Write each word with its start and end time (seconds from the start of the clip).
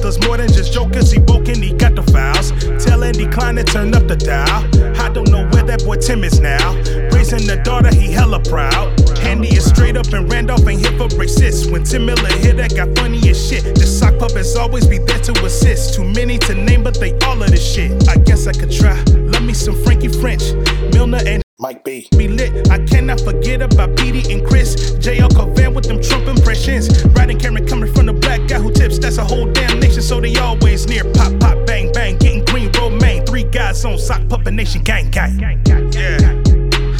Does 0.00 0.18
more 0.26 0.36
than 0.36 0.48
just 0.48 0.72
jokers, 0.72 1.10
he 1.10 1.18
woke 1.20 1.48
and 1.48 1.62
he 1.62 1.72
got 1.72 1.94
the 1.94 2.02
files. 2.02 2.52
Tell 2.84 3.04
Andy 3.04 3.26
Klein 3.26 3.56
to 3.56 3.64
turn 3.64 3.94
up 3.94 4.06
the 4.06 4.16
dial. 4.16 4.64
I 5.00 5.08
don't 5.10 5.30
know 5.30 5.48
where 5.50 5.62
that 5.64 5.84
boy 5.84 5.96
Tim 5.96 6.24
is 6.24 6.40
now. 6.40 6.74
Raising 7.12 7.46
the 7.46 7.60
daughter, 7.64 7.94
he 7.94 8.12
hella 8.12 8.40
proud. 8.40 8.98
Handy 9.18 9.48
is 9.48 9.64
straight 9.64 9.96
up 9.96 10.12
and 10.12 10.30
Randolph 10.30 10.66
ain't 10.66 10.80
here 10.80 10.96
for 10.98 11.08
racist. 11.16 11.70
When 11.70 11.84
Tim 11.84 12.06
Miller 12.06 12.28
hit 12.28 12.56
that 12.56 12.76
got 12.76 12.96
funny 12.98 13.18
as 13.30 13.48
shit. 13.48 13.64
The 13.74 13.86
sock 13.86 14.18
puppets 14.18 14.56
always 14.56 14.86
be 14.86 14.98
there 14.98 15.20
to 15.20 15.32
assist. 15.44 15.94
Too 15.94 16.04
many 16.04 16.38
to 16.38 16.54
name, 16.54 16.82
but 16.82 16.98
they 17.00 17.12
all 17.20 17.42
of 17.42 17.50
this 17.50 17.64
shit. 17.64 18.08
I 18.08 18.16
guess 18.16 18.46
I 18.46 18.52
could 18.52 18.70
try. 18.70 19.00
Love 19.32 19.42
me 19.42 19.54
some 19.54 19.82
Frankie 19.84 20.08
French, 20.08 20.52
Milner 20.92 21.20
and 21.26 21.44
Mike 21.60 21.84
B. 21.84 22.08
be 22.18 22.28
lit. 22.28 22.68
I 22.70 22.84
cannot 22.84 23.20
forget 23.20 23.62
about 23.62 23.96
Petey 23.96 24.32
and 24.32 24.44
Chris. 24.46 24.74
JL 24.98 25.30
Covan 25.30 25.72
with 25.72 25.86
them 25.86 26.02
Trump 26.02 26.26
impressions. 26.26 27.04
Riding 27.16 27.38
Cameron 27.38 27.66
coming 27.66 27.92
from 27.94 28.06
the 28.06 28.12
black 28.12 28.46
guy 28.48 28.58
who 28.58 28.72
tips. 28.72 28.98
That's 28.98 29.18
a 29.18 29.24
whole 29.24 29.50
damn 29.50 29.73
so 30.04 30.20
they 30.20 30.36
always 30.36 30.86
near. 30.86 31.02
Pop, 31.14 31.32
pop, 31.40 31.66
bang, 31.66 31.90
bang. 31.92 32.18
Getting 32.18 32.44
green, 32.44 32.70
romaine. 32.72 33.24
Three 33.24 33.44
guys 33.44 33.84
on 33.84 33.98
sock 33.98 34.28
puppet 34.28 34.52
nation, 34.52 34.82
gang, 34.82 35.10
gang. 35.10 35.40
Yeah. 35.40 36.18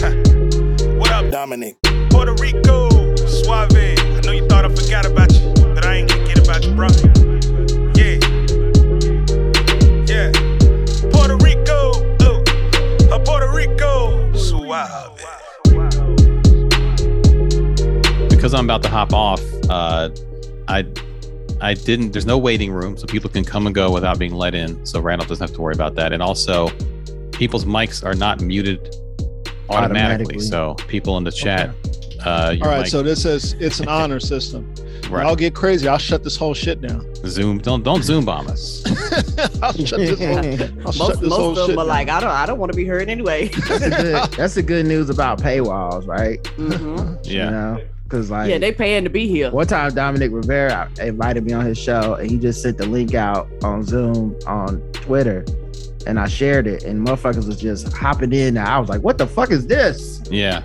Huh. 0.00 0.14
What 0.96 1.10
up, 1.10 1.30
Dominic. 1.30 1.76
Puerto 2.10 2.32
Rico? 2.34 2.88
Suave. 3.26 3.76
I 3.76 4.20
know 4.24 4.32
you 4.32 4.46
thought 4.48 4.64
I 4.64 4.74
forgot 4.74 5.04
about 5.04 5.30
you, 5.34 5.52
but 5.74 5.84
I 5.84 5.96
ain't 5.96 6.08
gonna 6.08 6.26
get 6.26 6.38
about 6.38 6.64
you, 6.64 6.74
bro. 6.74 6.88
Yeah. 7.94 8.18
Yeah. 10.08 10.32
Puerto 11.12 11.36
Rico. 11.44 11.92
Oh. 12.22 12.42
Uh, 13.12 13.18
Puerto 13.18 13.52
Rico. 13.52 14.32
Suave. 14.32 15.20
because 18.30 18.54
I'm 18.54 18.64
about 18.64 18.82
to 18.82 18.88
hop 18.88 19.12
off, 19.12 19.42
uh, 19.68 20.10
I 20.68 20.82
I 21.64 21.74
didn't. 21.74 22.12
There's 22.12 22.26
no 22.26 22.38
waiting 22.38 22.70
room, 22.72 22.96
so 22.96 23.06
people 23.06 23.30
can 23.30 23.44
come 23.44 23.66
and 23.66 23.74
go 23.74 23.90
without 23.90 24.18
being 24.18 24.34
let 24.34 24.54
in. 24.54 24.84
So 24.86 25.00
Randall 25.00 25.26
doesn't 25.26 25.46
have 25.46 25.54
to 25.56 25.60
worry 25.62 25.74
about 25.74 25.94
that. 25.96 26.12
And 26.12 26.22
also, 26.22 26.68
people's 27.32 27.64
mics 27.64 28.04
are 28.04 28.14
not 28.14 28.40
muted 28.40 28.78
automatically. 29.70 30.36
Automatically. 30.36 30.38
So 30.40 30.74
people 30.88 31.16
in 31.18 31.24
the 31.24 31.32
chat, 31.32 31.70
uh, 32.24 32.54
All 32.62 32.68
right, 32.68 32.80
mic- 32.82 32.86
so 32.88 33.02
this 33.02 33.24
is 33.24 33.54
it's 33.54 33.80
an 33.80 33.88
honor 33.98 34.20
system. 34.20 34.72
right. 35.10 35.24
I'll 35.26 35.36
get 35.36 35.54
crazy. 35.54 35.88
I'll 35.88 35.98
shut 35.98 36.22
this 36.22 36.36
whole 36.36 36.54
shit 36.54 36.80
down. 36.80 37.12
Zoom. 37.26 37.58
Don't 37.58 37.82
don't 37.82 38.02
Zoom 38.10 38.24
bomb 38.26 38.46
us. 38.48 38.82
I'll 39.62 39.72
shut 39.72 39.98
this 40.00 40.18
whole, 40.18 40.38
I'll 40.38 40.92
shut 40.92 41.08
Most, 41.08 41.20
this 41.20 41.32
whole 41.32 41.54
most 41.54 41.58
of 41.60 41.66
them 41.68 41.78
are 41.78 41.82
down. 41.82 41.86
like, 41.88 42.08
I 42.10 42.20
don't, 42.20 42.30
I 42.30 42.44
don't 42.46 42.58
want 42.58 42.72
to 42.72 42.76
be 42.76 42.84
heard 42.84 43.08
anyway. 43.08 43.48
That's 43.48 43.68
the 43.80 43.90
good. 43.90 44.32
That's 44.32 44.54
the 44.54 44.62
good 44.62 44.86
news 44.86 45.08
about 45.08 45.40
paywalls, 45.40 46.06
right? 46.06 46.42
Mhm. 46.58 47.18
Yeah. 47.24 47.44
You 47.46 47.50
know, 47.50 47.80
because 48.04 48.30
like 48.30 48.48
Yeah, 48.50 48.58
they 48.58 48.72
paying 48.72 49.04
to 49.04 49.10
be 49.10 49.26
here. 49.26 49.50
one 49.50 49.66
time 49.66 49.92
Dominic 49.94 50.30
Rivera 50.32 50.90
invited 51.00 51.44
me 51.44 51.52
on 51.52 51.64
his 51.64 51.78
show, 51.78 52.14
and 52.14 52.30
he 52.30 52.38
just 52.38 52.62
sent 52.62 52.78
the 52.78 52.86
link 52.86 53.14
out 53.14 53.48
on 53.62 53.82
Zoom 53.82 54.36
on 54.46 54.80
Twitter, 54.92 55.44
and 56.06 56.18
I 56.20 56.28
shared 56.28 56.66
it, 56.66 56.84
and 56.84 57.06
motherfuckers 57.06 57.46
was 57.46 57.60
just 57.60 57.92
hopping 57.92 58.32
in. 58.32 58.56
And 58.56 58.60
I 58.60 58.78
was 58.78 58.88
like, 58.88 59.02
"What 59.02 59.18
the 59.18 59.26
fuck 59.26 59.50
is 59.50 59.66
this?" 59.66 60.22
Yeah. 60.30 60.62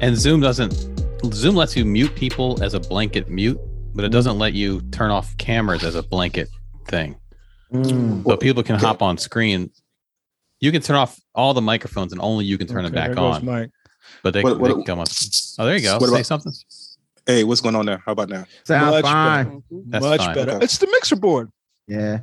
And 0.00 0.16
Zoom 0.16 0.40
doesn't 0.40 0.72
Zoom 1.32 1.54
lets 1.54 1.76
you 1.76 1.84
mute 1.84 2.14
people 2.14 2.62
as 2.62 2.74
a 2.74 2.80
blanket 2.80 3.30
mute, 3.30 3.58
but 3.94 4.04
it 4.04 4.10
doesn't 4.10 4.38
let 4.38 4.52
you 4.52 4.80
turn 4.90 5.10
off 5.10 5.34
cameras 5.38 5.82
as 5.84 5.94
a 5.94 6.02
blanket 6.02 6.48
thing. 6.88 7.16
Mm. 7.72 8.24
So 8.26 8.36
people 8.36 8.62
can 8.62 8.78
hop 8.78 9.00
on 9.02 9.16
screen. 9.16 9.70
You 10.60 10.70
can 10.72 10.82
turn 10.82 10.96
off 10.96 11.18
all 11.34 11.54
the 11.54 11.60
microphones 11.62 12.12
and 12.12 12.20
only 12.20 12.44
you 12.44 12.58
can 12.58 12.66
turn 12.66 12.84
Okay, 12.84 12.94
them 12.94 13.14
back 13.14 13.18
on. 13.18 13.44
Mike. 13.44 13.70
But 14.22 14.34
they, 14.34 14.42
What- 14.42 14.58
they 14.62 14.82
come 14.84 15.00
up. 15.00 15.08
Oh, 15.58 15.66
there 15.66 15.76
you 15.76 15.82
go. 15.82 15.98
what 15.98 16.08
Say 16.08 16.14
about- 16.16 16.26
something. 16.26 16.52
Hey, 17.26 17.42
what's 17.44 17.60
going 17.62 17.74
on 17.74 17.86
there? 17.86 18.02
How 18.04 18.12
about 18.12 18.28
now? 18.28 18.44
Sounds 18.64 18.90
Much 18.92 19.04
fine. 19.04 19.62
That's 19.88 20.04
Much 20.04 20.20
fine. 20.20 20.34
better. 20.34 20.52
Okay. 20.52 20.64
It's 20.64 20.76
the 20.78 20.86
mixer 20.88 21.16
board. 21.16 21.50
Yeah, 21.88 22.20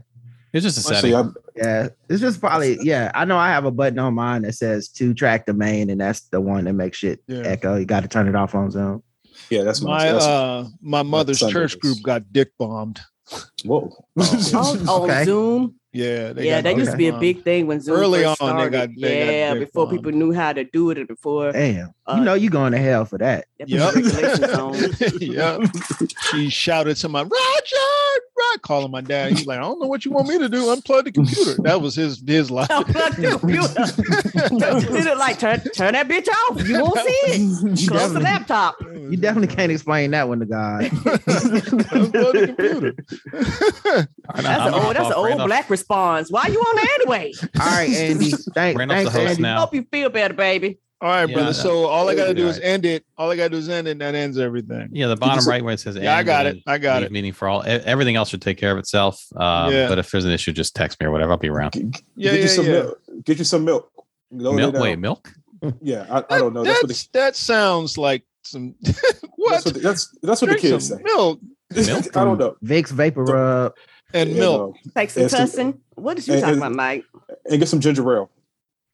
It's 0.54 0.64
just 0.64 0.78
a 0.78 0.82
So 0.82 0.94
setting. 0.94 1.12
y'all- 1.12 1.34
yeah. 1.56 1.90
It's 2.10 2.22
just 2.22 2.40
probably 2.40 2.78
yeah. 2.84 3.12
I 3.16 3.26
know 3.26 3.38
I 3.38 3.50
have 3.50 3.66
a 3.66 3.72
button 3.72 3.98
on 4.00 4.14
mine 4.14 4.44
that 4.44 4.54
says 4.54 4.90
two 4.90 5.14
track 5.16 5.46
domain, 5.48 5.90
and 5.90 6.00
that's 6.02 6.22
the 6.30 6.40
one 6.42 6.66
that 6.66 6.74
makes 6.74 6.98
shit 7.00 7.20
Yeah. 7.28 7.40
echo. 7.46 7.78
You 7.78 7.86
got 7.86 8.02
to 8.04 8.08
turn 8.10 8.28
it 8.28 8.36
off 8.36 8.54
on 8.54 8.70
Zoom. 8.70 9.02
yeah, 9.50 9.64
that's 9.64 9.82
my. 9.82 9.90
My 10.06 10.12
that's, 10.12 10.26
uh 10.26 10.68
my 10.82 11.02
mother's 11.04 11.40
church 11.40 11.80
group 11.80 11.98
got 12.04 12.32
dick 12.32 12.52
bombed. 12.60 13.00
whoa. 13.66 13.92
Oh, 14.20 15.04
on 15.04 15.10
Okay. 15.10 15.24
Zoom. 15.26 15.76
Yeah, 15.94 16.32
they 16.32 16.46
yeah, 16.48 16.58
got 16.62 16.64
that 16.64 16.78
used 16.78 16.92
to 16.92 16.98
be 16.98 17.08
a 17.10 17.18
big 17.20 17.44
thing 17.44 17.68
when 17.68 17.82
Zoom 17.82 17.98
Early 17.98 18.24
first 18.24 18.42
on, 18.42 18.56
they 18.56 18.62
started. 18.70 18.72
got- 18.96 19.02
they 19.02 19.40
yeah, 19.40 19.54
dick 19.56 19.68
before 19.68 19.86
bombed. 19.88 19.98
people 19.98 20.12
knew 20.14 20.32
how 20.32 20.54
to 20.54 20.64
do 20.64 20.90
it 20.90 20.98
and 20.98 21.06
before 21.08 21.52
Damn, 21.52 21.94
Uh, 22.08 22.16
you 22.18 22.24
know 22.24 22.34
you're 22.34 22.50
going 22.50 22.72
to 22.72 22.78
hell 22.78 23.04
for 23.04 23.18
that. 23.18 23.46
they 23.60 23.66
put 23.66 23.70
Yep. 23.70 25.12
yep. 25.22 25.62
She 26.32 26.50
shouted 26.50 26.96
to 26.96 27.10
my 27.10 27.22
Roger, 27.24 27.36
right, 27.36 28.56
calling 28.62 28.90
my 28.92 29.02
dad. 29.02 29.32
He's 29.34 29.46
like, 29.46 29.58
I 29.60 29.62
don't 29.64 29.80
know 29.82 29.88
what 29.88 30.06
you 30.06 30.12
want 30.12 30.30
me 30.30 30.38
to 30.40 30.48
do. 30.48 30.64
Unplug 30.74 31.04
the 31.04 31.12
computer. 31.12 31.56
That 31.64 31.82
was 31.82 31.96
his 31.96 32.24
his 32.26 32.50
life. 32.50 32.70
Unplug 32.70 33.16
the 33.18 33.38
computer. 33.38 34.90
Did 34.98 35.08
it 35.08 35.18
like 35.18 35.40
turn 35.40 35.60
turn 35.76 35.92
that 35.94 36.08
bitch 36.08 36.28
off? 36.30 36.66
You 36.68 36.82
won't 36.84 37.00
see 37.00 37.14
it. 37.28 37.42
You 37.82 37.88
Close 37.88 38.14
the 38.14 38.20
definitely, 38.20 38.24
laptop. 38.24 38.76
you 38.82 39.18
definitely 39.18 39.54
can't 39.56 39.72
explain 39.72 40.12
that 40.12 40.28
one 40.28 40.40
to 40.40 40.46
God. 40.46 40.84
Unplug 40.84 42.32
the 42.34 42.48
computer. 42.48 42.94
All 43.34 44.02
right, 44.36 44.44
That's 44.44 44.62
I'm 44.62 44.68
an 44.68 44.74
off 44.74 44.86
old. 44.86 44.96
That's 44.96 45.08
an 45.08 45.14
old 45.14 45.26
Randolph. 45.28 45.48
black 45.48 45.68
response. 45.82 46.32
Why 46.32 46.48
you 46.48 46.60
on 46.60 46.76
there 46.76 46.86
anyway? 46.96 47.34
All 47.60 47.66
right, 47.68 47.90
Andy. 47.96 48.32
Thank, 48.32 48.78
thanks, 48.78 49.04
the 49.06 49.20
host 49.20 49.30
Andy. 49.32 49.42
now. 49.42 49.60
Hope 49.60 49.74
you 49.74 49.86
feel 49.92 50.10
better, 50.10 50.34
baby. 50.34 50.80
All 51.02 51.10
right, 51.10 51.28
Yeah, 51.28 51.34
brother. 51.34 51.50
I 51.50 51.54
So 51.54 51.88
all 51.88 52.10
I 52.10 52.16
gotta 52.16 52.34
do 52.34 52.44
All 52.44 52.50
is 52.50 52.60
end 52.60 52.86
it. 52.86 53.04
All 53.18 53.32
I 53.32 53.36
gotta 53.36 53.50
do 53.50 53.58
is 53.58 53.70
end 53.70 53.88
it, 53.88 53.92
and 53.92 54.02
that 54.02 54.14
ends 54.14 54.38
everything. 54.38 54.90
Yeah, 54.92 55.08
the 55.08 55.16
bottom 55.16 55.44
right 55.48 55.64
where 55.64 55.74
it 55.74 55.80
says 55.80 55.96
Yeah, 55.96 56.16
I 56.16 56.22
got 56.24 56.46
it. 56.46 56.62
I 56.68 56.78
got 56.78 57.02
it. 57.02 57.12
Meaning 57.12 57.34
for 57.34 57.48
all 57.48 57.64
everything 57.66 58.16
else 58.16 58.30
should 58.30 58.42
take 58.42 58.58
care 58.58 58.72
of 58.72 58.78
itself. 58.78 59.26
Um, 59.36 59.74
Yeah. 59.74 59.88
But 59.88 59.98
if 59.98 60.12
there's 60.12 60.26
an 60.26 60.32
issue, 60.32 60.54
just 60.54 60.76
text 60.76 61.00
me 61.00 61.08
or 61.08 61.12
whatever. 61.12 61.32
I'll 61.32 61.38
be 61.38 61.50
around. 61.50 61.76
Yeah, 61.76 61.82
get 61.84 62.04
yeah, 62.16 62.32
you 62.34 62.48
some 62.48 62.66
yeah. 62.66 62.72
milk. 62.72 63.02
Get 63.26 63.38
you 63.40 63.46
some 63.46 63.66
milk. 63.66 63.92
Load 64.32 64.56
Milk? 64.56 64.74
down. 64.74 64.82
Wait, 64.84 65.00
milk? 65.00 65.34
Yeah, 65.82 66.06
I, 66.10 66.36
I 66.36 66.38
don't 66.40 66.54
know. 66.54 66.64
That's 66.64 66.82
what, 66.82 66.88
That's, 66.88 67.08
the, 67.08 67.10
that 67.14 67.36
sounds 67.36 67.98
like 67.98 68.24
some 68.44 68.76
what? 69.36 69.52
that's 69.52 69.66
what 69.66 69.74
the, 69.76 69.80
that's 69.80 70.18
that's 70.22 70.42
what 70.42 70.52
the 70.52 70.58
kids 70.58 70.88
say. 70.88 70.98
milk 71.04 71.40
Milk? 71.76 72.06
I 72.18 72.24
don't 72.24 72.38
know. 72.38 72.56
Vicks 72.64 72.92
VapoRub. 72.92 73.72
And 74.14 74.30
You 74.32 74.36
milk. 74.36 74.76
know, 74.86 74.92
Take 74.96 75.10
some 75.12 75.24
It's 75.24 75.34
tussin. 75.34 75.78
What 75.96 76.18
is 76.18 76.28
you 76.28 76.34
and- 76.36 76.42
talking 76.42 76.54
and- 76.56 76.64
about, 76.64 76.76
Mike? 76.76 77.06
and 77.50 77.60
get 77.60 77.68
some 77.68 77.80
ginger 77.80 78.04
ale. 78.16 78.30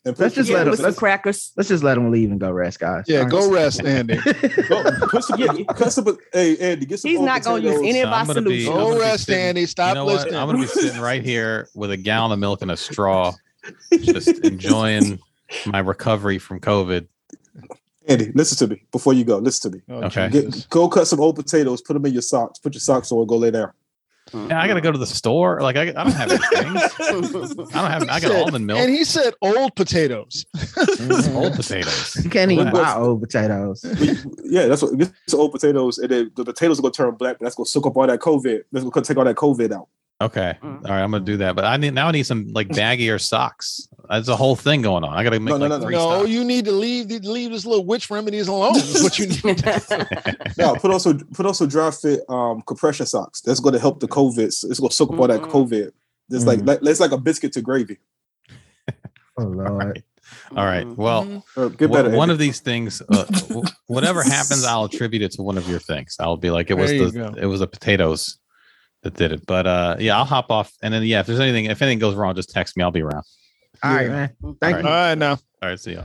And 0.05 0.17
Let's 0.17 0.35
just 0.35 0.50
Yeah, 0.50 0.57
let 0.57 0.66
with 0.67 0.73
him. 0.73 0.78
some 0.78 0.85
Let's, 0.85 1.00
crackers. 1.00 1.51
let's 1.57 1.67
just 1.67 1.83
let 1.83 1.97
him 1.97 2.11
leave 2.11 2.31
and 2.31 2.39
go 2.39 2.50
rest, 2.51 2.79
guys. 2.79 3.03
Yeah, 3.07 3.22
All 3.22 3.25
go 3.29 3.51
rest, 3.51 3.83
Andy. 3.83 4.16
Go, 4.69 4.83
put 5.09 5.23
some, 5.25 5.38
Yeah. 5.39 5.53
cut 5.75 5.91
some, 5.91 6.17
hey, 6.31 6.56
Andy, 6.57 6.85
get 6.85 7.00
some 7.01 7.11
He's 7.11 7.19
not 7.19 7.44
gonna 7.44 7.61
use 7.61 7.77
any 7.79 8.00
of 8.01 8.06
So 8.06 8.09
our 8.11 8.13
I'm 8.22 8.27
gonna 8.27 8.41
be- 8.44 8.63
solutions. 8.63 8.75
Go 8.94 9.00
rest, 9.00 9.25
sitting- 9.25 9.41
Andy. 9.41 9.66
Stop 9.66 9.89
you 9.89 9.94
know 9.95 10.06
what? 10.06 10.13
listening. 10.13 10.35
I'm 10.35 10.47
gonna 10.47 10.59
be 10.59 10.67
sitting 10.67 11.01
right 11.01 11.22
here 11.23 11.67
with 11.75 11.91
a 11.91 11.97
gallon 11.97 12.31
of 12.31 12.39
milk 12.39 12.61
and 12.61 12.72
a 12.72 12.77
straw, 12.77 13.33
just 14.00 14.29
enjoying 14.45 15.19
my 15.66 15.79
recovery 15.79 16.38
from 16.39 16.61
COVID. 16.61 17.07
Andy, 18.07 18.31
listen 18.33 18.57
to 18.59 18.73
me 18.73 18.83
before 18.94 19.11
you 19.13 19.25
go. 19.25 19.38
Listen 19.39 19.72
to 19.72 19.77
me. 19.77 19.83
Oh, 19.89 20.03
Okay. 20.06 20.29
Get, 20.29 20.67
go 20.69 20.88
cut 20.88 21.07
some 21.07 21.19
old 21.19 21.35
potatoes. 21.35 21.81
Put 21.81 21.95
them 21.95 22.06
in 22.06 22.13
your 22.13 22.22
socks. 22.22 22.59
Put 22.59 22.73
your 22.73 22.79
socks 22.79 23.11
on. 23.11 23.27
Go 23.27 23.35
lay 23.35 23.51
down. 23.51 23.72
Yeah, 24.33 24.61
I 24.61 24.67
gotta 24.67 24.81
go 24.81 24.91
to 24.91 24.97
the 24.97 25.05
store. 25.05 25.61
Like 25.61 25.75
I, 25.75 25.83
I 25.83 25.91
don't 25.91 26.11
have 26.11 26.29
things. 26.29 26.43
I 26.99 27.11
don't 27.11 27.73
have. 27.73 28.03
I 28.03 28.19
got 28.19 28.21
Said- 28.21 28.43
almond 28.43 28.67
milk. 28.67 28.79
And 28.79 28.89
he 28.89 29.03
said 29.03 29.33
old 29.41 29.75
potatoes. 29.75 30.45
Old 31.33 31.53
potatoes. 31.55 32.15
You 32.23 32.29
can't 32.29 32.51
even 32.51 32.67
Wow. 32.71 32.71
buy 32.83 32.95
old 32.95 33.21
potatoes. 33.21 33.85
Yeah, 34.43 34.67
that's 34.67 34.81
what. 34.81 34.97
Get 34.97 35.11
some 35.27 35.39
old 35.39 35.51
potatoes, 35.51 35.97
and 35.97 36.09
then 36.09 36.31
the 36.35 36.43
potatoes 36.45 36.79
are 36.79 36.81
gonna 36.81 36.91
turn 36.93 37.15
black. 37.15 37.38
But 37.39 37.45
that's 37.45 37.55
gonna 37.55 37.65
soak 37.67 37.88
up 37.88 37.95
all 37.97 38.07
that 38.07 38.19
COVID. 38.19 38.63
That's 38.71 38.85
gonna 38.89 39.06
take 39.06 39.18
all 39.18 39.25
that 39.25 39.35
COVID 39.35 39.71
out. 39.71 39.88
Okay. 40.19 40.58
Mm. 40.64 40.84
All 40.86 40.92
right. 40.92 41.04
I'm 41.04 41.12
gonna 41.12 41.24
do 41.24 41.38
that. 41.38 41.56
But 41.56 41.66
I 41.66 41.78
need 41.78 41.94
now. 41.94 42.08
I 42.08 42.12
need 42.12 42.24
some 42.25 42.48
like 42.54 42.69
baggier 42.69 43.22
socks. 43.22 43.88
There's 44.10 44.30
a 44.30 44.36
whole 44.36 44.56
thing 44.56 44.81
going 44.81 45.04
on. 45.04 45.14
I 45.16 45.24
gotta 45.24 45.40
make 45.40 45.52
No, 45.52 45.58
no, 45.58 45.68
like 45.68 45.80
no, 45.80 45.86
three 45.86 45.96
No, 45.96 46.10
stocks. 46.10 46.30
you 46.30 46.44
need 46.44 46.66
to 46.66 46.72
leave 46.72 47.08
leave 47.24 47.52
this 47.52 47.66
little 47.68 47.86
witch 47.86 48.10
remedies 48.10 48.48
alone. 48.48 48.75
Is 48.78 49.04
what 49.04 49.19
you 49.19 49.28
need. 49.28 49.64
No, 50.58 50.74
put 50.75 50.90
also 50.92 51.14
put 51.36 51.46
also 51.46 51.68
dry 51.68 51.92
fit 51.92 52.22
um 52.30 52.64
compression 52.64 53.06
socks. 53.06 53.42
That's 53.42 53.60
gonna 53.60 53.78
help 53.80 54.00
the 54.00 54.08
COVID. 54.08 54.40
It's 54.40 54.80
gonna 54.80 54.92
soak 54.92 55.14
up 55.14 55.19
all 55.19 55.28
that. 55.28 55.42
COVID. 55.42 55.92
It's 56.31 56.46
like, 56.46 56.62
like 56.66 56.80
it's 56.81 57.00
like 57.00 57.12
a 57.12 57.18
biscuit 57.18 57.54
to 57.54 57.62
gravy. 57.62 57.98
Oh 59.40 59.44
All 59.44 59.50
lord. 59.50 59.72
right. 59.86 60.04
All 60.58 60.66
right. 60.66 60.88
Well, 60.88 61.44
Uh, 61.56 61.68
get 61.68 61.90
one- 61.90 62.04
better. 62.06 62.16
one 62.18 62.30
Andy. 62.30 62.34
of 62.34 62.40
these 62.40 62.60
things, 62.60 63.02
uh, 63.10 63.25
whatever 63.86 64.24
happens, 64.24 64.66
I'll 64.66 64.86
attribute 64.86 65.22
it 65.22 65.31
to 65.34 65.42
one 65.44 65.58
of 65.58 65.69
your 65.69 65.80
things. 65.80 66.16
I'll 66.19 66.36
be 66.38 66.50
like, 66.50 66.69
it 66.72 66.74
was 66.74 66.90
the 66.92 67.12
go. 67.12 67.34
it 67.38 67.46
was 67.46 67.60
the 67.60 67.68
potatoes 67.68 68.40
that 69.07 69.15
did 69.18 69.31
it. 69.31 69.45
But 69.45 69.65
uh, 69.65 69.95
yeah, 70.00 70.18
I'll 70.18 70.25
hop 70.25 70.51
off, 70.51 70.74
and 70.83 70.94
then 70.94 71.04
yeah, 71.04 71.21
if 71.21 71.27
there's 71.27 71.39
anything, 71.39 71.65
if 71.65 71.81
anything 71.81 72.00
goes 72.00 72.15
wrong, 72.15 72.36
just 72.36 72.50
text 72.50 72.75
me. 72.77 72.83
I'll 72.83 72.92
be 72.92 73.01
around. 73.01 73.24
All 73.83 73.92
right, 73.94 74.09
man. 74.09 74.30
Thank 74.59 74.75
All 74.77 74.83
All 74.86 74.92
right, 74.92 75.18
now. 75.18 75.31
All 75.62 75.69
right. 75.69 75.80
See 75.80 75.94
ya. 75.94 76.04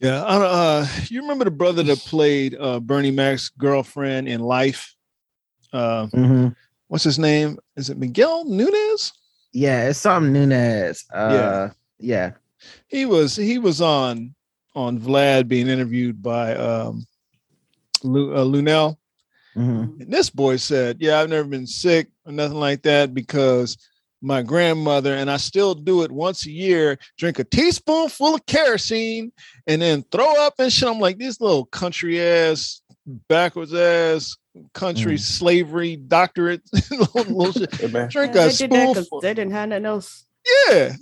Yeah, 0.00 0.24
I 0.24 0.38
don't- 0.38 0.44
uh, 0.44 0.86
you 1.08 1.22
remember 1.22 1.44
the 1.44 1.50
brother 1.50 1.82
that 1.82 1.98
played 1.98 2.56
uh, 2.58 2.78
Bernie 2.78 3.10
Mac's 3.10 3.48
girlfriend 3.48 4.28
in 4.28 4.40
Life? 4.40 4.94
Uh, 5.72 6.06
you. 6.12 6.20
hmm 6.20 6.48
what's 6.88 7.04
his 7.04 7.18
name? 7.18 7.58
Is 7.76 7.90
it 7.90 7.98
Miguel 7.98 8.44
Nunez? 8.46 9.12
Yeah, 9.52 9.88
it's 9.88 9.98
something 9.98 10.32
Nunez. 10.32 11.04
Uh, 11.12 11.68
yeah. 11.98 12.32
He 12.86 13.06
was 13.06 13.36
he 13.36 13.58
was 13.58 13.80
on 13.80 14.34
on 14.74 14.98
Vlad 14.98 15.48
being 15.48 15.68
interviewed 15.68 16.22
by 16.22 16.54
um 16.54 17.06
Lu, 18.02 18.34
uh, 18.34 18.44
Lunel. 18.44 18.98
Mhm. 19.58 20.00
And 20.00 20.12
this 20.12 20.30
boy 20.30 20.56
said, 20.56 20.98
Yeah, 21.00 21.20
I've 21.20 21.28
never 21.30 21.48
been 21.48 21.66
sick 21.66 22.08
or 22.24 22.32
nothing 22.32 22.58
like 22.60 22.82
that 22.82 23.12
because 23.14 23.76
my 24.22 24.42
grandmother, 24.42 25.14
and 25.14 25.30
I 25.30 25.36
still 25.36 25.74
do 25.74 26.02
it 26.02 26.10
once 26.10 26.44
a 26.46 26.50
year, 26.50 26.98
drink 27.18 27.38
a 27.38 27.44
teaspoonful 27.44 28.34
of 28.36 28.46
kerosene 28.46 29.32
and 29.66 29.80
then 29.82 30.04
throw 30.10 30.32
up 30.44 30.54
and 30.58 30.72
shit. 30.72 30.88
I'm 30.88 30.98
like, 31.00 31.18
this 31.18 31.40
little 31.40 31.66
country 31.66 32.20
ass, 32.20 32.80
backwards 33.28 33.72
ass, 33.74 34.36
country 34.74 35.14
Mm. 35.14 35.20
slavery 35.20 35.96
doctorate. 35.96 36.62
little, 36.90 37.08
little 37.14 37.52
shit. 37.52 37.74
Hey. 37.74 38.06
Drink 38.08 38.34
Yeah, 38.34 38.44
a 38.46 38.48
they 38.48 38.48
did 38.48 38.54
spoonful. 38.72 39.20
they 39.20 39.34
didn't 39.34 39.52
have 39.52 39.68
nothing 39.68 39.86
else. 39.86 40.24
Yeah. 40.70 40.94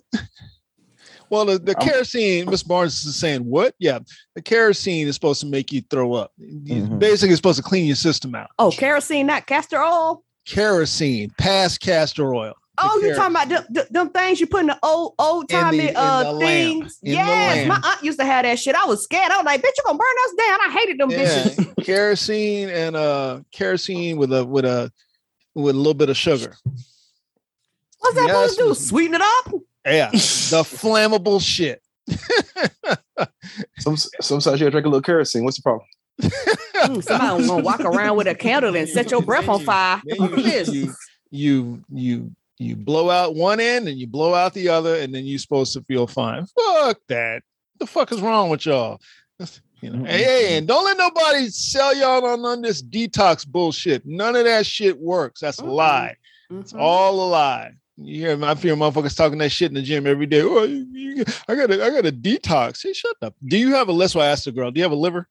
Well, 1.31 1.44
the, 1.46 1.58
the 1.58 1.76
I'm- 1.78 1.88
kerosene, 1.88 2.49
Miss 2.50 2.62
Barnes 2.62 3.05
is 3.05 3.17
saying, 3.17 3.44
what? 3.44 3.75
Yeah, 3.78 3.99
the 4.34 4.43
kerosene 4.43 5.06
is 5.08 5.14
supposed 5.14 5.40
to 5.40 5.46
make 5.46 5.73
you 5.73 5.82
throw 5.90 6.14
up. 6.14 6.32
You- 6.38 6.82
Mhm. 6.84 6.99
Basically, 6.99 7.31
it's 7.32 7.38
supposed 7.38 7.58
to 7.58 7.62
clean 7.62 7.87
your 7.87 7.96
system 7.96 8.34
out. 8.34 8.49
Oh, 8.58 8.70
kerosene, 8.70 9.26
not 9.26 9.46
castor 9.46 9.82
oil. 9.82 10.23
Kerosene, 10.46 11.31
past 11.38 11.81
castor 11.81 12.34
oil. 12.34 12.55
Oh, 12.78 13.00
you 13.02 13.08
ker- 13.08 13.14
talking 13.14 13.34
about 13.37 13.49
them, 13.49 13.64
them, 13.70 13.87
them 13.90 14.11
things 14.11 14.38
you 14.38 14.46
put 14.46 14.61
in 14.61 14.67
the 14.67 14.78
old 14.82 15.14
old 15.19 15.50
In 15.50 15.56
the- 15.56 15.62
timey 15.62 15.78
in 15.88 15.94
the 15.94 15.99
uh 16.00 16.32
lamp. 16.32 16.40
things? 16.40 16.99
In 17.02 17.11
the 17.12 17.17
yes, 17.17 17.67
my 17.69 17.81
aunt 17.82 18.02
used 18.05 18.19
to 18.20 18.25
have 18.26 18.44
that 18.44 18.58
shit. 18.58 18.75
I 18.75 18.84
was 18.84 19.02
scared. 19.02 19.32
I 19.32 19.38
was 19.38 19.46
like, 19.46 19.62
bitch, 19.62 19.72
you 19.79 19.82
gonna 19.87 19.96
burn 19.99 20.06
us 20.26 20.34
down. 20.38 20.58
I 20.61 20.79
hated 20.79 20.99
them 20.99 21.11
Yeah, 21.11 21.19
bitches. 21.44 21.84
kerosene 21.87 22.69
and 22.69 22.94
uh 22.94 23.40
kerosene 23.50 24.19
with 24.19 24.31
a 24.32 24.44
with 24.44 24.67
a 24.67 24.93
with 25.55 25.75
a 25.75 25.79
little 25.79 25.94
bit 25.94 26.11
of 26.11 26.19
sugar. 26.19 26.55
What's 28.00 28.14
that 28.17 28.26
Yes, 28.29 28.55
supposed 28.55 28.58
to 28.58 28.64
do? 28.64 28.75
Sweeten 28.75 29.14
it 29.14 29.22
up? 29.22 29.55
Yeah, 29.86 30.10
the 30.10 30.64
flammable 30.66 31.40
shit. 31.40 31.80
Some 33.78 33.96
sometimes 33.96 34.46
you 34.60 34.66
gotta 34.66 34.70
drink 34.70 34.86
a 34.86 34.88
little 34.88 35.02
kerosene. 35.02 35.44
What's 35.44 35.56
the 35.56 35.62
problem? 35.62 35.86
Mm, 36.20 37.02
somebody 37.02 37.46
gonna 37.46 37.62
walk 37.62 37.80
around 37.80 38.16
with 38.16 38.26
a 38.26 38.34
candle 38.34 38.76
and 38.76 38.88
set 38.88 39.10
your 39.10 39.22
breath 39.22 39.48
on 39.48 39.60
fire. 39.60 40.00
Then 40.04 40.18
Look 40.18 40.38
at 40.38 40.68
you, 40.68 40.72
you 40.72 40.94
you 41.30 41.84
you 41.92 42.32
you 42.58 42.76
blow 42.76 43.10
out 43.10 43.34
one 43.34 43.60
end 43.60 43.88
and 43.88 43.98
you 43.98 44.06
blow 44.06 44.34
out 44.34 44.54
the 44.54 44.68
other, 44.68 44.96
and 44.96 45.14
then 45.14 45.24
you're 45.24 45.38
supposed 45.38 45.72
to 45.74 45.82
feel 45.82 46.06
fine. 46.06 46.46
Fuck 46.46 46.98
that. 47.08 47.42
the 47.78 47.86
fuck 47.86 48.12
is 48.12 48.20
wrong 48.20 48.48
with 48.50 48.66
y'all? 48.66 49.00
You 49.82 49.90
know, 49.90 50.04
hey, 50.06 50.22
hey, 50.24 50.56
and 50.58 50.66
don't 50.66 50.84
let 50.86 50.96
nobody 50.96 51.48
sell 51.48 51.94
y'all 51.94 52.24
on, 52.24 52.42
on 52.46 52.62
this 52.62 52.82
detox 52.82 53.46
bullshit. 53.46 54.06
None 54.06 54.34
of 54.34 54.44
that 54.44 54.64
shit 54.64 54.98
works. 54.98 55.40
That's 55.42 55.58
a 55.58 55.62
Mm-mm. 55.62 55.74
lie. 55.74 56.16
It's 56.50 56.72
Mhm. 56.72 56.80
all 56.80 57.20
a 57.22 57.28
lie. 57.28 57.72
You 57.98 58.20
hear 58.26 58.44
I 58.44 58.54
feel 58.54 58.76
motherfuckers 58.76 59.16
talking 59.16 59.38
that 59.38 59.48
shit 59.50 59.70
in 59.70 59.75
the 59.75 59.82
gym 59.82 60.06
every 60.06 60.26
day. 60.26 60.43
Oh, 60.43 60.64
you- 60.64 60.87
you- 60.93 61.25
I 61.48 61.54
got 61.54 61.70
a, 61.70 61.84
I 61.84 61.90
got 61.90 62.06
a 62.06 62.12
detox. 62.12 62.82
Hey, 62.82 62.93
shut 62.93 63.16
up. 63.22 63.34
Do 63.44 63.56
you 63.56 63.75
have 63.75 63.88
a 63.88 63.93
that's 63.94 64.14
why 64.14 64.25
I 64.25 64.28
asked 64.28 64.44
the 64.44 64.52
girl, 64.52 64.70
do 64.70 64.78
you 64.78 64.84
have 64.84 64.93
a 64.93 64.96
liver? 64.96 65.28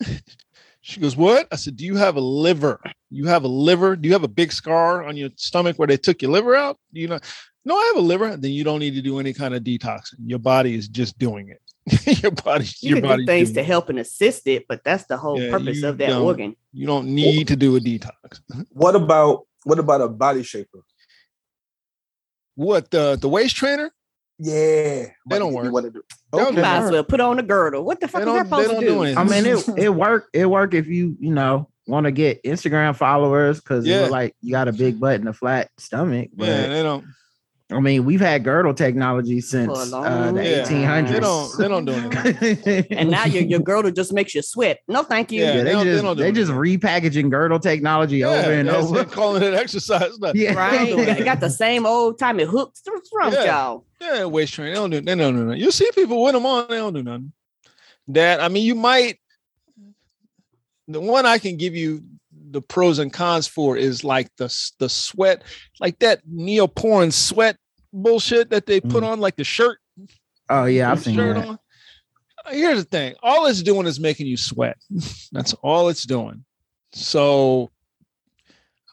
she 0.80 1.00
goes, 1.00 1.16
What? 1.16 1.48
I 1.50 1.56
said, 1.56 1.76
Do 1.76 1.84
you 1.84 1.96
have 1.96 2.16
a 2.16 2.20
liver? 2.20 2.80
You 3.10 3.26
have 3.26 3.44
a 3.44 3.48
liver? 3.48 3.96
Do 3.96 4.06
you 4.08 4.12
have 4.12 4.22
a 4.24 4.28
big 4.28 4.52
scar 4.52 5.04
on 5.04 5.16
your 5.16 5.30
stomach 5.36 5.76
where 5.78 5.88
they 5.88 5.96
took 5.96 6.22
your 6.22 6.30
liver 6.30 6.54
out? 6.54 6.78
Do 6.92 7.00
you 7.00 7.08
know? 7.08 7.18
No, 7.64 7.76
I 7.76 7.84
have 7.94 7.96
a 8.02 8.06
liver. 8.06 8.36
Then 8.36 8.52
you 8.52 8.64
don't 8.64 8.78
need 8.78 8.94
to 8.94 9.02
do 9.02 9.18
any 9.18 9.32
kind 9.32 9.54
of 9.54 9.62
detoxing. 9.62 10.14
Your 10.24 10.38
body 10.38 10.74
is 10.74 10.88
just 10.88 11.18
doing 11.18 11.48
it. 11.50 12.22
your 12.22 12.32
body, 12.32 12.64
You 12.80 12.90
your 12.90 12.96
can 13.00 13.08
body 13.08 13.22
do 13.22 13.26
things 13.26 13.52
to 13.52 13.62
help 13.62 13.88
and 13.88 13.98
assist 13.98 14.46
it, 14.46 14.66
but 14.68 14.84
that's 14.84 15.04
the 15.04 15.16
whole 15.16 15.38
Yeah, 15.40 15.50
purpose 15.50 15.82
of 15.82 15.98
that 15.98 16.12
organ. 16.12 16.54
You 16.72 16.86
don't 16.86 17.08
need 17.08 17.48
to 17.48 17.56
do 17.56 17.76
a 17.76 17.80
detox. 17.80 18.40
What 18.70 18.94
about 18.94 19.46
what 19.64 19.78
about 19.78 20.00
a 20.00 20.08
body 20.08 20.42
shaper? 20.42 20.84
What 22.58 22.90
the 22.90 23.16
the 23.20 23.28
waist 23.28 23.54
trainer? 23.54 23.88
Yeah, 24.40 25.06
They 25.30 25.38
don't 25.38 25.52
work. 25.52 25.72
wanna 25.72 25.90
do- 25.90 26.02
They 26.32 26.38
don't 26.38 26.56
You 26.56 26.60
might 26.62 26.78
as 26.78 26.90
well 26.90 27.04
put 27.04 27.20
on 27.20 27.38
a 27.38 27.42
girdle. 27.44 27.84
What 27.84 28.00
the 28.00 28.08
fuck 28.08 28.24
They 28.24 28.30
is 28.30 28.34
that 28.36 28.42
they 28.44 28.48
supposed 28.48 28.68
to 28.68 28.74
don't 28.74 29.04
do 29.06 29.14
do? 29.14 29.20
I 29.20 29.22
mean, 29.24 29.46
it 29.46 29.68
it 29.84 29.88
work. 29.90 30.26
It 30.32 30.46
work 30.46 30.74
if 30.74 30.88
you 30.88 31.16
you 31.20 31.32
know 31.32 31.68
want 31.86 32.04
to 32.06 32.10
get 32.10 32.42
Instagram 32.42 32.96
followers 32.96 33.60
because 33.60 33.86
Yeah. 33.86 34.08
like 34.08 34.34
you 34.42 34.50
got 34.50 34.66
a 34.66 34.72
big 34.72 34.98
butt 34.98 35.20
and 35.20 35.28
a 35.28 35.32
flat 35.32 35.70
stomach. 35.78 36.30
But 36.34 36.48
Yeah, 36.48 36.66
they 36.66 36.82
don't. 36.82 37.04
I 37.70 37.80
mean, 37.80 38.06
we've 38.06 38.20
had 38.20 38.44
girdle 38.44 38.72
technology 38.72 39.42
since 39.42 39.70
For 39.70 39.82
a 39.82 39.84
long 39.84 40.06
uh, 40.06 40.32
the 40.32 40.42
Yeah. 40.42 40.62
eighteen 40.62 40.84
hundreds. 40.84 41.12
They 41.14 41.20
don't. 41.20 41.58
They 41.58 41.68
don't 41.68 41.84
do 41.84 42.18
anything. 42.18 42.86
and 42.98 43.10
now 43.10 43.26
your, 43.26 43.42
your 43.42 43.60
girdle 43.60 43.90
just 43.90 44.12
makes 44.14 44.34
you 44.34 44.40
sweat. 44.40 44.80
No, 44.88 45.02
thank 45.02 45.30
you. 45.30 45.42
Yeah, 45.42 45.48
yeah, 45.48 45.56
they 45.58 45.64
they, 45.64 45.72
don't- 45.72 45.84
they 45.86 45.92
just 46.00 46.16
they 46.16 46.32
just 46.32 46.52
repackaging 46.52 47.30
girdle 47.30 47.60
technology 47.60 48.24
over 48.24 48.52
and 48.52 48.70
over. 48.70 49.00
it, 49.00 49.10
calling 49.12 49.42
it 49.42 49.52
exercise. 49.52 50.18
No, 50.18 50.32
Yeah. 50.34 50.54
Right? 50.54 50.96
Got, 50.96 51.24
got 51.24 51.40
the 51.40 51.50
same 51.50 51.84
old 51.84 52.18
timey 52.18 52.44
hooks. 52.44 52.80
from 53.12 53.32
Yeah. 53.34 53.44
y'all? 53.44 53.84
Yeah, 54.00 54.24
waist 54.24 54.54
training. 54.54 54.72
They 54.74 54.80
don't 54.80 54.90
do. 54.90 55.00
They 55.02 55.14
don't 55.14 55.36
do 55.36 55.44
nothing. 55.44 55.60
You 55.60 55.70
see 55.70 55.90
people 55.94 56.22
with 56.22 56.32
them 56.32 56.46
on. 56.46 56.68
They 56.68 56.76
don't 56.76 56.94
do 56.94 57.02
nothing. 57.02 57.32
That 58.08 58.40
I 58.40 58.48
mean, 58.48 58.64
you 58.64 58.76
might. 58.76 59.18
The 60.86 61.00
one 61.00 61.26
I 61.26 61.36
can 61.36 61.58
give 61.58 61.74
you 61.74 62.02
the 62.50 62.62
pros 62.62 62.98
and 62.98 63.12
cons 63.12 63.46
for 63.46 63.76
is 63.76 64.04
like 64.04 64.28
the 64.36 64.46
the 64.78 64.88
sweat, 64.88 65.42
like 65.80 65.98
that 66.00 66.20
neoprene 66.26 67.10
sweat 67.10 67.56
bullshit 67.92 68.50
that 68.50 68.66
they 68.66 68.80
put 68.80 69.02
Mm. 69.02 69.08
on, 69.12 69.20
like 69.20 69.36
the 69.36 69.44
shirt. 69.44 69.78
Oh 70.48 70.64
yeah, 70.64 70.90
I've 70.90 70.98
the 70.98 71.04
seen 71.04 71.14
shirt 71.16 71.36
that. 71.36 71.46
on. 71.48 71.58
Uh, 72.46 72.50
Here's 72.52 72.78
the 72.84 72.88
thing: 72.88 73.14
all 73.22 73.46
it's 73.46 73.62
doing 73.62 73.86
is 73.86 74.00
making 74.00 74.26
you 74.26 74.36
sweat. 74.36 74.76
That's 75.32 75.52
all 75.62 75.88
it's 75.88 76.04
doing. 76.04 76.44
So 76.92 77.70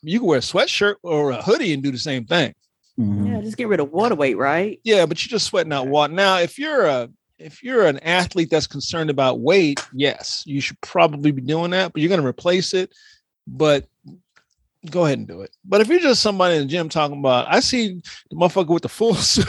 you 0.01 0.19
can 0.19 0.27
wear 0.27 0.37
a 0.39 0.41
sweatshirt 0.41 0.95
or 1.03 1.31
a 1.31 1.41
hoodie 1.41 1.73
and 1.73 1.81
do 1.81 1.91
the 1.91 1.97
same 1.97 2.25
thing. 2.25 2.53
Mhm. 2.99 3.27
Yeah, 3.27 3.41
just 3.41 3.57
get 3.57 3.67
rid 3.67 3.79
of 3.79 3.91
water 3.91 4.15
weight, 4.15 4.37
right? 4.37 4.79
Yeah, 4.83 5.05
but 5.05 5.23
you're 5.23 5.29
just 5.31 5.47
sweating 5.47 5.73
out 5.73 5.87
water. 5.87 6.13
Now, 6.13 6.39
if 6.39 6.57
you're 6.59 6.85
a 6.85 7.09
if 7.37 7.61
you're 7.63 7.85
an 7.85 7.99
athlete 7.99 8.49
that's 8.49 8.67
concerned 8.67 9.09
about 9.09 9.41
weight, 9.41 9.85
yes, 9.93 10.41
you 10.45 10.61
should 10.61 10.79
probably 10.79 11.31
be 11.31 11.41
doing 11.41 11.71
that, 11.71 11.91
but 11.91 12.01
you're 12.01 12.07
going 12.09 12.21
to 12.21 12.25
replace 12.27 12.73
it. 12.73 12.93
But 13.47 13.85
go 14.89 15.05
ahead 15.05 15.17
and 15.19 15.27
do 15.27 15.41
it. 15.41 15.51
But 15.63 15.81
if 15.81 15.87
you're 15.87 15.99
just 15.99 16.21
somebody 16.21 16.55
in 16.55 16.61
the 16.61 16.67
gym 16.67 16.89
talking 16.89 17.19
about, 17.19 17.47
I 17.49 17.59
see 17.59 18.01
the 18.29 18.35
motherfucker 18.35 18.67
with 18.73 18.83
the 18.83 18.89
full 18.89 19.15
suit 19.15 19.47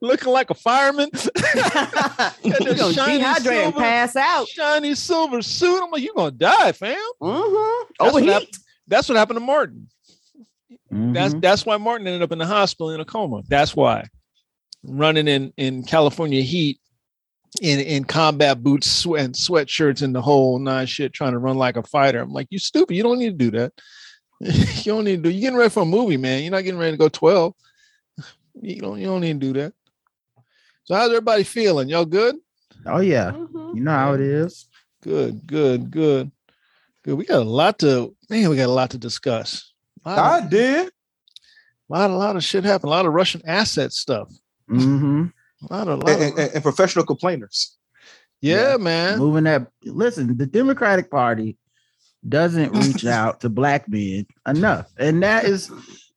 looking 0.00 0.32
like 0.32 0.50
a 0.50 0.54
fireman, 0.54 1.10
You're 2.42 2.74
gonna 2.74 2.92
shiny 2.92 3.22
dehydrate 3.22 3.64
and 3.66 3.74
pass 3.74 4.16
out. 4.16 4.48
shiny 4.48 4.94
silver 4.94 5.42
suit. 5.42 5.82
I'm 5.82 5.90
like, 5.90 6.02
you're 6.02 6.14
going 6.14 6.32
to 6.32 6.36
die, 6.38 6.72
fam. 6.72 6.96
Mm-hmm. 7.22 7.92
That's 8.00 8.12
what 8.14 8.24
happened. 8.24 8.54
That's 8.88 9.08
what 9.08 9.18
happened 9.18 9.36
to 9.38 9.44
Martin. 9.44 9.88
That's 10.90 11.34
Mhm. 11.34 11.40
that's 11.42 11.66
why 11.66 11.76
Martin 11.78 12.06
ended 12.06 12.22
up 12.22 12.30
in 12.32 12.38
the 12.38 12.46
hospital 12.46 12.90
in 12.90 13.00
a 13.00 13.04
coma. 13.04 13.42
That's 13.48 13.74
why 13.74 14.04
running 14.84 15.26
in 15.28 15.52
in 15.56 15.82
California 15.82 16.42
heat 16.42 16.78
in 17.62 17.80
in 17.80 18.04
combat 18.04 18.62
boots 18.62 18.90
sweat, 18.90 19.24
and 19.24 19.34
sweatshirts 19.34 20.02
and 20.02 20.14
the 20.14 20.22
whole 20.22 20.58
nine 20.58 20.86
shit, 20.86 21.12
trying 21.12 21.32
to 21.32 21.38
run 21.38 21.56
like 21.56 21.76
a 21.76 21.82
fighter. 21.82 22.20
I'm 22.20 22.32
like, 22.32 22.48
you 22.50 22.58
stupid. 22.58 22.94
You 22.96 23.02
don't 23.02 23.18
need 23.18 23.38
to 23.38 23.50
do 23.50 23.58
that. 23.58 23.72
you 24.40 24.92
don't 24.92 25.04
need 25.04 25.22
to 25.22 25.22
do. 25.22 25.30
You're 25.30 25.40
getting 25.40 25.58
ready 25.58 25.70
for 25.70 25.82
a 25.82 25.86
movie, 25.86 26.16
man. 26.16 26.42
You're 26.42 26.52
not 26.52 26.64
getting 26.64 26.78
ready 26.80 26.92
to 26.92 26.98
go 26.98 27.08
twelve. 27.08 27.54
You 28.60 28.80
don't. 28.80 28.98
You 28.98 29.06
don't 29.06 29.20
need 29.20 29.40
to 29.40 29.52
do 29.52 29.60
that. 29.60 29.72
So 30.84 30.94
how's 30.94 31.08
everybody 31.10 31.42
feeling? 31.42 31.88
Y'all 31.88 32.04
good? 32.04 32.36
Oh 32.86 33.00
yeah, 33.00 33.32
Mhm. 33.32 33.74
you 33.74 33.80
know 33.82 33.90
how 33.90 34.14
it 34.14 34.20
is. 34.20 34.68
Good. 35.02 35.46
Good. 35.46 35.90
Good. 35.90 36.30
Good. 37.04 37.14
We 37.14 37.24
got 37.26 37.40
a 37.42 37.44
lot 37.44 37.78
to 37.80 38.14
man. 38.30 38.48
We 38.50 38.56
got 38.56 38.66
a 38.66 38.72
lot 38.72 38.90
to 38.90 38.98
discuss. 38.98 39.72
Lot 40.04 40.18
I 40.18 40.38
of- 40.44 40.50
did. 40.50 40.90
lot, 41.88 42.10
a 42.10 42.14
lot 42.16 42.36
of 42.36 42.44
shit 42.44 42.64
happened. 42.64 42.88
A 42.88 42.90
lot 42.90 43.06
of 43.06 43.12
Russian 43.12 43.42
asset 43.46 43.92
stuff. 43.92 44.28
Hmm 45.68 45.74
A 45.74 45.76
lot 45.76 45.88
of, 45.88 46.08
And, 46.08 46.38
and- 46.38 46.50
and 46.54 46.62
professional 46.62 47.04
complainers. 47.04 47.76
yeah, 48.40 48.72
Yeah. 48.72 48.76
man. 48.78 49.18
Moving 49.18 49.44
that. 49.44 49.68
Listen, 49.84 50.36
the 50.36 50.46
Democratic 50.46 51.10
Party 51.10 51.56
doesn't 52.28 52.72
reach 52.86 53.04
out 53.06 53.40
to 53.40 53.48
black 53.48 53.88
men 53.88 54.26
enough, 54.46 54.86
and 54.98 55.22
that 55.22 55.44
is 55.44 55.70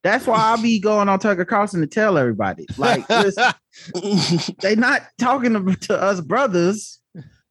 that's 0.03 0.25
why 0.25 0.38
I'll 0.38 0.62
be 0.62 0.79
going 0.79 1.10
on 1.10 1.20
Tucker 1.20 1.44
Carlson 1.46 1.82
to 1.82 1.88
tell 1.88 2.18
everybody, 2.18 2.65
like, 2.77 3.08
listen, 3.10 3.51
they 4.62 4.75
not 4.75 5.01
talking 5.18 5.53
to, 5.53 5.75
to 5.88 6.01
us 6.01 6.22
brothers 6.22 6.99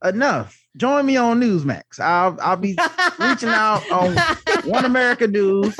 enough. 0.04 0.58
Join 0.76 1.06
me 1.06 1.16
on 1.16 1.40
Newsmax. 1.40 1.98
I'll 1.98 2.38
I'll 2.40 2.56
be 2.56 2.76
reaching 3.18 3.48
out 3.48 3.88
on 3.90 4.16
One 4.64 4.84
America 4.84 5.26
News, 5.26 5.76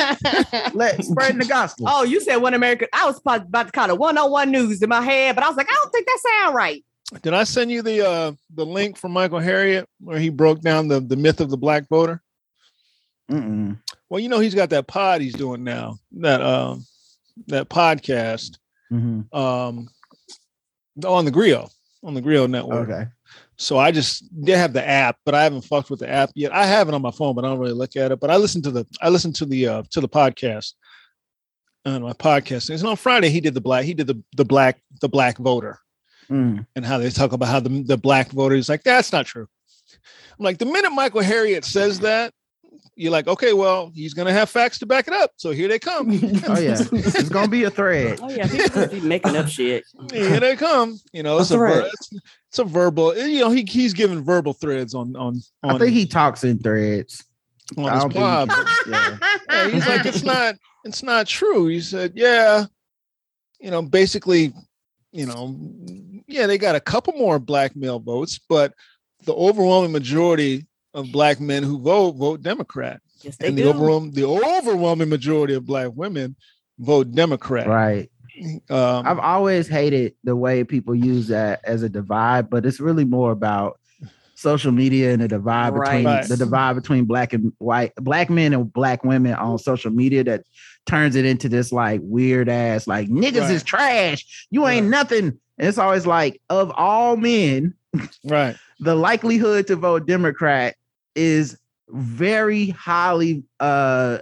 let 0.75 1.05
spreading 1.05 1.39
the 1.39 1.47
gospel. 1.49 1.87
Oh, 1.89 2.03
you 2.03 2.21
said 2.21 2.37
one 2.39 2.55
American. 2.55 2.89
I 2.93 3.07
was 3.07 3.19
about 3.21 3.43
about 3.43 3.67
to 3.67 3.73
call 3.73 3.91
it 3.91 3.99
one 3.99 4.19
on 4.19 4.31
one 4.31 4.51
news 4.51 4.83
in 4.83 4.89
my 4.89 5.01
head, 5.03 5.37
but 5.37 5.45
I 5.45 5.49
was 5.49 5.57
like, 5.57 5.69
I 5.71 5.75
don't 5.75 5.91
think 5.93 6.07
that 6.07 6.19
sound 6.43 6.55
right. 6.57 6.85
Did 7.23 7.33
I 7.33 7.45
send 7.45 7.71
you 7.71 7.81
the 7.83 8.07
uh 8.07 8.33
the 8.55 8.67
link 8.67 8.97
from 8.97 9.13
Michael 9.13 9.39
Harriot 9.41 9.87
where 10.01 10.19
he 10.19 10.31
broke 10.31 10.61
down 10.63 10.89
the 10.89 11.01
the 11.01 11.17
myth 11.17 11.41
of 11.41 11.51
the 11.51 11.57
black 11.57 11.89
voter? 11.89 12.21
Mm-mm. 13.31 13.79
Well, 14.09 14.21
you 14.21 14.29
know 14.29 14.41
he's 14.41 14.55
got 14.55 14.71
that 14.71 14.87
pod 14.89 15.21
he's 15.21 15.35
doing 15.35 15.63
now. 15.65 15.99
That 16.13 16.41
um 16.43 16.85
that 17.47 17.69
podcast 17.69 18.57
Mhm. 18.91 19.33
um 19.35 19.89
on 21.07 21.25
the 21.25 21.31
Grio 21.31 21.69
on 22.03 22.15
the 22.15 22.21
Grio 22.21 22.47
network. 22.47 22.89
Okay. 22.89 23.07
So 23.61 23.77
I 23.77 23.91
just 23.91 24.25
they 24.33 24.53
have 24.53 24.73
the 24.73 24.87
app, 24.87 25.17
but 25.25 25.35
I 25.35 25.43
haven't 25.43 25.62
fucked 25.62 25.91
with 25.91 25.99
the 26.00 26.09
app 26.09 26.31
yet. 26.37 26.53
I 26.55 26.65
have 26.65 26.88
it 26.88 26.95
on 26.95 27.03
my 27.03 27.11
phone, 27.11 27.35
but 27.35 27.45
I 27.45 27.49
don't 27.49 27.59
really 27.59 27.73
look 27.73 27.97
at 27.97 28.12
it. 28.12 28.21
But 28.21 28.31
I 28.31 28.37
listen 28.37 28.62
to 28.62 28.71
the 28.71 28.87
I 29.03 29.09
listen 29.09 29.33
to 29.35 29.45
the 29.45 29.67
uh 29.67 29.83
to 29.91 30.00
the 30.00 30.09
podcast 30.09 30.75
on 31.85 32.03
my 32.03 32.12
podcast. 32.12 32.71
And 32.71 32.87
on 32.88 32.97
Friday 32.97 33.31
he 33.31 33.41
did 33.41 33.55
the 33.55 33.61
black 33.61 33.85
he 33.85 33.95
did 33.95 34.07
the 34.07 34.23
the 34.37 34.45
black 34.45 34.81
the 35.00 35.09
black 35.09 35.38
voter 35.38 35.79
Mm. 36.31 36.67
and 36.77 36.85
how 36.85 36.99
they 36.99 37.09
talk 37.09 37.33
about 37.33 37.49
how 37.49 37.59
the, 37.59 37.83
the 37.85 37.97
black 37.97 38.31
voter 38.33 38.55
is 38.55 38.69
like 38.69 38.83
that's 38.83 39.12
not 39.12 39.25
true. 39.25 39.49
I'm 40.38 40.45
like 40.45 40.59
the 40.59 40.67
minute 40.67 40.91
Michael 40.91 41.23
Harriot 41.23 41.65
says 41.65 42.00
that, 42.00 42.35
you're 42.97 43.11
like, 43.11 43.27
okay, 43.27 43.55
well, 43.55 43.91
he's 43.95 44.12
gonna 44.12 44.35
have 44.35 44.50
facts 44.50 44.79
to 44.81 44.87
back 44.87 45.09
it 45.09 45.15
up. 45.15 45.31
So 45.37 45.53
here 45.53 45.69
they 45.69 45.79
come. 45.79 46.11
Oh 46.47 46.59
yeah, 46.61 46.77
it's 46.93 47.29
gonna 47.31 47.49
be 47.49 47.65
a 47.65 47.71
thread. 47.71 48.19
Oh 48.23 48.29
yeah, 48.29 48.47
people 48.47 48.69
just 48.69 48.91
be 48.93 49.00
making 49.00 49.37
up 49.37 49.49
shit. 49.49 49.85
here 50.12 50.38
they 50.38 50.55
come. 50.55 51.00
You 51.15 51.23
know, 51.23 51.38
it's 51.38 51.50
A 51.50 51.55
a, 51.55 51.57
thread. 51.57 51.85
it's, 51.95 52.11
it's 52.49 52.59
a 52.59 52.64
verbal. 52.64 53.12
Eh, 53.12 53.26
you 53.26 53.40
know, 53.40 53.50
he 53.50 53.64
he's 53.69 53.93
giving 53.95 54.23
verbal 54.23 54.52
threads 54.52 54.95
on 54.95 55.14
on 55.17 55.40
on, 55.62 55.76
I 55.76 55.78
think 55.78 55.93
he 55.93 56.07
talks 56.07 56.45
in 56.45 56.59
threads. 56.59 57.25
on 57.76 57.85
I 57.87 57.95
his 57.95 58.02
don't 58.05 58.14
pod. 58.14 58.50
yeah. 58.88 59.19
Yeah, 59.50 59.69
he's 59.71 59.87
like, 59.87 60.05
it's 60.07 60.23
not, 60.23 60.55
it's 60.85 61.02
not 61.02 61.26
true. 61.26 61.69
He 61.69 61.81
said, 61.81 62.12
yeah, 62.14 62.67
you 63.61 63.71
know, 63.71 63.81
basically, 63.81 64.52
you 65.11 65.25
know, 65.26 65.57
yeah, 66.26 66.47
they 66.47 66.59
got 66.59 66.76
a 66.76 66.81
couple 66.81 67.14
more 67.14 67.38
black 67.38 67.75
male 67.75 67.99
votes, 67.99 68.38
but 68.47 68.75
the 69.25 69.33
overwhelming 69.35 69.90
majority 69.90 70.67
of 70.95 71.11
black 71.11 71.40
men 71.40 71.62
who 71.62 71.81
vote 71.81 72.12
vote 72.12 72.43
Democrat, 72.43 73.00
Yes, 73.23 73.37
they 73.37 73.49
and 73.49 73.57
the 73.59 73.62
do. 73.62 73.71
overwhelming 73.71 74.11
the 74.12 74.26
overwhelming 74.26 75.09
majority 75.09 75.55
of 75.55 75.64
black 75.67 75.90
women 75.95 76.37
vote 76.78 77.11
Democrat. 77.12 77.67
Right. 77.67 78.11
Um, 78.71 79.07
I've 79.07 79.18
always 79.18 79.68
hated 79.68 80.14
the 80.25 80.37
way 80.37 80.64
people 80.64 80.95
use 80.95 81.28
that 81.28 81.61
as 81.64 81.83
a 81.83 81.88
divide, 81.88 82.50
but 82.50 82.64
it's 82.66 82.80
really 82.80 83.04
more 83.04 83.33
about 83.33 83.78
social 84.35 84.71
media 84.71 85.12
and 85.12 85.21
the 85.21 85.26
divide 85.28 85.75
between 85.75 86.04
Right. 86.04 86.26
The 86.28 86.37
divide 86.37 86.75
between 86.75 87.07
black 87.07 87.33
and 87.33 87.52
white 87.59 87.92
black 87.97 88.30
men 88.30 88.52
and 88.54 88.73
black 88.73 89.02
women 89.04 89.35
on 89.35 89.59
social 89.59 89.90
media 89.90 90.23
that 90.25 90.45
turns 90.87 91.16
it 91.16 91.25
into 91.25 91.49
this 91.49 91.73
like 91.73 92.00
weird 92.04 92.49
ass 92.49 92.87
like 92.87 93.09
niggas 93.09 93.40
Right. 93.40 93.50
is 93.50 93.62
trash. 93.64 94.47
You 94.50 94.68
ain't 94.68 94.87
nothing. 94.88 95.38
And 95.59 95.68
it's 95.68 95.76
always 95.78 96.07
like 96.07 96.40
of 96.50 96.71
all 96.76 97.16
men, 97.16 97.75
right. 98.25 98.57
the 98.80 98.95
likelihood 98.95 99.66
to 99.66 99.76
vote 99.76 100.07
Democrat 100.07 100.76
is 101.16 101.59
very 101.88 102.68
highly 102.68 103.42
uh 103.59 104.18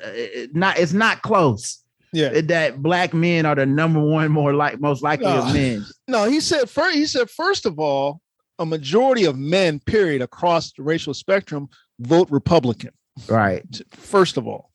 not 0.54 0.78
it's 0.78 0.92
not 0.94 1.20
close 1.20 1.82
Yeah. 2.16 2.40
that 2.40 2.82
black 2.82 3.12
men 3.12 3.44
are 3.46 3.54
the 3.54 3.66
number 3.66 4.00
one 4.00 4.30
more 4.32 4.54
like 4.54 4.80
most 4.80 5.02
likely 5.02 5.26
No. 5.26 5.42
of 5.46 5.52
men. 5.52 5.84
No, 6.08 6.24
he 6.24 6.40
said 6.40 6.70
first. 6.70 6.96
He 6.96 7.06
said 7.06 7.28
first 7.28 7.66
of 7.66 7.78
all, 7.78 8.20
a 8.58 8.64
majority 8.64 9.24
of 9.26 9.36
men, 9.38 9.80
period, 9.80 10.22
across 10.22 10.72
the 10.72 10.82
racial 10.82 11.12
spectrum, 11.14 11.68
vote 12.00 12.28
Republican. 12.30 12.90
Right. 13.28 13.64
First 13.92 14.36
of 14.38 14.46
all, 14.46 14.70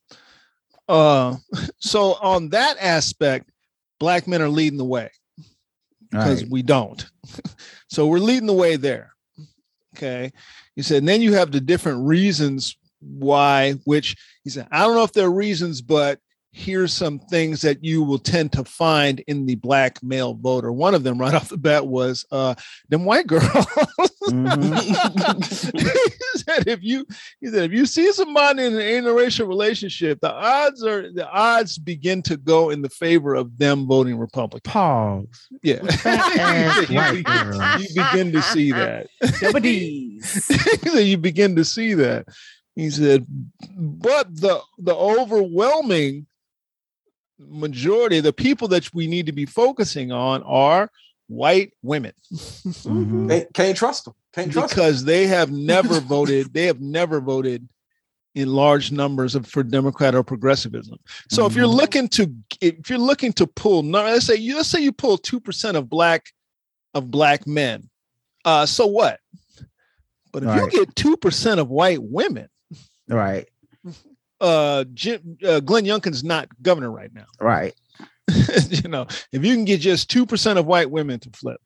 uh, 0.88 1.36
so 1.78 2.14
on 2.20 2.50
that 2.50 2.76
aspect, 2.80 3.50
black 3.98 4.26
men 4.28 4.40
are 4.42 4.48
leading 4.48 4.78
the 4.78 4.84
way 4.84 5.10
because 6.10 6.42
Right. 6.42 6.50
we 6.52 6.62
don't. 6.62 7.04
so 7.88 8.06
we're 8.06 8.18
leading 8.18 8.46
the 8.46 8.52
way 8.52 8.76
there. 8.76 9.12
Okay. 9.96 10.32
He 10.76 10.82
said, 10.82 10.98
and 10.98 11.08
then 11.08 11.20
you 11.22 11.34
have 11.34 11.50
the 11.52 11.60
different 11.60 12.06
reasons 12.06 12.76
why, 13.00 13.72
which 13.84 14.16
he 14.44 14.50
said, 14.50 14.68
I 14.70 14.80
don't 14.80 14.94
know 14.94 15.02
if 15.02 15.12
they're 15.12 15.30
reasons, 15.30 15.82
but 15.82 16.18
here's 16.54 16.92
some 16.92 17.18
things 17.18 17.62
that 17.62 17.82
you 17.82 18.02
will 18.02 18.18
tend 18.18 18.52
to 18.52 18.62
find 18.64 19.20
in 19.20 19.46
the 19.46 19.54
black 19.54 20.02
male 20.02 20.34
voter. 20.34 20.70
One 20.70 20.94
of 20.94 21.02
them 21.02 21.18
right 21.18 21.32
off 21.38 21.48
the 21.48 21.56
bat 21.56 21.86
was 21.86 22.24
uh 22.30 22.54
them 22.90 23.04
white 23.04 23.26
girls. 23.26 23.44
Mhm. 24.22 25.72
he 25.74 26.38
said 26.38 26.68
if 26.68 26.82
you 26.82 27.06
he 27.40 27.48
said 27.48 27.64
if 27.64 27.72
you 27.72 27.86
see 27.86 28.12
somebody 28.12 28.64
in 28.64 28.74
an 28.74 28.80
interracial 28.80 29.48
relationship, 29.48 30.20
the 30.20 30.30
odds 30.32 30.84
are 30.84 31.10
the 31.10 31.28
odds 31.30 31.78
begin 31.78 32.20
to 32.22 32.36
go 32.36 32.70
in 32.70 32.82
the 32.82 32.90
favor 32.90 33.34
of 33.34 33.56
them 33.58 33.86
voting 33.86 34.18
Republican. 34.18 34.70
Pause. 34.70 35.48
Yeah. 35.62 35.80
you, 36.88 36.96
white 36.96 37.24
be- 37.24 37.82
you 37.82 38.04
begin 38.04 38.32
to 38.32 38.42
see 38.42 38.72
that. 38.72 39.08
Double 39.40 39.60
D's. 39.60 40.46
He 40.48 40.90
said 40.90 41.00
you 41.00 41.16
begin 41.16 41.56
to 41.56 41.64
see 41.64 41.94
that. 41.94 42.26
He 42.76 42.90
said, 42.90 43.26
but 43.76 44.34
the 44.34 44.60
the 44.78 44.94
overwhelming 44.94 46.26
majority, 47.48 48.18
of 48.18 48.24
the 48.24 48.32
people 48.32 48.68
that 48.68 48.92
we 48.94 49.06
need 49.06 49.26
to 49.26 49.32
be 49.32 49.46
focusing 49.46 50.12
on 50.12 50.42
are 50.44 50.90
white 51.28 51.72
women 51.82 52.12
Mhm. 52.32 53.28
Can't, 53.28 53.54
can't 53.54 53.76
trust 53.76 54.04
them. 54.04 54.14
Can't 54.34 54.52
trust 54.52 54.74
them. 54.74 54.84
because 54.84 55.04
they 55.04 55.26
have 55.26 55.50
never 55.50 56.00
voted, 56.00 56.52
they 56.52 56.66
have 56.66 56.80
never 56.80 57.20
voted 57.20 57.68
in 58.34 58.48
large 58.48 58.90
numbers 58.92 59.34
of, 59.34 59.46
for 59.46 59.62
Democrat 59.62 60.14
or 60.14 60.22
progressivism. 60.22 60.98
So 61.30 61.44
if 61.46 61.54
you're 61.54 61.66
Mhm. 61.68 61.74
looking 61.76 62.08
to 62.08 62.34
if 62.60 62.88
you're 62.90 62.98
looking 62.98 63.32
to 63.34 63.46
pull, 63.46 63.82
let's 63.82 64.26
say 64.26 64.36
you 64.36 64.56
let's 64.56 64.68
say 64.68 64.80
you 64.80 64.92
pull 64.92 65.18
two 65.18 65.38
percent 65.40 65.76
of 65.76 65.88
black 65.88 66.26
of 66.94 67.10
black 67.10 67.46
men, 67.46 67.88
uh, 68.44 68.66
so 68.66 68.86
what? 68.86 69.20
But 70.32 70.42
if 70.44 70.48
Right. 70.48 70.72
you 70.72 70.84
get 70.84 70.96
two 70.96 71.16
percent 71.18 71.60
of 71.60 71.68
white 71.68 72.02
women, 72.02 72.48
Right. 73.08 73.48
Uh, 74.42 74.84
Jim, 74.92 75.38
uh, 75.46 75.60
Glenn 75.60 75.84
Youngkin's 75.84 76.22
not 76.22 76.48
governor 76.60 76.90
right 76.90 77.12
now. 77.14 77.26
Right. 77.40 77.74
you 78.68 78.88
know, 78.88 79.06
if 79.32 79.44
you 79.44 79.54
can 79.54 79.64
get 79.64 79.80
just 79.80 80.10
two 80.10 80.26
percent 80.26 80.58
of 80.58 80.66
white 80.66 80.90
women 80.90 81.20
to 81.20 81.30
flip, 81.30 81.60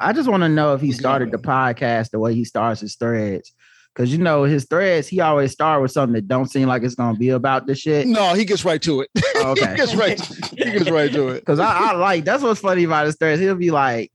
I 0.00 0.12
just 0.12 0.28
want 0.28 0.42
to 0.42 0.48
know 0.48 0.74
if 0.74 0.80
he 0.80 0.92
started 0.92 1.30
the 1.30 1.38
podcast 1.38 2.10
the 2.10 2.18
way 2.18 2.34
he 2.34 2.44
starts 2.44 2.80
his 2.80 2.96
threads. 2.96 3.52
Cause 3.96 4.10
you 4.10 4.18
know 4.18 4.44
his 4.44 4.66
threads, 4.66 5.08
he 5.08 5.20
always 5.20 5.50
start 5.50 5.82
with 5.82 5.90
something 5.90 6.14
that 6.14 6.28
don't 6.28 6.48
seem 6.48 6.68
like 6.68 6.84
it's 6.84 6.94
gonna 6.94 7.18
be 7.18 7.30
about 7.30 7.66
this 7.66 7.80
shit. 7.80 8.06
no, 8.06 8.34
he 8.34 8.44
gets 8.44 8.64
right 8.64 8.80
to 8.82 9.00
it. 9.00 9.10
Oh, 9.36 9.54
he 9.58 9.62
okay. 9.62 9.76
gets 9.76 9.94
right. 9.96 10.20
He 10.20 10.56
gets 10.56 10.90
right 10.90 11.12
to 11.12 11.28
it. 11.30 11.44
Cause 11.46 11.58
I, 11.58 11.90
I 11.90 11.92
like 11.94 12.24
that's 12.24 12.42
what's 12.42 12.60
funny 12.60 12.84
about 12.84 13.06
his 13.06 13.16
threads. 13.16 13.40
He'll 13.40 13.56
be 13.56 13.72
like, 13.72 14.12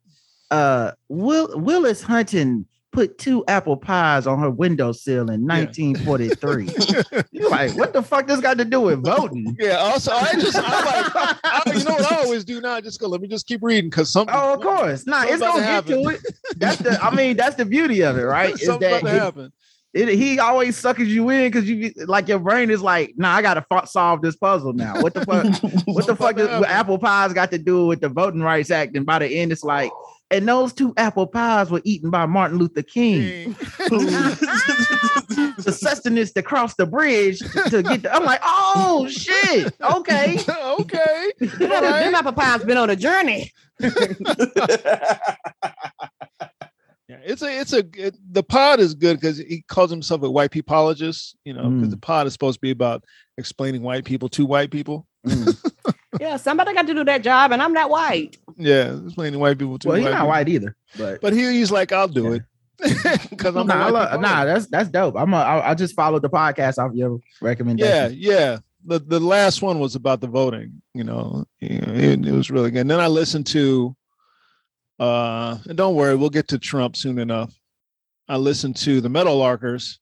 uh, 0.49 0.93
Will 1.09 1.59
Willis 1.59 2.01
Hunting 2.01 2.65
put 2.95 3.17
two 3.17 3.43
apple 3.47 3.75
pies 3.77 4.25
on 4.25 4.39
her 4.39 4.49
windowsill 4.49 5.29
in 5.29 5.45
1943. 5.45 6.69
You're 7.31 7.49
like, 7.49 7.75
what 7.75 7.93
the 7.93 8.01
fuck 8.01 8.25
this 8.25 8.39
got 8.39 8.57
to 8.57 8.65
do 8.65 8.81
with 8.81 9.03
voting? 9.03 9.55
Yeah. 9.59 9.75
Also, 9.75 10.11
I 10.11 10.31
just 10.33 10.55
I 10.55 10.61
like 10.61 11.37
I, 11.43 11.61
you 11.77 11.83
know 11.83 11.91
what 11.93 12.11
I 12.11 12.15
always 12.23 12.45
do 12.45 12.61
now. 12.61 12.73
I 12.73 12.81
just 12.81 12.99
go. 12.99 13.07
Let 13.07 13.21
me 13.21 13.27
just 13.27 13.47
keep 13.47 13.61
reading 13.61 13.89
because 13.89 14.11
something. 14.11 14.35
Oh, 14.35 14.53
of 14.53 14.61
course. 14.61 15.05
Nah, 15.05 15.23
it's 15.23 15.39
gonna 15.41 15.61
get 15.61 15.85
to 15.87 16.03
to 16.03 16.09
it. 16.09 16.21
That's 16.57 16.77
the 16.77 16.97
I 17.03 17.13
mean, 17.13 17.35
that's 17.37 17.55
the 17.55 17.65
beauty 17.65 18.01
of 18.01 18.17
it, 18.17 18.23
right? 18.23 18.53
Is 18.59 18.67
that 18.67 18.77
about 18.77 19.01
to 19.01 19.07
it- 19.07 19.19
happen. 19.19 19.53
it, 19.93 20.09
he 20.09 20.39
always 20.39 20.77
suckers 20.77 21.09
you 21.13 21.29
in 21.29 21.51
because 21.51 21.69
you 21.69 21.91
like 22.05 22.27
your 22.27 22.39
brain 22.39 22.69
is 22.69 22.81
like, 22.81 23.13
nah, 23.17 23.33
I 23.35 23.41
gotta 23.41 23.65
fo- 23.69 23.85
solve 23.85 24.21
this 24.21 24.35
puzzle 24.37 24.73
now. 24.73 25.01
What 25.01 25.13
the 25.13 25.25
fuck? 25.25 25.45
what 25.85 26.07
the 26.07 26.15
fuck 26.15 26.37
does 26.37 26.63
apple 26.65 26.97
pies 26.97 27.33
got 27.33 27.51
to 27.51 27.57
do 27.57 27.87
with 27.87 27.99
the 28.01 28.09
Voting 28.09 28.41
Rights 28.41 28.71
Act? 28.71 28.95
And 28.95 29.05
by 29.05 29.19
the 29.19 29.27
end, 29.27 29.51
it's 29.51 29.63
like, 29.63 29.91
and 30.31 30.47
those 30.47 30.73
two 30.73 30.93
apple 30.97 31.27
pies 31.27 31.69
were 31.69 31.81
eaten 31.83 32.09
by 32.09 32.25
Martin 32.25 32.57
Luther 32.57 32.81
King. 32.81 33.53
the 35.57 35.75
sustenance 35.77 36.31
to 36.33 36.41
cross 36.41 36.75
the 36.75 36.85
bridge 36.85 37.39
to 37.39 37.83
get. 37.83 38.03
The, 38.03 38.13
I'm 38.13 38.23
like, 38.23 38.41
oh 38.43 39.07
shit, 39.09 39.73
okay. 39.81 40.39
okay. 40.79 41.31
You 41.39 41.67
know, 41.67 41.75
All 41.75 41.81
right. 41.81 42.03
them 42.03 42.15
apple 42.15 42.33
pies 42.33 42.63
been 42.63 42.77
on 42.77 42.89
a 42.89 42.95
journey. 42.95 43.51
Yeah, 47.07 47.19
it's 47.23 47.43
a 47.43 47.59
it's 47.59 47.71
a 47.71 47.83
it, 47.95 48.15
the 48.31 48.41
pod 48.41 48.79
is 48.79 48.95
good 48.95 49.19
because 49.19 49.37
he 49.37 49.63
calls 49.67 49.91
himself 49.91 50.23
a 50.23 50.31
white 50.31 50.49
peopleologist. 50.49 51.35
You 51.45 51.53
know, 51.53 51.69
because 51.69 51.89
Mm. 51.89 51.91
the 51.91 51.97
pod 51.97 52.25
is 52.25 52.33
supposed 52.33 52.55
to 52.55 52.61
be 52.61 52.71
about 52.71 53.03
explaining 53.37 53.83
white 53.83 54.05
people 54.05 54.27
to 54.29 54.43
white 54.43 54.71
people. 54.71 55.05
Mm. 55.27 55.55
Yeah, 56.19 56.37
somebody 56.37 56.73
got 56.73 56.87
to 56.87 56.95
do 56.95 57.03
that 57.03 57.21
job, 57.21 57.51
and 57.51 57.61
I'm 57.61 57.73
not 57.73 57.91
white. 57.91 58.37
Yeah, 58.57 58.97
explaining 59.05 59.39
white 59.39 59.57
people 59.57 59.77
to 59.79 59.87
Well, 59.87 59.97
he's 59.97 60.05
white 60.05 60.11
not 60.11 60.17
people. 60.19 60.27
white 60.29 60.49
either, 60.49 60.75
but. 60.97 61.21
But 61.21 61.33
he, 61.33 61.41
he's 61.53 61.71
like, 61.71 61.91
I'll 61.91 62.07
do 62.07 62.33
it 62.33 62.43
because 63.29 63.55
I'm 63.55 63.67
nah, 63.67 63.73
a 63.73 63.77
I 63.77 63.83
white 63.85 63.93
love- 64.11 64.21
nah, 64.21 64.45
that's 64.45 64.67
that's 64.67 64.89
dope. 64.89 65.15
I'm 65.17 65.33
a, 65.33 65.37
I, 65.37 65.71
I 65.71 65.73
just 65.75 65.95
followed 65.95 66.21
the 66.21 66.29
podcast 66.29 66.77
off 66.77 66.93
your 66.93 67.11
yeah 67.11 67.17
recommendation. 67.41 68.13
yeah 68.17 68.31
yeah. 68.33 68.57
the 68.85 68.99
the 68.99 69.19
last 69.19 69.61
one 69.61 69.79
was 69.79 69.95
about 69.95 70.21
the 70.21 70.27
voting 70.27 70.81
you 70.93 71.03
know 71.03 71.45
You 71.59 71.79
know, 71.81 71.93
it, 71.93 72.25
it 72.25 72.31
was 72.31 72.51
really 72.51 72.69
good 72.71 72.81
and 72.81 72.91
then 72.91 72.99
i 72.99 73.07
listened 73.07 73.47
to 73.47 73.95
uh 74.99 75.57
and 75.67 75.77
don't 75.77 75.95
worry 75.95 76.15
we'll 76.15 76.29
get 76.29 76.47
to 76.49 76.59
trump 76.59 76.95
soon 76.95 77.17
enough 77.19 77.53
i 78.27 78.37
listened 78.37 78.75
to 78.77 79.01
the 79.01 79.09
meadowlarkers 79.09 79.97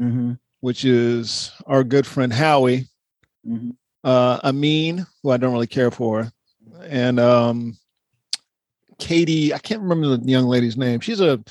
Mhm, 0.00 0.38
which 0.60 0.84
is 0.84 1.52
our 1.66 1.84
good 1.84 2.06
friend 2.06 2.32
howie 2.32 2.86
mhm. 3.46 3.76
uh 4.04 4.40
amin 4.44 5.06
who 5.22 5.30
i 5.30 5.36
don't 5.36 5.52
really 5.52 5.66
care 5.66 5.90
for 5.90 6.30
and 6.86 7.20
um 7.20 7.76
katie 9.02 9.52
i 9.52 9.58
can't 9.58 9.80
remember 9.82 10.16
the 10.16 10.30
young 10.30 10.44
lady's 10.46 10.76
name 10.76 11.00
she's 11.00 11.20
a 11.20 11.42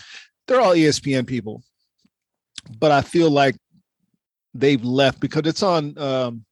they're 0.48 0.62
all 0.62 0.72
espn 0.74 1.27
people 1.27 1.62
but 2.79 2.91
i 2.91 3.01
feel 3.01 3.29
like 3.29 3.55
they've 4.53 4.84
left 4.86 5.20
because 5.20 5.41
it's 5.46 5.62
on 5.62 5.98
um 5.98 6.46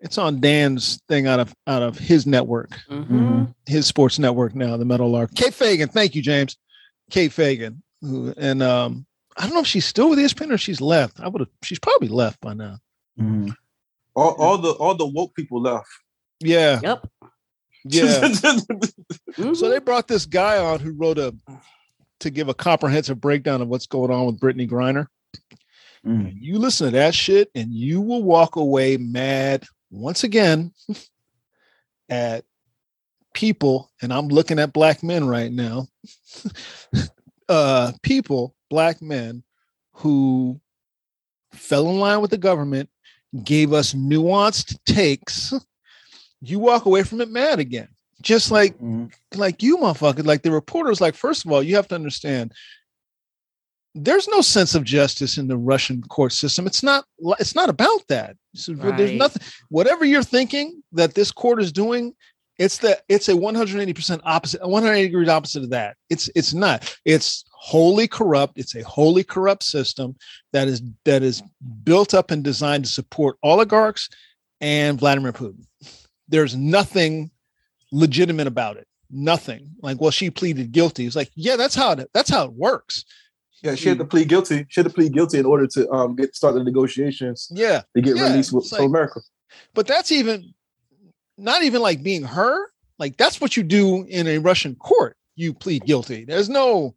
it's 0.00 0.16
on 0.16 0.40
dan's 0.40 1.00
thing 1.08 1.26
out 1.26 1.38
of 1.40 1.54
out 1.66 1.82
of 1.82 1.98
his 1.98 2.26
network 2.26 2.70
Mhm. 2.90 3.54
his 3.66 3.86
sports 3.86 4.18
network 4.18 4.54
now 4.54 4.76
the 4.78 4.84
Meadowlark 4.86 5.34
kate 5.34 5.52
fagan 5.54 5.88
thank 5.90 6.14
you 6.14 6.22
james 6.22 6.56
kate 7.10 7.32
fagan 7.32 7.82
who 8.00 8.32
and 8.38 8.62
um 8.62 9.04
I 9.36 9.44
don't 9.44 9.54
know 9.54 9.60
if 9.60 9.66
she's 9.66 9.86
still 9.86 10.10
with 10.10 10.18
ESPN 10.18 10.52
or 10.52 10.58
she's 10.58 10.82
left. 10.82 11.18
I 11.18 11.26
would 11.26 11.40
have 11.40 11.48
she's 11.62 11.78
probably 11.78 12.08
left 12.08 12.38
by 12.42 12.52
now. 12.52 12.76
Mhm. 13.18 13.54
All, 14.14 14.32
all 14.38 14.58
the 14.58 14.72
all 14.72 14.94
the 14.94 15.06
woke 15.06 15.34
people 15.34 15.58
left. 15.62 15.86
Yeah, 16.40 16.80
Yep. 16.82 17.06
Yeah. 17.84 18.32
So 19.54 19.70
they 19.70 19.78
brought 19.78 20.08
this 20.08 20.26
guy 20.26 20.58
on 20.58 20.78
who 20.78 20.92
wrote 20.92 21.18
a 21.18 21.34
to 22.20 22.30
give 22.30 22.48
a 22.48 22.54
comprehensive 22.54 23.20
breakdown 23.20 23.62
of 23.62 23.68
what's 23.68 23.86
going 23.86 24.10
on 24.10 24.26
with 24.26 24.38
Brittney 24.38 24.68
Griner. 24.68 25.06
Mm. 26.06 26.36
You 26.38 26.58
listen 26.58 26.86
to 26.88 26.98
that 26.98 27.14
shit 27.14 27.50
and 27.54 27.72
you 27.72 28.00
will 28.00 28.22
walk 28.22 28.56
away 28.56 28.98
mad 28.98 29.64
once 29.90 30.22
again 30.22 30.72
at 32.08 32.44
people, 33.32 33.90
and 34.02 34.12
I'm 34.12 34.28
looking 34.28 34.58
at 34.58 34.72
black 34.72 35.02
men 35.02 35.26
right 35.26 35.50
now. 35.50 35.86
uh 37.48 37.92
people, 38.02 38.54
black 38.70 39.00
men 39.00 39.42
who 39.94 40.60
fell 41.52 41.88
in 41.88 41.98
line 41.98 42.20
with 42.20 42.30
the 42.30 42.38
government, 42.38 42.88
gave 43.44 43.72
us 43.72 43.94
nuanced 43.94 44.78
takes. 44.84 45.52
You 46.42 46.58
walk 46.58 46.84
away 46.86 47.04
from 47.04 47.20
it 47.20 47.30
mad 47.30 47.58
again. 47.60 47.88
Just 48.20 48.50
like 48.50 48.78
Mhm. 48.78 49.12
like 49.34 49.62
you 49.62 49.78
motherfucker 49.78 50.24
like 50.24 50.42
the 50.42 50.50
reporters 50.52 51.00
like 51.00 51.14
first 51.14 51.44
of 51.44 51.50
all 51.52 51.62
you 51.62 51.74
have 51.76 51.88
to 51.88 51.94
understand 51.94 52.52
there's 53.94 54.26
no 54.28 54.40
sense 54.40 54.74
of 54.74 54.84
justice 54.84 55.36
in 55.38 55.48
the 55.48 55.56
russian 55.56 56.02
court 56.02 56.32
system. 56.32 56.66
It's 56.66 56.82
not 56.82 57.04
it's 57.40 57.54
not 57.54 57.68
about 57.68 58.06
that. 58.08 58.36
So 58.54 58.72
there's 58.74 59.12
nothing 59.12 59.42
whatever 59.70 60.04
you're 60.04 60.22
thinking 60.22 60.82
that 60.92 61.14
this 61.14 61.30
court 61.30 61.60
is 61.60 61.72
doing 61.72 62.14
it's 62.58 62.78
the 62.78 63.02
it's 63.08 63.28
a 63.28 63.34
180% 63.34 64.20
opposite 64.24 64.60
180 64.66 65.08
degrees 65.08 65.28
opposite 65.28 65.62
of 65.64 65.70
that. 65.70 65.96
It's 66.10 66.30
it's 66.34 66.54
not. 66.54 66.96
It's 67.04 67.44
wholly 67.50 68.06
corrupt. 68.08 68.58
It's 68.58 68.74
a 68.76 68.82
wholly 68.82 69.24
corrupt 69.24 69.62
system 69.64 70.16
that 70.52 70.68
is 70.68 70.82
that 71.04 71.22
is 71.22 71.42
built 71.82 72.14
up 72.14 72.30
and 72.30 72.42
designed 72.44 72.84
to 72.84 72.90
support 72.90 73.36
oligarchs 73.42 74.08
and 74.60 74.98
vladimir 74.98 75.32
putin 75.32 75.64
there's 76.32 76.56
nothing 76.56 77.30
legitimate 77.92 78.48
about 78.48 78.76
it. 78.78 78.88
Nothing. 79.10 79.70
Like, 79.82 80.00
well, 80.00 80.10
she 80.10 80.30
pleaded 80.30 80.72
guilty. 80.72 81.06
It's 81.06 81.14
like, 81.14 81.30
yeah, 81.36 81.54
that's 81.56 81.74
how 81.74 81.92
it 81.92 82.10
that's 82.12 82.30
how 82.30 82.44
it 82.46 82.52
works. 82.54 83.04
Yeah, 83.62 83.76
she 83.76 83.88
had 83.90 83.98
to 83.98 84.04
plead 84.04 84.28
guilty. 84.28 84.66
She 84.68 84.80
had 84.80 84.88
to 84.88 84.92
plead 84.92 85.12
guilty 85.12 85.38
in 85.38 85.46
order 85.46 85.66
to 85.68 85.88
um 85.92 86.16
get 86.16 86.34
start 86.34 86.54
the 86.54 86.64
negotiations 86.64 87.48
Yeah. 87.52 87.82
to 87.94 88.02
get 88.02 88.16
Yeah, 88.16 88.28
released 88.30 88.52
with, 88.52 88.64
it's 88.64 88.70
from 88.74 88.78
like- 88.86 88.88
America. 88.88 89.20
But 89.74 89.86
that's 89.86 90.10
even 90.10 90.54
not 91.38 91.62
even 91.62 91.82
like 91.82 92.02
being 92.02 92.24
her. 92.24 92.68
Like 92.98 93.16
that's 93.18 93.40
what 93.40 93.56
you 93.56 93.62
do 93.62 94.04
in 94.08 94.26
a 94.26 94.38
Russian 94.38 94.74
court. 94.76 95.16
You 95.36 95.52
plead 95.54 95.84
guilty. 95.84 96.24
There's 96.24 96.48
no 96.48 96.94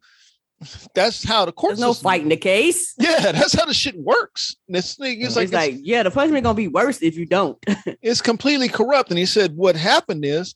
that's 0.94 1.22
how 1.24 1.44
the 1.44 1.52
court 1.52 1.72
There's 1.72 1.80
no 1.80 1.92
system- 1.92 2.04
fighting 2.04 2.28
the 2.28 2.36
case. 2.36 2.94
Yeah, 2.98 3.32
that's 3.32 3.52
how 3.52 3.66
the 3.66 3.74
shit 3.74 3.96
works. 3.98 4.56
This 4.68 4.94
thing 4.96 5.20
is 5.20 5.36
It's 5.36 5.52
like, 5.52 5.52
like, 5.52 5.80
yeah, 5.82 6.02
the 6.02 6.10
punishment 6.10 6.44
gonna 6.44 6.54
be 6.54 6.68
worse 6.68 7.02
if 7.02 7.16
you 7.16 7.26
don't. 7.26 7.58
it's 8.02 8.22
completely 8.22 8.68
corrupt. 8.68 9.10
And 9.10 9.18
he 9.18 9.26
said 9.26 9.54
what 9.56 9.76
happened 9.76 10.24
is 10.24 10.54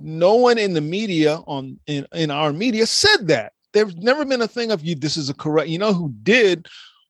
no 0.00 0.34
one 0.36 0.58
in 0.58 0.74
the 0.74 0.80
media 0.80 1.36
on 1.46 1.78
in, 1.86 2.06
in 2.14 2.30
our 2.30 2.52
media 2.52 2.86
said 2.86 3.28
that. 3.28 3.52
There's 3.72 3.96
never 3.96 4.24
been 4.24 4.42
a 4.42 4.48
thing 4.48 4.72
of 4.72 4.84
you. 4.84 4.94
This 4.96 5.16
is 5.16 5.30
a 5.30 5.34
corrupt. 5.34 5.68
You 5.68 5.78
know 5.78 5.92
who 5.92 6.12
did 6.22 6.66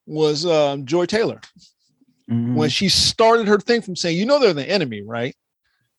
was 0.07 0.45
um, 0.47 0.85
Joy 0.87 1.07
Taylor 1.07 1.41
Mhm. 2.31 2.55
when 2.55 2.71
she 2.71 2.89
started 2.89 3.49
her 3.49 3.59
thing 3.59 3.83
from 3.83 3.97
saying, 3.97 4.17
you 4.17 4.25
know, 4.25 4.39
they're 4.39 4.53
the 4.53 4.69
enemy, 4.69 5.03
right? 5.03 5.35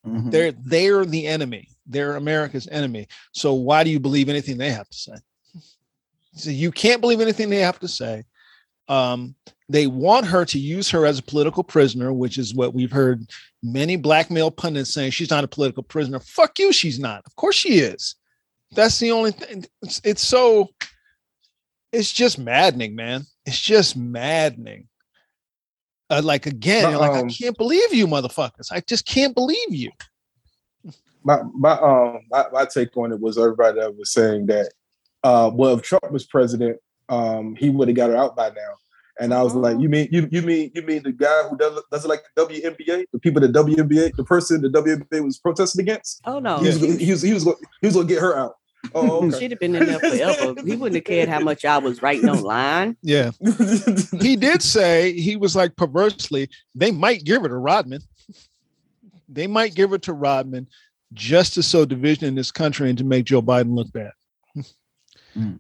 Mhm. 0.08 0.32
They're 0.32 0.54
they're 0.54 1.04
the 1.06 1.28
enemy. 1.28 1.68
They're 1.88 2.16
America's 2.16 2.68
enemy. 2.72 3.08
So 3.34 3.54
why 3.54 3.84
do 3.84 3.90
you 3.90 4.00
believe 4.00 4.30
anything 4.30 4.58
they 4.58 4.72
have 4.72 4.88
to 4.88 4.98
say? 4.98 5.14
So 6.34 6.50
you 6.50 6.72
can't 6.72 7.02
believe 7.02 7.22
anything 7.22 7.50
they 7.50 7.58
have 7.58 7.80
to 7.80 7.88
say. 7.88 8.24
Um, 8.88 9.36
they 9.70 9.88
want 9.88 10.26
her 10.26 10.44
to 10.46 10.60
use 10.60 10.90
her 10.90 11.06
as 11.06 11.20
a 11.20 11.24
political 11.24 11.64
prisoner, 11.64 12.12
which 12.12 12.38
is 12.38 12.54
what 12.54 12.74
we've 12.74 12.92
heard 12.92 13.30
many 13.64 13.96
black 13.96 14.30
male 14.30 14.52
pundits 14.52 14.94
saying 14.94 15.12
she's 15.12 15.30
not 15.30 15.44
a 15.44 15.48
political 15.48 15.84
prisoner. 15.84 16.20
Fuck 16.20 16.60
you, 16.60 16.74
she's 16.74 17.00
not. 17.00 17.24
Of 17.26 17.36
course 17.36 17.56
she 17.56 17.80
is. 17.80 18.16
That's 18.74 19.00
the 19.00 19.12
only 19.12 19.32
thing. 19.32 19.66
It's, 19.82 20.02
it's 20.04 20.28
so. 20.28 20.70
It's 21.92 22.12
just 22.12 22.40
maddening, 22.40 22.96
man. 22.96 23.24
It's 23.46 23.60
just 23.60 23.98
maddening. 23.98 24.88
Uh, 26.10 26.22
like 26.24 26.46
again, 26.46 26.94
like 26.96 27.12
I 27.12 27.20
Um, 27.22 27.30
can't 27.30 27.58
believe 27.58 27.94
you, 27.94 28.08
motherfuckers. 28.08 28.72
I 28.72 28.82
just 28.82 29.06
can't 29.06 29.34
believe 29.36 29.74
you. 29.74 29.92
my 31.24 31.42
my 31.54 31.72
um 31.74 32.20
my, 32.30 32.46
my 32.52 32.66
take 32.66 32.96
on 32.98 33.12
it 33.12 33.20
was 33.20 33.38
everybody 33.38 33.80
that 33.80 33.96
was 33.96 34.12
saying 34.12 34.48
that 34.48 34.72
uh 35.24 35.50
well 35.54 35.76
if 35.78 35.82
Trump 35.82 36.12
was 36.12 36.26
president, 36.26 36.78
um 37.10 37.56
he 37.56 37.70
would 37.70 37.88
have 37.88 37.98
got 37.98 38.10
her 38.10 38.18
out 38.18 38.36
by 38.36 38.50
now. 38.50 38.74
And 39.20 39.34
I 39.34 39.44
was 39.44 39.54
like, 39.54 39.80
you 39.80 39.90
mean 39.90 40.08
you 40.12 40.28
you 40.32 40.42
mean 40.42 40.72
you 40.74 40.82
mean 40.82 41.04
the 41.04 41.12
guy 41.12 41.44
who 41.50 41.58
does 41.58 41.82
does 41.92 42.06
it 42.06 42.08
like 42.08 42.24
the 42.36 42.46
WNBA, 42.46 43.06
the 43.12 43.20
people 43.20 43.42
that 43.42 43.52
WNBA, 43.52 44.16
the 44.16 44.24
person 44.24 44.62
the 44.62 44.70
WNBA 44.70 45.24
was 45.24 45.38
protesting 45.38 45.82
against? 45.82 46.22
oh 46.26 46.40
no, 46.40 46.58
He, 46.58 46.68
was, 46.68 46.82
he 47.00 47.12
was 47.12 47.22
he 47.22 47.34
was 47.34 47.44
gonna, 47.44 47.58
he 47.82 47.88
was 47.88 47.96
gonna 47.96 48.08
get 48.08 48.22
her 48.22 48.38
out. 48.38 48.56
Oh, 48.96 49.28
okay. 49.28 49.40
she'd 49.40 49.52
have 49.52 49.60
been 49.60 49.76
in 49.76 49.86
there 49.86 50.00
forever. 50.00 50.62
He 50.66 50.76
wouldn't 50.76 50.96
have 50.96 51.04
cared 51.04 51.30
how 51.30 51.40
much 51.40 51.66
I 51.66 51.78
was 51.78 52.02
writing 52.02 52.30
online. 52.30 52.98
Yeah. 53.02 53.32
he 54.20 54.36
did 54.36 54.62
say 54.62 55.14
he 55.14 55.36
was 55.36 55.56
like 55.56 55.76
perversely, 55.76 56.50
they 56.74 56.92
might 56.92 57.24
give 57.24 57.46
it 57.46 57.50
to 57.50 57.58
Rodman. 57.58 58.02
They 59.30 59.48
might 59.48 59.76
give 59.76 59.94
it 59.94 60.02
to 60.04 60.14
Rodman 60.14 60.68
just 61.14 61.54
to 61.54 61.64
sow 61.64 61.86
division 61.86 62.26
in 62.26 62.36
this 62.36 62.52
country 62.52 62.90
and 62.90 62.98
to 62.98 63.04
make 63.04 63.26
Joe 63.26 63.42
Biden 63.42 63.76
look 63.76 63.92
bad. 63.94 64.12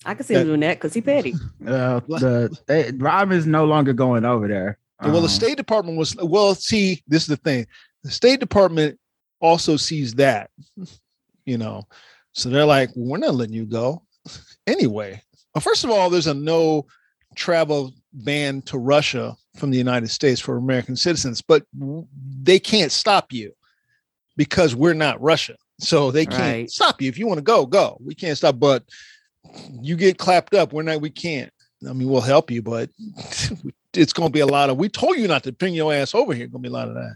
I 0.05 0.13
can 0.13 0.25
see 0.25 0.33
him 0.35 0.47
doing 0.47 0.59
that 0.61 0.77
because 0.77 0.93
he 0.93 1.01
petty. 1.01 1.33
Uh, 1.65 1.99
the 2.07 2.57
they, 2.67 2.91
Robin's 2.97 3.45
no 3.45 3.65
longer 3.65 3.93
going 3.93 4.25
over 4.25 4.47
there. 4.47 4.77
well, 5.01 5.15
Um, 5.17 5.23
the 5.23 5.29
State 5.29 5.57
Department 5.57 5.97
was 5.97 6.15
well. 6.17 6.55
See, 6.55 7.01
this 7.07 7.23
is 7.23 7.27
the 7.27 7.37
thing. 7.37 7.67
The 8.03 8.11
State 8.11 8.39
Department 8.39 8.99
also 9.39 9.77
sees 9.77 10.13
that, 10.15 10.49
you 11.45 11.57
know, 11.57 11.83
so 12.33 12.49
they're 12.49 12.65
like, 12.65 12.89
"We're 12.95 13.17
not 13.17 13.35
letting 13.35 13.55
you 13.55 13.65
go 13.65 14.03
anyway." 14.67 15.21
Well, 15.53 15.61
first 15.61 15.83
of 15.83 15.89
all, 15.91 16.09
there's 16.09 16.27
a 16.27 16.33
no 16.33 16.85
travel 17.35 17.93
ban 18.13 18.61
to 18.63 18.77
Russia 18.77 19.35
from 19.57 19.69
the 19.71 19.77
United 19.77 20.09
States 20.09 20.41
for 20.41 20.57
American 20.57 20.95
citizens, 20.95 21.41
but 21.41 21.63
they 22.43 22.59
can't 22.59 22.91
stop 22.91 23.31
you 23.31 23.53
because 24.37 24.75
we're 24.75 24.93
not 24.93 25.21
Russia. 25.21 25.55
So 25.79 26.11
they 26.11 26.25
can't 26.25 26.39
Right. 26.39 26.69
stop 26.71 27.01
you. 27.01 27.09
If 27.09 27.17
you 27.17 27.27
want 27.27 27.39
to 27.39 27.43
go, 27.43 27.65
go. 27.65 27.97
We 28.03 28.13
can't 28.15 28.37
stop, 28.37 28.59
but 28.59 28.83
you 29.81 29.95
get 29.95 30.17
clapped 30.17 30.53
up. 30.53 30.73
We're 30.73 30.83
not, 30.83 31.01
we 31.01 31.09
can't. 31.09 31.51
I 31.87 31.93
mean, 31.93 32.09
we'll 32.09 32.21
help 32.21 32.51
you, 32.51 32.61
but 32.61 32.89
it's 33.93 34.13
going 34.13 34.29
to 34.29 34.33
be 34.33 34.39
a 34.39 34.47
lot 34.47 34.69
of, 34.69 34.77
we 34.77 34.89
told 34.89 35.17
you 35.17 35.27
not 35.27 35.43
to 35.43 35.51
bring 35.51 35.73
your 35.73 35.93
ass 35.93 36.13
over 36.13 36.33
here. 36.33 36.47
Going 36.47 36.63
to 36.63 36.69
be 36.69 36.73
a 36.73 36.77
lot 36.77 36.87
of 36.87 36.95
that, 36.95 37.15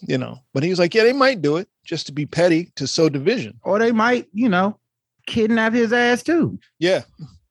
you 0.00 0.18
know. 0.18 0.38
But 0.52 0.62
he 0.62 0.70
was 0.70 0.78
like, 0.78 0.94
yeah, 0.94 1.04
they 1.04 1.12
might 1.12 1.40
do 1.42 1.56
it 1.56 1.68
just 1.84 2.06
to 2.06 2.12
be 2.12 2.26
petty, 2.26 2.70
to 2.76 2.86
sow 2.86 3.08
division. 3.08 3.58
or 3.64 3.78
they 3.78 3.92
might, 3.92 4.28
you 4.32 4.48
know, 4.48 4.78
kidnap 5.26 5.72
his 5.72 5.92
ass 5.92 6.22
too. 6.22 6.58
Yeah. 6.78 7.02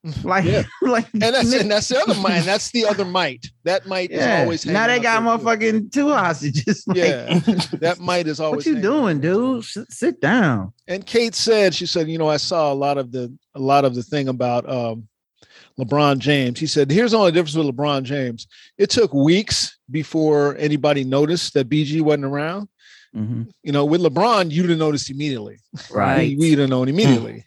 Like, 0.24 0.46
Yeah. 0.46 0.64
like, 0.82 1.08
And 1.14 1.22
that's, 1.22 1.54
and 1.54 1.70
that's 1.70 1.88
the 1.90 2.00
other 2.00 2.14
might. 2.22 2.42
That's 2.46 2.72
the 2.72 2.86
other 2.86 3.04
might. 3.06 3.46
That 3.66 3.86
might 3.86 4.12
is 4.12 4.20
yeah. 4.20 4.42
always 4.44 4.66
now 4.66 4.88
they 4.88 5.00
got 5.00 5.22
out 5.24 5.44
there, 5.44 5.60
too. 5.60 5.72
motherfucking 5.74 5.92
two 5.92 6.10
hostages. 6.10 6.84
Like, 6.88 6.98
Yeah. 6.98 7.40
That 7.80 7.98
might 8.00 8.28
is 8.28 8.40
always 8.40 8.60
what 8.60 8.66
you 8.66 8.76
hanging 8.76 8.88
out 8.90 8.92
doing, 9.02 9.20
dude? 9.20 9.64
S- 9.64 9.78
sit 9.90 10.22
down. 10.22 10.72
and 10.88 11.06
Kate 11.06 11.36
said, 11.36 11.74
she 11.76 11.86
said, 11.86 12.08
you 12.08 12.18
know, 12.18 12.30
I 12.30 12.38
saw 12.38 12.72
a 12.72 12.76
lot 12.76 12.98
of 12.98 13.12
the 13.12 13.36
a 13.56 13.60
lot 13.60 13.84
of 13.86 13.94
the 13.96 14.04
thing 14.04 14.28
about 14.30 14.70
um 14.70 15.08
LeBron 15.80 16.20
James. 16.20 16.60
He 16.60 16.68
said, 16.68 16.92
here's 16.92 17.12
the 17.12 17.18
only 17.18 17.32
difference 17.32 17.56
with 17.56 17.68
LeBron 17.68 18.04
James. 18.04 18.48
It 18.78 18.90
took 18.90 19.14
weeks 19.14 19.78
before 19.90 20.56
anybody 20.58 21.04
noticed 21.06 21.54
that 21.54 21.70
BG 21.70 22.02
wasn't 22.02 22.26
around. 22.26 22.68
Mhm. 23.16 23.50
You 23.64 23.72
know, 23.72 23.86
with 23.86 24.02
LeBron, 24.02 24.52
you'd 24.52 24.70
have 24.70 24.78
noticed 24.80 25.10
immediately. 25.10 25.58
Right. 25.90 26.38
We, 26.38 26.52
would 26.52 26.60
have 26.60 26.70
known 26.70 26.90
immediately. 26.90 27.46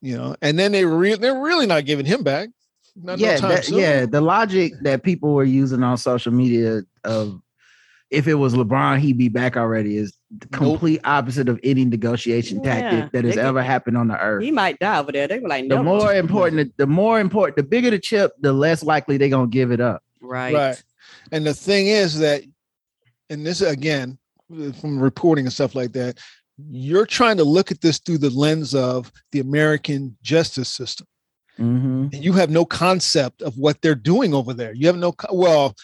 You 0.00 0.16
know, 0.16 0.36
and 0.42 0.58
then 0.58 0.72
they 0.72 0.84
were 0.84 0.96
re- 0.98 1.14
they're 1.14 1.40
really 1.40 1.66
not 1.66 1.84
giving 1.84 2.06
him 2.06 2.22
back. 2.22 2.50
Not 2.94 3.18
no 3.18 3.26
yeah, 3.26 3.36
time 3.38 3.50
that- 3.50 3.68
yeah. 3.70 4.06
The 4.06 4.20
logic 4.20 4.74
that 4.82 5.02
people 5.02 5.32
were 5.34 5.44
using 5.44 5.82
on 5.82 5.96
social 5.96 6.32
media 6.32 6.82
of 7.04 7.40
if 8.10 8.28
it 8.28 8.34
was 8.34 8.52
LeBron, 8.52 8.98
he'd 8.98 9.16
be 9.16 9.28
back 9.30 9.56
already 9.56 9.96
is 9.96 10.12
the 10.38 10.46
complete 10.48 11.00
opposite 11.04 11.48
of 11.48 11.58
any 11.64 11.86
negotiation 11.86 12.62
Yeah, 12.62 12.80
tactic 12.82 13.12
that 13.12 13.24
has 13.24 13.34
they 13.36 13.40
could- 13.40 13.48
ever 13.48 13.62
happened 13.62 13.96
on 13.96 14.08
the 14.08 14.20
earth. 14.20 14.42
He 14.42 14.50
might 14.50 14.78
die 14.78 14.98
over 14.98 15.10
there. 15.12 15.26
They 15.26 15.38
were 15.38 15.48
like, 15.48 15.68
the 15.70 15.82
more 15.82 16.12
important, 16.14 16.76
the 16.76 16.86
more 16.86 17.18
important, 17.20 17.56
the 17.56 17.62
bigger 17.62 17.88
the 17.90 17.98
chip, 17.98 18.32
the 18.40 18.52
less 18.52 18.82
likely 18.82 19.16
they're 19.16 19.30
gonna 19.30 19.46
give 19.46 19.72
it 19.72 19.80
up. 19.80 20.02
right. 20.20 20.54
Right. 20.54 20.82
And 21.30 21.46
the 21.46 21.54
thing 21.54 21.86
is 21.86 22.18
that, 22.18 22.42
and 23.30 23.46
this 23.46 23.62
again, 23.62 24.18
from 24.80 24.98
reporting 25.00 25.46
and 25.46 25.52
stuff 25.52 25.74
like 25.74 25.92
that, 25.92 26.18
you're 26.70 27.06
trying 27.06 27.36
to 27.38 27.44
look 27.44 27.70
at 27.70 27.80
this 27.80 27.98
through 27.98 28.18
the 28.18 28.30
lens 28.30 28.74
of 28.74 29.10
the 29.32 29.40
American 29.40 30.16
justice 30.22 30.68
system. 30.68 31.06
Mhm. 31.58 32.12
And 32.12 32.24
you 32.24 32.32
have 32.34 32.50
no 32.50 32.64
concept 32.64 33.42
of 33.42 33.56
what 33.58 33.80
they're 33.82 33.94
doing 33.94 34.32
over 34.34 34.54
there. 34.54 34.72
You 34.74 34.86
have 34.86 34.96
no, 34.96 35.14
well, 35.30 35.74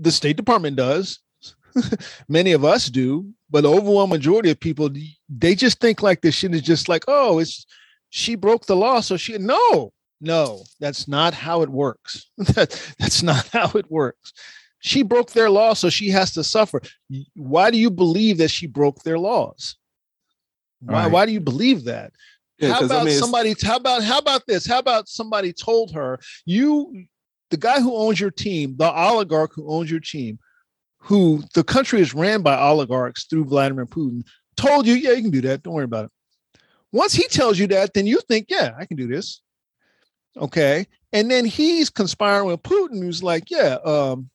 the 0.00 0.12
State 0.12 0.36
Department 0.36 0.76
does. 0.76 1.20
Many 2.28 2.52
of 2.52 2.64
us 2.64 2.88
do, 2.88 3.26
but 3.50 3.62
the 3.62 3.70
overwhelming 3.70 4.16
majority 4.16 4.50
of 4.50 4.60
people, 4.60 4.90
they 5.28 5.54
just 5.54 5.80
think 5.80 6.02
like 6.02 6.20
this 6.20 6.34
shit 6.34 6.54
is 6.54 6.62
just 6.62 6.88
like, 6.88 7.04
oh, 7.08 7.38
it's 7.38 7.66
she 8.10 8.36
broke 8.36 8.66
the 8.66 8.76
law. 8.76 9.00
So 9.00 9.16
she, 9.16 9.36
no, 9.38 9.92
No, 10.20 10.62
that's 10.80 11.08
not 11.08 11.34
how 11.34 11.62
it 11.62 11.68
works. 11.68 12.30
that, 12.38 12.80
that's 12.98 13.22
not 13.22 13.48
how 13.48 13.70
it 13.74 13.90
works. 13.90 14.32
She 14.84 15.02
broke 15.02 15.32
their 15.32 15.48
law, 15.48 15.72
so 15.72 15.88
she 15.88 16.10
has 16.10 16.32
to 16.34 16.44
suffer. 16.44 16.82
Why 17.34 17.70
do 17.70 17.78
you 17.78 17.90
believe 17.90 18.36
that 18.36 18.50
she 18.50 18.66
broke 18.66 19.02
their 19.02 19.18
laws? 19.18 19.76
Why, 20.80 21.04
Right. 21.04 21.10
why 21.12 21.26
do 21.26 21.32
you 21.32 21.40
believe 21.40 21.84
that? 21.84 22.12
Yeah, 22.58 22.74
how 22.74 22.80
'cause, 22.80 22.90
I 22.90 22.96
about 22.96 23.06
mean, 23.06 23.18
somebody? 23.18 23.54
How 23.62 23.76
about 23.76 24.02
how 24.04 24.18
about 24.18 24.46
this? 24.46 24.66
How 24.66 24.78
about 24.78 25.08
somebody 25.08 25.54
told 25.54 25.92
her 25.92 26.18
you, 26.44 27.06
the 27.48 27.56
guy 27.56 27.80
who 27.80 27.96
owns 27.96 28.20
your 28.20 28.30
team, 28.30 28.76
the 28.76 28.92
oligarch 28.92 29.54
who 29.54 29.66
owns 29.70 29.90
your 29.90 30.00
team, 30.00 30.38
who 30.98 31.42
the 31.54 31.64
country 31.64 32.02
is 32.02 32.12
ran 32.12 32.42
by 32.42 32.54
oligarchs 32.58 33.24
through 33.24 33.46
Vladimir 33.46 33.86
Putin, 33.86 34.22
told 34.58 34.86
you, 34.86 34.94
yeah, 34.94 35.12
you 35.12 35.22
can 35.22 35.30
do 35.30 35.40
that. 35.40 35.62
Don't 35.62 35.72
worry 35.72 35.84
about 35.84 36.04
it. 36.06 36.60
Once 36.92 37.14
he 37.14 37.26
tells 37.28 37.58
you 37.58 37.66
that, 37.68 37.94
then 37.94 38.06
you 38.06 38.20
think, 38.28 38.46
yeah, 38.50 38.74
I 38.78 38.84
can 38.84 38.98
do 38.98 39.06
this. 39.06 39.40
Okay, 40.36 40.86
and 41.14 41.30
then 41.30 41.46
he's 41.46 41.88
conspiring 41.88 42.46
with 42.48 42.62
Putin, 42.62 43.02
who's 43.02 43.22
like, 43.22 43.50
yeah, 43.50 43.78
um, 43.86 44.28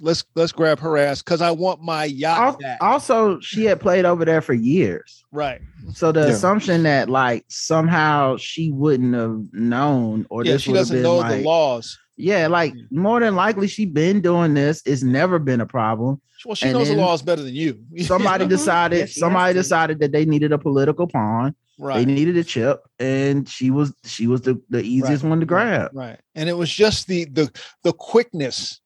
let's 0.00 0.24
let's 0.34 0.52
grab 0.52 0.78
her 0.80 0.96
ass 0.96 1.22
because 1.22 1.40
I 1.40 1.50
want 1.50 1.82
my 1.82 2.04
yacht 2.04 2.38
Al- 2.38 2.56
back. 2.58 2.78
Also, 2.80 3.38
she 3.40 3.64
had 3.64 3.80
played 3.80 4.04
over 4.04 4.24
there 4.24 4.40
for 4.40 4.54
years. 4.54 5.24
right. 5.32 5.60
So 5.94 6.12
the 6.12 6.20
Yeah. 6.20 6.26
assumption 6.28 6.82
that 6.84 7.08
like 7.10 7.44
somehow 7.48 8.36
she 8.36 8.70
wouldn't 8.70 9.14
have 9.14 9.40
known 9.52 10.26
or 10.30 10.44
Yeah, 10.44 10.52
this 10.52 10.62
she 10.62 10.72
doesn't 10.72 10.96
been 10.96 11.02
know 11.02 11.16
like, 11.18 11.38
the 11.38 11.44
laws. 11.44 11.98
yeah, 12.16 12.46
like 12.46 12.74
more 12.90 13.20
than 13.20 13.34
likely 13.34 13.66
she 13.68 13.86
been 13.86 14.20
doing 14.20 14.54
this. 14.54 14.82
It's 14.86 15.02
never 15.02 15.38
been 15.38 15.60
a 15.60 15.66
problem. 15.66 16.20
Well, 16.44 16.54
she 16.56 16.66
And 16.66 16.78
knows 16.78 16.88
the 16.88 16.96
laws 16.96 17.22
better 17.22 17.42
than 17.42 17.54
you. 17.54 17.78
Somebody 17.98 18.46
decided. 18.46 18.98
Yes, 18.98 19.14
somebody 19.16 19.54
to. 19.54 19.60
decided 19.60 20.00
that 20.00 20.10
they 20.12 20.24
needed 20.24 20.52
a 20.52 20.58
political 20.58 21.06
pawn. 21.06 21.54
Right. 21.78 22.04
They 22.04 22.04
needed 22.04 22.36
a 22.36 22.44
chip, 22.44 22.80
and 23.00 23.48
she 23.48 23.70
was 23.70 23.92
she 24.04 24.26
was 24.26 24.42
the, 24.42 24.60
the 24.68 24.82
easiest 24.82 25.22
Right, 25.24 25.30
one 25.30 25.40
to 25.40 25.46
grab. 25.46 25.90
Right. 25.94 26.18
And 26.34 26.48
it 26.48 26.52
was 26.56 26.70
just 26.70 27.06
the 27.08 27.24
the 27.26 27.50
the 27.82 27.92
quickness 27.92 28.80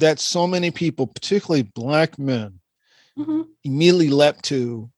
that 0.00 0.18
so 0.20 0.46
many 0.46 0.70
people, 0.70 1.06
particularly 1.06 1.62
black 1.62 2.18
men, 2.18 2.60
Mhm. 3.16 3.46
immediately 3.64 4.10
leapt 4.10 4.44
to 4.46 4.90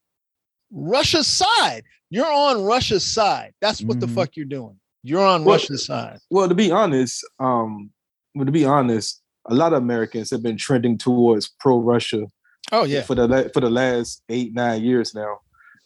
Russia's 0.71 1.27
side. 1.27 1.83
You're 2.09 2.31
on 2.31 2.63
Russia's 2.63 3.05
side. 3.05 3.53
That's 3.61 3.81
what 3.81 3.99
the 3.99 4.05
Mhm. 4.07 4.15
fuck 4.15 4.35
you're 4.35 4.45
doing. 4.45 4.79
You're 5.03 5.25
on 5.25 5.43
Well- 5.43 5.55
Russia's 5.55 5.85
side. 5.85 6.19
Well, 6.29 6.47
to 6.47 6.55
be 6.55 6.71
honest, 6.71 7.25
um, 7.39 7.91
well, 8.35 8.45
to 8.45 8.51
be 8.51 8.65
honest, 8.65 9.21
a 9.47 9.55
lot 9.55 9.73
of 9.73 9.81
Americans 9.81 10.29
have 10.29 10.43
been 10.43 10.57
trending 10.57 10.97
towards 10.97 11.49
pro-Russia 11.59 12.27
Oh 12.71 12.83
yeah. 12.83 13.01
for 13.01 13.15
the 13.15 13.49
for 13.53 13.59
the 13.59 13.69
last 13.69 14.21
eight 14.29 14.53
nine 14.53 14.83
years 14.83 15.15
now. 15.15 15.39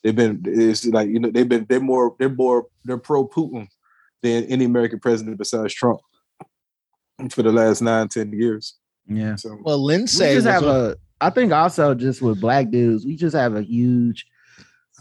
They've 0.04 0.15
been 0.15 0.41
it's 0.45 0.86
like 0.86 1.10
you 1.10 1.19
know 1.19 1.32
they've 1.32 1.47
been 1.47 1.65
they're 1.69 1.80
more 1.80 2.15
they're 2.19 2.30
more 2.30 2.67
they're 2.84 2.97
pro 2.97 3.28
Putin 3.28 3.67
than 4.21 4.43
any 4.45 4.65
American 4.65 4.99
president 4.99 5.38
besides 5.38 5.73
Trump 5.73 6.01
for 7.32 7.43
the 7.43 7.51
last 7.51 7.82
nine 7.82 8.08
ten 8.10 8.32
years. 8.34 8.75
Yeah. 9.07 9.35
So 9.35 9.57
Well, 9.63 9.79
we 9.79 9.85
Lindsay 9.93 10.23
just 10.25 10.35
was 10.35 10.45
have 10.45 10.63
on- 10.63 10.91
a 10.91 10.95
i 11.21 11.29
think 11.29 11.53
also 11.53 11.95
just 11.95 12.21
with 12.21 12.41
black 12.41 12.69
dudes 12.71 13.05
we 13.05 13.15
just 13.15 13.33
have 13.35 13.55
a 13.55 13.61
huge 13.63 14.25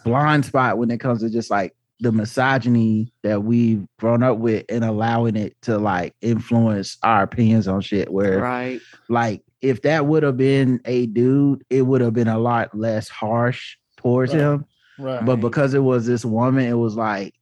blind 0.05 0.45
spot 0.45 0.79
when 0.79 0.91
it 0.93 1.01
comes 1.01 1.21
to 1.21 1.29
just 1.29 1.51
like 1.51 1.75
the 2.01 2.13
misogyny 2.13 3.13
that 3.23 3.43
we've 3.43 3.85
grown 3.99 4.23
up 4.23 4.39
with 4.39 4.65
and 4.69 4.85
allowing 4.85 5.35
it 5.35 5.57
to 5.63 5.77
like 5.77 6.15
influence 6.21 6.99
our 7.03 7.23
opinions 7.25 7.67
on 7.67 7.81
shit 7.81 8.13
where 8.13 8.39
Right. 8.41 8.81
like 9.09 9.43
if 9.61 9.83
that 9.83 10.07
would 10.07 10.23
have 10.23 10.37
been 10.37 10.81
a 10.85 11.07
dude 11.07 11.65
it 11.69 11.83
would 11.83 12.01
have 12.01 12.15
been 12.15 12.29
a 12.29 12.39
lot 12.39 12.77
less 12.79 13.09
harsh 13.09 13.77
towards 13.97 14.33
Right. 14.33 14.41
him 14.41 14.67
right. 15.01 15.25
but 15.25 15.37
because 15.37 15.75
it 15.75 15.83
was 15.83 16.07
this 16.07 16.25
woman 16.25 16.65
it 16.67 16.75
was 16.75 16.95
like 16.95 17.35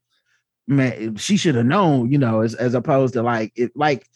man 0.67 1.17
she 1.17 1.37
should 1.37 1.57
have 1.57 1.67
known 1.67 2.11
you 2.11 2.17
know 2.19 2.41
as, 2.41 2.55
as 2.55 2.75
opposed 2.75 3.15
to 3.15 3.23
like 3.23 3.53
it 3.57 3.73
like 3.75 4.07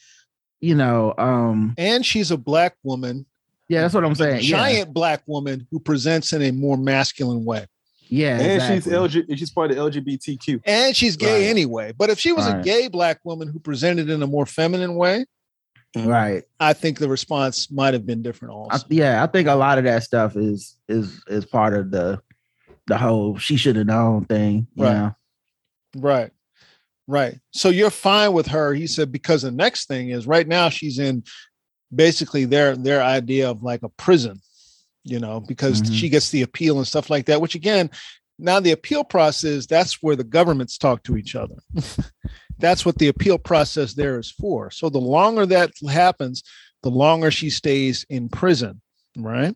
you 0.60 0.74
know 0.74 1.14
um 1.18 1.74
and 1.78 2.04
she's 2.04 2.30
a 2.30 2.36
black 2.36 2.74
woman, 2.82 3.26
yeah 3.68 3.82
that's 3.82 3.94
what 3.94 4.04
i'm 4.04 4.12
a 4.12 4.16
saying 4.16 4.36
yeah 4.42 4.48
giant 4.56 4.94
black 4.94 5.22
woman 5.26 5.66
who 5.70 5.78
presents 5.80 6.32
in 6.32 6.42
a 6.42 6.50
more 6.52 6.76
masculine 6.76 7.44
way. 7.44 7.66
yeah 8.08 8.38
and 8.38 8.52
exactly. 8.52 8.76
she's 8.76 8.92
LG 9.26 9.38
she's 9.38 9.50
part 9.50 9.70
of 9.70 9.76
LGBTQ. 9.76 10.60
And 10.64 10.94
she's 10.96 11.16
gay 11.16 11.42
Right. 11.44 11.50
anyway. 11.50 11.92
But 11.96 12.08
if 12.10 12.18
she 12.18 12.32
was 12.32 12.46
a 12.46 12.62
gay 12.62 12.88
black 12.88 13.18
woman 13.24 13.48
who 13.48 13.58
presented 13.58 14.08
in 14.10 14.22
a 14.22 14.26
more 14.26 14.46
feminine 14.46 14.94
way, 14.94 15.26
right 15.96 16.44
I 16.60 16.72
think 16.72 16.98
the 16.98 17.08
response 17.08 17.70
might 17.70 17.94
have 17.94 18.06
been 18.06 18.22
different 18.22 18.52
I, 18.52 18.56
also. 18.56 18.86
yeah 18.90 19.22
i 19.22 19.26
think 19.26 19.48
a 19.48 19.54
lot 19.54 19.78
of 19.78 19.84
that 19.84 20.02
stuff 20.02 20.36
is 20.36 20.76
is 20.88 21.22
is 21.28 21.44
part 21.46 21.74
of 21.74 21.90
the 21.90 22.20
the 22.86 22.96
whole 22.98 23.36
she 23.38 23.56
should 23.56 23.76
have 23.76 23.86
known 23.86 24.24
thing 24.26 24.66
you 24.74 24.84
Right. 24.84 24.92
know? 24.94 25.16
Right. 25.96 26.30
Right. 27.08 27.38
So 27.52 27.68
you're 27.68 27.90
fine 27.90 28.32
with 28.32 28.48
her. 28.48 28.74
He 28.74 28.86
said 28.86 29.12
because 29.12 29.42
the 29.42 29.50
next 29.52 29.86
thing 29.86 30.10
is 30.10 30.26
right 30.26 30.46
now 30.46 30.68
she's 30.68 30.98
in 30.98 31.22
basically 31.94 32.44
their 32.46 32.76
their 32.76 33.02
idea 33.02 33.48
of 33.48 33.62
like 33.62 33.82
a 33.84 33.88
prison, 33.90 34.40
you 35.04 35.20
know, 35.20 35.38
because 35.40 35.82
Mhm. 35.82 35.92
she 35.94 36.08
gets 36.08 36.30
the 36.30 36.42
appeal 36.42 36.78
and 36.78 36.86
stuff 36.86 37.08
like 37.08 37.26
that, 37.26 37.40
which 37.40 37.54
again, 37.54 37.90
now 38.38 38.58
the 38.60 38.72
appeal 38.72 39.04
process, 39.04 39.66
that's 39.66 40.02
where 40.02 40.16
the 40.16 40.24
governments 40.24 40.76
talk 40.78 41.02
to 41.04 41.16
each 41.16 41.34
other. 41.36 41.54
that's 42.58 42.84
what 42.84 42.98
the 42.98 43.08
appeal 43.08 43.38
process 43.38 43.94
there 43.94 44.18
is 44.18 44.30
for. 44.30 44.70
So 44.70 44.88
the 44.88 44.98
longer 44.98 45.46
that 45.46 45.70
happens, 45.88 46.42
the 46.82 46.90
longer 46.90 47.30
she 47.30 47.50
stays 47.50 48.04
in 48.10 48.28
prison, 48.28 48.80
right? 49.16 49.54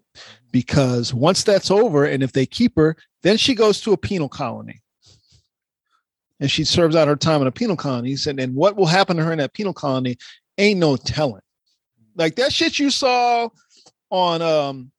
Because 0.53 1.13
once 1.13 1.43
that's 1.43 1.71
over, 1.71 2.05
and 2.05 2.23
if 2.23 2.33
they 2.33 2.47
keep 2.47 2.77
her, 2.77 2.97
then 3.23 3.37
she 3.37 3.55
goes 3.55 3.81
to 3.83 3.93
a 3.93 3.97
penal 3.97 4.29
colony 4.29 4.81
and 6.41 6.51
she 6.51 6.65
serves 6.65 6.97
out 6.97 7.07
her 7.07 7.17
time 7.17 7.43
in 7.43 7.47
a 7.47 7.53
penal 7.53 7.77
colony. 7.77 8.09
He 8.09 8.17
said, 8.17 8.41
and 8.41 8.55
what 8.55 8.77
will 8.77 8.87
happen 8.87 9.17
to 9.19 9.23
her 9.25 9.33
in 9.33 9.39
that 9.39 9.53
penal 9.53 9.75
colony 9.75 10.17
ain't 10.59 10.81
no 10.81 10.97
telling. 10.97 11.43
Like 12.17 12.37
that 12.37 12.53
shit 12.53 12.79
you 12.79 12.91
saw 12.91 13.49
on 14.11 14.43
um 14.43 14.91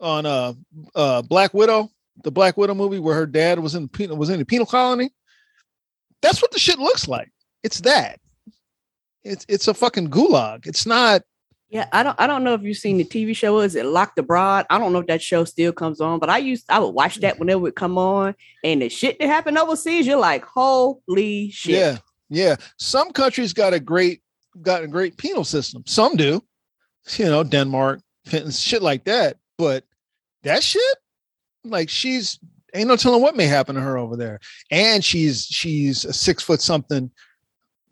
on 0.00 0.26
uh 0.26 0.54
uh 0.94 1.22
Black 1.22 1.54
Widow, 1.54 1.90
the 2.24 2.32
Black 2.32 2.56
Widow 2.56 2.74
movie 2.74 2.98
where 2.98 3.14
her 3.14 3.26
dad 3.26 3.60
was 3.60 3.74
in 3.74 3.82
the 3.84 3.88
penal 3.88 4.16
was 4.16 4.30
in 4.30 4.38
the 4.38 4.44
penal 4.44 4.66
colony. 4.66 5.10
That's 6.22 6.42
what 6.42 6.50
the 6.50 6.58
shit 6.58 6.78
looks 6.78 7.06
like. 7.06 7.30
It's 7.62 7.80
that. 7.82 8.18
It's 9.22 9.46
it's 9.48 9.68
a 9.68 9.74
fucking 9.74 10.10
gulag. 10.10 10.66
It's 10.66 10.86
not 10.86 11.22
Yeah, 11.68 11.88
I 11.92 12.04
don't 12.04 12.18
I 12.20 12.26
don't 12.28 12.44
know 12.44 12.54
if 12.54 12.62
you've 12.62 12.76
seen 12.76 12.96
the 12.96 13.04
TV 13.04 13.34
show. 13.34 13.58
Is 13.60 13.74
it 13.74 13.86
Locked 13.86 14.18
Abroad? 14.18 14.66
I 14.70 14.78
don't 14.78 14.92
know 14.92 15.00
if 15.00 15.08
that 15.08 15.20
show 15.20 15.44
still 15.44 15.72
comes 15.72 16.00
on, 16.00 16.20
but 16.20 16.30
I 16.30 16.38
used 16.38 16.64
I 16.68 16.78
would 16.78 16.90
watch 16.90 17.16
that 17.16 17.40
whenever 17.40 17.58
it 17.58 17.62
would 17.62 17.74
come 17.74 17.98
on. 17.98 18.34
And 18.62 18.82
the 18.82 18.88
shit 18.88 19.18
that 19.18 19.26
happened 19.26 19.58
overseas, 19.58 20.06
you're 20.06 20.16
like, 20.16 20.44
holy 20.44 21.50
shit. 21.50 21.74
Yeah, 21.74 21.98
yeah. 22.28 22.56
Some 22.78 23.10
countries 23.10 23.52
got 23.52 23.74
a 23.74 23.80
great 23.80 24.22
got 24.62 24.84
a 24.84 24.88
great 24.88 25.16
penal 25.16 25.44
system. 25.44 25.82
Some 25.86 26.16
do, 26.16 26.40
you 27.16 27.24
know, 27.24 27.42
Denmark, 27.42 28.00
shit 28.50 28.82
like 28.82 29.04
that. 29.04 29.36
But 29.58 29.84
that 30.44 30.62
shit, 30.62 30.96
like 31.64 31.88
she's 31.88 32.38
ain't 32.74 32.88
no 32.88 32.96
telling 32.96 33.22
what 33.22 33.36
may 33.36 33.46
happen 33.46 33.74
to 33.74 33.80
her 33.80 33.98
over 33.98 34.16
there. 34.16 34.38
And 34.70 35.04
she's 35.04 35.46
she's 35.46 36.04
a 36.04 36.12
six 36.12 36.44
foot 36.44 36.60
something 36.60 37.10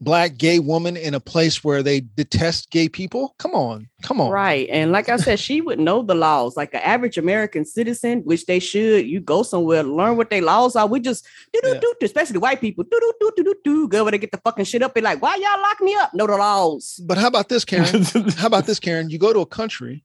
black 0.01 0.37
gay 0.37 0.59
woman 0.59 0.97
in 0.97 1.15
a 1.15 1.21
place 1.21 1.65
where 1.65 1.83
they 1.83 2.01
detest 2.01 2.71
gay 2.71 2.89
people. 2.89 3.35
Come 3.39 3.53
on, 3.53 3.89
come 4.03 4.21
on. 4.21 4.31
Right. 4.31 4.69
And 4.71 4.93
like 4.93 5.09
I 5.09 5.17
said, 5.17 5.39
she 5.39 5.61
would 5.61 5.79
know 5.79 6.03
the 6.03 6.15
laws. 6.15 6.57
Like 6.57 6.75
an 6.75 6.81
average 6.83 7.17
American 7.17 7.65
citizen, 7.65 8.21
which 8.25 8.47
they 8.47 8.59
should. 8.59 9.07
You 9.07 9.21
go 9.21 9.43
somewhere, 9.43 9.83
learn 9.83 10.17
what 10.17 10.31
their 10.31 10.43
laws 10.43 10.77
are. 10.77 10.87
We 10.87 11.01
just 11.01 11.27
do 11.53 11.61
do 11.63 11.69
Yeah. 11.71 11.81
do, 11.81 11.95
especially 12.03 12.39
white 12.39 12.61
people. 12.61 12.85
Do 12.85 12.99
do 13.01 13.13
do 13.21 13.33
do 13.37 13.45
do 13.45 13.55
do. 13.65 13.89
Go 13.89 14.01
over 14.03 14.11
there, 14.11 14.19
get 14.19 14.33
the 14.33 14.39
fucking 14.39 14.67
shit 14.67 14.83
up. 14.83 14.95
Be 14.95 15.01
like, 15.01 15.23
why 15.23 15.37
y'all 15.37 15.61
lock 15.63 15.81
me 15.81 15.95
up? 15.95 16.13
Know 16.15 16.27
the 16.27 16.37
laws. 16.37 17.01
But 17.05 17.19
how 17.19 17.29
about 17.29 17.49
this, 17.49 17.65
Karen? 17.65 18.03
how 18.37 18.47
about 18.47 18.67
this, 18.67 18.81
Karen? 18.81 19.11
You 19.11 19.19
go 19.19 19.33
to 19.33 19.41
a 19.41 19.47
country 19.47 20.05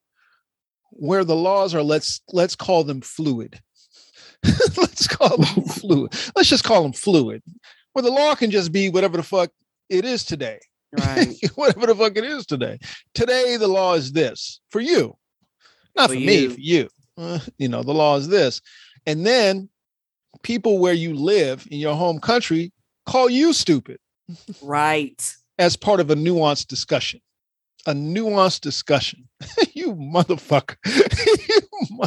where 0.91 1.23
the 1.23 1.35
laws 1.35 1.73
are 1.75 1.83
let's 1.83 2.21
let's 2.31 2.55
call 2.55 2.83
them 2.83 3.01
fluid. 3.01 3.59
let's 4.77 5.07
call 5.07 5.37
them 5.37 5.63
fluid. 5.67 6.13
Let's 6.35 6.49
just 6.49 6.63
call 6.63 6.83
them 6.83 6.93
fluid. 6.93 7.43
Where 7.93 8.03
the 8.03 8.11
law 8.11 8.35
can 8.35 8.51
just 8.51 8.71
be 8.71 8.89
whatever 8.89 9.17
the 9.17 9.23
fuck 9.23 9.49
it 9.89 10.05
is 10.05 10.23
today. 10.23 10.59
Right. 10.97 11.35
whatever 11.55 11.87
the 11.87 11.95
fuck 11.95 12.17
it 12.17 12.23
is 12.23 12.45
today. 12.45 12.79
Today 13.13 13.57
the 13.57 13.67
law 13.67 13.93
is 13.93 14.11
this 14.11 14.61
for 14.69 14.79
you. 14.79 15.15
Not 15.95 16.09
For 16.09 16.15
for, 16.15 16.19
me, 16.19 16.39
you. 16.39 16.49
for 16.49 16.59
you. 16.59 16.89
Uh, 17.17 17.39
you 17.57 17.67
know, 17.67 17.83
the 17.83 17.93
law 17.93 18.15
is 18.15 18.27
this. 18.27 18.61
And 19.05 19.25
then 19.25 19.69
people 20.43 20.79
where 20.79 20.93
you 20.93 21.13
live 21.13 21.67
in 21.69 21.79
your 21.79 21.95
home 21.95 22.19
country 22.19 22.71
call 23.05 23.29
you 23.29 23.53
stupid 23.53 23.99
right. 24.61 25.35
as 25.57 25.75
part 25.75 25.99
of 25.99 26.09
a 26.11 26.15
nuanced 26.15 26.67
discussion. 26.67 27.19
A 27.85 27.93
nuanced 27.93 28.61
discussion. 28.61 29.27
you 29.73 29.95
motherfucker. 29.95 30.75
you, 31.49 31.61
mo- 31.91 32.05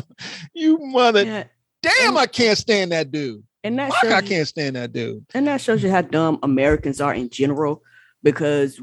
you 0.54 0.78
mother. 0.78 1.24
Yeah. 1.24 1.44
Damn, 1.82 2.16
I 2.16 2.26
can't 2.26 2.56
stand 2.56 2.92
that 2.92 3.10
dude. 3.10 3.42
And 3.64 3.78
that 3.78 3.92
Fuck, 3.92 4.10
I 4.12 4.22
can't 4.22 4.48
stand 4.48 4.76
that 4.76 4.92
dude. 4.92 5.24
and 5.34 5.46
that 5.46 5.60
shows 5.60 5.82
you 5.82 5.90
how 5.90 6.02
dumb 6.02 6.38
Americans 6.42 7.00
are 7.00 7.14
in 7.14 7.30
general. 7.30 7.82
Because 8.24 8.80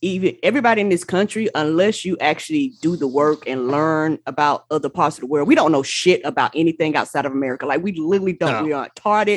even 0.00 0.36
everybody 0.44 0.80
in 0.80 0.90
this 0.90 1.02
country, 1.02 1.48
unless 1.56 2.04
you 2.04 2.16
actually 2.20 2.74
do 2.80 2.94
the 2.96 3.08
work 3.08 3.42
and 3.48 3.66
learn 3.66 4.18
about 4.26 4.64
other 4.70 4.88
parts 4.88 5.16
of 5.16 5.22
the 5.22 5.26
world, 5.26 5.48
we 5.48 5.56
don't 5.56 5.72
know 5.72 5.82
shit 5.82 6.20
about 6.24 6.52
anything 6.54 6.94
outside 6.94 7.26
of 7.26 7.32
America. 7.32 7.66
Like 7.66 7.82
we 7.82 7.92
literally 7.92 8.32
don't. 8.32 8.52
No. 8.52 8.64
We 8.64 8.72
are 8.72 8.88
taught 8.94 9.28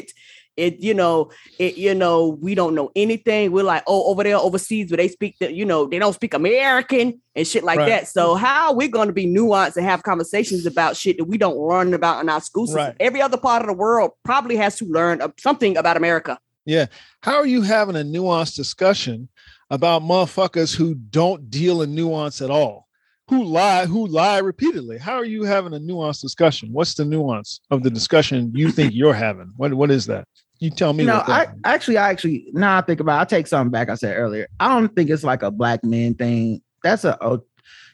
it. 0.58 0.80
you 0.80 0.94
know 0.94 1.30
it 1.60 1.78
you 1.78 1.94
know 1.96 2.38
we 2.42 2.54
don't 2.56 2.76
know 2.76 2.92
anything 2.96 3.52
we're 3.52 3.64
like 3.64 3.84
oh 3.88 4.10
over 4.12 4.24
there 4.24 4.38
overseas 4.38 4.90
where 4.92 4.98
they 4.98 5.08
speak 5.08 5.36
the 5.40 5.52
you 5.52 5.66
know 5.66 5.86
they 5.86 6.00
don't 6.00 6.14
speak 6.14 6.34
american 6.34 7.22
and 7.36 7.48
shit 7.48 7.64
like 7.64 7.80
Right. 7.80 7.90
that 7.90 8.08
so 8.08 8.36
how 8.36 8.68
are 8.70 8.76
we 8.76 8.88
going 8.88 9.08
to 9.08 9.14
be 9.14 9.26
nuanced 9.26 9.78
and 9.78 9.86
have 9.86 10.04
conversations 10.04 10.66
about 10.66 10.96
shit 10.96 11.18
that 11.18 11.26
we 11.26 11.38
don't 11.38 11.58
learn 11.58 11.94
about 11.94 12.22
in 12.22 12.30
our 12.30 12.42
school 12.42 12.68
system 12.68 12.86
Right. 12.86 12.96
every 13.00 13.22
other 13.22 13.38
part 13.38 13.62
of 13.62 13.68
the 13.68 13.74
world 13.74 14.12
probably 14.24 14.56
has 14.58 14.76
to 14.78 14.86
learn 14.86 15.22
something 15.40 15.78
about 15.78 15.98
america 15.98 16.38
Yeah. 16.66 16.86
How 17.22 17.36
are 17.36 17.46
you 17.48 17.62
having 17.62 17.96
a 17.96 18.04
nuanced 18.04 18.56
discussion 18.56 19.28
about 19.70 20.02
motherfuckers 20.04 20.76
who 20.76 20.94
don't 20.96 21.50
deal 21.50 21.82
in 21.82 21.96
nuance 21.96 22.42
at 22.42 22.50
all? 22.52 22.88
Who 23.30 23.44
lie, 23.44 23.86
who 23.86 24.06
lie 24.08 24.40
repeatedly? 24.40 24.98
How 24.98 25.16
are 25.16 25.26
you 25.26 25.44
having 25.46 25.74
a 25.74 25.80
nuanced 25.80 26.22
discussion? 26.22 26.70
What's 26.72 26.94
the 26.94 27.06
nuance 27.06 27.60
of 27.72 27.82
the 27.82 27.90
discussion 27.90 28.52
you 28.54 28.70
think 28.72 28.94
you're 28.94 29.14
having? 29.14 29.52
What 29.58 29.74
what 29.74 29.90
is 29.92 30.06
that? 30.08 30.28
You 30.64 30.70
tell 30.70 30.94
me. 30.94 31.04
No, 31.04 31.16
I 31.16 31.48
actually, 31.66 31.98
I 31.98 32.10
actually, 32.10 32.48
now 32.54 32.78
I 32.78 32.82
think 32.82 33.02
about, 33.02 33.20
it, 33.20 33.22
I 33.22 33.26
take 33.26 33.48
something 33.48 33.70
back. 33.70 33.90
I 33.90 33.96
said 33.96 34.16
earlier. 34.16 34.48
I 34.62 34.70
don't 34.70 34.96
think 34.96 35.10
it's 35.10 35.26
like 35.26 35.44
a 35.44 35.52
black 35.52 35.84
man 35.84 36.14
thing. 36.14 36.62
That's 36.82 37.04
a, 37.04 37.18
oh, 37.20 37.44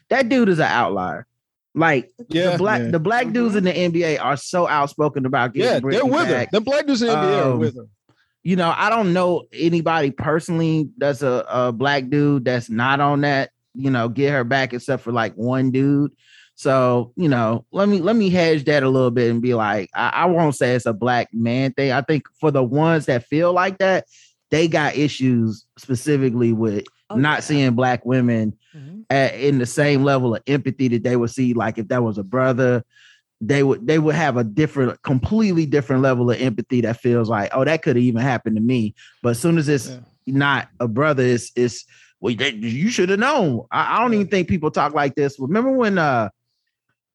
that 0.08 0.28
dude 0.28 0.48
is 0.48 0.60
an 0.60 0.66
outlier. 0.66 1.26
Like 1.74 2.12
yeah, 2.28 2.52
the 2.52 2.58
black, 2.58 2.80
yeah. 2.80 2.90
the 2.92 3.00
black 3.00 3.32
dudes 3.32 3.56
in 3.56 3.64
the 3.64 3.72
NBA 3.72 4.22
are 4.22 4.36
so 4.36 4.68
outspoken 4.68 5.26
about 5.26 5.52
getting 5.52 5.68
yeah, 5.68 5.80
they're 5.80 6.06
with 6.06 6.28
her. 6.28 6.32
back. 6.32 6.52
The 6.52 6.60
black 6.60 6.86
dudes 6.86 7.02
in 7.02 7.08
the 7.08 7.14
NBA 7.14 7.44
are 7.44 7.52
Um, 7.54 7.58
with 7.58 7.74
her. 7.74 7.86
You 8.44 8.54
know, 8.54 8.72
I 8.76 8.88
don't 8.88 9.12
know 9.12 9.48
anybody 9.52 10.12
personally 10.12 10.90
that's 10.96 11.22
a, 11.22 11.44
a 11.48 11.72
black 11.72 12.08
dude 12.08 12.44
that's 12.44 12.70
not 12.70 13.00
on 13.00 13.22
that. 13.22 13.50
You 13.74 13.90
know, 13.90 14.08
get 14.08 14.30
her 14.30 14.44
back 14.44 14.74
except 14.74 15.02
for 15.02 15.10
like 15.10 15.34
one 15.34 15.72
dude. 15.72 16.12
So 16.60 17.10
you 17.16 17.26
know, 17.30 17.64
let 17.72 17.88
me 17.88 18.00
let 18.02 18.16
me 18.16 18.28
hedge 18.28 18.64
that 18.64 18.82
a 18.82 18.88
little 18.90 19.10
bit 19.10 19.30
and 19.30 19.40
be 19.40 19.54
like, 19.54 19.88
I, 19.94 20.10
I 20.10 20.24
won't 20.26 20.54
say 20.54 20.74
it's 20.74 20.84
a 20.84 20.92
black 20.92 21.32
man 21.32 21.72
thing. 21.72 21.90
I 21.90 22.02
think 22.02 22.24
for 22.38 22.50
the 22.50 22.62
ones 22.62 23.06
that 23.06 23.24
feel 23.24 23.54
like 23.54 23.78
that, 23.78 24.04
they 24.50 24.68
got 24.68 24.94
issues 24.94 25.64
specifically 25.78 26.52
with 26.52 26.84
Oh, 27.08 27.16
not 27.16 27.36
yeah. 27.38 27.40
seeing 27.40 27.74
black 27.74 28.04
women 28.04 28.58
at, 29.08 29.34
in 29.36 29.56
the 29.56 29.64
same 29.64 30.04
level 30.04 30.36
of 30.36 30.42
empathy 30.46 30.88
that 30.88 31.02
they 31.02 31.16
would 31.16 31.30
see 31.30 31.54
like 31.54 31.78
if 31.78 31.88
that 31.88 32.02
was 32.04 32.18
a 32.18 32.22
brother 32.22 32.84
they 33.40 33.62
would 33.62 33.86
they 33.86 33.98
would 33.98 34.14
have 34.14 34.36
a 34.36 34.44
different 34.44 35.00
completely 35.02 35.64
different 35.64 36.02
level 36.02 36.30
of 36.30 36.38
empathy 36.40 36.82
that 36.82 37.00
feels 37.00 37.28
like 37.30 37.50
oh 37.54 37.64
that 37.64 37.80
could 37.82 37.96
have 37.96 38.04
even 38.04 38.20
happened 38.20 38.54
to 38.54 38.62
me 38.62 38.94
but 39.22 39.30
as 39.30 39.40
soon 39.40 39.56
as 39.56 39.66
it's 39.68 39.88
Yeah. 39.88 40.00
not 40.26 40.68
a 40.78 40.86
brother 40.86 41.22
it's 41.24 41.50
it's 41.56 41.84
well 42.20 42.34
they, 42.36 42.50
you 42.50 42.90
should 42.90 43.08
have 43.08 43.18
known 43.18 43.66
I, 43.72 43.96
I 43.96 44.02
don't 44.02 44.12
Yeah. 44.12 44.18
even 44.20 44.30
think 44.30 44.46
people 44.48 44.70
talk 44.70 44.92
like 44.94 45.14
this 45.16 45.36
remember 45.40 45.72
when 45.72 45.96
uh 45.98 46.28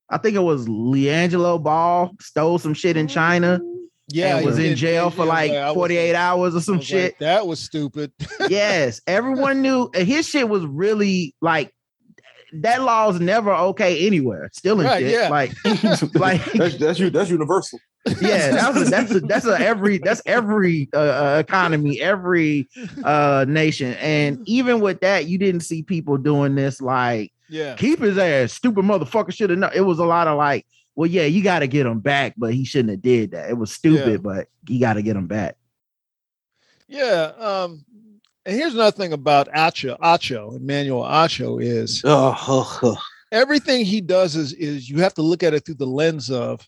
i 0.09 0.17
think 0.17 0.35
it 0.35 0.39
was 0.41 0.67
LiAngelo 0.67 1.61
Ball 1.61 2.11
stole 2.19 2.57
some 2.59 2.73
shit 2.73 2.97
in 2.97 3.07
china 3.07 3.59
Yeah, 4.09 4.37
and 4.37 4.45
was 4.45 4.59
in 4.59 4.75
jail 4.75 5.09
for 5.09 5.25
like 5.25 5.51
I 5.51 5.73
48 5.73 6.11
like- 6.13 6.15
hours 6.21 6.55
or 6.55 6.61
some 6.61 6.79
shit 6.79 7.13
like, 7.13 7.19
that 7.19 7.47
was 7.47 7.59
stupid. 7.59 8.11
yes, 8.49 9.01
everyone 9.07 9.61
knew 9.63 9.89
his 9.95 10.27
shit 10.27 10.47
was 10.47 10.63
really 10.65 11.33
like 11.41 11.73
that 12.61 12.83
law's 12.83 13.19
never 13.19 13.51
okay 13.51 14.05
anywhere. 14.05 14.49
Still 14.53 14.79
in 14.79 14.85
Right, 14.85 15.01
shit. 15.01 15.11
yeah. 15.11 15.29
Like, 15.29 15.51
like 16.15 16.45
that's 16.53 16.77
that's 16.77 16.99
you 16.99 17.09
that's 17.09 17.29
universal. 17.31 17.79
yeah, 18.21 18.51
that's 18.51 18.77
a, 18.77 18.83
that's 18.85 19.11
a, 19.11 19.19
that's 19.21 19.45
a 19.47 19.59
every 19.59 19.97
that's 19.97 20.21
every 20.27 20.87
uh, 20.93 20.97
uh, 20.99 21.37
economy, 21.39 21.99
every 21.99 22.69
uh 23.03 23.43
nation, 23.47 23.95
and 23.95 24.37
even 24.47 24.79
with 24.79 25.01
that, 25.01 25.25
you 25.25 25.39
didn't 25.39 25.61
see 25.61 25.81
people 25.81 26.17
doing 26.17 26.53
this 26.53 26.79
like 26.79 27.31
Yeah, 27.49 27.75
keep 27.75 27.99
his 27.99 28.17
ass, 28.17 28.53
stupid 28.53 28.83
motherfucker 28.85 29.33
should 29.33 29.49
have 29.51 29.59
known. 29.59 29.71
It 29.75 29.81
was 29.81 29.99
a 29.99 30.05
lot 30.05 30.27
of 30.27 30.37
like, 30.37 30.65
well, 30.95 31.09
yeah, 31.09 31.25
you 31.25 31.43
got 31.43 31.59
to 31.59 31.67
get 31.67 31.85
him 31.85 31.99
back, 31.99 32.33
but 32.37 32.53
he 32.53 32.65
shouldn't 32.65 32.89
have 32.91 33.01
did 33.01 33.31
that. 33.31 33.49
It 33.49 33.57
was 33.57 33.71
stupid, 33.71 34.09
Yeah. 34.11 34.17
but 34.17 34.47
you 34.67 34.79
got 34.79 34.93
to 34.93 35.01
get 35.01 35.15
him 35.15 35.27
back. 35.27 35.55
yeah. 36.87 37.31
Um, 37.37 37.85
and 38.45 38.55
here's 38.55 38.75
another 38.75 38.95
thing 38.95 39.11
about 39.13 39.49
Acho, 39.49 39.97
Acho, 39.99 40.55
Emmanuel 40.55 41.01
Acho 41.03 41.61
is 41.61 42.01
Oh, 42.05 42.95
everything 43.31 43.83
he 43.85 44.01
does 44.01 44.35
is 44.35 44.53
is 44.53 44.89
you 44.89 44.99
have 45.01 45.13
to 45.15 45.21
look 45.23 45.41
at 45.43 45.53
it 45.53 45.65
through 45.65 45.75
the 45.75 45.87
lens 45.87 46.29
of 46.29 46.67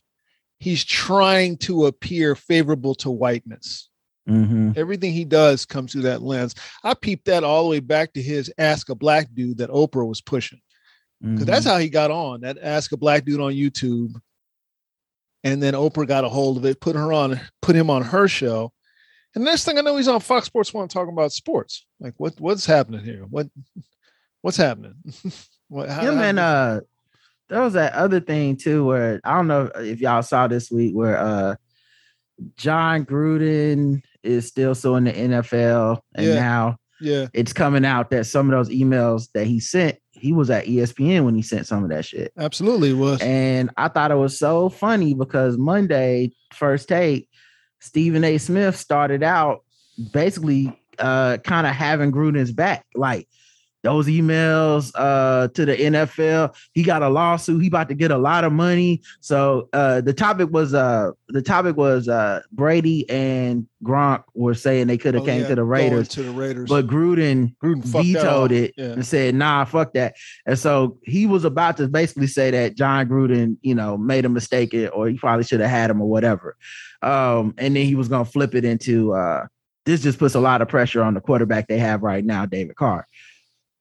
he's 0.58 0.84
trying 0.84 1.56
to 1.58 1.86
appear 1.86 2.34
favorable 2.34 2.94
to 2.96 3.10
whiteness. 3.10 3.88
Mm-hmm. 4.28 4.72
Everything 4.76 5.12
he 5.12 5.24
does 5.24 5.64
comes 5.64 5.92
through 5.92 6.02
that 6.02 6.20
lens. 6.20 6.54
I 6.84 6.94
peeped 6.94 7.26
that 7.26 7.44
all 7.44 7.62
the 7.64 7.70
way 7.70 7.80
back 7.80 8.12
to 8.14 8.22
his 8.22 8.52
Ask 8.58 8.88
a 8.90 8.94
Black 8.94 9.28
Dude 9.32 9.58
that 9.58 9.70
Oprah 9.70 10.06
was 10.06 10.20
pushing. 10.20 10.60
Because 11.22 11.44
that's 11.46 11.64
Mm-hmm. 11.66 11.74
how 11.74 11.78
he 11.78 11.88
got 11.88 12.10
on 12.10 12.42
that 12.42 12.58
ask 12.62 12.92
a 12.92 12.96
black 12.96 13.24
dude 13.24 13.40
on 13.40 13.52
youtube. 13.52 14.14
And 15.44 15.62
then 15.62 15.74
oprah 15.74 16.06
got 16.06 16.24
a 16.24 16.28
hold 16.28 16.56
of 16.58 16.64
it 16.64 16.80
put 16.80 16.96
her 16.96 17.12
on 17.12 17.40
put 17.62 17.74
him 17.76 17.90
on 17.90 18.02
her 18.02 18.28
show. 18.28 18.72
And 19.34 19.44
next 19.44 19.64
thing 19.64 19.78
i 19.78 19.80
know 19.80 19.96
he's 19.96 20.08
on 20.08 20.20
fox 20.20 20.46
sports 20.46 20.72
one 20.74 20.88
talking 20.88 21.12
about 21.12 21.32
sports. 21.32 21.84
Like 22.00 22.14
what 22.18 22.40
what's 22.40 22.66
happening 22.66 23.04
here? 23.04 23.24
What 23.28 23.48
what's 24.42 24.56
happening? 24.56 24.94
What 25.70 25.90
how, 25.90 26.00
him 26.00 26.16
how- 26.16 26.22
and 26.22 26.38
uh 26.38 26.80
there 27.50 27.60
was 27.62 27.74
that 27.74 27.92
other 27.94 28.20
thing 28.20 28.56
too 28.56 28.84
where 28.86 29.20
I 29.24 29.36
don't 29.36 29.48
know 29.48 29.70
if 29.76 30.00
y'all 30.00 30.22
saw 30.22 30.46
this 30.46 30.70
week 30.70 30.94
where 30.94 31.18
uh 31.18 31.56
Jon 32.56 33.04
Gruden 33.04 34.02
is 34.22 34.46
still 34.46 34.74
suing 34.74 35.04
the 35.04 35.12
NFL 35.12 36.00
and 36.14 36.26
Yeah. 36.26 36.34
now 36.34 36.76
yeah. 37.00 37.26
it's 37.32 37.52
coming 37.52 37.84
out 37.84 38.10
that 38.10 38.24
some 38.26 38.48
of 38.50 38.56
those 38.56 38.74
emails 38.74 39.28
that 39.34 39.46
he 39.46 39.60
sent, 39.60 39.98
he 40.18 40.32
was 40.32 40.50
at 40.50 40.66
ESPN 40.66 41.24
when 41.24 41.34
he 41.34 41.42
sent 41.42 41.66
some 41.66 41.82
of 41.84 41.90
that 41.90 42.04
shit. 42.04 42.32
absolutely 42.36 42.92
was 42.92 43.20
And 43.22 43.70
I 43.76 43.88
thought 43.88 44.10
it 44.10 44.16
was 44.16 44.38
so 44.38 44.68
funny 44.68 45.14
because 45.14 45.56
Monday, 45.56 46.32
first 46.52 46.88
take, 46.88 47.28
Stephen 47.80 48.24
A. 48.24 48.38
Smith 48.38 48.76
started 48.76 49.22
out 49.22 49.64
basically 50.12 50.78
uh 50.98 51.38
kind 51.38 51.66
of 51.66 51.74
having 51.74 52.12
Gruden's 52.12 52.52
back. 52.52 52.84
Like 52.94 53.28
those 53.82 54.06
emails 54.08 54.90
uh 54.94 55.48
to 55.48 55.64
the 55.64 55.76
NFL, 55.76 56.54
he 56.72 56.82
got 56.82 57.02
a 57.02 57.08
lawsuit, 57.08 57.62
he 57.62 57.68
about 57.68 57.88
to 57.88 57.94
get 57.94 58.10
a 58.10 58.18
lot 58.18 58.44
of 58.44 58.52
money. 58.52 59.02
So 59.20 59.68
uh 59.72 60.00
the 60.00 60.12
topic 60.12 60.50
was 60.50 60.74
uh 60.74 61.12
the 61.28 61.42
topic 61.42 61.76
was 61.76 62.08
uh 62.08 62.40
Brady 62.52 63.08
and 63.08 63.66
Gronk 63.84 64.24
were 64.34 64.54
saying 64.54 64.88
they 64.88 64.98
could 64.98 65.14
have 65.14 65.22
Oh, 65.22 65.26
came 65.26 65.42
yeah, 65.42 65.48
to 65.48 65.54
the 65.54 65.64
Raiders, 65.64 66.08
to 66.08 66.22
the 66.22 66.30
raiders 66.30 66.68
but 66.68 66.86
Gruden 66.86 67.54
Gruden 67.62 67.84
vetoed 67.84 68.52
it 68.52 68.74
yeah 68.76 68.86
and 68.86 69.06
said, 69.06 69.34
nah, 69.34 69.64
fuck 69.64 69.92
that. 69.94 70.14
And 70.46 70.58
so 70.58 70.98
he 71.04 71.26
was 71.26 71.44
about 71.44 71.76
to 71.76 71.88
basically 71.88 72.26
say 72.26 72.50
that 72.50 72.74
Jon 72.76 73.08
Gruden, 73.08 73.56
you 73.62 73.74
know, 73.74 73.96
made 73.96 74.24
a 74.24 74.28
mistake 74.28 74.74
or 74.92 75.08
he 75.08 75.16
probably 75.16 75.44
should 75.44 75.60
have 75.60 75.70
had 75.70 75.90
him 75.90 76.00
or 76.02 76.08
whatever. 76.08 76.56
Um, 77.02 77.54
and 77.58 77.76
then 77.76 77.84
he 77.86 77.94
was 77.94 78.08
gonna 78.08 78.24
flip 78.24 78.54
it 78.56 78.64
into 78.64 79.12
uh 79.14 79.46
this 79.86 80.02
just 80.02 80.18
puts 80.18 80.34
a 80.34 80.40
lot 80.40 80.60
of 80.60 80.68
pressure 80.68 81.02
on 81.02 81.14
the 81.14 81.20
quarterback 81.20 81.66
they 81.66 81.78
have 81.78 82.02
right 82.02 82.22
now, 82.22 82.44
David 82.44 82.76
Carr. 82.76 83.06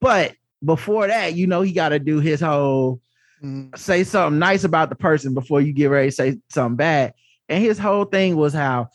But 0.01 0.33
before 0.63 1.07
that, 1.07 1.33
you 1.35 1.47
know, 1.47 1.61
he 1.61 1.71
got 1.71 1.89
to 1.89 1.99
do 1.99 2.19
his 2.19 2.39
whole 2.41 3.01
Mhm. 3.43 3.77
say 3.77 4.03
something 4.03 4.39
nice 4.39 4.63
about 4.63 4.89
the 4.89 4.95
person 4.95 5.35
before 5.35 5.61
you 5.61 5.71
get 5.71 5.91
ready 5.91 6.09
to 6.09 6.15
say 6.15 6.37
something 6.49 6.75
bad. 6.75 7.13
And 7.47 7.63
his 7.63 7.77
whole 7.77 8.05
thing 8.05 8.35
was 8.35 8.51
how 8.53 8.87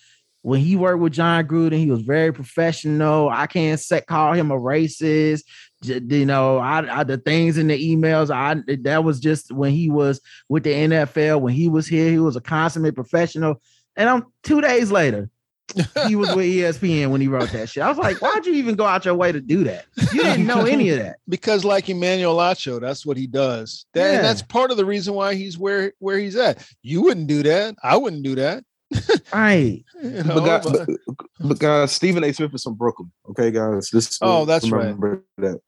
when 0.43 0.61
he 0.61 0.75
worked 0.75 0.99
with 1.01 1.13
Jon 1.13 1.47
Gruden, 1.47 1.79
he 1.79 1.91
was 1.93 2.03
very 2.03 2.33
professional. 2.33 3.29
I 3.29 3.47
can't 3.47 3.79
say, 3.79 4.01
call 4.01 4.33
him 4.33 4.51
a 4.51 4.59
racist. 4.59 5.45
J- 5.85 6.01
You 6.05 6.27
know, 6.27 6.59
I, 6.59 7.01
I 7.01 7.05
the 7.05 7.19
things 7.19 7.57
in 7.59 7.69
the 7.69 7.95
emails. 7.97 8.31
I 8.31 8.61
that 8.83 9.05
was 9.05 9.21
just 9.21 9.53
when 9.53 9.71
he 9.71 9.89
was 9.89 10.21
with 10.49 10.65
the 10.65 10.71
NFL. 10.75 11.41
When 11.41 11.55
he 11.55 11.69
was 11.69 11.87
here, 11.87 12.11
he 12.11 12.19
was 12.19 12.35
a 12.35 12.41
consummate 12.41 12.97
professional. 12.97 13.63
And 13.97 14.09
I'm 14.09 14.25
two 14.43 14.61
days 14.61 14.91
later, 14.91 15.31
he 16.07 16.17
was 16.17 16.35
with 16.35 16.45
ESPN 16.47 17.11
when 17.11 17.21
he 17.21 17.29
wrote 17.29 17.51
that 17.51 17.69
shit. 17.69 17.83
I 17.83 17.89
was 17.89 17.99
like, 17.99 18.21
why'd 18.21 18.45
you 18.45 18.53
even 18.55 18.75
go 18.75 18.85
out 18.85 19.05
your 19.05 19.15
way 19.15 19.33
to 19.33 19.41
do 19.41 19.65
that? 19.65 19.87
You 20.13 20.23
didn't 20.23 20.47
know 20.47 20.65
any 20.67 20.91
of 20.91 20.99
that. 20.99 21.17
because 21.29 21.65
like 21.65 21.89
Emmanuel 21.89 22.37
Acho, 22.37 22.81
that's 22.81 23.07
what 23.07 23.17
he 23.17 23.27
does. 23.27 23.87
That, 23.95 24.01
Yeah. 24.11 24.17
and 24.17 24.25
that's 24.25 24.43
part 24.43 24.71
of 24.71 24.77
the 24.77 24.85
reason 24.85 25.15
why 25.15 25.35
he's 25.35 25.57
where 25.59 25.93
where 25.99 26.19
he's 26.19 26.37
at. 26.37 26.67
You 26.83 27.03
wouldn't 27.03 27.27
do 27.27 27.43
that. 27.45 27.75
I 27.83 27.97
wouldn't 27.97 28.23
do 28.23 28.35
that. 28.37 28.65
Right. 29.33 29.83
You 30.03 30.11
know, 30.25 30.35
but, 30.35 30.45
guys, 30.45 30.65
but- 30.65 30.87
but, 31.07 31.17
but 31.49 31.59
guys, 31.59 31.93
Stephen 31.93 32.23
A. 32.25 32.33
Smith 32.35 32.55
is 32.55 32.63
from 32.65 32.75
Brooklyn. 32.75 33.11
Okay, 33.31 33.51
guys. 33.51 33.89
This 33.91 34.19
Oh, 34.21 34.45
that's 34.45 34.71
right. 34.71 34.95
that. 35.39 35.61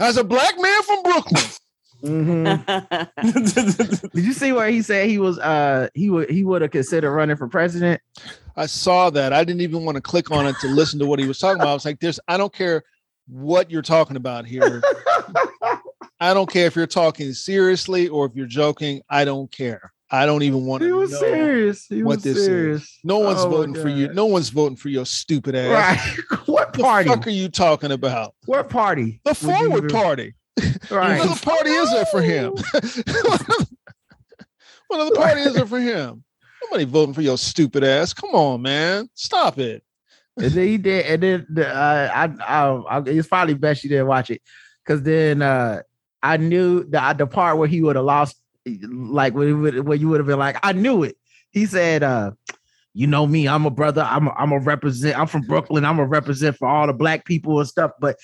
as 0.00 0.16
a 0.16 0.24
black 0.24 0.58
man 0.60 0.82
from 0.82 1.02
Brooklyn. 1.04 1.42
Mhm. 2.04 4.00
Did 4.12 4.24
you 4.24 4.32
see 4.32 4.52
where 4.52 4.68
he 4.68 4.82
said 4.82 5.08
he 5.08 5.18
was 5.18 5.38
uh 5.38 5.88
he 5.94 6.10
would 6.10 6.30
he 6.30 6.44
would 6.44 6.62
have 6.62 6.70
considered 6.70 7.12
running 7.12 7.36
for 7.36 7.48
president? 7.48 8.00
I 8.56 8.66
saw 8.66 9.10
that. 9.10 9.32
I 9.32 9.44
didn't 9.44 9.62
even 9.62 9.84
want 9.84 9.96
to 9.96 10.02
click 10.02 10.30
on 10.30 10.46
it 10.46 10.56
to 10.60 10.68
listen 10.68 10.98
to 11.00 11.06
what 11.06 11.18
he 11.18 11.26
was 11.26 11.38
talking 11.38 11.60
about. 11.60 11.70
I 11.70 11.74
was 11.74 11.84
like, 11.84 12.00
"There's, 12.00 12.20
I 12.28 12.36
don't 12.36 12.52
care 12.52 12.84
what 13.26 13.70
you're 13.70 13.82
talking 13.82 14.16
about 14.16 14.46
here. 14.46 14.80
I 16.20 16.32
don't 16.34 16.48
care 16.48 16.66
if 16.66 16.76
you're 16.76 16.86
talking 16.86 17.32
seriously 17.32 18.08
or 18.08 18.26
if 18.26 18.32
you're 18.34 18.46
joking. 18.46 19.02
I 19.10 19.24
don't 19.24 19.50
care. 19.50 19.92
I 20.10 20.26
don't 20.26 20.42
even 20.44 20.64
want 20.66 20.82
he 20.84 20.90
to 20.90 20.94
was 20.96 21.10
know 21.10 21.18
serious. 21.18 21.86
He 21.88 22.02
what 22.04 22.16
was 22.16 22.24
this 22.24 22.44
serious. 22.44 22.82
is. 22.82 22.98
No 23.02 23.18
one's 23.18 23.40
Oh 23.40 23.48
voting 23.48 23.74
for 23.74 23.88
you. 23.88 24.12
No 24.12 24.26
one's 24.26 24.50
voting 24.50 24.76
for 24.76 24.88
your 24.88 25.06
stupid 25.06 25.56
ass. 25.56 26.18
Right. 26.30 26.38
what 26.46 26.72
The 26.72 26.82
party? 26.82 27.08
fuck 27.08 27.26
are 27.26 27.30
you 27.30 27.48
talking 27.48 27.90
about? 27.90 28.34
What 28.46 28.68
party? 28.68 29.20
The 29.24 29.30
would 29.30 29.42
you 29.42 29.68
forward 29.68 29.92
party. 29.92 30.34
Right. 30.90 31.18
What 31.18 31.28
other 31.30 31.40
party 31.40 31.70
is 31.70 31.90
there 31.90 32.06
for 32.06 32.22
him? 32.22 32.52
what 34.88 35.00
other 35.00 35.14
party 35.14 35.40
is 35.42 35.54
there 35.54 35.66
for 35.66 35.80
him? 35.80 36.24
Nobody 36.62 36.84
voting 36.84 37.14
for 37.14 37.22
your 37.22 37.38
stupid 37.38 37.84
ass. 37.84 38.12
Come 38.14 38.30
on, 38.34 38.62
man. 38.62 39.08
Stop 39.14 39.58
it. 39.58 39.82
And 40.36 40.50
then 40.50 40.66
he 40.66 40.78
did, 40.78 41.06
and 41.06 41.22
then 41.22 41.46
the, 41.48 41.68
uh, 41.68 42.10
I, 42.12 42.24
I, 42.42 42.98
I, 42.98 43.02
it's 43.06 43.28
probably 43.28 43.54
best 43.54 43.84
you 43.84 43.90
didn't 43.90 44.08
watch 44.08 44.30
it, 44.30 44.42
because 44.84 45.00
then 45.04 45.42
uh, 45.42 45.82
I 46.24 46.38
knew 46.38 46.82
the 46.82 47.14
the 47.16 47.26
part 47.26 47.56
where 47.56 47.68
he 47.68 47.80
would 47.82 47.94
have 47.94 48.04
lost, 48.04 48.36
like 48.66 49.32
when, 49.34 49.60
would- 49.60 49.86
when 49.86 50.00
you 50.00 50.08
would 50.08 50.18
have 50.18 50.26
been 50.26 50.40
like, 50.40 50.56
I 50.64 50.72
knew 50.72 51.04
it. 51.04 51.16
He 51.52 51.66
said, 51.66 52.02
uh, 52.02 52.32
"You 52.94 53.06
know 53.06 53.28
me, 53.28 53.46
I'm 53.46 53.64
a 53.64 53.70
brother. 53.70 54.02
I'm 54.02 54.26
a, 54.26 54.30
I'm 54.32 54.50
a 54.50 54.58
represent. 54.58 55.16
I'm 55.16 55.28
from 55.28 55.42
Brooklyn. 55.42 55.84
I'm 55.84 56.00
a 56.00 56.04
represent 56.04 56.56
for 56.56 56.66
all 56.66 56.88
the 56.88 56.92
black 56.92 57.26
people 57.26 57.60
and 57.60 57.68
stuff. 57.68 57.92
But 58.00 58.16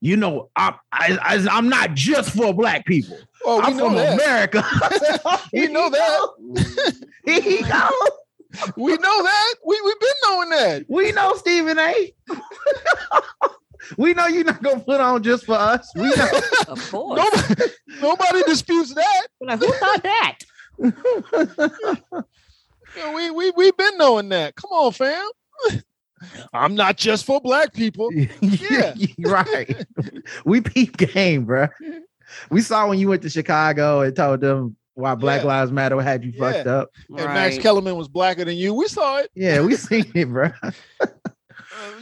you 0.00 0.16
know, 0.16 0.50
I, 0.56 0.74
I, 0.92 1.18
I 1.22 1.46
I'm 1.50 1.68
not 1.68 1.94
just 1.94 2.30
for 2.30 2.52
black 2.54 2.86
people. 2.86 3.18
Oh, 3.44 3.58
we 3.58 3.64
I'm 3.64 3.76
know 3.76 3.86
from 3.86 3.96
that. 3.96 4.14
America. 4.14 4.64
We 5.52 5.66
know 5.68 5.90
that. 5.90 6.94
He 7.24 7.62
go. 7.62 7.88
We 8.76 8.92
know 8.92 9.22
that. 9.22 9.54
We 9.64 9.80
we've 9.84 10.00
been 10.00 10.10
knowing 10.24 10.50
that. 10.50 10.84
We 10.88 11.12
know 11.12 11.34
Stephen 11.36 11.78
A. 11.78 12.12
we 13.96 14.14
know 14.14 14.26
you're 14.26 14.44
not 14.44 14.62
gonna 14.62 14.80
put 14.80 15.00
on 15.00 15.22
just 15.22 15.44
for 15.46 15.54
us. 15.54 15.90
We 15.94 16.08
know. 16.10 16.28
Of 16.68 16.90
course. 16.90 17.18
Nobody, 17.20 17.72
nobody 18.00 18.42
disputes 18.44 18.94
that. 18.94 19.26
Like, 19.40 19.58
who 19.58 19.72
thought 19.72 20.02
that? 20.04 20.38
Yeah, 22.96 23.14
we 23.14 23.30
we 23.30 23.50
we've 23.52 23.76
been 23.76 23.98
knowing 23.98 24.28
that. 24.30 24.54
Come 24.56 24.70
on, 24.72 24.92
fam. 24.92 25.28
I'm 26.52 26.74
not 26.74 26.96
just 26.96 27.24
for 27.24 27.40
black 27.40 27.72
people. 27.72 28.10
yeah, 28.40 28.94
right. 29.20 29.86
We 30.44 30.60
peep 30.60 30.96
game, 30.96 31.44
bro. 31.44 31.68
We 32.50 32.60
saw 32.60 32.88
when 32.88 32.98
you 32.98 33.08
went 33.08 33.22
to 33.22 33.30
Chicago 33.30 34.00
and 34.02 34.14
told 34.14 34.40
them 34.40 34.76
why 34.94 35.14
Black 35.14 35.42
Yeah. 35.42 35.48
Lives 35.48 35.72
Matter 35.72 36.00
had 36.00 36.24
you 36.24 36.32
fucked 36.32 36.66
up. 36.66 36.90
And 37.08 37.26
Max 37.26 37.58
Kellerman 37.58 37.96
was 37.96 38.08
blacker 38.08 38.44
than 38.44 38.56
you. 38.56 38.74
We 38.74 38.86
saw 38.86 39.18
it. 39.18 39.30
Yeah, 39.34 39.62
we 39.62 39.74
seen 39.76 40.10
it, 40.14 40.26
bro. 40.26 40.50
Uh, 40.62 41.10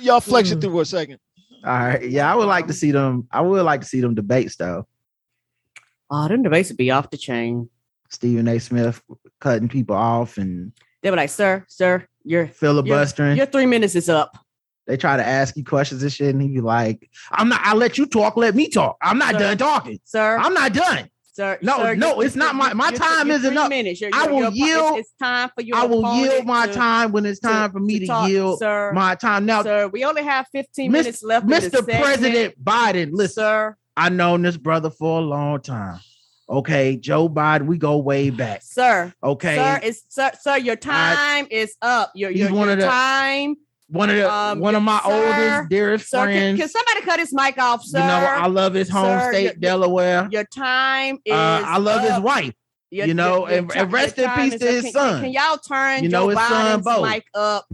y'all 0.01 0.21
flex 0.21 0.51
it 0.51 0.61
through 0.61 0.73
for 0.73 0.83
a 0.83 0.85
second. 0.85 1.19
All 1.65 1.79
right. 1.79 2.09
Yeah, 2.09 2.31
I 2.31 2.37
would 2.37 2.49
like 2.49 2.67
to 2.67 2.73
see 2.73 2.91
them. 2.93 3.27
I 3.31 3.41
would 3.41 3.63
like 3.63 3.81
to 3.81 3.87
see 3.87 4.01
them 4.01 4.15
debates 4.15 4.57
though. 4.57 4.87
Oh, 6.11 6.29
them 6.29 6.43
debates 6.43 6.71
would 6.71 6.79
be 6.79 6.91
off 6.91 7.11
the 7.11 7.19
chain. 7.19 7.69
Stephen 8.11 8.49
A. 8.49 8.59
Smith 8.59 9.03
cutting 9.41 9.69
people 9.69 9.97
off 9.97 10.39
and 10.39 10.73
They 11.03 11.11
were 11.11 11.17
like, 11.17 11.31
sir, 11.31 11.65
sir, 11.69 12.07
you're 12.25 12.49
filibustering. 12.49 13.37
your 13.37 13.47
three 13.47 13.67
minutes 13.67 13.95
is 13.95 14.09
up. 14.09 14.37
They 14.87 14.97
try 14.97 15.17
to 15.19 15.25
ask 15.27 15.57
you 15.57 15.65
questions 15.65 16.03
and 16.03 16.11
shit, 16.13 16.31
and 16.35 16.41
he 16.43 16.49
be 16.49 16.61
like, 16.63 17.11
"I'm 17.31 17.49
not. 17.51 17.61
I'll 17.63 17.77
let 17.77 17.99
you 17.99 18.07
talk. 18.07 18.37
Let 18.39 18.55
me 18.55 18.69
talk. 18.69 18.97
I'm 19.03 19.19
not 19.19 19.33
Sir. 19.35 19.39
done 19.39 19.59
talking. 19.59 19.99
Sir, 20.05 20.39
I'm 20.39 20.55
not 20.55 20.73
done. 20.73 21.09
sir, 21.35 21.57
No, 21.63 21.77
sir, 21.77 21.95
no, 21.95 22.21
it's 22.21 22.35
not 22.35 22.57
my- 22.57 22.73
my 22.73 22.91
time 22.91 23.31
isn't 23.31 23.57
up. 23.57 23.69
Minutes. 23.69 24.01
Your- 24.01 24.11
I 24.13 24.25
your- 24.25 24.33
will 24.33 24.51
yield- 24.53 24.99
It's, 24.99 25.09
it's 25.11 25.13
time 25.23 25.51
for 25.55 25.61
your 25.63 25.77
I 25.77 25.85
will 25.85 26.03
yield 26.17 26.45
my 26.47 26.67
to- 26.67 26.73
time 26.73 27.13
when 27.13 27.25
it's 27.27 27.39
to- 27.41 27.47
time 27.47 27.71
for 27.71 27.79
me 27.79 28.01
to, 28.01 28.07
talk, 28.09 28.29
yield 28.29 28.59
sir. 28.59 28.91
my 28.93 29.15
time. 29.15 29.47
Now, 29.47 29.63
sir, 29.63 29.87
we 29.87 30.03
only 30.05 30.25
have 30.25 30.47
15 30.51 30.91
Mis- 30.91 31.05
minutes 31.05 31.23
left. 31.23 31.47
Mr. 31.47 31.85
President 31.85 32.55
Biden, 32.65 33.11
listen, 33.13 33.35
sir, 33.35 33.77
I 33.97 34.09
known 34.09 34.43
this 34.43 34.57
brother 34.57 34.91
for 34.91 35.19
a 35.21 35.23
long 35.23 35.61
time. 35.61 36.01
Okay, 36.51 36.97
Joe 36.97 37.29
Biden, 37.29 37.67
we 37.67 37.77
go 37.77 37.99
way 37.99 38.31
back. 38.31 38.63
sir, 38.63 39.13
Okay, 39.23 39.57
sir, 39.57 39.81
it's 39.83 40.03
sir, 40.09 40.31
sir, 40.41 40.57
your 40.57 40.77
time 40.77 41.47
is 41.51 41.75
up. 41.83 42.11
Your 42.15 42.31
your, 42.31 42.49
one 42.53 42.69
your 42.69 42.73
of 42.73 42.79
the- 42.79 42.87
time, 42.87 43.57
one 43.89 44.09
of 44.09 44.17
the 44.17 44.31
um, 44.33 44.61
one 44.61 44.75
of 44.75 44.83
my 44.83 44.99
sir, 45.05 45.13
oldest, 45.57 45.69
dearest 45.71 46.09
sir. 46.11 46.25
Can, 46.27 46.57
friends. 46.57 46.61
can 46.61 46.69
somebody 46.71 47.01
cut 47.03 47.19
his 47.21 47.35
mic 47.35 47.59
off, 47.59 47.85
sir? 47.85 47.99
you 48.01 48.05
know, 48.07 48.15
I 48.15 48.47
love 48.47 48.73
his 48.75 48.89
home 48.89 49.19
Sir, 49.21 49.33
state, 49.33 49.43
your- 49.45 49.53
Delaware. 49.55 50.29
your 50.31 50.45
time 50.45 51.19
is. 51.25 51.33
Uh, 51.35 51.63
I 51.67 51.77
love 51.79 52.01
his 52.03 52.19
wife. 52.21 52.55
Your- 52.91 53.07
you 53.07 53.13
know, 53.15 53.45
and- 53.47 53.71
and 53.77 53.93
rest 53.93 54.19
in 54.19 54.31
peace 54.31 54.59
to 54.59 54.67
his 54.67 54.83
Can- 54.85 54.93
son. 54.93 55.13
Can, 55.21 55.23
can 55.25 55.33
y'all 55.33 55.59
turn 55.59 56.03
You 56.03 56.09
know, 56.09 56.23
Joe 56.25 56.29
his 56.31 56.39
Biden's 56.39 56.85
Bo. 56.85 57.03
mic 57.03 57.25
up? 57.35 57.67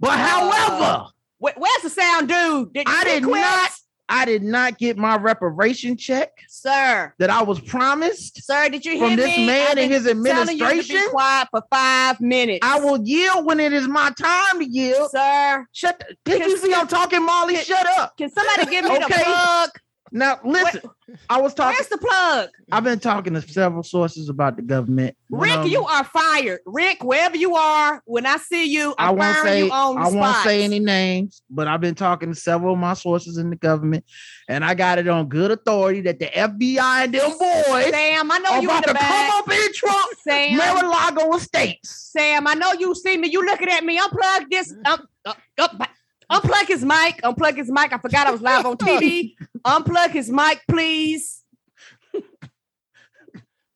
But 0.00 0.10
Uh, 0.10 0.16
however, 0.18 1.06
Where- 1.38 1.54
where's 1.56 1.82
the 1.82 1.90
sound 1.90 2.28
dude? 2.28 2.72
Did, 2.74 2.86
I 2.86 3.04
did 3.04 3.22
quit? 3.24 3.40
not, 3.40 3.70
I 4.08 4.24
did 4.24 4.42
not 4.42 4.78
get 4.78 4.96
my 4.96 5.16
reparation 5.16 5.96
check 5.96 6.30
sir. 6.48 7.12
that 7.18 7.30
I 7.30 7.42
was 7.42 7.60
promised. 7.60 8.42
Sir, 8.42 8.68
did 8.70 8.84
you 8.84 8.92
hear 8.92 9.08
From 9.08 9.16
this 9.16 9.36
me? 9.36 9.46
man 9.46 9.76
and 9.78 9.92
his 9.92 10.04
telling 10.04 10.18
you 10.26 10.34
to 10.34 10.44
be 10.46 10.52
administration? 10.64 11.10
quiet 11.10 11.48
for 11.50 11.62
five 11.70 12.20
minutes. 12.20 12.60
I 12.66 12.80
will 12.80 13.00
yield 13.02 13.44
when 13.44 13.60
it 13.60 13.72
is 13.72 13.86
my 13.86 14.10
time 14.18 14.60
to 14.60 14.64
yield. 14.68 15.10
sir. 15.10 15.66
Shut. 15.72 15.98
The, 15.98 16.16
did 16.24 16.40
Can- 16.42 16.50
you 16.50 16.56
see 16.58 16.72
I'm 16.74 16.88
talking, 16.88 17.24
Molly? 17.24 17.54
can- 17.54 17.64
Shut 17.64 17.86
up. 17.98 18.16
Can 18.16 18.30
somebody 18.30 18.70
give 18.70 18.84
me 18.84 18.98
the 18.98 19.04
Okay. 19.04 19.22
plug? 19.22 19.70
Now 20.12 20.40
listen. 20.44 20.82
I 21.30 21.40
was 21.40 21.54
talking. 21.54 21.76
Where's 21.76 21.88
the 21.88 21.98
plug? 21.98 22.50
I've 22.70 22.84
been 22.84 22.98
talking 22.98 23.34
to 23.34 23.40
several 23.40 23.82
sources 23.82 24.28
about 24.28 24.56
the 24.56 24.62
government. 24.62 25.16
Rick, 25.30 25.66
you 25.66 25.84
are 25.84 26.04
fired. 26.04 26.60
Rick, 26.66 27.02
wherever 27.02 27.36
you 27.36 27.54
are, 27.56 28.02
when 28.04 28.26
I 28.26 28.36
see 28.36 28.66
you, 28.66 28.94
I 28.98 29.08
I'm 29.08 29.16
won't 29.16 29.36
say 29.38 29.64
you 29.64 29.70
on 29.70 29.98
I 29.98 30.08
won't 30.08 30.36
say 30.44 30.62
any 30.64 30.78
names, 30.78 31.42
but 31.48 31.66
I've 31.66 31.80
been 31.80 31.94
talking 31.94 32.30
to 32.30 32.34
several 32.34 32.74
of 32.74 32.78
my 32.78 32.94
sources 32.94 33.38
in 33.38 33.50
the 33.50 33.56
government, 33.56 34.04
and 34.48 34.64
I 34.64 34.74
got 34.74 34.98
it 34.98 35.08
on 35.08 35.28
good 35.28 35.50
authority 35.50 36.02
that 36.02 36.18
the 36.18 36.26
FBI 36.26 37.04
and 37.04 37.14
them 37.14 37.30
boys 37.38 37.90
Sam, 37.90 38.30
I 38.30 38.38
know 38.38 38.50
are 38.50 38.62
you 38.62 38.68
about 38.68 38.84
to 38.84 38.94
come 38.94 39.30
up 39.30 39.50
in 39.50 39.72
Trump 39.72 40.12
Sam, 40.20 40.56
Mar-a-Lago 40.56 41.34
Estates. 41.36 42.10
Sam, 42.12 42.46
I 42.46 42.54
know 42.54 42.72
you 42.72 42.94
see 42.94 43.16
me. 43.16 43.28
You 43.30 43.44
looking 43.44 43.68
at 43.68 43.84
me. 43.84 43.98
Unplug 43.98 44.50
this. 44.50 44.74
Um, 44.84 45.06
uh, 45.24 45.34
uh, 45.58 45.86
unplug 46.30 46.66
his 46.66 46.84
mic. 46.84 47.20
Unplug 47.22 47.56
his 47.56 47.70
mic. 47.70 47.92
I 47.92 47.98
forgot 47.98 48.26
I 48.26 48.30
was 48.30 48.42
live 48.42 48.66
on 48.66 48.76
TV. 48.78 49.34
unplug 49.64 50.10
his 50.10 50.30
mic, 50.30 50.62
please. 50.68 51.44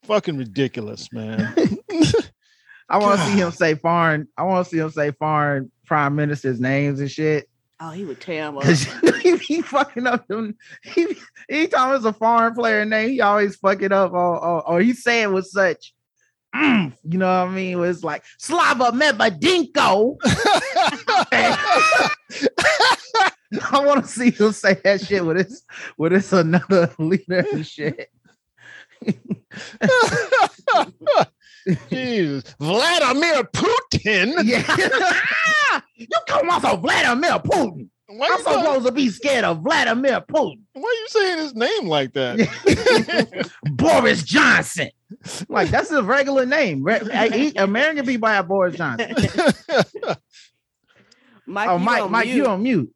Fucking 0.05 0.37
ridiculous, 0.37 1.12
man. 1.12 1.55
I 2.88 2.99
want 2.99 3.21
to 3.21 3.27
see 3.27 3.37
him 3.37 3.53
say 3.53 3.75
foreign. 3.77 4.29
I 4.37 4.43
want 4.43 4.67
to 4.67 4.71
see 4.71 4.79
him 4.79 4.91
say 4.91 5.12
foreign 5.12 5.71
prime 5.87 6.17
ministers' 6.17 6.61
names 6.61 7.01
and 7.01 7.11
shit. 7.11 7.49
Oh, 7.81 7.91
he 7.91 8.05
would 8.05 8.21
tear 8.21 8.49
him 8.49 8.59
up. 8.59 8.65
Cause 8.65 8.85
he 9.23 9.37
be 9.37 9.62
fucking 9.62 10.07
up 10.07 10.27
them. 10.29 10.57
He, 10.83 11.17
anytime 11.49 11.95
it's 11.95 12.05
a 12.05 12.12
foreign 12.12 12.55
player 12.55 12.85
name, 12.85 13.11
he 13.11 13.21
always 13.21 13.57
fuck 13.57 13.83
it 13.83 13.93
up, 13.93 14.12
or 14.12 14.45
or, 14.45 14.69
or 14.69 14.81
he 14.81 14.93
say 14.93 15.23
it 15.23 15.33
with 15.33 15.47
such, 15.47 15.95
mm, 16.55 16.93
you 17.05 17.19
know 17.19 17.27
what 17.27 17.49
I 17.49 17.55
mean? 17.55 17.73
It 17.73 17.77
was 17.77 18.05
like 18.05 18.25
Slava 18.38 18.93
Mebadinko. 18.93 20.17
I 23.71 23.85
want 23.85 24.05
to 24.05 24.11
see 24.11 24.31
him 24.31 24.53
say 24.53 24.75
that 24.85 25.01
shit 25.03 25.25
with 25.25 25.37
this 25.37 25.62
with 25.99 26.12
this 26.12 26.33
another 26.33 26.91
leader 26.99 27.45
and 27.53 27.67
shit. 27.67 28.11
Jesus. 31.91 32.55
Vladimir 32.59 33.45
Putin. 33.45 34.35
Yeah, 34.45 35.81
you 35.95 36.07
come 36.27 36.51
off 36.51 36.65
of 36.65 36.81
Vladimir 36.83 37.38
Putin. 37.38 37.88
Why 38.18 38.27
I'm 38.31 38.38
you, 38.38 38.44
saying, 38.44 38.59
supposed 38.64 38.87
to 38.87 38.92
be 38.92 39.09
scared 39.11 39.44
of 39.44 39.61
Vladimir 39.62 40.20
Putin. 40.22 40.61
why 40.72 40.83
are 40.83 41.01
you 41.01 41.07
saying 41.09 41.38
his 41.38 41.55
name 41.55 41.87
like 41.88 42.12
that? 42.14 43.51
Boris 43.72 44.22
Johnson. 44.22 44.90
Like 45.48 45.70
that's 45.70 45.90
a 45.90 46.03
regular 46.03 46.46
name. 46.46 46.87
American 47.57 48.07
people 48.07 48.29
have 48.29 48.48
Boris 48.48 48.77
Johnson. 48.77 49.14
Mike, 51.46 51.68
Oh, 51.68 51.77
you 51.79 51.85
Mike, 51.85 52.03
on 52.03 52.11
Mike, 52.11 52.27
mute. 52.27 52.37
you 52.37 52.46
on 52.46 52.62
mute. 52.62 52.94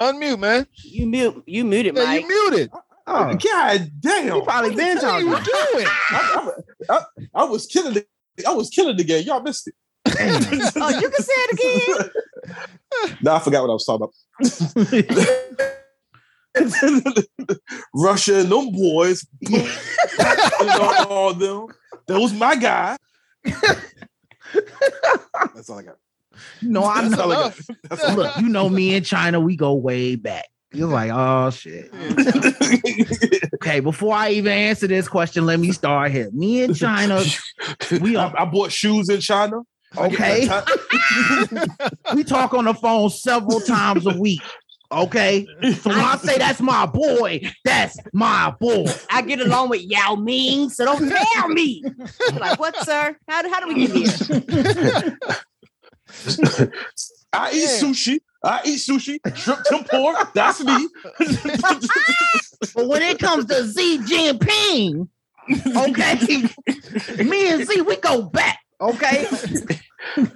Unmute, 0.00 0.38
man. 0.38 0.66
You 0.84 1.06
mute. 1.06 1.42
You 1.46 1.64
muted, 1.64 1.96
Yeah, 1.96 2.04
Mike. 2.04 2.22
you 2.22 2.28
muted. 2.28 2.70
Oh, 3.06 3.34
God 3.34 3.90
damn! 4.00 4.32
he 4.34 4.40
probably 4.42 4.74
been 4.76 4.96
What 4.98 5.20
you 5.20 5.30
talking. 5.34 5.72
doing? 5.72 5.86
I, 5.88 6.54
I- 6.88 7.02
I 7.34 7.44
was 7.44 7.66
killing 7.66 7.96
it. 7.96 8.08
I 8.46 8.52
was 8.52 8.70
killing 8.70 8.96
the 8.96 9.04
game. 9.04 9.24
Y'all 9.26 9.42
missed 9.42 9.68
it. 9.68 9.74
oh, 10.06 10.88
you 11.00 11.10
can 11.10 11.22
say 11.22 11.32
it 11.34 11.52
again. 11.98 12.10
No, 13.22 13.34
I 13.34 13.38
forgot 13.40 13.62
what 13.62 13.70
I 13.70 13.74
was 13.74 13.84
talking 13.84 14.08
about. 14.08 14.14
Russia 17.94 18.40
and 18.40 18.50
them 18.52 18.72
boys, 18.72 19.26
all 21.08 21.34
them. 21.34 21.66
That 22.06 22.20
was 22.20 22.32
my 22.32 22.56
guy. 22.56 22.96
That's 25.54 25.70
all 25.70 25.78
I 25.78 25.82
got. 25.82 25.96
no, 26.60 26.84
I 26.84 27.08
know. 27.08 27.30
I 27.30 27.34
got. 27.34 27.58
That's 27.88 28.04
all 28.04 28.16
Look, 28.16 28.36
you 28.38 28.48
know 28.48 28.68
me 28.68 28.94
and 28.96 29.06
China, 29.06 29.40
we 29.40 29.56
go 29.56 29.74
way 29.74 30.16
back. 30.16 30.46
You're 30.74 30.88
like, 30.88 31.10
oh 31.12 31.50
shit. 31.50 31.90
Okay, 33.56 33.80
before 33.80 34.14
I 34.14 34.30
even 34.30 34.52
answer 34.52 34.86
this 34.86 35.06
question, 35.06 35.44
let 35.46 35.60
me 35.60 35.70
start 35.72 36.10
here. 36.10 36.30
Me 36.32 36.64
and 36.64 36.74
China, 36.74 37.22
we 38.00 38.16
I, 38.16 38.32
I 38.36 38.44
bought 38.46 38.72
shoes 38.72 39.08
in 39.08 39.20
China. 39.20 39.60
I 39.98 40.08
get 40.08 40.50
okay. 40.50 41.56
we 42.14 42.24
talk 42.24 42.54
on 42.54 42.64
the 42.64 42.74
phone 42.74 43.10
several 43.10 43.60
times 43.60 44.06
a 44.06 44.16
week. 44.18 44.42
Okay. 44.90 45.46
So 45.80 45.90
when 45.90 45.98
I 46.00 46.16
say 46.16 46.36
that's 46.38 46.60
my 46.60 46.84
boy, 46.86 47.40
that's 47.64 47.96
my 48.12 48.54
boy. 48.60 48.84
I 49.10 49.22
get 49.22 49.40
along 49.40 49.70
with 49.70 49.80
Yao 49.82 50.16
Ming, 50.16 50.68
so 50.68 50.84
don't 50.84 51.08
tell 51.08 51.48
me. 51.48 51.82
You're 52.30 52.38
like, 52.38 52.60
what, 52.60 52.76
sir? 52.84 53.16
How, 53.26 53.48
how 53.48 53.60
do 53.60 53.68
we 53.74 53.86
get 53.86 53.90
here? 53.90 55.18
I 57.32 57.52
eat 57.52 57.62
Yeah. 57.62 57.80
sushi. 57.80 58.18
I 58.44 58.60
eat 58.66 58.80
sushi. 58.80 59.18
Shrimp 59.36 59.64
tempura. 59.64 60.30
That's 60.34 60.62
me. 60.62 60.88
But 62.74 62.86
when 62.88 63.02
it 63.02 63.18
comes 63.18 63.46
to 63.46 63.66
Xi 63.72 63.98
Jinping, 63.98 65.08
okay, 65.76 67.24
me 67.24 67.48
and 67.50 67.66
Z, 67.66 67.80
we 67.82 67.96
go 67.96 68.22
back. 68.22 68.58
Okay. 68.82 69.26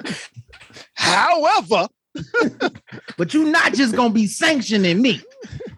However, 0.95 1.89
but 3.19 3.35
you're 3.35 3.47
not 3.51 3.75
just 3.75 3.95
gonna 3.95 4.15
be 4.15 4.27
sanctioning 4.27 5.03
me. 5.03 5.21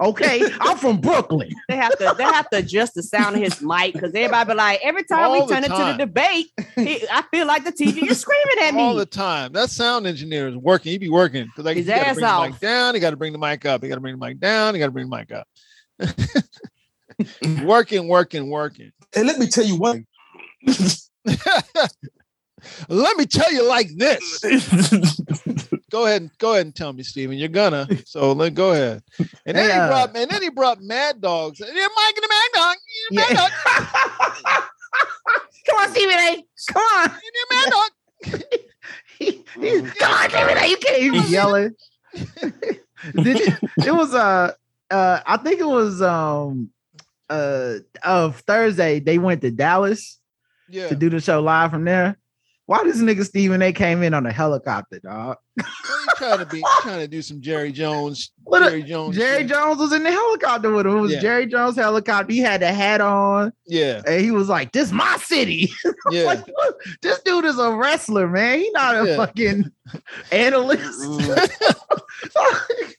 Okay, 0.00 0.40
I'm 0.60 0.76
from 0.76 1.00
Brooklyn. 1.00 1.48
They 1.68 1.76
have 1.76 1.96
to 1.98 2.14
they 2.16 2.22
have 2.24 2.48
to 2.50 2.58
adjust 2.58 2.94
the 2.94 3.02
sound 3.02 3.34
of 3.36 3.42
his 3.42 3.60
mic 3.60 3.94
because 3.94 4.14
everybody 4.14 4.50
be 4.50 4.54
like, 4.54 4.80
every 4.84 5.02
time 5.04 5.18
All 5.24 5.32
we 5.32 5.40
the 5.40 5.46
turn 5.54 5.64
into 5.64 5.76
time. 5.76 5.96
the 5.98 6.06
debate, 6.06 6.46
he, 6.76 7.04
I 7.10 7.22
feel 7.32 7.46
like 7.46 7.64
the 7.64 7.72
TV 7.72 8.08
is 8.08 8.20
screaming 8.20 8.58
at 8.64 8.74
me. 8.74 8.80
all 8.80 8.94
the 8.94 9.06
time. 9.06 9.52
That 9.52 9.70
sound 9.70 10.06
engineer 10.06 10.46
is 10.48 10.54
working. 10.56 10.92
He 10.92 10.98
be 10.98 11.08
working 11.10 11.46
because 11.46 11.64
like 11.64 11.76
His 11.76 11.86
he 11.86 11.92
got 11.92 12.06
ass 12.06 12.14
bring 12.14 12.26
the 12.26 12.40
mic 12.42 12.52
off. 12.54 12.60
down. 12.60 12.94
He 12.94 13.00
got 13.00 13.10
to 13.10 13.16
bring 13.16 13.32
the 13.32 13.38
mic 13.38 13.64
up. 13.66 13.82
He 13.82 13.88
got 13.88 13.96
to 13.96 14.00
bring 14.00 14.16
the 14.18 14.24
mic 14.24 14.38
down. 14.38 14.74
He 14.74 14.78
got 14.78 14.86
to 14.86 14.92
bring 14.92 15.08
the 15.10 15.16
mic 15.16 15.32
up. 15.32 15.48
working, 17.64 18.06
working, 18.06 18.48
working. 18.48 18.92
And 19.16 19.26
let 19.26 19.38
me 19.40 19.48
tell 19.48 19.64
you 19.64 19.76
one. 19.76 20.06
Let 22.88 23.16
me 23.16 23.26
tell 23.26 23.52
you 23.52 23.66
like 23.68 23.88
this. 23.96 24.40
go 25.90 26.06
ahead 26.06 26.22
and 26.22 26.30
go 26.38 26.52
ahead 26.54 26.66
and 26.66 26.74
tell 26.74 26.92
me, 26.92 27.02
Stephen. 27.02 27.36
You're 27.38 27.48
gonna. 27.48 27.86
So 28.06 28.32
let 28.32 28.54
go 28.54 28.72
ahead. 28.72 29.02
And 29.46 29.56
then 29.56 29.70
Hey, 29.70 29.72
he 29.72 29.88
brought 29.88 30.16
and 30.16 30.30
then 30.30 30.42
he 30.42 30.50
brought 30.50 30.80
Mad 30.80 31.20
Dogs. 31.20 31.60
Yeah, 31.60 31.66
Mike 31.68 32.14
and 32.16 32.22
the 32.22 32.28
Mad 32.28 32.50
Dog. 32.54 32.76
Yeah, 33.10 33.20
Mad 33.20 33.30
Yeah. 33.30 33.36
Dog. 33.36 34.62
Come 35.68 35.76
on, 35.80 35.90
Stephen 35.90 36.14
A. 36.14 36.44
Come 36.72 36.82
on. 36.82 37.10
Yeah, 37.10 37.56
Mad 37.56 37.70
Dog. 37.70 38.42
He- 39.18 39.44
he- 39.60 39.82
Come 39.82 40.12
on, 40.12 40.30
Stephen 40.30 40.58
A. 40.58 40.66
You 40.68 40.76
can't 40.76 41.02
even 41.02 41.22
yelling. 41.28 41.74
Did 42.14 43.38
you, 43.40 43.52
it 43.84 43.94
was 43.94 44.14
uh 44.14 44.52
uh 44.90 45.20
I 45.26 45.36
think 45.38 45.60
it 45.60 45.66
was 45.66 46.00
um 46.02 46.70
uh 47.28 47.74
of 48.02 48.36
Thursday 48.40 49.00
they 49.00 49.18
went 49.18 49.40
to 49.42 49.50
Dallas 49.50 50.18
Yeah. 50.68 50.88
to 50.88 50.94
do 50.94 51.10
the 51.10 51.20
show 51.20 51.40
live 51.40 51.70
from 51.70 51.84
there. 51.84 52.16
Why 52.68 52.84
this 52.84 52.98
nigga 52.98 53.24
Stephen 53.24 53.62
A 53.62 53.72
came 53.72 54.02
in 54.02 54.12
on 54.12 54.26
a 54.26 54.30
helicopter, 54.30 54.98
dog? 55.00 55.38
Trying 56.16 56.40
to 56.40 56.44
be 56.44 56.62
trying 56.82 56.98
to 56.98 57.08
do 57.08 57.22
some 57.22 57.40
Jerry 57.40 57.72
Jones. 57.72 58.30
What 58.44 58.62
Jerry 58.62 58.82
Jones. 58.82 59.16
Jerry 59.16 59.38
shit. 59.40 59.48
Jones 59.48 59.78
was 59.78 59.92
in 59.94 60.02
the 60.02 60.10
helicopter 60.10 60.70
with 60.70 60.86
him. 60.86 60.98
It 60.98 61.00
was 61.00 61.12
Yeah. 61.12 61.20
Jerry 61.20 61.46
Jones 61.46 61.76
helicopter. 61.76 62.30
He 62.30 62.40
had 62.40 62.60
the 62.60 62.70
hat 62.70 63.00
on 63.00 63.54
Yeah. 63.66 64.02
and 64.06 64.20
he 64.20 64.30
was 64.30 64.50
like, 64.50 64.72
This 64.72 64.92
my 64.92 65.16
city. 65.16 65.72
Yeah. 66.10 66.24
like, 66.24 66.44
this 67.00 67.20
dude 67.22 67.46
is 67.46 67.58
a 67.58 67.74
wrestler, 67.74 68.28
man. 68.28 68.58
He 68.58 68.70
not 68.72 68.96
a 68.96 69.08
Yeah. 69.08 69.16
fucking 69.16 69.70
analyst. 70.30 71.00
Mm. 71.00 71.74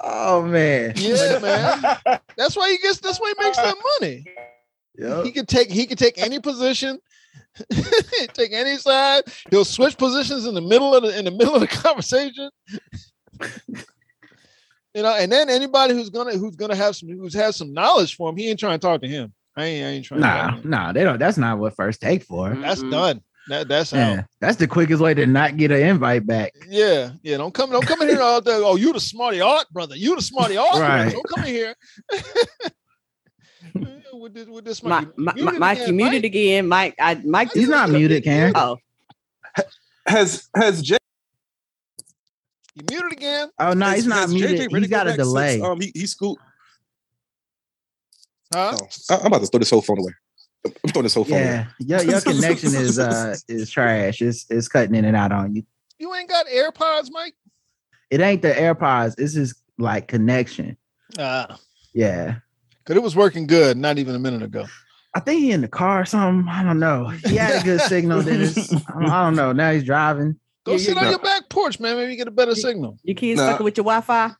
oh 0.00 0.42
man. 0.42 0.92
Yeah, 0.96 1.38
man. 1.38 2.18
That's 2.36 2.56
why 2.56 2.70
he 2.70 2.78
gets. 2.78 2.98
That's 2.98 3.20
why 3.20 3.32
he 3.38 3.44
makes 3.44 3.58
that 3.58 3.76
money. 4.00 4.24
Yep. 4.98 5.24
He 5.24 5.30
could 5.30 5.46
take. 5.48 5.70
He 5.70 5.86
could 5.86 5.98
take 5.98 6.18
any 6.18 6.40
position. 6.40 6.98
take 8.34 8.52
any 8.52 8.76
side. 8.76 9.24
He'll 9.50 9.64
switch 9.64 9.96
positions 9.96 10.46
in 10.46 10.54
the 10.54 10.60
middle 10.60 10.94
of 10.94 11.02
the 11.02 11.18
in 11.18 11.24
the 11.24 11.30
middle 11.30 11.54
of 11.54 11.60
the 11.60 11.66
conversation. 11.84 12.50
you 14.94 15.02
know, 15.02 15.14
and 15.14 15.30
then 15.30 15.50
anybody 15.50 15.94
who's 15.94 16.10
gonna 16.10 16.36
who's 16.36 16.56
gonna 16.56 16.76
have 16.76 16.96
some 16.96 17.08
who's 17.08 17.34
has 17.34 17.56
some 17.56 17.72
knowledge 17.72 18.16
for 18.16 18.30
him, 18.30 18.36
he 18.36 18.48
ain't 18.50 18.60
trying 18.60 18.78
to 18.78 18.86
talk 18.86 19.00
to 19.02 19.08
him. 19.08 19.32
I 19.56 19.64
ain't. 19.66 19.84
I 19.86 19.88
ain't 19.90 20.04
trying. 20.04 20.20
to 20.20 20.26
Nah, 20.26 20.42
talk 20.50 20.56
to 20.56 20.62
him. 20.62 20.70
nah, 20.70 20.92
they 20.92 21.04
don't. 21.04 21.18
That's 21.18 21.38
not 21.38 21.58
what 21.58 21.76
first 21.76 22.00
take 22.00 22.24
for. 22.24 22.48
Mm-hmm. 22.50 22.62
That's 22.62 22.82
Mm-mm. 22.82 22.90
done. 22.90 23.20
That 23.48 23.68
that's 23.68 23.92
Yeah, 23.92 24.16
how. 24.16 24.24
that's 24.40 24.56
the 24.56 24.66
quickest 24.66 25.02
way 25.02 25.12
to 25.14 25.26
not 25.26 25.56
get 25.58 25.70
an 25.70 25.80
invite 25.80 26.26
back. 26.26 26.52
Yeah, 26.68 27.10
yeah. 27.22 27.36
Don't 27.36 27.52
come. 27.52 27.70
Don't 27.70 27.86
come 27.86 28.00
in 28.02 28.08
here 28.08 28.20
all 28.22 28.40
day. 28.40 28.52
Oh, 28.54 28.76
you 28.76 28.92
the 28.92 29.00
smarty 29.00 29.40
art 29.40 29.66
brother. 29.70 29.94
You 29.96 30.16
the 30.16 30.22
smarty 30.22 30.56
art. 30.56 30.74
brother. 30.76 31.10
Don't 31.10 31.28
come 31.28 31.44
in 31.44 31.52
here. 31.54 31.74
With 33.74 34.34
this, 34.34 34.46
with 34.48 34.64
this 34.64 34.82
My, 34.82 35.00
mic. 35.00 35.18
my, 35.18 35.32
You 35.36 35.44
my, 35.44 35.50
muted 35.52 35.60
Mike, 35.60 35.76
again, 35.78 35.88
you 35.88 35.94
muted 35.94 36.12
Mike. 36.22 36.24
again. 36.24 36.68
Mike, 36.68 36.94
I 36.98 37.14
Mike. 37.24 37.52
He's 37.52 37.68
not 37.68 37.90
muted, 37.90 38.24
Karen. 38.24 38.52
Oh, 38.54 38.78
Has 40.06 40.48
has 40.54 40.82
J- 40.82 40.96
You 42.74 42.82
muted 42.90 43.12
again. 43.12 43.50
Oh 43.58 43.72
no, 43.72 43.86
has- 43.86 43.96
he's 43.96 44.06
not 44.06 44.18
has 44.18 44.34
muted. 44.34 44.58
JJ 44.60 44.66
really 44.68 44.80
He's 44.80 44.90
got 44.90 45.06
a 45.06 45.10
back 45.10 45.16
since, 45.16 45.28
delay. 45.28 45.60
um, 45.60 45.80
he 45.80 45.92
he 45.94 46.06
scooped. 46.06 46.42
Huh? 48.52 48.76
Oh, 48.80 48.88
I- 49.10 49.18
I'm 49.20 49.26
about 49.26 49.40
to 49.40 49.46
throw 49.46 49.58
this 49.58 49.70
whole 49.70 49.82
phone 49.82 49.98
away. 49.98 50.12
I'm 50.66 50.90
throwing 50.92 51.02
this 51.04 51.14
whole 51.14 51.24
phone 51.24 51.42
away. 51.42 51.66
Yeah, 51.80 52.00
your, 52.00 52.10
your 52.12 52.20
connection 52.20 52.68
is 52.74 52.98
uh 52.98 53.36
is 53.48 53.70
trash. 53.70 54.22
It's 54.22 54.46
it's 54.50 54.68
cutting 54.68 54.94
in 54.94 55.04
and 55.04 55.16
out 55.16 55.32
on 55.32 55.54
you. 55.54 55.64
You 55.98 56.14
ain't 56.14 56.28
got 56.28 56.46
AirPods, 56.46 57.08
Mike? 57.10 57.34
It 58.10 58.20
ain't 58.20 58.42
the 58.42 58.52
AirPods. 58.52 59.16
This 59.16 59.36
is 59.36 59.54
like 59.78 60.08
connection. 60.08 60.76
Ah. 61.18 61.58
Yeah. 61.92 62.36
Cause 62.86 62.96
it 62.96 63.02
was 63.02 63.16
working 63.16 63.46
good 63.46 63.76
not 63.78 63.98
even 63.98 64.14
a 64.14 64.18
minute 64.18 64.42
ago. 64.42 64.66
I 65.14 65.20
think 65.20 65.40
he 65.40 65.52
in 65.52 65.60
the 65.62 65.68
car 65.68 66.02
or 66.02 66.04
something. 66.04 66.48
I 66.52 66.62
don't 66.62 66.78
know. 66.80 67.08
He 67.08 67.36
had 67.36 67.62
a 67.62 67.64
good 67.64 67.80
signal. 67.82 68.20
Then 68.22 68.42
I 68.88 69.24
don't- 69.24 69.36
know. 69.36 69.52
Now 69.52 69.72
he's 69.72 69.84
driving. 69.84 70.38
Go 70.64 70.72
Yeah, 70.72 70.78
sit 70.78 70.94
yeah, 70.94 70.98
on 71.00 71.04
no. 71.04 71.10
your 71.10 71.18
back 71.20 71.48
porch, 71.48 71.78
man. 71.80 71.96
Maybe 71.96 72.12
you 72.12 72.18
get 72.18 72.28
a 72.28 72.32
better 72.32 72.54
signal. 72.54 72.98
your 73.04 73.14
kids 73.14 73.38
Nah. 73.40 73.52
fucking 73.52 73.64
with 73.64 73.76
your 73.76 73.84
Wi-Fi. 73.84 74.32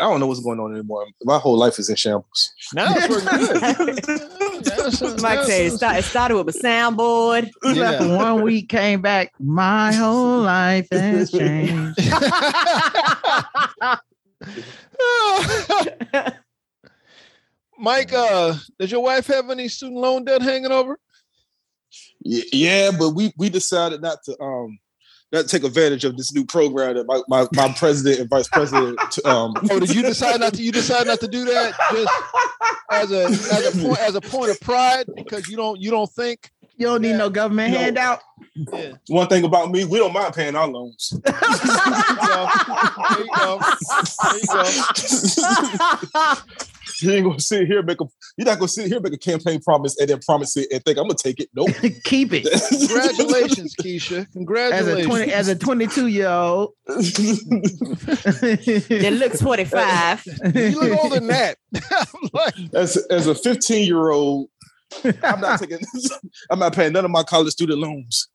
I 0.00 0.04
don't 0.04 0.20
know 0.20 0.28
what's 0.28 0.38
going 0.40 0.60
on 0.60 0.72
anymore. 0.74 1.06
My 1.24 1.38
whole 1.38 1.56
life 1.56 1.78
is 1.80 1.88
in 1.88 1.96
shambles. 1.96 2.52
Now 2.72 2.94
it's 2.96 3.08
working 3.08 3.86
good. 3.86 4.04
That's- 4.64 5.22
Mike 5.22 5.44
said 5.44 5.66
it, 5.66 5.72
start, 5.72 5.96
it 5.96 6.04
started 6.04 6.36
with 6.36 6.54
a 6.54 6.58
soundboard. 6.58 7.50
Yeah. 7.64 8.16
one 8.16 8.42
week, 8.42 8.68
came 8.68 9.02
back. 9.02 9.32
My 9.40 9.92
whole 9.92 10.42
life 10.42 10.86
has 10.92 11.32
changed. 11.32 11.98
Mike, 17.78 18.12
uh, 18.12 18.54
does 18.78 18.90
your 18.90 19.02
wife 19.02 19.26
have 19.28 19.50
any 19.50 19.68
student 19.68 20.00
loan 20.00 20.24
debt 20.24 20.42
hanging 20.42 20.72
over? 20.72 20.98
Yeah, 22.20 22.42
yeah, 22.52 22.90
but 22.98 23.10
we 23.10 23.32
we 23.38 23.48
decided 23.48 24.02
not 24.02 24.22
to 24.24 24.40
um 24.42 24.78
not 25.32 25.42
to 25.42 25.48
take 25.48 25.62
advantage 25.64 26.04
of 26.04 26.16
this 26.16 26.32
new 26.34 26.44
program 26.44 26.96
that 26.96 27.06
my, 27.06 27.20
my, 27.28 27.46
my 27.52 27.72
president 27.74 28.18
and 28.20 28.28
vice 28.30 28.48
president 28.48 28.98
um 29.26 29.54
Oh, 29.70 29.78
did 29.78 29.94
you 29.94 30.02
decide 30.02 30.40
not 30.40 30.54
to? 30.54 30.62
You 30.62 30.72
decide 30.72 31.06
not 31.06 31.20
to 31.20 31.28
do 31.28 31.44
that 31.46 31.74
just 31.92 32.12
as 32.90 33.12
a 33.12 33.24
as 33.54 33.74
a 33.74 33.78
point 33.86 33.98
as 34.00 34.14
a 34.16 34.20
point 34.20 34.50
of 34.50 34.60
pride 34.60 35.06
because 35.16 35.48
you 35.48 35.56
don't 35.56 35.80
you 35.80 35.90
don't 35.90 36.10
think. 36.10 36.50
You 36.76 36.86
don't 36.86 37.02
need 37.02 37.16
no 37.16 37.28
government 37.28 37.72
No. 37.72 37.78
handout. 37.80 38.20
Yeah. 38.54 38.92
one 39.08 39.26
thing 39.26 39.42
about 39.44 39.70
me, 39.72 39.84
we 39.84 39.98
don't 39.98 40.12
mind 40.12 40.32
paying 40.34 40.54
our 40.54 40.68
loans. 40.68 41.12
There 41.24 41.34
you 43.20 43.30
go. 43.34 43.60
There 44.22 44.38
you 44.38 44.46
go. 44.46 46.34
you 47.02 47.12
ain't 47.12 47.24
gonna 47.24 47.40
sit 47.40 47.66
here 47.66 47.78
and 47.78 47.86
make 47.86 48.00
a 48.00 48.04
you're 48.36 48.46
not 48.46 48.58
gonna 48.58 48.68
sit 48.68 48.86
here 48.86 48.96
and 48.96 49.04
make 49.04 49.12
a 49.12 49.18
campaign 49.18 49.60
promise 49.60 49.98
and 49.98 50.08
then 50.08 50.18
promise 50.20 50.56
it 50.56 50.68
and 50.72 50.84
think 50.84 50.98
I'm 50.98 51.04
gonna 51.04 51.14
take 51.14 51.40
it. 51.40 51.48
Nope. 51.54 51.68
Keep 52.04 52.30
it. 52.32 52.44
Congratulations, 52.68 53.74
Keisha. 53.80 54.20
As 54.20 54.24
a 54.24 54.26
Congratulations. 54.32 55.06
20 55.06 55.32
as 55.32 55.48
a 55.48 55.56
22 55.56 56.06
year 56.08 56.28
old. 56.28 56.74
that 56.86 57.18
looks 59.18 59.40
45. 59.42 60.26
you 60.54 60.80
look 60.80 60.98
older 60.98 61.16
than 61.16 61.28
that. 61.28 61.56
Like, 62.32 62.54
as 62.74 62.96
as 63.10 63.26
a 63.26 63.34
15 63.34 63.86
year 63.86 64.10
old, 64.10 64.48
I'm 65.22 65.40
not 65.40 65.60
taking 65.60 65.78
I'm 66.50 66.58
not 66.58 66.74
paying 66.74 66.92
none 66.92 67.04
of 67.04 67.10
my 67.10 67.22
college 67.22 67.52
student 67.52 67.78
loans. 67.80 68.28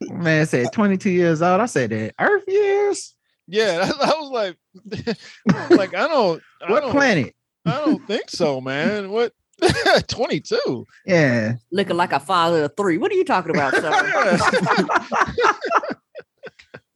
Man 0.00 0.42
I 0.42 0.44
said 0.44 0.72
22 0.72 1.10
years 1.10 1.42
old. 1.42 1.60
I 1.60 1.66
said 1.66 1.90
that 1.90 2.14
Earth 2.18 2.44
years. 2.46 3.14
Yeah, 3.46 3.90
I 4.00 4.14
was 4.20 4.30
like, 4.30 4.56
like 5.70 5.94
I 5.94 6.08
don't, 6.08 6.42
I 6.66 6.70
What 6.70 6.80
don't, 6.82 6.92
planet? 6.92 7.34
I 7.66 7.78
don't 7.84 8.06
think 8.06 8.28
so, 8.30 8.60
man. 8.60 9.10
What? 9.10 9.32
22. 10.08 10.84
Yeah. 11.06 11.54
Looking 11.70 11.96
like 11.96 12.12
a 12.12 12.18
father 12.18 12.64
of 12.64 12.72
three. 12.76 12.98
What 12.98 13.12
are 13.12 13.14
you 13.14 13.24
talking 13.24 13.54
about, 13.54 13.72
sir? 13.74 13.90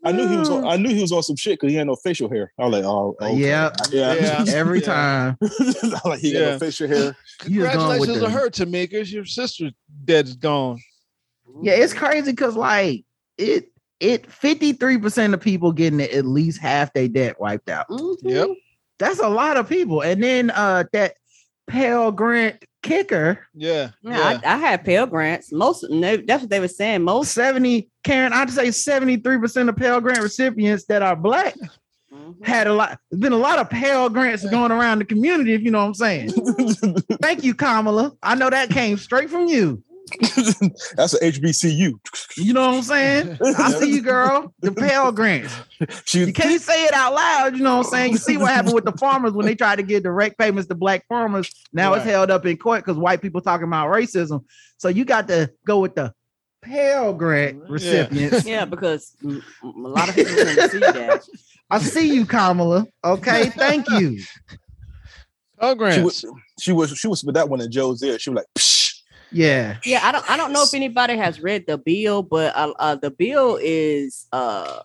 I 0.05 0.13
knew 0.13 0.29
he 0.29 0.37
was 0.37 0.49
on, 0.51 0.65
I 0.65 0.77
knew 0.77 0.89
he 0.95 1.01
was 1.01 1.11
on 1.11 1.23
some 1.25 1.35
shit 1.37 1.59
because 1.59 1.73
he 1.73 1.77
had 1.77 1.89
no 1.89 1.97
facial 1.97 2.29
hair. 2.31 2.53
I 2.59 2.65
was 2.65 2.73
like, 2.73 2.85
oh, 2.85 3.17
okay. 3.21 3.35
Yeah. 3.37 3.71
yeah. 3.91 4.15
Yeah. 4.15 4.45
Every 4.55 4.79
Yeah. 4.81 4.85
time. 4.87 5.39
I 5.43 6.09
like 6.09 6.21
he 6.21 6.33
got 6.33 6.39
Yeah. 6.39 6.51
no 6.53 6.59
facial 6.61 6.89
hair. 6.89 7.17
You 7.47 7.63
was 7.63 7.73
going 7.75 7.89
Congratulations 7.89 8.19
the- 8.21 8.27
to 8.27 8.31
her, 8.31 8.49
Tamika. 8.51 9.11
Your 9.13 9.25
sister's 9.25 9.73
dead 10.05 10.27
is 10.27 10.37
gone. 10.37 10.79
Yeah, 11.63 11.73
it's 11.75 11.93
crazy 11.95 12.31
because 12.33 12.55
like 12.55 13.05
it 13.39 13.71
it 14.01 14.29
53% 14.29 15.33
of 15.35 15.41
people 15.41 15.73
getting 15.73 16.01
at 16.01 16.27
least 16.27 16.61
half 16.61 16.93
their 16.93 17.09
debt 17.09 17.41
wiped 17.41 17.69
out. 17.71 17.89
Mhm. 17.89 18.17
Yep. 18.23 18.49
That's 18.99 19.21
a 19.21 19.29
lot 19.29 19.57
of 19.57 19.69
people. 19.69 20.03
And 20.03 20.23
then 20.23 20.51
uh 20.51 20.85
that 20.93 21.15
Pell 21.69 22.13
Grant 22.13 22.65
kicker, 22.83 23.47
Yeah. 23.55 23.91
Yeah, 24.03 24.39
I, 24.45 24.55
I 24.55 24.57
had 24.59 24.85
Pell 24.85 25.07
Grants. 25.07 25.51
Most 25.53 25.85
no, 25.91 26.17
that's 26.17 26.43
what 26.43 26.51
they 26.51 26.61
were 26.61 26.69
saying. 26.69 27.03
Most 27.03 27.33
70, 27.33 27.89
Karen, 28.05 28.33
I'd 28.33 28.51
say 28.51 28.69
73% 28.69 29.69
of 29.69 29.77
Pell 29.77 30.01
Grant 30.01 30.21
recipients 30.23 30.85
that 30.87 31.03
are 31.03 31.17
black 31.17 31.55
Mhm. 32.15 32.47
had 32.47 32.67
a 32.69 32.73
lot. 32.75 33.01
There's 33.11 33.21
been 33.21 33.33
a 33.33 33.37
lot 33.39 33.59
of 33.59 33.69
Pell 33.69 34.09
Grants 34.09 34.49
going 34.49 34.71
around 34.71 35.01
the 35.01 35.05
community, 35.05 35.55
if 35.55 35.63
you 35.63 35.71
know 35.73 35.81
what 35.81 35.87
I'm 35.87 35.95
saying. 35.95 36.31
Thank 37.21 37.43
you, 37.43 37.53
Kamala. 37.55 38.13
I 38.23 38.37
know 38.37 38.49
that 38.49 38.71
came 38.71 38.97
straight 38.97 39.29
from 39.29 39.47
you. 39.49 39.83
That's 40.97 41.15
an 41.15 41.31
HBCU. 41.31 41.93
You 42.37 42.53
know 42.53 42.67
what 42.67 42.75
I'm 42.77 42.83
saying? 42.83 43.39
I 43.59 43.73
see 43.73 43.95
you, 43.95 44.03
girl. 44.03 44.55
The 44.61 44.73
Pell 44.73 45.13
Grant. 45.13 45.51
She 46.05 46.21
You 46.21 46.33
can't 46.33 46.61
say 46.61 46.85
it 46.85 46.95
out 46.95 47.13
loud. 47.15 47.57
You 47.57 47.63
know 47.63 47.79
what 47.79 47.87
I'm 47.87 47.91
saying? 47.91 48.13
You 48.13 48.19
see 48.19 48.37
what 48.37 48.51
happened 48.51 48.75
with 48.75 48.85
the 48.85 48.93
farmers 48.93 49.33
when 49.33 49.45
they 49.45 49.55
tried 49.55 49.77
to 49.77 49.83
get 49.83 50.03
direct 50.05 50.39
payments 50.39 50.69
to 50.69 50.75
black 50.75 51.07
farmers. 51.09 51.51
Now 51.73 51.93
it's 51.95 52.05
held 52.05 52.31
up 52.31 52.47
in 52.47 52.57
court 52.57 52.85
because 52.85 52.97
white 52.97 53.21
people 53.21 53.41
talking 53.41 53.67
about 53.67 53.89
racism. 53.89 54.45
So 54.79 54.89
you 54.89 55.05
got 55.05 55.29
to 55.29 55.51
go 55.67 55.81
with 55.81 55.95
the 55.95 56.15
Pell 56.63 57.13
Grant 57.13 57.69
recipients. 57.69 58.47
Yeah, 58.47 58.65
because 58.65 59.13
mm, 59.23 59.43
mm, 59.63 59.85
a 59.85 59.89
lot 59.89 60.09
of 60.09 60.15
people 60.15 60.35
didn't 60.35 60.71
see 60.71 60.79
that. 60.79 61.27
I 61.69 61.79
see 61.79 62.15
you, 62.15 62.25
Kamala. 62.25 62.87
Okay, 63.05 63.51
thank 63.51 63.91
you. 63.91 64.23
Oh, 65.59 65.73
She 65.73 65.77
Grant. 65.79 66.05
was, 66.05 66.25
she 66.61 66.73
was, 66.73 66.97
she 66.97 67.09
was 67.09 67.25
with 67.25 67.35
that 67.35 67.49
one 67.49 67.61
in 67.61 67.71
Joe's 67.71 68.03
ear. 68.03 68.19
She 68.19 68.31
was 68.31 68.37
like, 68.39 68.47
Psh. 68.59 68.76
Yeah. 69.33 69.79
Yeah, 69.85 70.01
I 70.03 70.13
don't 70.13 70.31
I 70.31 70.37
don't 70.37 70.53
know 70.53 70.63
if 70.63 70.75
anybody 70.75 71.17
has 71.17 71.41
read 71.41 71.67
the 71.67 71.79
bill, 71.79 72.23
but 72.23 72.55
uh, 72.57 72.73
uh 72.79 72.95
the 72.97 73.11
bill 73.11 73.59
is 73.61 74.27
uh 74.33 74.81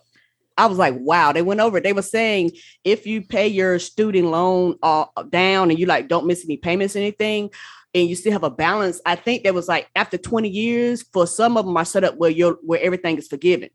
I 0.58 0.66
was 0.66 0.78
like, 0.78 0.94
wow, 0.98 1.32
they 1.32 1.42
went 1.42 1.60
over. 1.60 1.78
it. 1.78 1.84
They 1.84 1.92
were 1.92 2.02
saying 2.02 2.52
if 2.84 3.06
you 3.06 3.22
pay 3.22 3.48
your 3.48 3.78
student 3.78 4.28
loan 4.28 4.76
uh, 4.82 5.06
down 5.30 5.70
and 5.70 5.78
you 5.78 5.86
like 5.86 6.08
don't 6.08 6.26
miss 6.26 6.44
any 6.44 6.56
payments, 6.56 6.94
or 6.94 6.98
anything, 6.98 7.50
and 7.94 8.08
you 8.08 8.14
still 8.14 8.32
have 8.32 8.44
a 8.44 8.50
balance. 8.50 9.00
I 9.06 9.16
think 9.16 9.42
there 9.42 9.54
was 9.54 9.68
like 9.68 9.88
after 9.96 10.18
20 10.18 10.48
years, 10.48 11.02
for 11.02 11.26
some 11.26 11.56
of 11.56 11.66
them 11.66 11.76
are 11.76 11.84
set 11.84 12.04
up 12.04 12.16
where 12.16 12.30
you're 12.30 12.58
where 12.62 12.80
everything 12.80 13.16
is 13.18 13.28
forgiven. 13.28 13.70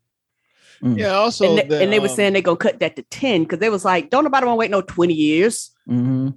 Yeah. 0.80 1.12
Also, 1.12 1.44
and, 1.44 1.58
they, 1.58 1.68
the, 1.68 1.82
and 1.82 1.92
they 1.92 1.98
were 1.98 2.08
um, 2.08 2.14
saying 2.14 2.32
they're 2.32 2.42
gonna 2.42 2.56
cut 2.56 2.80
that 2.80 2.96
to 2.96 3.02
10 3.02 3.42
because 3.42 3.58
they 3.58 3.70
was 3.70 3.84
like, 3.84 4.10
don't 4.10 4.24
nobody 4.24 4.46
want 4.46 4.56
to 4.56 4.58
wait 4.58 4.70
no 4.70 4.80
20 4.82 5.12
years. 5.12 5.70
hmm 5.86 6.30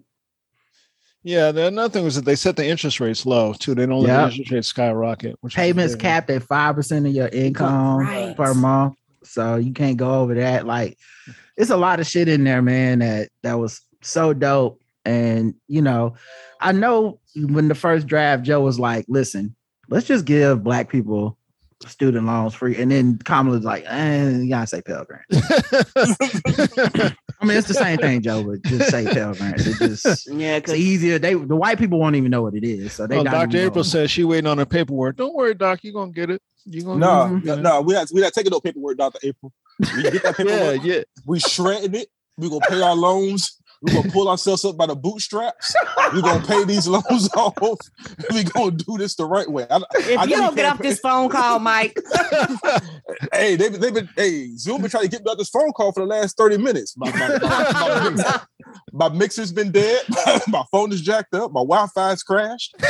Yeah, 1.23 1.51
the 1.51 1.67
another 1.67 1.91
thing 1.93 2.03
was 2.03 2.15
that 2.15 2.25
they 2.25 2.35
set 2.35 2.55
the 2.55 2.65
interest 2.65 2.99
rates 2.99 3.25
low 3.25 3.53
too. 3.53 3.75
They 3.75 3.85
don't 3.85 4.01
let 4.01 4.07
Yeah. 4.09 4.25
the 4.25 4.31
interest 4.31 4.51
rates 4.51 4.67
skyrocket. 4.69 5.35
Which 5.41 5.55
Payments 5.55 5.93
capped 5.95 6.29
at 6.31 6.41
five 6.43 6.75
percent 6.75 7.05
of 7.05 7.13
your 7.13 7.27
income 7.27 7.99
Right. 7.99 8.35
per 8.35 8.53
month, 8.55 8.95
so 9.23 9.55
you 9.57 9.71
can't 9.73 9.97
go 9.97 10.21
over 10.21 10.33
that. 10.35 10.65
Like, 10.65 10.97
it's 11.57 11.69
a 11.69 11.77
lot 11.77 11.99
of 11.99 12.07
shit 12.07 12.27
in 12.27 12.43
there, 12.43 12.61
man. 12.63 12.99
That 12.99 13.29
that 13.43 13.59
was 13.59 13.81
so 14.01 14.33
dope. 14.33 14.79
And 15.05 15.53
you 15.67 15.81
know, 15.83 16.15
I 16.59 16.71
know 16.71 17.19
when 17.35 17.67
the 17.67 17.75
first 17.75 18.07
draft, 18.07 18.41
Joe 18.43 18.61
was 18.61 18.79
like, 18.79 19.05
"Listen, 19.07 19.55
let's 19.89 20.07
just 20.07 20.25
give 20.25 20.63
black 20.63 20.89
people 20.89 21.37
student 21.85 22.25
loans 22.25 22.53
free," 22.55 22.75
and 22.81 22.89
then 22.91 23.17
Kamala's 23.19 23.63
like, 23.63 23.83
"Eh, 23.87 24.29
you 24.37 24.49
gotta 24.49 24.65
say 24.67 24.81
Pell 24.81 25.05
Grant." 25.05 25.25
I 27.41 27.45
mean, 27.45 27.57
it's 27.57 27.67
the 27.67 27.73
same 27.73 27.97
thing, 27.97 28.21
Joe, 28.21 28.43
but 28.43 28.61
just 28.63 28.91
say 28.91 29.05
Pell 29.05 29.33
Grant. 29.33 29.59
It 29.65 29.77
just 29.77 30.27
Yeah, 30.31 30.57
it's 30.57 30.67
because 30.67 30.79
easier. 30.79 31.17
They 31.19 31.33
the 31.33 31.55
white 31.55 31.79
people 31.79 31.99
won't 31.99 32.15
even 32.15 32.29
know 32.31 32.43
what 32.43 32.53
it 32.53 32.63
is, 32.63 32.93
so 32.93 33.07
they 33.07 33.17
Oh, 33.17 33.23
Dr. 33.23 33.57
April 33.57 33.83
says 33.83 34.11
she 34.11 34.23
waiting 34.23 34.47
on 34.47 34.57
her 34.59 34.65
paperwork. 34.65 35.17
Don't 35.17 35.33
worry, 35.33 35.53
Doc. 35.55 35.79
You're 35.83 35.93
gonna 35.93 36.11
get 36.11 36.29
it. 36.29 36.41
You 36.65 36.83
gonna 36.83 36.99
No, 36.99 37.35
get 37.39 37.45
no, 37.45 37.53
it. 37.53 37.61
no, 37.61 37.81
we 37.81 37.93
not 37.95 38.07
we 38.13 38.21
not 38.21 38.33
taking 38.33 38.51
no 38.51 38.59
paperwork, 38.59 38.97
Dr. 38.97 39.19
April. 39.23 39.51
We 39.95 40.03
get 40.03 40.13
that 40.21 40.23
Yeah, 40.39 40.45
paperwork, 40.45 40.83
yeah. 40.83 41.01
we 41.25 41.39
shredding 41.39 41.95
it, 41.95 42.07
we 42.37 42.49
gonna 42.49 42.61
pay 42.69 42.81
our 42.81 42.95
loans, 42.95 43.57
we 43.81 43.93
gonna 43.93 44.11
pull 44.11 44.29
ourselves 44.29 44.63
up 44.65 44.77
by 44.77 44.85
the 44.85 44.95
bootstraps, 44.95 45.73
We're 46.13 46.21
gonna 46.21 46.45
pay 46.45 46.63
these 46.65 46.87
loans 46.87 47.29
off, 47.35 47.55
We're 47.61 48.43
gonna 48.43 48.71
do 48.71 48.97
this 48.97 49.15
the 49.15 49.25
right 49.25 49.49
way. 49.49 49.65
I, 49.69 49.81
if 49.95 50.19
I 50.19 50.23
you 50.25 50.37
don't 50.37 50.55
get 50.55 50.65
off 50.65 50.79
pay- 50.79 50.89
this 50.89 50.99
phone 50.99 51.29
call, 51.29 51.59
Mike, 51.59 51.97
Hey, 53.33 53.55
they've, 53.55 53.79
they've 53.79 53.93
been 53.93 54.09
hey, 54.15 54.55
Zoom 54.55 54.81
been 54.81 54.89
trying 54.91 55.03
to 55.03 55.09
get 55.09 55.23
me 55.23 55.31
out 55.31 55.37
this 55.37 55.49
phone 55.49 55.71
call 55.73 55.91
for 55.91 56.01
the 56.01 56.05
last 56.05 56.37
30 56.37 56.57
minutes. 56.57 56.95
My, 56.97 57.11
my, 57.11 57.37
my, 58.11 58.41
my, 58.91 59.09
mixer's 59.09 59.51
been 59.51 59.71
dead, 59.71 60.01
my 60.47 60.63
phone 60.71 60.91
is 60.91 61.01
jacked 61.01 61.33
up, 61.33 61.51
my 61.51 61.61
Wi-Fi's 61.61 62.23
crashed. 62.23 62.75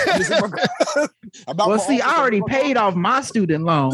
About 1.47 1.69
Well, 1.69 1.79
see, 1.79 2.01
I 2.01 2.17
already 2.17 2.41
paid 2.47 2.77
off 2.77 2.95
my 2.95 3.21
student 3.21 3.63
loan. 3.63 3.93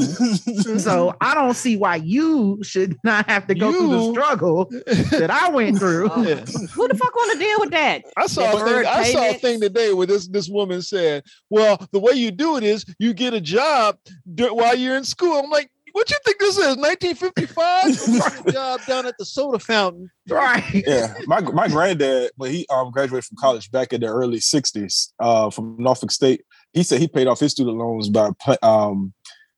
So 0.79 1.15
I 1.21 1.33
don't 1.33 1.53
see 1.53 1.77
why 1.77 1.97
you 1.97 2.59
should 2.63 2.97
not 3.03 3.29
have 3.29 3.47
to 3.47 3.55
go 3.55 3.71
through 3.71 3.89
the 3.89 4.11
struggle 4.11 4.65
that 5.11 5.29
I 5.29 5.49
went 5.49 5.77
through. 5.77 6.09
Oh. 6.11 6.21
Yeah. 6.23 6.45
who 6.73 6.87
the 6.87 6.95
fuck 6.95 7.15
want 7.15 7.33
to 7.33 7.39
deal 7.39 7.59
with 7.59 7.71
that? 7.71 8.03
I 8.15 8.27
saw 8.27 8.55
a 8.55 8.65
thing. 8.65 8.85
I 8.85 9.03
saw 9.11 9.29
a 9.29 9.33
thing 9.33 9.61
today 9.61 9.93
where 9.93 10.07
this 10.07 10.27
this 10.27 10.49
woman 10.49 10.81
said, 10.81 11.23
"Well, 11.49 11.77
the 11.91 11.99
way 11.99 12.13
you 12.13 12.31
do 12.31 12.57
it 12.57 12.63
is 12.63 12.85
you 12.99 13.13
get 13.13 13.33
a 13.33 13.41
job 13.41 13.97
while 14.25 14.75
you're 14.75 14.97
in 14.97 15.03
school." 15.03 15.37
I'm 15.37 15.49
like, 15.49 15.69
"What 15.97 16.11
you 16.11 16.17
think 16.23 16.37
this 16.37 16.57
is? 16.59 16.77
1955? 16.77 18.53
job 18.53 18.79
down 18.85 19.07
at 19.07 19.17
the 19.17 19.25
soda 19.25 19.57
fountain." 19.57 20.11
Right. 20.29 20.83
yeah, 20.85 21.15
my 21.25 21.41
my 21.41 21.67
granddad 21.67 22.29
when 22.35 22.51
he 22.51 22.67
um 22.69 22.91
graduated 22.91 23.25
from 23.25 23.37
college 23.39 23.71
back 23.71 23.93
in 23.93 24.01
the 24.01 24.07
early 24.07 24.37
'60s 24.37 25.11
uh, 25.19 25.49
from 25.49 25.75
Norfolk 25.79 26.11
State, 26.11 26.43
he 26.71 26.83
said 26.83 27.01
he 27.01 27.07
paid 27.07 27.25
off 27.25 27.39
his 27.39 27.53
student 27.53 27.77
loans 27.77 28.09
by 28.09 28.29
pla- 28.39 28.57
um 28.61 29.11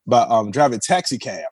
by 0.07 0.21
um 0.21 0.49
driving 0.49 0.79
taxi 0.79 1.17
cab. 1.17 1.43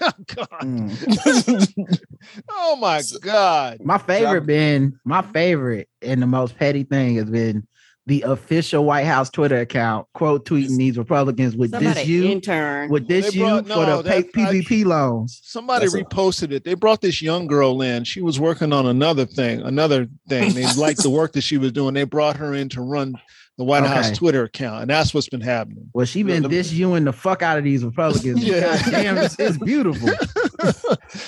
Oh, 0.00 0.10
God. 0.34 0.48
Mm. 0.62 1.98
Oh 2.48 2.76
my 2.76 3.02
God! 3.20 3.78
My 3.84 3.98
favorite 3.98 4.46
been 4.46 4.98
my 5.04 5.20
favorite 5.20 5.88
and 6.00 6.22
the 6.22 6.26
most 6.26 6.56
petty 6.56 6.84
thing 6.84 7.16
has 7.16 7.28
been 7.28 7.66
the 8.06 8.22
official 8.22 8.84
White 8.84 9.04
House 9.06 9.30
Twitter 9.30 9.58
account 9.60 10.06
quote 10.12 10.44
tweeting 10.44 10.76
these 10.76 10.98
Republicans 10.98 11.54
with 11.54 11.70
Somebody 11.70 11.94
this 12.00 12.06
you 12.08 12.24
intern. 12.24 12.90
with 12.90 13.06
this 13.06 13.30
They 13.30 13.38
you 13.38 13.44
brought- 13.44 13.62
for 13.68 13.68
no, 13.86 14.02
the 14.02 14.10
pay- 14.10 14.22
that- 14.22 14.30
I- 14.48 14.52
PPP 14.60 14.84
loans. 14.84 15.40
Somebody 15.44 15.86
That's 15.86 15.94
a- 15.94 16.04
reposted 16.04 16.50
it. 16.50 16.64
They 16.64 16.74
brought 16.74 17.00
this 17.00 17.22
young 17.22 17.46
girl 17.46 17.80
in. 17.80 18.02
She 18.04 18.20
was 18.20 18.40
working 18.40 18.72
on 18.72 18.86
another 18.86 19.24
thing, 19.24 19.60
another 19.62 20.08
thing. 20.28 20.52
They 20.52 20.66
liked 20.74 21.02
the 21.04 21.10
work 21.10 21.32
that 21.34 21.42
she 21.42 21.58
was 21.58 21.70
doing. 21.70 21.94
They 21.94 22.04
brought 22.04 22.36
her 22.38 22.54
in 22.54 22.68
to 22.70 22.80
run 22.80 23.14
the 23.58 23.64
White 23.64 23.84
House 23.84 24.16
Twitter 24.16 24.44
account, 24.44 24.82
and 24.82 24.90
that's 24.90 25.12
what's 25.12 25.28
been 25.28 25.40
happening. 25.42 25.90
Well, 25.92 26.06
she 26.06 26.22
been 26.22 26.42
No, 26.42 26.48
the- 26.48 26.56
this 26.56 26.72
you 26.72 26.94
and 26.94 27.06
the 27.06 27.12
fuck 27.12 27.42
out 27.42 27.58
of 27.58 27.64
these 27.64 27.84
Republicans. 27.84 28.42
Yeah. 28.44 28.60
God 28.82 28.90
damn, 28.90 29.18
it's, 29.18 29.38
it's 29.38 29.58
beautiful. 29.58 30.08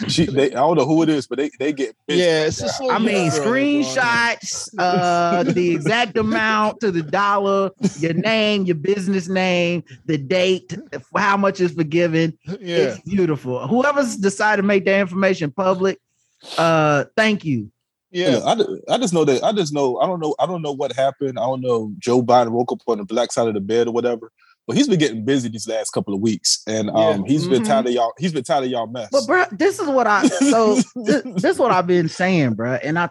She, 0.09 0.27
they, 0.27 0.47
I 0.47 0.61
don't 0.61 0.77
know 0.77 0.87
who 0.87 1.03
it 1.03 1.09
is, 1.09 1.27
but 1.27 1.39
they 1.39 1.51
they 1.59 1.73
get. 1.73 1.97
Yeah, 2.07 2.45
it's 2.47 2.61
just. 2.61 2.81
I 2.83 2.99
mean, 2.99 3.31
screenshots, 3.31 4.69
uh, 4.79 5.43
the 5.43 5.73
exact 5.75 6.17
amount 6.17 6.81
to 6.81 6.91
the 6.91 7.03
dollar, 7.03 7.71
your 7.99 8.15
name, 8.15 8.65
your 8.65 8.77
business 8.77 9.29
name, 9.29 9.83
the 10.07 10.17
date, 10.19 10.77
how 11.17 11.37
much 11.37 11.61
is 11.61 11.73
forgiven. 11.73 12.39
Yeah, 12.47 12.77
It's 12.77 13.01
beautiful. 13.03 13.67
Whoever's 13.67 14.17
decided 14.17 14.63
to 14.63 14.67
make 14.67 14.85
that 14.85 15.01
information 15.01 15.51
public, 15.51 15.99
uh, 16.57 17.05
thank 17.17 17.45
you. 17.45 17.71
Yeah. 18.15 18.41
I, 18.45 18.55
ju- 18.55 18.81
I 18.89 18.99
just 18.99 19.13
know 19.13 19.25
that 19.25 19.43
I 19.43 19.53
just 19.53 19.73
know 19.73 19.99
I 19.99 20.07
don't 20.07 20.21
know 20.21 20.35
I 20.39 20.47
don't 20.47 20.63
know 20.63 20.73
what 20.73 20.93
happened. 20.93 21.39
I 21.39 21.43
don't 21.43 21.61
know 21.61 21.93
Joe 21.99 22.23
Biden 22.23 22.51
woke 22.51 22.73
up 22.73 22.79
on 22.87 22.99
the 22.99 23.05
black 23.05 23.33
side 23.33 23.49
of 23.49 23.55
the 23.55 23.61
bed 23.61 23.89
or 23.89 23.93
whatever. 23.93 24.31
But 24.67 24.77
he's 24.79 24.89
been 24.89 24.99
getting 24.99 25.27
busy 25.27 25.51
these 25.51 25.69
last 25.69 25.91
couple 25.91 26.15
of 26.15 26.21
weeks, 26.23 26.63
and 26.67 26.89
um, 26.89 27.25
he's 27.27 27.47
been 27.47 27.63
Mhm. 27.63 27.67
tired 27.67 27.87
of 27.87 27.93
y'all. 27.93 28.13
He's 28.17 28.33
been 28.33 28.45
tired 28.45 28.65
of 28.65 28.71
y'all 28.71 28.87
mess. 28.87 29.11
But 29.13 29.27
bro, 29.27 29.45
this 29.53 29.79
is 29.79 29.87
what 29.87 30.07
I 30.07 30.27
so 30.27 30.77
this, 31.05 31.23
this 31.23 31.45
is 31.45 31.59
what 31.59 31.71
I've 31.71 31.87
been 31.87 32.09
saying, 32.09 32.55
bro. 32.55 32.73
And 32.83 32.99
I 32.99 33.11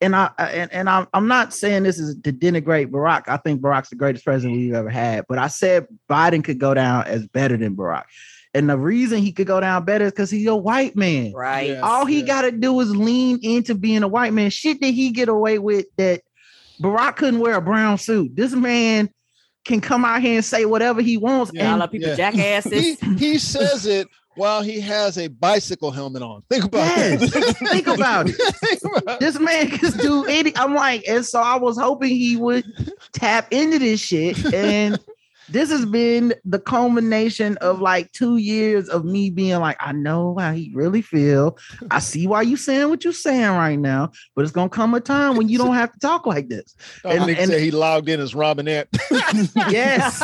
and 0.00 0.16
I 0.16 0.30
and, 0.38 0.72
and 0.72 0.90
I'm 0.90 1.06
I'm 1.14 1.28
not 1.28 1.54
saying 1.54 1.84
this 1.84 2.00
is 2.00 2.16
to 2.22 2.32
denigrate 2.32 2.88
Barack. 2.90 3.24
I 3.28 3.36
think 3.36 3.60
Barack's 3.60 3.90
the 3.90 3.96
greatest 3.96 4.24
president 4.24 4.56
we've 4.58 4.74
ever 4.74 4.90
had. 4.90 5.24
But 5.28 5.38
I 5.38 5.46
said 5.46 5.86
Biden 6.10 6.42
could 6.42 6.58
go 6.58 6.74
down 6.74 7.04
as 7.04 7.28
better 7.28 7.56
than 7.56 7.76
Barack. 7.76 8.04
And 8.54 8.68
the 8.70 8.78
reason 8.78 9.18
he 9.18 9.32
could 9.32 9.46
go 9.46 9.60
down 9.60 9.84
better 9.84 10.06
is 10.06 10.12
because 10.12 10.30
he's 10.30 10.46
a 10.46 10.56
white 10.56 10.96
man. 10.96 11.32
right. 11.32 11.70
Yeah. 11.70 11.80
All 11.80 12.06
he 12.06 12.20
Yeah. 12.20 12.26
got 12.26 12.42
to 12.42 12.52
do 12.52 12.78
is 12.80 12.94
lean 12.96 13.38
into 13.42 13.74
being 13.74 14.02
a 14.02 14.08
white 14.08 14.32
man. 14.32 14.50
Shit 14.50 14.80
that 14.80 14.88
he 14.88 15.10
get 15.10 15.28
away 15.28 15.58
with 15.58 15.86
that 15.98 16.22
Barack 16.80 17.16
couldn't 17.16 17.40
wear 17.40 17.54
a 17.54 17.60
brown 17.60 17.98
suit. 17.98 18.34
This 18.36 18.52
man 18.54 19.10
can 19.64 19.80
come 19.80 20.04
out 20.04 20.22
here 20.22 20.36
and 20.36 20.44
say 20.44 20.64
whatever 20.64 21.02
he 21.02 21.16
wants. 21.18 21.50
Yeah, 21.52 21.74
a 21.74 21.76
lot 21.76 21.84
of 21.86 21.92
people 21.92 22.08
Yeah. 22.08 22.16
jackasses. 22.16 22.98
He 23.00 23.14
he 23.16 23.38
says 23.38 23.84
it 23.84 24.08
while 24.36 24.62
he 24.62 24.80
has 24.80 25.18
a 25.18 25.26
bicycle 25.28 25.90
helmet 25.90 26.22
on. 26.22 26.42
Think 26.48 26.64
about 26.64 26.86
Yes. 26.96 27.22
it. 27.36 27.56
Think 27.68 27.86
about 27.88 28.28
it. 28.30 28.36
Think 28.54 28.82
about 28.96 29.14
it. 29.16 29.20
this 29.20 29.38
man 29.40 29.68
can 29.68 29.90
do 29.98 30.24
any. 30.26 30.56
I'm 30.56 30.74
like, 30.74 31.04
and 31.08 31.26
so 31.26 31.40
I 31.40 31.56
was 31.56 31.76
hoping 31.76 32.10
he 32.16 32.36
would 32.36 32.64
tap 33.12 33.48
into 33.52 33.78
this 33.80 34.00
shit. 34.00 34.42
And 34.54 34.98
this 35.50 35.70
has 35.70 35.86
been 35.86 36.34
the 36.44 36.58
culmination 36.58 37.56
of 37.58 37.80
like 37.80 38.12
two 38.12 38.36
years 38.36 38.88
of 38.88 39.04
me 39.04 39.30
being 39.30 39.58
like, 39.60 39.76
I 39.80 39.92
know 39.92 40.36
how 40.38 40.52
he 40.52 40.70
really 40.74 41.02
feel. 41.02 41.58
I 41.90 41.98
see 42.00 42.26
why 42.26 42.42
you 42.42 42.56
saying 42.56 42.88
what 42.90 43.04
you're 43.04 43.12
saying 43.12 43.50
right 43.52 43.78
now, 43.78 44.10
but 44.34 44.42
it's 44.42 44.52
gonna 44.52 44.68
come 44.68 44.94
a 44.94 45.00
time 45.00 45.36
when 45.36 45.48
you 45.48 45.58
don't 45.58 45.74
have 45.74 45.92
to 45.92 45.98
talk 45.98 46.26
like 46.26 46.48
this. 46.48 46.74
And- 47.04 47.18
Dominic 47.20 47.38
and- 47.38 47.50
said 47.50 47.60
he 47.60 47.70
logged 47.70 48.08
in 48.08 48.20
as 48.20 48.34
Robinette. 48.34 48.88
Yes. 49.70 50.22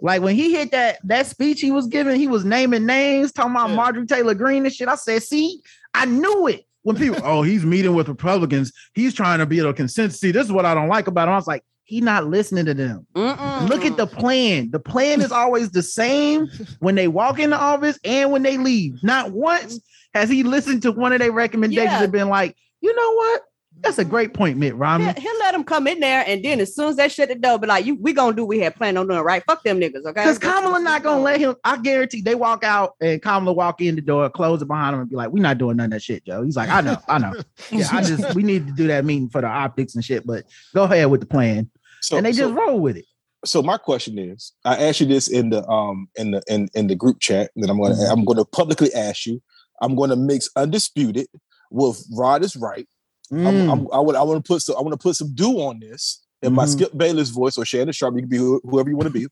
Like 0.00 0.20
when 0.20 0.34
he 0.34 0.52
hit 0.52 0.72
that 0.72 0.98
that 1.04 1.26
speech 1.26 1.60
he 1.60 1.70
was 1.70 1.86
giving, 1.86 2.18
he 2.18 2.26
was 2.26 2.44
naming 2.44 2.86
names, 2.86 3.30
talking 3.32 3.52
about 3.52 3.70
Yeah. 3.70 3.76
Marjorie 3.76 4.06
Taylor 4.06 4.34
Greene 4.34 4.64
and 4.66 4.74
shit. 4.74 4.88
I 4.88 4.96
said, 4.96 5.22
see, 5.22 5.60
I 5.94 6.06
knew 6.06 6.48
it. 6.48 6.64
When 6.82 6.96
people, 6.96 7.20
oh, 7.22 7.42
he's 7.42 7.64
meeting 7.64 7.94
with 7.94 8.08
Republicans, 8.08 8.72
he's 8.94 9.14
trying 9.14 9.38
to 9.38 9.46
be 9.46 9.60
a 9.60 9.72
consensus. 9.72 10.18
See, 10.18 10.32
this 10.32 10.46
is 10.46 10.50
what 10.52 10.66
I 10.66 10.74
don't 10.74 10.88
like 10.88 11.06
about 11.06 11.28
him. 11.28 11.34
I 11.34 11.36
was 11.36 11.46
like, 11.46 11.62
he 11.92 12.00
not 12.00 12.26
listening 12.26 12.64
to 12.64 12.72
them. 12.72 13.06
Mm-mm. 13.14 13.68
Look 13.68 13.84
at 13.84 13.98
the 13.98 14.06
plan. 14.06 14.70
The 14.70 14.80
plan 14.80 15.20
is 15.20 15.30
always 15.30 15.72
the 15.72 15.82
same 15.82 16.48
when 16.80 16.94
they 16.94 17.06
walk 17.06 17.38
in 17.38 17.50
the 17.50 17.58
office 17.58 17.98
and 18.02 18.32
when 18.32 18.42
they 18.42 18.56
leave. 18.56 19.02
Not 19.02 19.32
once 19.32 19.78
has 20.14 20.30
he 20.30 20.42
listened 20.42 20.80
to 20.82 20.92
one 20.92 21.12
of 21.12 21.18
their 21.18 21.32
recommendations 21.32 21.92
Yeah. 21.92 22.02
and 22.02 22.10
been 22.12 22.30
like, 22.30 22.56
you 22.80 22.94
know 22.96 23.14
what? 23.14 23.42
That's 23.80 23.98
a 23.98 24.04
great 24.04 24.32
point, 24.32 24.58
Mitt 24.58 24.76
Romney. 24.76 25.06
He'll, 25.06 25.14
he'll 25.14 25.38
let 25.40 25.54
him 25.54 25.64
come 25.64 25.86
in 25.88 25.98
there, 25.98 26.22
and 26.26 26.44
then 26.44 26.60
as 26.60 26.72
soon 26.74 26.88
as 26.88 26.96
they 26.96 27.08
shut 27.08 27.30
the 27.30 27.34
door, 27.34 27.58
be 27.58 27.66
like, 27.66 27.84
"You, 27.84 27.96
we 27.96 28.12
gonna 28.12 28.36
do 28.36 28.42
what 28.42 28.50
we 28.50 28.60
had 28.60 28.76
planned 28.76 28.96
on 28.96 29.08
doing, 29.08 29.18
right? 29.20 29.42
Fuck 29.44 29.64
them 29.64 29.80
niggas, 29.80 30.04
okay?" 30.04 30.22
Because 30.22 30.38
Kamala 30.38 30.78
not 30.78 31.02
gonna 31.02 31.22
let 31.22 31.40
him. 31.40 31.56
I 31.64 31.78
guarantee 31.78 32.20
they 32.20 32.34
walk 32.36 32.62
out 32.64 32.94
and 33.00 33.20
Kamala 33.20 33.52
walk 33.54 33.80
in 33.80 33.96
the 33.96 34.02
door, 34.02 34.28
close 34.30 34.62
it 34.62 34.66
behind 34.68 34.94
him, 34.94 35.00
and 35.00 35.10
be 35.10 35.16
like, 35.16 35.30
"We're 35.30 35.42
not 35.42 35.58
doing 35.58 35.78
none 35.78 35.86
of 35.86 35.90
that 35.92 36.02
shit, 36.02 36.24
Joe." 36.24 36.42
He's 36.44 36.54
like, 36.54 36.68
"I 36.68 36.80
know, 36.82 36.96
I 37.08 37.18
know. 37.18 37.32
Yeah, 37.72 37.88
I 37.90 38.02
just 38.02 38.34
we 38.36 38.42
need 38.44 38.66
to 38.68 38.72
do 38.72 38.86
that 38.88 39.04
meeting 39.04 39.30
for 39.30 39.40
the 39.40 39.48
optics 39.48 39.94
and 39.96 40.04
shit." 40.04 40.24
But 40.26 40.44
go 40.74 40.84
ahead 40.84 41.10
with 41.10 41.20
the 41.20 41.26
plan, 41.26 41.68
so, 42.02 42.16
and 42.16 42.26
they 42.26 42.32
so- 42.32 42.48
just 42.48 42.54
roll 42.54 42.78
with 42.80 42.96
it. 42.96 43.06
so 43.44 43.62
my 43.62 43.76
question 43.78 44.18
is, 44.18 44.52
I 44.64 44.76
asked 44.84 45.00
you 45.00 45.06
this 45.06 45.28
in 45.28 45.50
the 45.50 45.66
um 45.68 46.08
in 46.16 46.32
the 46.32 46.42
in, 46.48 46.68
in 46.74 46.86
the 46.88 46.94
group 46.94 47.20
chat 47.20 47.50
that 47.56 47.70
I'm 47.70 47.80
gonna 47.80 47.94
Mhm. 47.94 48.10
I'm 48.12 48.24
gonna 48.24 48.44
publicly 48.44 48.92
ask 48.94 49.26
you. 49.26 49.40
I'm 49.80 49.94
gonna 49.96 50.16
mix 50.16 50.48
undisputed 50.56 51.26
with 51.70 52.04
Rod 52.14 52.44
is 52.44 52.54
right. 52.56 52.86
I'm, 53.32 53.38
Mm. 53.38 53.72
I'm, 53.72 53.88
I 53.92 53.98
would 54.00 54.14
I 54.16 54.22
want 54.22 54.44
to 54.44 54.48
put 54.52 54.60
some 54.62 54.76
I 54.76 54.80
want 54.82 54.92
to 54.92 54.98
put 55.02 55.16
some 55.16 55.34
do 55.34 55.58
on 55.60 55.80
this 55.80 56.20
in 56.42 56.52
my 56.52 56.64
Mhm. 56.66 56.68
Skip 56.68 56.96
Bayless 56.96 57.30
voice 57.30 57.56
or 57.56 57.64
Shannon 57.64 57.92
Sharpe. 57.92 58.14
You 58.16 58.20
can 58.22 58.28
be 58.28 58.36
who- 58.36 58.60
whoever 58.64 58.90
you 58.90 58.96
want 58.96 59.12
to 59.12 59.18
be. 59.18 59.26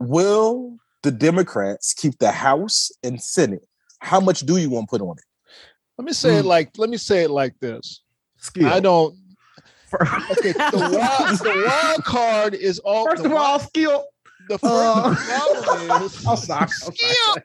Will 0.00 0.76
the 1.02 1.10
Democrats 1.10 1.94
keep 1.94 2.18
the 2.18 2.30
House 2.30 2.90
and 3.02 3.20
Senate? 3.20 3.66
How 4.00 4.20
much 4.20 4.40
do 4.40 4.56
you 4.56 4.70
want 4.70 4.88
to 4.88 4.90
put 4.90 5.00
on 5.02 5.16
it? 5.18 5.24
Let 5.96 6.04
me 6.04 6.12
say 6.12 6.38
it 6.38 6.44
Mm. 6.44 6.48
like 6.48 6.70
let 6.78 6.88
me 6.90 6.96
say 6.96 7.24
it 7.24 7.30
like 7.30 7.54
this. 7.60 8.02
Skill. 8.38 8.68
I 8.68 8.78
don't. 8.80 9.16
Fir- 9.88 9.98
Okay, 10.32 10.52
the 10.52 10.70
wild, 10.74 11.38
the 11.38 11.64
wild 11.66 12.04
card 12.04 12.54
is 12.54 12.78
all. 12.80 13.06
First 13.08 13.22
the 13.22 13.28
of 13.30 13.34
all, 13.34 13.58
skill. 13.58 14.06
the 14.48 14.58
first 14.58 14.64
uh, 14.72 15.10
the 15.10 15.62
problem 15.62 16.02
is 16.02 16.26
I'm 16.28 16.36
sorry. 16.36 16.60
I'm. 16.62 16.68
Skip. 16.68 17.44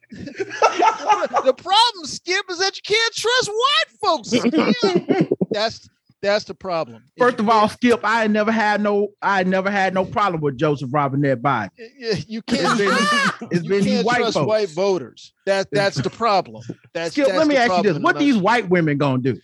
the 1.45 1.53
problem, 1.57 2.05
Skip, 2.05 2.45
is 2.49 2.59
that 2.59 2.75
you 2.75 2.81
can't 2.85 3.13
trust 3.13 3.49
white 3.49 3.99
folks. 4.01 4.29
Skip. 4.29 5.29
That's 5.51 5.89
that's 6.21 6.45
the 6.45 6.53
problem. 6.53 7.03
First 7.17 7.39
of 7.41 7.49
all, 7.49 7.67
Skip, 7.67 7.99
I 8.03 8.27
never 8.27 8.49
had 8.51 8.79
no, 8.81 9.09
I 9.21 9.43
never 9.43 9.69
had 9.69 9.93
no 9.93 10.05
problem 10.05 10.39
with 10.41 10.57
Joseph 10.57 10.89
Robinette 10.93 11.41
Biden. 11.41 11.69
you, 11.77 12.13
you 12.27 12.41
It's 12.47 12.61
can't. 12.61 12.77
been, 12.77 13.49
it's 13.51 13.63
you 13.63 13.69
been 13.69 13.83
can't 13.83 14.05
white 14.05 14.17
trust 14.19 14.33
folks. 14.35 14.47
white 14.47 14.69
voters. 14.69 15.33
That 15.45 15.67
that's 15.73 15.97
the 15.97 16.09
problem. 16.09 16.63
That's 16.93 17.11
Skip, 17.11 17.27
that's 17.27 17.37
let 17.37 17.47
me 17.47 17.57
ask 17.57 17.75
you 17.75 17.83
this: 17.93 18.01
What 18.01 18.15
in 18.15 18.19
these 18.21 18.37
white 18.37 18.69
women 18.69 18.97
gonna 18.97 19.21
do? 19.21 19.37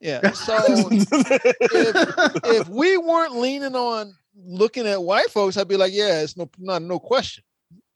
Yeah. 0.00 0.20
So 0.34 0.56
if, 0.90 2.44
if 2.44 2.68
we 2.80 2.96
weren't 2.98 3.36
leaning 3.36 3.74
on 3.74 4.14
looking 4.36 4.86
at 4.86 5.02
white 5.02 5.30
folks, 5.30 5.56
I'd 5.56 5.68
be 5.68 5.76
like, 5.76 5.92
yeah, 5.94 6.20
it's 6.20 6.36
no 6.36 6.48
not 6.58 6.82
no 6.82 6.98
question, 6.98 7.44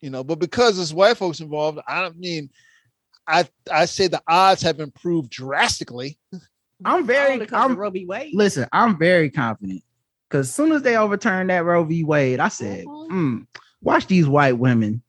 you 0.01 0.09
know. 0.09 0.23
But 0.23 0.39
because 0.39 0.77
there's 0.77 0.93
white 0.93 1.17
folks 1.17 1.39
involved, 1.39 1.79
I 1.87 2.09
mean. 2.17 2.49
I 3.27 3.47
I 3.71 3.85
say 3.85 4.07
the 4.07 4.21
odds 4.27 4.63
have 4.63 4.79
improved 4.79 5.29
drastically. 5.29 6.17
I'm 6.83 7.05
very, 7.05 7.33
Only 7.33 7.45
'cause 7.45 7.65
of 7.65 7.71
I'm, 7.71 7.77
Roe 7.77 7.91
v. 7.91 8.03
Wade. 8.07 8.33
listen, 8.33 8.67
I'm 8.73 8.97
very 8.97 9.29
confident 9.29 9.83
because 10.27 10.47
as 10.49 10.55
soon 10.55 10.71
as 10.71 10.81
they 10.81 10.97
overturned 10.97 11.51
that 11.51 11.63
Roe 11.63 11.83
v. 11.83 12.03
Wade, 12.03 12.39
I 12.39 12.47
said, 12.47 12.83
Mhm. 12.85 13.07
"Hmm, 13.09 13.37
watch 13.83 14.07
these 14.07 14.27
white 14.27 14.57
women 14.57 15.03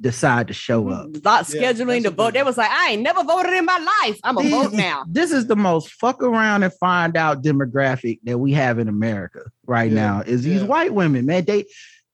decide 0.00 0.48
to 0.48 0.54
show 0.54 0.88
up. 0.88 1.06
Mm, 1.08 1.24
not 1.24 1.44
scheduling 1.44 2.02
that's 2.02 2.04
to 2.04 2.10
vote. 2.10 2.34
They 2.34 2.42
was 2.42 2.56
like, 2.56 2.70
I 2.70 2.90
ain't 2.90 3.02
never 3.02 3.22
voted 3.24 3.52
in 3.52 3.64
my 3.64 3.78
life. 4.04 4.18
I'm 4.24 4.36
a 4.38 4.42
These- 4.42 4.50
vote 4.52 4.72
now. 4.72 5.04
This 5.08 5.32
is 5.32 5.46
the 5.46 5.56
most 5.56 5.90
fuck 5.92 6.22
around 6.22 6.62
and 6.62 6.72
find 6.74 7.16
out 7.16 7.42
demographic 7.42 8.20
that 8.24 8.38
we 8.38 8.52
have 8.52 8.78
in 8.78 8.88
America 8.88 9.40
right 9.66 9.90
Yeah, 9.90 9.94
now. 9.94 10.20
Is 10.22 10.42
these 10.42 10.60
yeah. 10.62 10.66
white 10.66 10.92
women, 10.94 11.26
man? 11.26 11.44
They, 11.44 11.64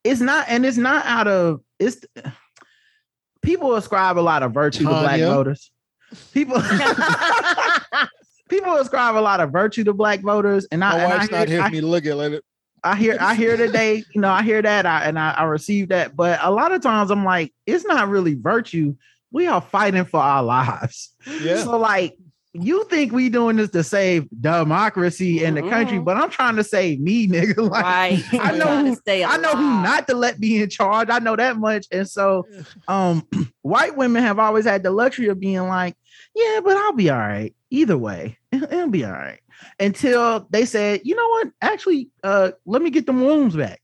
it's 0.04 0.20
not, 0.20 0.46
and 0.48 0.64
it's 0.66 0.76
not 0.76 1.04
out 1.06 1.28
of 1.28 1.60
it's. 1.78 2.04
People 3.42 3.74
ascribe 3.74 4.18
a 4.18 4.20
lot 4.20 4.42
of 4.42 4.52
virtue 4.52 4.84
to 4.84 4.88
black 4.90 5.20
voters. 5.20 5.70
People, 6.32 6.62
people 8.48 8.74
ascribe 8.76 9.16
a 9.16 9.20
lot 9.20 9.40
of 9.40 9.50
virtue 9.50 9.84
to 9.84 9.92
black 9.92 10.20
voters, 10.20 10.66
and 10.70 10.84
I, 10.84 10.90
My 10.90 10.98
and 10.98 11.12
I 11.12 11.16
wife's 11.16 11.28
hear- 11.30 11.38
not 11.38 11.48
here 11.48 11.60
I- 11.62 11.70
me 11.70 11.80
look 11.80 12.06
at 12.06 12.16
it. 12.32 12.44
I 12.84 12.96
hear 12.96 13.16
I 13.20 13.34
hear 13.34 13.56
today, 13.56 14.04
you 14.14 14.20
know, 14.20 14.30
I 14.30 14.42
hear 14.42 14.60
that 14.62 14.86
I, 14.86 15.04
and 15.04 15.18
I, 15.18 15.32
I 15.32 15.44
receive 15.44 15.88
that, 15.88 16.16
but 16.16 16.38
a 16.42 16.50
lot 16.50 16.72
of 16.72 16.82
times 16.82 17.10
I'm 17.10 17.24
like, 17.24 17.52
it's 17.66 17.84
not 17.84 18.08
really 18.08 18.34
virtue. 18.34 18.96
We 19.30 19.46
are 19.46 19.60
fighting 19.60 20.04
for 20.04 20.20
our 20.20 20.42
lives. 20.42 21.14
Yeah. 21.40 21.62
So 21.64 21.78
like 21.78 22.16
you 22.54 22.84
think 22.84 23.12
we 23.12 23.30
doing 23.30 23.56
this 23.56 23.70
to 23.70 23.82
save 23.82 24.28
democracy 24.38 25.42
in 25.42 25.54
the 25.54 25.62
country, 25.62 25.98
but 25.98 26.18
I'm 26.18 26.28
trying 26.28 26.56
to 26.56 26.64
save 26.64 27.00
me, 27.00 27.26
nigga. 27.28 27.70
Like 27.70 27.84
right. 27.84 28.24
I 28.34 28.52
know 28.52 28.64
trying 28.64 28.84
to 28.84 28.90
who- 28.90 28.96
stay 28.96 29.24
I 29.24 29.36
know 29.38 29.52
who 29.52 29.82
not 29.82 30.06
to 30.08 30.14
let 30.14 30.38
be 30.38 30.60
in 30.62 30.68
charge. 30.68 31.08
I 31.10 31.18
know 31.18 31.36
that 31.36 31.56
much. 31.56 31.86
And 31.90 32.08
so 32.08 32.46
um 32.88 33.26
white 33.62 33.96
women 33.96 34.22
have 34.22 34.38
always 34.38 34.64
had 34.64 34.82
the 34.82 34.90
luxury 34.90 35.28
of 35.28 35.40
being 35.40 35.66
like, 35.66 35.96
yeah, 36.34 36.60
but 36.62 36.76
I'll 36.76 36.92
be 36.92 37.10
all 37.10 37.18
right. 37.18 37.54
Either 37.70 37.96
way, 37.96 38.38
it'll 38.52 38.88
be 38.88 39.04
all 39.04 39.12
right. 39.12 39.40
Until 39.80 40.46
they 40.50 40.64
said, 40.64 41.00
you 41.04 41.14
know 41.14 41.28
what? 41.28 41.48
Actually, 41.60 42.10
uh, 42.22 42.52
let 42.66 42.82
me 42.82 42.90
get 42.90 43.06
them 43.06 43.22
wounds 43.22 43.56
back. 43.56 43.80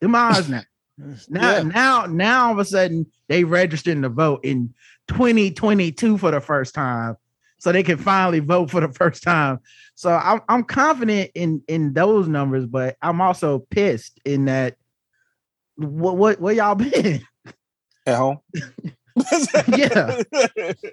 Them 0.00 0.14
eyes 0.14 0.48
now. 0.48 0.62
Now, 1.28 1.56
Yeah. 1.56 1.62
now, 1.62 2.06
now 2.06 2.46
all 2.46 2.52
of 2.52 2.58
a 2.58 2.64
sudden 2.64 3.06
they 3.28 3.44
registered 3.44 4.00
to 4.00 4.08
vote 4.08 4.40
in 4.44 4.72
2022 5.08 6.16
for 6.16 6.30
the 6.30 6.40
first 6.40 6.74
time. 6.74 7.16
So 7.58 7.70
they 7.72 7.82
can 7.82 7.98
finally 7.98 8.40
vote 8.40 8.70
for 8.70 8.80
the 8.80 8.88
first 8.92 9.22
time. 9.22 9.60
So 9.94 10.10
I'm 10.10 10.40
I'm 10.48 10.62
confident 10.64 11.30
in 11.34 11.62
in 11.68 11.92
those 11.94 12.28
numbers, 12.28 12.66
but 12.66 12.96
I'm 13.02 13.20
also 13.20 13.60
pissed 13.70 14.20
in 14.24 14.44
that 14.46 14.76
what 15.76 16.16
what 16.16 16.40
where 16.40 16.54
y'all 16.54 16.74
been 16.74 17.22
At 18.06 18.16
home. 18.16 18.38
Yeah. 19.68 20.22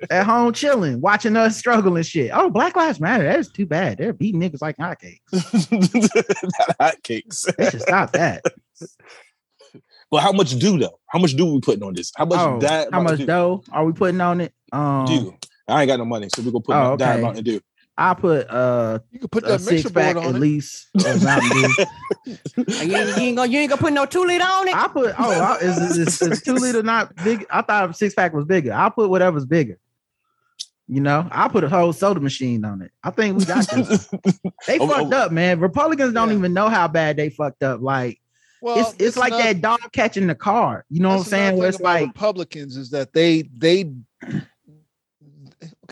at 0.09 0.25
home 0.25 0.53
chilling, 0.53 1.01
watching 1.01 1.35
us 1.35 1.57
struggle 1.57 1.95
and 1.97 2.05
shit. 2.05 2.31
Oh, 2.33 2.49
Black 2.49 2.75
Lives 2.75 2.99
Matter. 2.99 3.23
That's 3.25 3.49
too 3.49 3.65
bad. 3.65 3.97
They're 3.97 4.13
beating 4.13 4.41
niggas 4.41 4.61
like 4.61 4.77
hotcakes. 4.77 5.19
Hotcakes. 6.79 7.53
They 7.57 7.69
should 7.69 7.81
stop 7.81 8.11
that. 8.13 8.43
But 10.11 10.21
how 10.21 10.31
much 10.31 10.51
do 10.57 10.77
though? 10.79 10.99
How 11.07 11.19
much 11.19 11.33
do 11.35 11.45
we 11.53 11.59
putting 11.59 11.83
on 11.83 11.93
this? 11.93 12.11
How 12.15 12.25
much 12.25 12.39
Oh, 12.39 12.59
that 12.59 12.89
how 12.91 13.01
much 13.01 13.17
do? 13.19 13.25
dough 13.25 13.63
are 13.71 13.85
we 13.85 13.93
putting 13.93 14.21
on 14.21 14.41
it? 14.41 14.53
Um, 14.71 15.05
do? 15.05 15.35
I 15.67 15.81
ain't 15.81 15.87
got 15.87 15.97
no 15.99 16.05
money, 16.05 16.29
so 16.33 16.41
we 16.41 16.51
gonna 16.51 16.61
put 16.61 16.75
Oh, 16.75 16.93
oh, 16.93 16.97
that 16.97 17.19
amount 17.19 17.37
and 17.37 17.45
do. 17.45 17.59
I 17.97 18.13
put 18.15 18.49
uh 18.49 18.99
You 19.11 19.19
can 19.19 19.29
put 19.29 19.43
a 19.43 19.49
that 19.49 19.61
six 19.61 19.83
pack 19.91 20.15
board 20.15 20.25
at 20.25 20.29
on 20.29 20.35
it. 20.35 20.39
least 20.39 20.87
of 20.95 21.23
Mountain 21.23 21.49
Dew. 21.49 21.85
You, 22.25 22.65
ain't- 22.67 22.89
you 22.89 22.95
ain't 23.23 23.37
gonna 23.37 23.51
you 23.51 23.59
ain't 23.59 23.69
gonna 23.69 23.81
put 23.81 23.93
no 23.93 24.05
two 24.05 24.25
liter 24.25 24.43
on 24.43 24.67
it. 24.67 24.75
I 24.75 24.87
put 24.87 25.13
oh 25.19 25.31
I, 25.31 25.57
is, 25.59 25.97
is, 25.97 26.21
is 26.21 26.41
two 26.41 26.55
liter 26.55 26.81
not 26.81 27.15
big? 27.23 27.45
I 27.51 27.61
thought 27.61 27.95
six 27.95 28.13
pack 28.15 28.33
was 28.33 28.45
bigger. 28.45 28.73
I'll 28.73 28.89
put 28.91 29.09
whatever's 29.09 29.45
bigger. 29.45 29.77
You 30.87 30.99
know, 31.01 31.27
I'll 31.31 31.49
put 31.49 31.63
a 31.63 31.69
whole 31.69 31.93
soda 31.93 32.19
machine 32.19 32.65
on 32.65 32.81
it. 32.81 32.91
I 33.03 33.09
think 33.11 33.37
we 33.37 33.45
got 33.45 33.67
this. 33.69 34.09
They 34.67 34.79
Oh, 34.79 34.87
fucked 34.87 35.13
oh. 35.13 35.17
up, 35.17 35.31
man. 35.31 35.59
Republicans 35.59 36.13
don't 36.13 36.29
Yeah. 36.29 36.35
even 36.37 36.53
know 36.53 36.69
how 36.69 36.87
bad 36.87 37.15
they 37.17 37.29
fucked 37.29 37.63
up. 37.63 37.81
Like 37.81 38.19
Well, 38.61 38.79
it's 38.79 38.95
it's 38.99 39.17
like 39.17 39.31
not- 39.31 39.43
that 39.43 39.61
dog 39.61 39.79
catching 39.93 40.27
the 40.27 40.35
car. 40.35 40.83
You 40.89 40.99
know 41.01 41.09
what 41.09 41.19
I'm 41.19 41.23
saying? 41.25 41.57
Where 41.57 41.69
it's 41.69 41.79
like 41.79 42.07
Republicans 42.07 42.75
is 42.75 42.89
that 42.89 43.13
they 43.13 43.43
they 43.55 43.93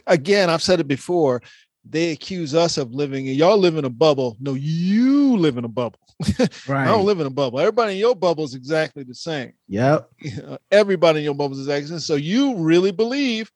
again 0.07 0.49
I've 0.49 0.63
said 0.63 0.79
it 0.79 0.87
before. 0.87 1.41
They 1.83 2.11
accuse 2.11 2.53
us 2.53 2.77
of 2.77 2.93
living 2.93 3.27
in 3.27 3.35
y'all 3.35 3.57
live 3.57 3.75
in 3.77 3.85
a 3.85 3.89
bubble. 3.89 4.37
No, 4.39 4.53
you 4.53 5.35
live 5.37 5.57
in 5.57 5.65
a 5.65 5.69
bubble. 5.69 5.99
I 6.39 6.85
don't 6.85 7.05
live 7.05 7.19
in 7.19 7.25
a 7.27 7.31
bubble. 7.31 7.59
Everybody 7.59 7.93
in 7.93 7.99
your 7.99 8.15
bubble 8.15 8.43
is 8.43 8.53
exactly 8.53 9.03
the 9.03 9.15
same. 9.15 9.53
Yep. 9.67 10.09
Everybody 10.71 11.19
in 11.19 11.25
your 11.25 11.33
bubble 11.33 11.53
is 11.55 11.61
exactly 11.61 11.83
the 11.83 11.87
same. 11.89 11.99
So 11.99 12.15
you 12.15 12.55
really 12.57 12.91
believe 12.91 13.51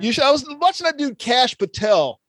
you 0.00 0.12
should. 0.12 0.24
I 0.24 0.30
was 0.30 0.44
watching 0.60 0.84
that 0.86 0.96
dude 0.96 1.18
Kash 1.18 1.56
Patel 1.58 2.20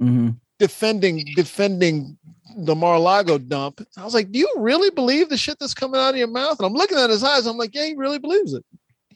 Mhm. 0.00 0.36
defending 0.60 1.24
defending 1.34 2.16
the 2.56 2.74
Mar-a-Lago 2.74 3.38
dump. 3.38 3.84
I 3.96 4.04
was 4.04 4.14
like, 4.14 4.30
do 4.32 4.38
you 4.38 4.48
really 4.56 4.90
believe 4.90 5.28
the 5.28 5.36
shit 5.36 5.58
that's 5.58 5.74
coming 5.74 6.00
out 6.00 6.10
of 6.10 6.16
your 6.16 6.28
mouth? 6.28 6.58
And 6.58 6.66
I'm 6.66 6.72
looking 6.72 6.98
at 6.98 7.10
his 7.10 7.22
eyes. 7.22 7.46
I'm 7.46 7.58
like, 7.58 7.74
yeah, 7.74 7.86
he 7.86 7.94
really 7.94 8.18
believes 8.18 8.52
it. 8.54 8.64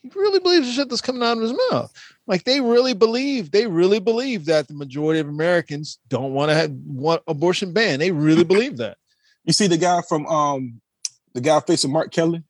He 0.02 0.10
really 0.14 0.38
believes 0.40 0.66
the 0.66 0.72
shit 0.72 0.88
that's 0.88 1.00
coming 1.00 1.22
out 1.22 1.36
of 1.36 1.42
his 1.42 1.54
mouth. 1.70 1.92
Like 2.26 2.44
they 2.44 2.60
really 2.60 2.94
believe, 2.94 3.50
they 3.50 3.66
really 3.66 3.98
believe 3.98 4.44
that 4.46 4.68
the 4.68 4.74
majority 4.74 5.18
of 5.20 5.28
Americans 5.28 5.98
don't 6.08 6.32
want 6.32 6.50
to 6.50 6.54
have 6.54 6.70
want 6.70 7.22
abortion 7.26 7.72
ban. 7.72 7.98
They 7.98 8.12
really 8.12 8.44
believe 8.44 8.76
that. 8.76 8.96
You 9.44 9.52
see 9.52 9.66
the 9.66 9.76
guy 9.78 10.02
from 10.08 10.26
um 10.26 10.80
the 11.34 11.40
guy 11.40 11.58
facing 11.60 11.90
Mark 11.90 12.12
Kelly, 12.12 12.42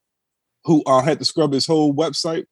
who 0.64 0.83
uh, 0.85 1.01
had 1.01 1.18
to 1.20 1.25
scrub 1.25 1.53
his 1.53 1.66
whole 1.66 1.95
website 1.95 2.45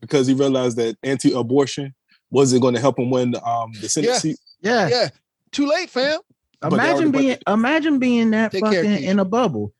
because 0.00 0.26
he 0.26 0.34
realized 0.34 0.76
that 0.76 0.96
anti-abortion 1.02 1.94
wasn't 2.30 2.60
going 2.62 2.74
to 2.74 2.80
help 2.80 2.98
him 2.98 3.10
win 3.10 3.34
um 3.44 3.72
the 3.80 3.88
Senate 3.88 4.08
Yeah. 4.08 4.18
seat. 4.18 4.38
Yeah. 4.60 4.88
Yeah. 4.88 5.08
Too 5.52 5.66
late, 5.66 5.88
fam. 5.90 6.20
Imagine 6.62 7.06
already- 7.06 7.18
being 7.18 7.38
imagine 7.48 7.98
being 7.98 8.30
that 8.32 8.52
Take 8.52 8.64
care, 8.64 8.84
fucking 8.84 8.98
Keisha. 8.98 9.02
in 9.08 9.18
a 9.18 9.24
bubble. 9.24 9.72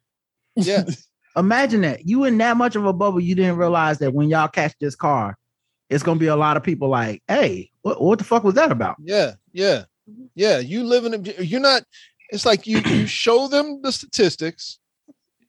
Yeah. 0.57 0.85
Imagine 1.37 1.83
that 1.83 2.07
you 2.07 2.24
in 2.24 2.39
that 2.39 2.57
much 2.57 2.74
of 2.74 2.85
a 2.87 2.93
bubble, 2.93 3.20
you 3.20 3.35
didn't 3.37 3.57
realize 3.57 3.99
that 3.99 4.12
when 4.14 4.28
y'all 4.31 4.49
catch 4.49 4.74
this 4.81 4.97
car, 4.97 5.37
it's 5.91 6.05
gonna 6.05 6.20
be 6.20 6.28
a 6.28 6.36
lot 6.36 6.57
of 6.57 6.62
people 6.62 6.88
like, 6.88 7.22
"Hey, 7.28 7.70
what, 7.82 8.01
what 8.01 8.18
the 8.18 8.24
fuck 8.24 8.45
was 8.45 8.55
that 8.55 8.70
about?" 8.70 8.97
Yeah, 9.03 9.32
yeah, 9.53 9.84
yeah. 10.34 10.59
You 10.59 10.84
live 10.84 11.05
in 11.05 11.14
a, 11.14 11.43
you're 11.43 11.61
not. 11.61 11.82
It's 12.30 12.47
like 12.47 12.66
you 12.66 12.78
you 12.78 13.07
show 13.24 13.49
them 13.49 13.82
the 13.82 13.91
statistics, 13.91 14.78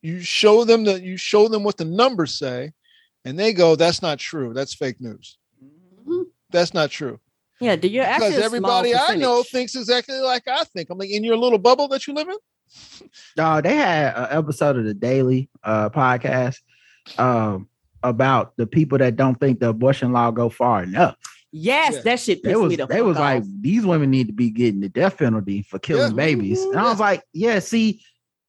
you 0.01 0.19
show 0.19 0.65
them 0.65 0.83
that 0.85 1.03
you 1.03 1.15
show 1.15 1.47
them 1.47 1.63
what 1.63 1.77
the 1.77 1.85
numbers 1.85 2.37
say, 2.37 2.73
and 3.23 3.39
they 3.39 3.53
go, 3.53 3.75
"That's 3.75 4.01
not 4.01 4.17
true. 4.17 4.53
That's 4.53 4.73
fake 4.73 4.99
news. 4.99 5.37
Mhm. 6.05 6.25
That's 6.49 6.73
not 6.73 6.89
true." 6.89 7.19
Yeah, 7.61 7.75
do 7.75 7.87
you 7.87 8.01
actually 8.01 8.29
Because 8.29 8.43
everybody 8.43 8.95
I 8.95 9.15
know 9.15 9.43
thinks 9.43 9.75
exactly 9.75 10.17
like 10.17 10.47
I 10.47 10.63
think. 10.63 10.89
I'm 10.89 10.97
like 10.97 11.11
in 11.11 11.23
your 11.23 11.37
little 11.37 11.59
bubble 11.59 11.87
that 11.89 12.07
you 12.07 12.15
live 12.15 12.27
in. 12.27 12.37
Uh, 13.37 13.61
they 13.61 13.75
had 13.75 14.15
an 14.15 14.27
episode 14.31 14.77
of 14.77 14.85
the 14.85 14.95
Daily 14.95 15.49
uh, 15.63 15.89
podcast 15.89 16.57
um, 17.17 17.67
about 18.03 18.53
the 18.57 18.65
people 18.67 18.97
that 18.97 19.15
don't 19.15 19.39
think 19.39 19.59
the 19.59 19.69
abortion 19.69 20.11
law 20.11 20.31
go 20.31 20.49
far 20.49 20.83
enough. 20.83 21.15
Yes, 21.51 21.93
Yeah. 21.95 22.01
that 22.03 22.19
shit 22.19 22.43
They 22.43 22.49
pissed 22.51 22.61
was 22.61 22.69
me 22.69 22.75
the 22.77 22.87
they 22.87 22.97
fuck 22.99 23.05
was 23.07 23.17
off. 23.17 23.21
like 23.21 23.43
these 23.61 23.85
women 23.85 24.09
need 24.09 24.27
to 24.27 24.33
be 24.33 24.49
getting 24.49 24.79
the 24.79 24.89
death 24.89 25.17
penalty 25.17 25.63
for 25.63 25.79
killing 25.79 26.11
Yeah. 26.11 26.15
babies, 26.15 26.61
and 26.61 26.79
I 26.79 26.83
was 26.83 26.99
like, 26.99 27.23
yeah, 27.33 27.59
see, 27.59 28.01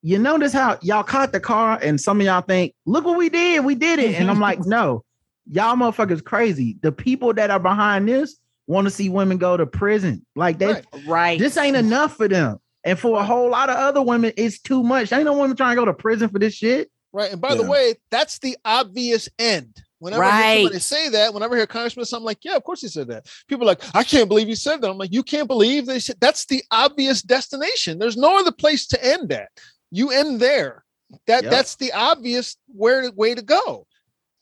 you 0.02 0.18
notice 0.18 0.52
how 0.52 0.78
y'all 0.82 1.02
caught 1.02 1.32
the 1.32 1.40
car 1.40 1.78
and 1.82 2.00
some 2.00 2.20
of 2.20 2.26
y'all 2.26 2.40
think, 2.42 2.74
look 2.86 3.04
what 3.04 3.16
we 3.18 3.28
did, 3.28 3.64
we 3.64 3.74
did 3.74 3.98
it. 3.98 4.14
And 4.16 4.30
I'm 4.30 4.40
like, 4.40 4.60
no, 4.66 5.04
y'all 5.50 5.74
motherfuckers 5.76 6.24
crazy. 6.24 6.76
The 6.82 6.92
people 6.92 7.34
that 7.34 7.50
are 7.50 7.60
behind 7.60 8.08
this 8.08 8.36
want 8.68 8.86
to 8.86 8.90
see 8.90 9.08
women 9.08 9.38
go 9.38 9.56
to 9.56 9.66
prison. 9.66 10.24
Like 10.36 10.58
they 10.58 10.74
Right. 10.74 10.84
Right. 11.06 11.38
this 11.38 11.56
ain't 11.56 11.76
enough 11.76 12.16
for 12.16 12.28
them. 12.28 12.58
And 12.84 12.98
for 12.98 13.18
a 13.20 13.24
whole 13.24 13.48
lot 13.50 13.68
of 13.70 13.76
other 13.76 14.02
women, 14.02 14.32
it's 14.36 14.60
too 14.60 14.82
much. 14.84 15.12
Ain't 15.12 15.24
no 15.24 15.34
woman 15.34 15.56
trying 15.56 15.76
to 15.76 15.80
go 15.80 15.84
to 15.86 15.92
prison 15.94 16.28
for 16.28 16.38
this 16.38 16.54
shit. 16.54 16.90
Right. 17.12 17.30
And 17.32 17.40
by 17.40 17.54
the 17.54 17.62
way, 17.68 17.94
that's 18.10 18.38
the 18.38 18.56
obvious 18.64 19.28
end. 19.38 19.82
Whenever 19.98 20.24
I 20.24 20.54
hear 20.54 20.62
somebody 20.62 20.80
say 20.80 21.08
that, 21.10 21.32
whenever 21.32 21.54
I 21.54 21.58
hear 21.58 21.64
a 21.64 21.68
congressman, 21.68 22.04
say, 22.06 22.16
I'm 22.16 22.24
like, 22.24 22.44
yeah, 22.44 22.56
of 22.56 22.64
course 22.64 22.80
he 22.80 22.88
said 22.88 23.06
that. 23.08 23.26
People 23.46 23.64
are 23.64 23.72
like, 23.72 23.82
I 23.94 24.02
can't 24.02 24.28
believe 24.28 24.48
he 24.48 24.56
said 24.56 24.80
that. 24.80 24.90
I'm 24.90 24.98
like, 24.98 25.12
you 25.12 25.22
can't 25.22 25.46
believe 25.46 25.86
they 25.86 26.00
said 26.00 26.16
that's 26.20 26.46
the 26.46 26.64
obvious 26.72 27.22
destination. 27.22 27.98
There's 27.98 28.16
no 28.16 28.36
other 28.36 28.50
place 28.50 28.86
to 28.88 29.04
end 29.04 29.28
that. 29.28 29.50
You 29.90 30.10
end 30.10 30.40
there. 30.40 30.84
That 31.26 31.44
Yep. 31.44 31.50
that's 31.52 31.76
the 31.76 31.92
obvious 31.92 32.56
where 32.66 33.10
way 33.12 33.34
to 33.34 33.42
go. 33.42 33.86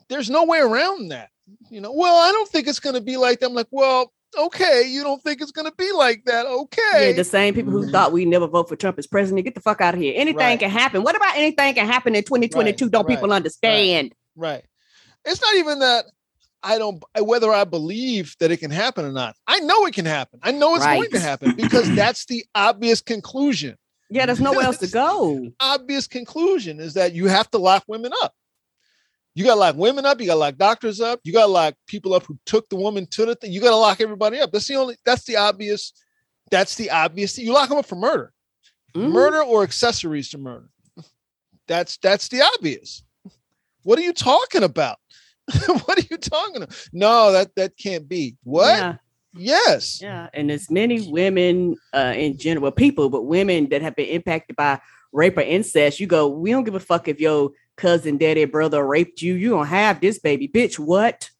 There's 0.08 0.30
no 0.30 0.44
way 0.44 0.60
around 0.60 1.08
that. 1.08 1.28
You 1.68 1.80
know, 1.80 1.92
well, 1.92 2.16
I 2.16 2.30
don't 2.32 2.48
think 2.48 2.68
it's 2.68 2.80
gonna 2.80 3.00
be 3.00 3.16
like 3.16 3.40
that. 3.40 3.46
I'm 3.46 3.54
like, 3.54 3.68
well, 3.70 4.12
okay, 4.36 4.84
you 4.86 5.02
don't 5.02 5.22
think 5.22 5.40
it's 5.40 5.52
gonna 5.52 5.72
be 5.76 5.90
like 5.92 6.24
that. 6.24 6.46
Okay. 6.46 7.10
Yeah, 7.10 7.12
the 7.12 7.24
same 7.24 7.54
people 7.54 7.72
who 7.72 7.82
mm-hmm. 7.82 7.90
thought 7.90 8.12
we 8.12 8.24
never 8.24 8.46
vote 8.46 8.68
for 8.68 8.76
Trump 8.76 8.98
as 8.98 9.06
president. 9.06 9.44
Get 9.44 9.54
the 9.54 9.60
fuck 9.60 9.80
out 9.80 9.94
of 9.94 10.00
here. 10.00 10.12
Anything 10.16 10.38
Right. 10.38 10.58
can 10.58 10.70
happen. 10.70 11.02
What 11.02 11.16
about 11.16 11.36
anything 11.36 11.74
can 11.74 11.86
happen 11.86 12.14
in 12.14 12.22
2022? 12.22 12.84
Right, 12.84 12.92
Don't 12.92 13.06
right, 13.06 13.16
people 13.16 13.32
understand? 13.32 14.14
Right. 14.36 14.64
It's 15.24 15.40
not 15.40 15.54
even 15.56 15.80
that 15.80 16.06
I 16.62 16.78
don't 16.78 17.02
whether 17.20 17.50
I 17.52 17.64
believe 17.64 18.36
that 18.40 18.50
it 18.50 18.58
can 18.58 18.70
happen 18.70 19.04
or 19.04 19.12
not. 19.12 19.36
I 19.46 19.60
know 19.60 19.86
it 19.86 19.94
can 19.94 20.06
happen. 20.06 20.40
I 20.42 20.52
know 20.52 20.74
it's 20.74 20.84
going 20.84 21.10
to 21.10 21.20
happen 21.20 21.54
because 21.56 21.90
that's 21.94 22.26
the 22.26 22.44
obvious 22.54 23.00
conclusion. 23.00 23.76
Yeah, 24.10 24.26
there's 24.26 24.40
nowhere 24.40 24.64
else 24.64 24.78
to 24.78 24.86
go. 24.92 25.50
Obvious 25.60 26.06
conclusion 26.06 26.80
is 26.80 26.94
that 26.94 27.14
you 27.14 27.28
have 27.28 27.50
to 27.52 27.58
lock 27.58 27.84
women 27.86 28.12
up. 28.22 28.34
You 29.34 29.44
got 29.44 29.54
to 29.54 29.60
lock 29.60 29.76
women 29.76 30.04
up. 30.06 30.20
You 30.20 30.26
got 30.26 30.34
to 30.34 30.38
lock 30.40 30.56
doctors 30.56 31.00
up. 31.00 31.20
You 31.24 31.32
got 31.32 31.46
to 31.46 31.52
lock 31.52 31.74
people 31.86 32.14
up 32.14 32.24
who 32.26 32.38
took 32.46 32.68
the 32.68 32.76
woman 32.76 33.06
to 33.12 33.26
the 33.26 33.34
thing. 33.36 33.52
You 33.52 33.60
got 33.60 33.70
to 33.70 33.76
lock 33.76 34.00
everybody 34.00 34.38
up. 34.40 34.50
That's 34.52 34.66
the 34.66 34.76
only. 34.76 34.96
That's 35.04 35.24
the 35.24 35.36
obvious. 35.36 35.92
That's 36.50 36.74
the 36.74 36.90
obvious. 36.90 37.38
You 37.38 37.52
lock 37.52 37.68
them 37.68 37.78
up 37.78 37.86
for 37.86 37.94
murder, 37.96 38.32
Mhm. 38.96 39.12
murder 39.12 39.42
or 39.42 39.62
accessories 39.62 40.30
to 40.30 40.38
murder. 40.38 40.68
That's 41.68 41.96
that's 41.98 42.28
the 42.28 42.42
obvious. 42.42 43.04
What 43.84 43.98
are 43.98 44.02
you 44.02 44.12
talking 44.12 44.64
about? 44.64 44.98
what 45.66 45.98
are 45.98 46.06
you 46.10 46.16
talking 46.16 46.56
about? 46.56 46.88
No, 46.92 47.32
that 47.32 47.54
that 47.56 47.76
can't 47.76 48.08
be. 48.08 48.36
What? 48.42 48.76
Yeah, 48.78 48.96
Yes. 49.36 50.00
yeah. 50.02 50.28
And 50.34 50.50
as 50.50 50.70
many 50.70 51.08
women 51.08 51.76
uh, 51.94 52.14
in 52.16 52.36
general, 52.36 52.72
people, 52.72 53.08
but 53.10 53.22
women 53.22 53.68
that 53.68 53.82
have 53.82 53.94
been 53.94 54.08
impacted 54.08 54.56
by 54.56 54.80
rape 55.12 55.36
or 55.38 55.42
incest. 55.42 55.98
You 56.00 56.06
go, 56.06 56.28
we 56.28 56.50
don't 56.50 56.64
give 56.64 56.74
a 56.74 56.80
fuck 56.80 57.08
if 57.08 57.20
your 57.20 57.50
cousin, 57.80 58.18
daddy, 58.18 58.44
brother 58.44 58.86
raped 58.86 59.22
you. 59.22 59.34
You 59.34 59.50
don't 59.50 59.66
have 59.66 60.00
this 60.00 60.18
baby, 60.18 60.46
bitch. 60.48 60.78
What? 60.78 61.30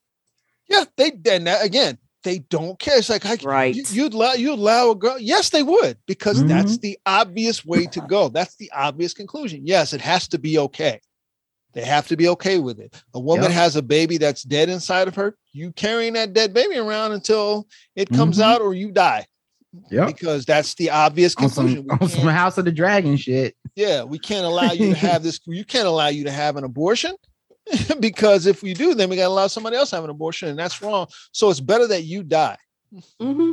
Yeah. 0.69 0.85
They 0.97 1.13
and 1.31 1.47
that, 1.47 1.65
again, 1.65 1.99
they 2.23 2.39
don't 2.39 2.79
care. 2.79 2.99
It's 2.99 3.09
like 3.09 3.25
I, 3.27 3.37
Right. 3.43 3.75
you, 3.75 3.85
you'd 3.91 4.15
allow 4.15 4.33
you 4.35 4.53
allow 4.53 4.91
a 4.91 4.95
girl. 4.95 5.19
Yes, 5.19 5.51
they 5.51 5.63
would 5.63 5.97
because 6.07 6.43
Mhm. 6.43 6.49
that's 6.49 6.79
the 6.79 6.99
obvious 7.07 7.65
way 7.65 7.87
to 7.87 8.01
go. 8.03 8.29
That's 8.29 8.57
the 8.57 8.71
obvious 8.75 9.15
conclusion. 9.15 9.63
Yes, 9.67 9.93
it 9.93 10.01
has 10.01 10.29
to 10.29 10.39
be 10.39 10.59
okay. 10.59 11.01
They 11.73 11.83
have 11.83 12.09
to 12.09 12.17
be 12.17 12.29
okay 12.29 12.59
with 12.59 12.81
it. 12.81 12.95
A 13.15 13.21
woman 13.21 13.45
Yep. 13.45 13.53
has 13.53 13.77
a 13.77 13.83
baby 13.83 14.19
that's 14.19 14.43
dead 14.43 14.69
inside 14.69 15.07
of 15.09 15.15
her. 15.15 15.37
You 15.53 15.73
carrying 15.73 16.15
that 16.15 16.33
dead 16.33 16.53
baby 16.53 16.77
around 16.77 17.13
until 17.13 17.69
it 17.95 18.11
comes 18.11 18.39
Mhm. 18.39 18.43
out 18.43 18.61
or 18.61 18.75
you 18.75 18.91
die. 18.91 19.27
Yep. 19.91 20.07
Because 20.09 20.45
that's 20.45 20.75
the 20.75 20.91
obvious 20.91 21.35
On 21.37 21.49
some, 21.49 21.67
conclusion. 21.67 21.85
We 21.87 22.05
on 22.07 22.09
some 22.09 22.29
House 22.29 22.59
of 22.59 22.65
the 22.65 22.73
Dragon 22.73 23.17
shit. 23.17 23.55
yeah, 23.77 24.03
we 24.03 24.19
can't 24.19 24.45
allow 24.45 24.73
you 24.73 24.91
to 24.91 24.97
have 25.09 25.23
this. 25.23 25.39
You 25.47 25.65
can't 25.65 25.87
allow 25.87 26.09
you 26.09 26.25
to 26.25 26.31
have 26.33 26.57
an 26.57 26.65
abortion 26.65 27.15
because 28.01 28.47
if 28.47 28.63
we 28.63 28.75
do, 28.75 28.95
then 28.95 29.09
we 29.09 29.17
got 29.17 29.23
to 29.23 29.29
allow 29.29 29.47
somebody 29.47 29.77
else 29.77 29.91
to 29.91 29.97
have 29.97 30.05
an 30.05 30.11
abortion, 30.11 30.49
and 30.49 30.59
that's 30.59 30.83
wrong. 30.83 31.07
So 31.33 31.51
it's 31.51 31.61
better 31.61 31.87
that 31.87 32.03
you 32.03 32.23
die. 32.25 32.57
Mm-hmm. 33.23 33.53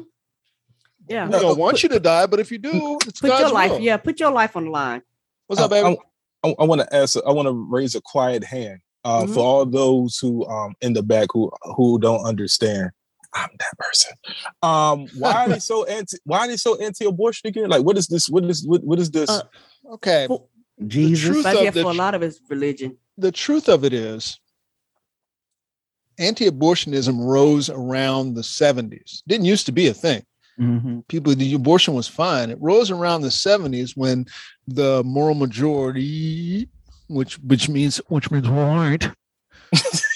Yeah. 1.07 1.25
We 1.27 1.31
don't 1.39 1.57
want 1.59 1.83
you 1.83 1.89
to 1.89 1.99
die, 1.99 2.25
but 2.25 2.39
if 2.39 2.51
you 2.51 2.57
do, 2.57 2.97
it's 3.05 3.21
Put 3.21 3.27
God's 3.29 3.41
your 3.41 3.51
life, 3.51 3.71
will. 3.71 3.79
yeah, 3.79 3.97
put 3.97 4.19
your 4.19 4.31
life 4.31 4.55
on 4.57 4.65
the 4.65 4.71
line. 4.71 5.01
What's 5.45 5.61
up, 5.61 5.69
baby? 5.69 5.97
I, 6.43 6.55
I 6.59 6.63
want 6.65 6.81
to 6.81 6.95
ask. 6.95 7.17
I 7.25 7.31
want 7.31 7.47
to 7.47 7.53
raise 7.53 7.95
a 7.95 8.01
quiet 8.01 8.43
hand 8.43 8.79
uh, 9.05 9.21
Mhm. 9.23 9.33
for 9.33 9.39
all 9.39 9.65
those 9.65 10.17
who 10.17 10.45
um 10.47 10.73
in 10.81 10.93
the 10.93 11.03
back 11.03 11.27
who 11.31 11.51
who 11.75 11.99
don't 11.99 12.25
understand. 12.25 12.89
I'm 13.37 13.49
that 13.59 13.77
person. 13.77 14.13
Um, 14.63 15.07
why 15.17 15.33
are 15.45 15.49
they 15.49 15.59
so 15.59 15.83
anti? 15.97 16.17
Why 16.25 16.39
are 16.39 16.47
they 16.47 16.57
so 16.57 16.75
anti-abortion 16.77 17.47
again? 17.47 17.69
Like, 17.69 17.83
what 17.83 17.97
is 17.97 18.07
this? 18.07 18.27
What 18.29 18.43
is 18.45 18.65
what, 18.67 18.83
what 18.83 18.99
is 18.99 19.11
this? 19.11 19.29
Uh, 19.29 19.41
Okay, 19.93 20.27
Jesus. 20.87 21.23
truth 21.29 21.43
But 21.43 21.55
of 21.55 21.63
yeah, 21.63 21.71
the 21.71 21.81
for 21.83 21.91
a 21.91 21.93
lot 21.93 22.13
of 22.15 22.21
his 22.21 22.41
religion. 22.49 22.97
the 23.17 23.31
truth 23.31 23.69
of 23.69 23.85
it 23.85 23.93
is, 23.93 24.37
anti-abortionism 26.19 27.25
rose 27.25 27.69
around 27.69 28.33
the 28.33 28.41
'70s. 28.41 29.21
Didn't 29.27 29.45
used 29.45 29.65
to 29.67 29.71
be 29.71 29.87
a 29.87 29.93
thing. 29.93 30.23
Mhm. 30.59 31.07
people 31.07 31.35
the 31.35 31.53
abortion 31.53 31.93
was 31.93 32.07
fine 32.07 32.49
it 32.49 32.57
rose 32.59 32.89
around 32.89 33.21
the 33.21 33.27
70s 33.29 33.95
when 33.95 34.25
the 34.67 35.03
moral 35.03 35.35
majority 35.35 36.67
which 37.09 37.37
which 37.43 37.69
means 37.69 38.01
which 38.09 38.31
means 38.31 38.49
white 38.49 39.07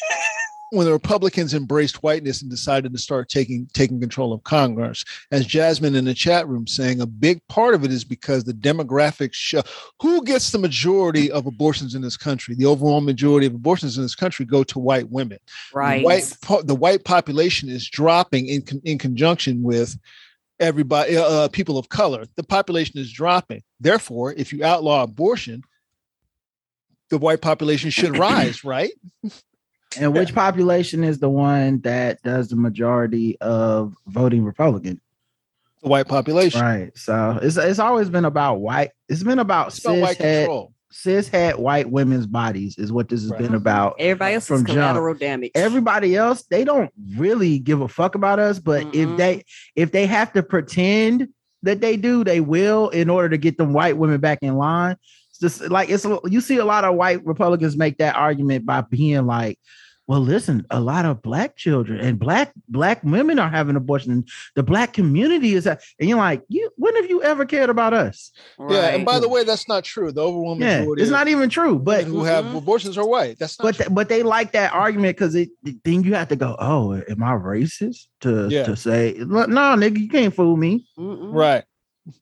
when 0.71 0.85
the 0.85 0.91
republicans 0.91 1.53
embraced 1.53 2.01
whiteness 2.01 2.41
and 2.41 2.49
decided 2.49 2.91
to 2.93 2.97
start 2.97 3.29
taking 3.29 3.67
taking 3.73 3.99
control 3.99 4.33
of 4.33 4.43
congress. 4.43 5.05
As 5.31 5.45
jasmine 5.45 5.95
in 5.95 6.05
the 6.05 6.13
chat 6.13 6.47
room 6.47 6.65
saying 6.65 7.01
a 7.01 7.05
big 7.05 7.45
part 7.47 7.75
of 7.75 7.83
it 7.83 7.91
is 7.91 8.03
because 8.03 8.43
the 8.43 8.53
demographics 8.53 9.33
show 9.33 9.61
who 10.01 10.23
gets 10.23 10.51
the 10.51 10.57
majority 10.57 11.29
of 11.29 11.45
abortions 11.45 11.93
in 11.93 12.01
this 12.01 12.17
country? 12.17 12.55
The 12.55 12.65
overall 12.65 13.01
majority 13.01 13.45
of 13.47 13.53
abortions 13.53 13.97
in 13.97 14.03
this 14.03 14.15
country 14.15 14.45
go 14.45 14.63
to 14.63 14.79
white 14.79 15.09
women. 15.09 15.39
Right. 15.73 15.99
the 15.99 16.05
white 16.05 16.65
the 16.65 16.75
white 16.75 17.03
population 17.03 17.69
is 17.69 17.87
dropping 17.87 18.47
in 18.47 18.63
in 18.83 18.97
conjunction 18.97 19.61
with 19.61 19.99
everybody 20.59 21.17
uh, 21.17 21.23
uh, 21.23 21.47
people 21.49 21.77
of 21.77 21.89
color. 21.89 22.25
The 22.35 22.43
population 22.43 22.97
is 22.97 23.11
dropping. 23.11 23.61
Therefore 23.79 24.33
if 24.33 24.53
you 24.53 24.63
outlaw 24.63 25.03
abortion 25.03 25.63
the 27.09 27.17
white 27.17 27.41
population 27.41 27.89
should 27.89 28.17
rise 28.17 28.63
right 28.63 28.93
And 29.99 30.13
which 30.13 30.33
population 30.33 31.03
is 31.03 31.19
the 31.19 31.29
one 31.29 31.79
that 31.81 32.21
does 32.23 32.49
the 32.49 32.55
majority 32.55 33.37
of 33.41 33.95
voting 34.07 34.43
Republican? 34.43 35.01
the 35.83 35.89
white 35.89 36.07
population 36.07 36.61
Right. 36.61 36.95
So 36.95 37.39
it's 37.41 37.57
it's 37.57 37.79
always 37.79 38.07
been 38.09 38.25
about 38.25 38.59
white. 38.61 38.91
It's 39.09 39.23
been 39.23 39.39
about 39.39 39.69
it's 39.69 39.79
about 39.83 39.97
white 39.97 40.17
cishet 40.17 40.39
control 40.41 40.73
cishet 40.93 41.57
white 41.57 41.89
women's 41.89 42.27
bodies 42.27 42.77
is 42.77 42.91
what 42.91 43.07
this 43.09 43.21
has 43.21 43.31
Right. 43.31 43.41
been 43.41 43.55
about. 43.55 43.95
Everybody 43.97 44.33
else 44.35 44.43
is 44.43 44.47
From 44.49 44.65
jump. 44.65 44.77
collateral 44.77 45.15
damage. 45.15 45.51
Everybody 45.55 46.15
else, 46.15 46.43
they 46.43 46.63
don't 46.65 46.91
really 47.15 47.57
give 47.59 47.81
a 47.81 47.87
fuck 47.87 48.13
about 48.15 48.37
us. 48.39 48.59
But 48.59 48.81
if 48.93 49.09
Mm-mm. 49.09 49.17
they 49.17 49.43
if 49.75 49.91
they 49.91 50.05
have 50.05 50.31
to 50.33 50.43
pretend 50.43 51.29
that 51.63 51.81
they 51.81 51.97
do, 51.97 52.23
they 52.23 52.41
will 52.41 52.89
in 52.89 53.09
order 53.09 53.29
to 53.29 53.37
get 53.37 53.57
them 53.57 53.73
white 53.73 53.97
women 53.97 54.19
back 54.19 54.39
in 54.43 54.55
line. 54.57 54.97
It's 55.41 55.57
just 55.59 55.71
like 55.71 55.89
it's 55.89 56.05
you 56.25 56.41
see 56.41 56.57
a 56.57 56.65
lot 56.65 56.83
of 56.85 56.95
white 56.95 57.25
Republicans 57.25 57.75
make 57.77 57.97
that 57.97 58.15
argument 58.15 58.65
by 58.65 58.81
being 58.81 59.25
like, 59.25 59.57
well, 60.07 60.19
listen, 60.19 60.65
a 60.69 60.81
lot 60.81 61.05
of 61.05 61.21
black 61.21 61.55
children 61.55 61.99
and 62.01 62.19
black 62.19 62.51
black 62.67 63.01
women 63.03 63.39
are 63.39 63.49
having 63.49 63.75
abortion. 63.75 64.25
The 64.55 64.63
black 64.63 64.93
community 64.93 65.53
is, 65.53 65.65
and 65.65 65.79
you're 65.99 66.17
like, 66.17 66.43
you 66.49 66.69
when 66.75 66.95
have 66.97 67.09
you 67.09 67.23
ever 67.23 67.45
cared 67.45 67.69
about 67.69 67.93
us? 67.93 68.31
yeah 68.69 68.89
and 68.89 69.05
by 69.05 69.19
the 69.19 69.29
way 69.29 69.43
that's 69.43 69.67
not 69.67 69.83
true 69.83 70.11
the 70.11 70.21
overwhelming 70.21 70.61
Yeah, 70.67 70.79
majority 70.79 71.01
it's 71.03 71.11
not 71.11 71.27
even 71.27 71.49
true. 71.49 71.79
But 71.79 72.03
who 72.03 72.23
have 72.23 72.45
Mhm. 72.45 72.57
abortions 72.57 72.97
are 72.97 73.07
white 73.07 73.39
that's 73.39 73.57
not 73.57 73.63
but 73.63 73.75
true. 73.75 73.85
th- 73.85 73.95
but 73.95 74.09
they 74.09 74.21
like 74.23 74.51
that 74.51 74.73
argument 74.73 75.15
because 75.17 75.33
it 75.35 75.49
then 75.85 76.03
you 76.03 76.13
have 76.15 76.27
to 76.29 76.35
go, 76.35 76.55
oh, 76.59 76.93
am 77.09 77.23
I 77.23 77.31
racist 77.33 78.07
to 78.21 78.47
Yeah. 78.49 78.63
to 78.63 78.75
say 78.75 79.15
no, 79.17 79.45
nigga, 79.47 79.97
you 79.99 80.09
can't 80.09 80.35
fool 80.35 80.57
me. 80.57 80.85
Mm-mm. 80.99 81.33
Right. 81.33 81.63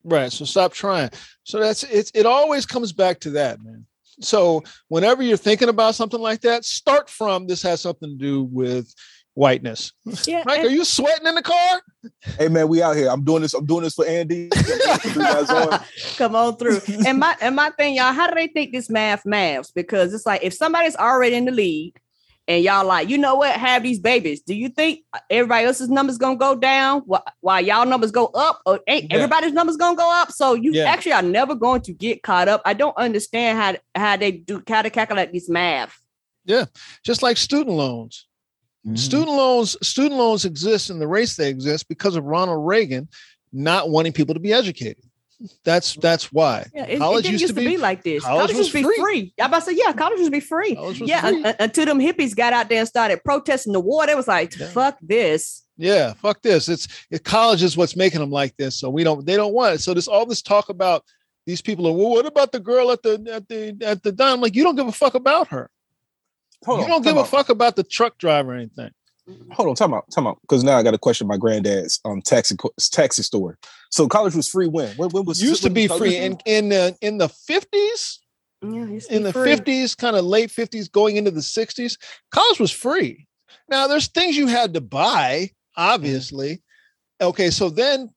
Right. 0.03 0.31
So 0.31 0.45
stop 0.45 0.73
trying. 0.73 1.09
So 1.43 1.59
that's 1.59 1.83
it's 1.83 2.11
it 2.13 2.25
always 2.25 2.65
comes 2.65 2.91
back 2.93 3.19
to 3.21 3.29
that, 3.31 3.61
man. 3.61 3.85
So 4.21 4.63
whenever 4.89 5.23
you're 5.23 5.37
thinking 5.37 5.69
about 5.69 5.95
something 5.95 6.19
like 6.19 6.41
that, 6.41 6.65
start 6.65 7.09
from 7.09 7.47
this 7.47 7.61
has 7.63 7.81
something 7.81 8.09
to 8.09 8.15
do 8.15 8.43
with 8.43 8.93
whiteness. 9.33 9.93
Yeah. 10.27 10.43
Mike, 10.45 10.59
and- 10.59 10.67
are 10.67 10.71
you 10.71 10.83
sweating 10.83 11.27
in 11.27 11.35
the 11.35 11.41
car? 11.41 11.81
hey 12.37 12.47
man, 12.49 12.67
we 12.67 12.81
out 12.81 12.95
here. 12.95 13.09
I'm 13.09 13.23
doing 13.23 13.41
this. 13.41 13.53
I'm 13.53 13.65
doing 13.65 13.83
this 13.83 13.95
for 13.95 14.05
Andy. 14.05 14.49
You 15.05 15.15
guys 15.15 15.49
on? 15.49 15.79
come 16.17 16.35
on 16.35 16.57
through. 16.57 16.81
and 17.05 17.19
my 17.19 17.35
and 17.41 17.55
my 17.55 17.69
thing, 17.71 17.95
y'all, 17.95 18.11
how 18.11 18.27
do 18.27 18.35
they 18.35 18.47
think 18.47 18.71
this 18.73 18.89
math 18.89 19.25
maths? 19.25 19.71
Because 19.71 20.13
it's 20.13 20.25
like 20.25 20.43
if 20.43 20.53
somebody's 20.53 20.95
already 20.95 21.35
in 21.35 21.45
the 21.45 21.51
league 21.51 21.99
and 22.49 22.63
y'all 22.63 22.85
like, 22.85 23.07
you 23.07 23.17
know 23.17 23.35
what, 23.35 23.55
have 23.55 23.83
these 23.83 23.99
babies. 23.99 24.41
Do 24.41 24.55
you 24.55 24.67
think 24.69 25.01
everybody 25.29 25.65
else's 25.67 25.87
numbers 25.87 26.17
gonna 26.17 26.35
go 26.35 26.55
down 26.55 27.03
wh- 27.09 27.21
while 27.41 27.61
y'all 27.61 27.85
numbers 27.85 28.11
go 28.11 28.25
up? 28.33 28.59
Or 28.65 28.79
ain't 28.87 29.05
Yeah. 29.09 29.17
everybody's 29.17 29.53
numbers 29.53 29.77
gonna 29.77 29.95
go 29.95 30.11
up? 30.11 30.31
So 30.31 30.55
you 30.55 30.73
Yeah. 30.73 30.85
actually 30.85 31.13
are 31.13 31.21
never 31.21 31.53
going 31.55 31.81
to 31.83 31.93
get 31.93 32.23
caught 32.23 32.47
up. 32.49 32.61
I 32.65 32.73
don't 32.73 32.97
understand 32.97 33.57
how 33.59 33.75
how 34.01 34.17
they 34.17 34.31
do 34.31 34.61
how 34.67 34.81
to 34.81 34.89
calculate 34.89 35.31
this 35.31 35.47
math. 35.47 35.95
Yeah, 36.43 36.65
just 37.05 37.21
like 37.21 37.37
student 37.37 37.77
loans. 37.77 38.25
Mm-hmm. 38.85 38.95
Student 38.95 39.29
loans, 39.29 39.77
student 39.87 40.17
loans 40.19 40.43
exist 40.45 40.89
in 40.89 40.97
the 40.99 41.07
race 41.07 41.35
they 41.35 41.49
exist 41.49 41.87
because 41.87 42.15
of 42.15 42.23
Ronald 42.25 42.65
Reagan 42.65 43.07
not 43.53 43.89
wanting 43.89 44.11
people 44.13 44.33
to 44.33 44.39
be 44.39 44.53
educated. 44.53 45.03
That's 45.63 45.95
that's 45.95 46.31
why. 46.33 46.65
Yeah, 46.73 46.85
it, 46.85 46.97
College 46.99 47.19
it 47.19 47.23
didn't 47.23 47.31
used 47.33 47.41
used 47.43 47.55
to 47.55 47.61
to 47.61 47.65
be- 47.69 47.75
be, 47.75 47.81
like 47.81 48.03
this. 48.03 48.23
college 48.23 48.39
College, 48.39 48.49
was 48.49 48.57
used 48.57 48.71
to 48.71 48.77
be 48.77 48.83
free. 48.83 48.95
free. 48.99 49.33
I 49.41 49.45
about 49.45 49.59
to 49.59 49.65
say, 49.65 49.73
yeah, 49.77 49.93
college 49.93 50.19
used 50.19 50.27
to 50.27 50.31
be 50.31 50.39
free. 50.41 50.73
Was 50.75 50.99
yeah, 50.99 51.21
free. 51.21 51.37
un- 51.37 51.45
un- 51.45 51.55
until 51.59 51.85
them 51.85 51.99
hippies 51.99 52.35
got 52.35 52.51
out 52.51 52.67
there 52.67 52.79
and 52.79 52.87
started 52.87 53.23
protesting 53.23 53.71
the 53.73 53.79
war, 53.79 54.05
they 54.05 54.15
was 54.15 54.27
like, 54.27 54.57
Yeah. 54.57 54.67
"Fuck 54.67 54.97
this." 55.01 55.63
Yeah, 55.77 56.11
fuck 56.13 56.41
this. 56.41 56.67
It's 56.67 56.87
it, 57.09 57.23
college 57.23 57.63
is 57.63 57.77
what's 57.77 57.95
making 57.95 58.19
them 58.19 58.31
like 58.31 58.55
this. 58.57 58.77
So 58.77 58.89
we 58.89 59.05
don't 59.05 59.25
they 59.25 59.37
don't 59.37 59.53
want 59.53 59.75
it. 59.75 59.79
So 59.79 59.93
there's 59.93 60.09
all 60.09 60.25
this 60.25 60.41
talk 60.41 60.67
about 60.67 61.05
these 61.45 61.61
people 61.61 61.87
are 61.87 61.93
well, 61.93 62.09
what 62.09 62.25
about 62.25 62.51
the 62.51 62.59
girl 62.59 62.91
at 62.91 63.01
the 63.01 63.13
at 63.31 63.47
the 63.47 63.77
at 63.81 64.03
the 64.03 64.11
dime? 64.11 64.41
Like 64.41 64.55
you 64.55 64.63
don't 64.63 64.75
give 64.75 64.87
a 64.87 64.91
fuck 64.91 65.15
about 65.15 65.47
her. 65.49 65.69
Hold 66.65 66.79
you 66.79 66.83
on, 66.83 66.89
don't 66.89 67.01
give 67.03 67.15
time 67.15 67.23
a 67.23 67.25
fuck 67.25 67.47
about 67.47 67.77
the 67.77 67.83
truck 67.83 68.17
driver 68.17 68.51
or 68.51 68.55
anything. 68.55 68.91
Hold 69.51 69.69
on, 69.69 69.75
time 69.75 69.93
out, 69.93 70.09
time 70.11 70.27
out. 70.27 70.39
Because 70.41 70.63
now 70.63 70.77
I 70.77 70.83
got 70.83 70.91
to 70.91 70.97
question 70.97 71.27
my 71.27 71.37
granddad's 71.37 71.99
um 72.05 72.21
taxi 72.21 72.55
taxi 72.91 73.23
store. 73.23 73.57
So 73.91 74.07
college 74.07 74.35
was 74.35 74.49
free 74.49 74.67
when? 74.67 74.95
When, 74.97 75.09
when 75.09 75.25
was 75.25 75.41
Used 75.41 75.63
to 75.63 75.69
be 75.69 75.87
free 75.87 76.15
in 76.15 76.37
in 76.45 76.69
the 76.69 76.95
in 77.01 77.17
the 77.17 77.29
fifties, 77.29 78.19
Yeah, 78.61 78.83
it 78.83 78.89
used 78.89 79.09
to 79.09 79.15
in 79.15 79.23
the 79.23 79.33
fifties, 79.33 79.95
kind 79.95 80.15
of 80.15 80.25
late 80.25 80.51
fifties, 80.51 80.87
going 80.87 81.17
into 81.17 81.31
the 81.31 81.41
sixties. 81.41 81.97
College 82.31 82.59
was 82.59 82.71
free. 82.71 83.27
Now 83.69 83.87
there's 83.87 84.07
things 84.07 84.37
you 84.37 84.47
had 84.47 84.73
to 84.75 84.81
buy, 84.81 85.51
obviously. 85.75 86.61
Okay, 87.21 87.49
so 87.49 87.69
then 87.69 88.09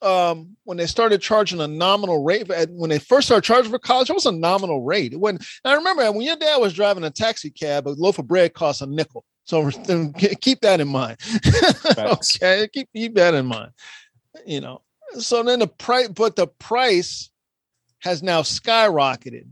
um 0.00 0.56
when 0.62 0.76
they 0.76 0.86
started 0.86 1.20
charging 1.20 1.60
a 1.60 1.66
nominal 1.66 2.22
rate 2.22 2.48
when 2.70 2.88
they 2.88 3.00
first 3.00 3.26
started 3.26 3.42
charging 3.44 3.72
for 3.72 3.80
college 3.80 4.08
it 4.08 4.12
was 4.12 4.26
a 4.26 4.32
nominal 4.32 4.84
rate 4.84 5.12
it 5.12 5.18
wasn't 5.18 5.44
i 5.64 5.74
remember 5.74 6.10
when 6.12 6.22
your 6.22 6.36
dad 6.36 6.58
was 6.58 6.72
driving 6.72 7.02
a 7.02 7.10
taxi 7.10 7.50
cab 7.50 7.88
a 7.88 7.90
loaf 7.90 8.20
of 8.20 8.28
bread 8.28 8.54
cost 8.54 8.80
a 8.80 8.86
nickel 8.86 9.24
so 9.48 9.70
keep 10.40 10.60
that 10.60 10.80
in 10.80 10.88
mind. 10.88 11.16
Okay 11.98 12.68
keep, 12.72 12.88
keep 12.94 13.14
that 13.14 13.34
in 13.34 13.46
mind. 13.46 13.72
You 14.46 14.60
know 14.60 14.82
so 15.18 15.42
then 15.42 15.60
the 15.60 15.66
price 15.66 16.08
but 16.08 16.36
the 16.36 16.46
price 16.46 17.30
has 18.00 18.22
now 18.22 18.42
skyrocketed 18.42 19.48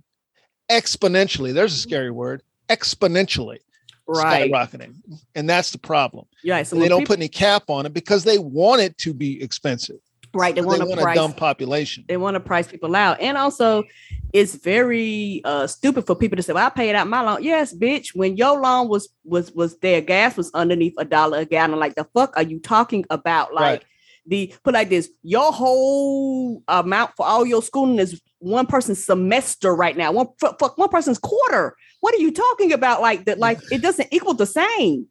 exponentially. 0.70 1.53
There's 1.53 1.74
a 1.74 1.78
scary 1.78 2.11
word 2.11 2.42
exponentially 2.68 3.59
right? 4.07 4.51
skyrocketing 4.51 4.97
and 5.34 5.49
that's 5.49 5.70
the 5.70 5.78
problem. 5.78 6.26
Yeah, 6.42 6.62
so 6.62 6.76
they 6.76 6.88
don't 6.88 7.01
people, 7.01 7.14
put 7.14 7.18
any 7.18 7.28
cap 7.28 7.64
on 7.68 7.86
it 7.86 7.92
because 7.92 8.24
they 8.24 8.38
want 8.38 8.82
it 8.82 8.97
to 8.99 9.14
be 9.14 9.42
expensive 9.42 10.01
right. 10.37 10.55
They 10.55 10.62
want 10.62 10.89
to 10.89 10.97
price. 10.97 11.16
dumb 11.16 11.32
population. 11.32 12.05
They 12.09 12.16
want 12.16 12.34
to 12.34 12.41
price 12.41 12.68
people 12.68 12.95
out, 12.95 13.20
and 13.20 13.37
also, 13.37 13.84
it's 14.32 14.55
very 14.55 15.41
uh 15.45 15.66
stupid 15.66 16.07
for 16.07 16.14
people 16.14 16.37
to 16.37 16.43
say, 16.43 16.53
"Well, 16.53 16.66
I 16.66 16.70
paid 16.70 16.95
out 16.95 17.09
my 17.09 17.22
loan." 17.22 17.43
Yes, 17.43 17.74
bitch. 17.74 18.14
When 18.14 18.37
your 18.37 18.61
loan 18.61 18.89
was 18.89 19.09
was 19.24 19.53
was 19.53 19.78
there, 19.78 20.01
gas 20.01 20.37
was 20.37 20.51
underneath 20.55 20.95
a 20.99 21.05
dollar 21.05 21.39
a 21.39 21.45
gallon. 21.45 21.78
Like 21.78 21.95
the 21.95 22.07
fuck 22.14 22.37
are 22.37 22.43
you 22.43 22.61
talking 22.61 23.05
about? 23.11 23.55
Like. 23.55 23.62
Right. 23.62 23.84
The 24.28 24.53
put 24.64 24.74
like 24.74 24.89
this, 24.89 25.09
your 25.22 25.53
whole 25.53 26.61
amount 26.66 27.12
for 27.16 27.24
all 27.24 27.47
your 27.47 27.62
schooling 27.62 28.01
is 28.01 28.20
one 28.41 28.66
person's 28.66 29.05
semester 29.05 29.72
right 29.72 29.97
now. 29.97 30.11
One 30.11 30.26
fuck, 30.41 30.59
fuck 30.59 30.76
one 30.76 30.89
person's 30.89 31.20
quarter. 31.20 31.76
What 32.01 32.12
are 32.12 32.18
you 32.18 32.32
talking 32.32 32.72
about? 32.72 33.01
Like 33.01 33.26
that? 33.26 33.39
Like 33.39 33.61
it 33.70 33.82
doesn't 33.82 34.09
equal 34.11 34.34
the 34.34 34.47
same. 34.47 35.07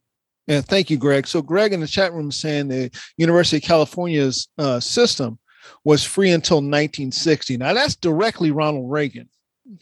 Yeah, 0.48 0.62
thank 0.62 0.90
you, 0.90 0.98
Greg. 0.98 1.26
So 1.28 1.42
Greg 1.42 1.74
in 1.74 1.80
the 1.80 1.88
chat 1.88 2.14
room 2.14 2.30
is 2.30 2.36
saying 2.36 2.68
the 2.68 2.92
University 3.18 3.58
of 3.58 3.64
California's 3.64 4.48
uh, 4.58 4.80
system 4.80 5.40
was 5.84 6.04
free 6.04 6.32
until 6.32 6.58
1960. 6.58 7.58
Now 7.58 7.74
that's 7.74 7.96
directly 7.96 8.52
Ronald 8.52 8.92
Reagan. 8.92 9.28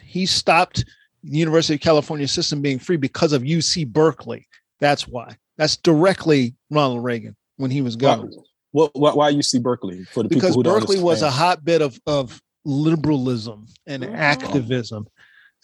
He 0.02 0.26
stopped 0.26 0.86
the 1.24 1.38
University 1.38 1.74
of 1.76 1.82
California 1.82 2.28
system 2.28 2.62
being 2.62 2.80
free 2.80 2.96
because 2.98 3.34
of 3.34 3.42
UC 3.42 3.88
Berkeley. 3.88 4.48
That's 4.80 5.08
why. 5.08 5.36
That's 5.58 5.76
directly 5.78 6.56
Ronald 6.70 7.04
Reagan 7.04 7.36
when 7.58 7.70
he 7.72 7.82
was 7.82 7.96
Why, 7.96 8.16
governor. 8.16 8.32
what, 8.72 8.92
why, 8.94 9.14
why 9.14 9.34
UC 9.34 9.62
Berkeley 9.62 10.06
for 10.06 10.24
the 10.24 10.30
because 10.30 10.52
people 10.52 10.60
who 10.60 10.64
don't 10.64 10.80
Berkeley 10.80 11.02
was 11.02 11.22
a 11.22 11.30
hotbed 11.32 11.82
of 11.82 12.00
of 12.08 12.42
liberalism 12.66 13.66
and 13.86 14.04
Oh. 14.06 14.14
activism, 14.14 15.08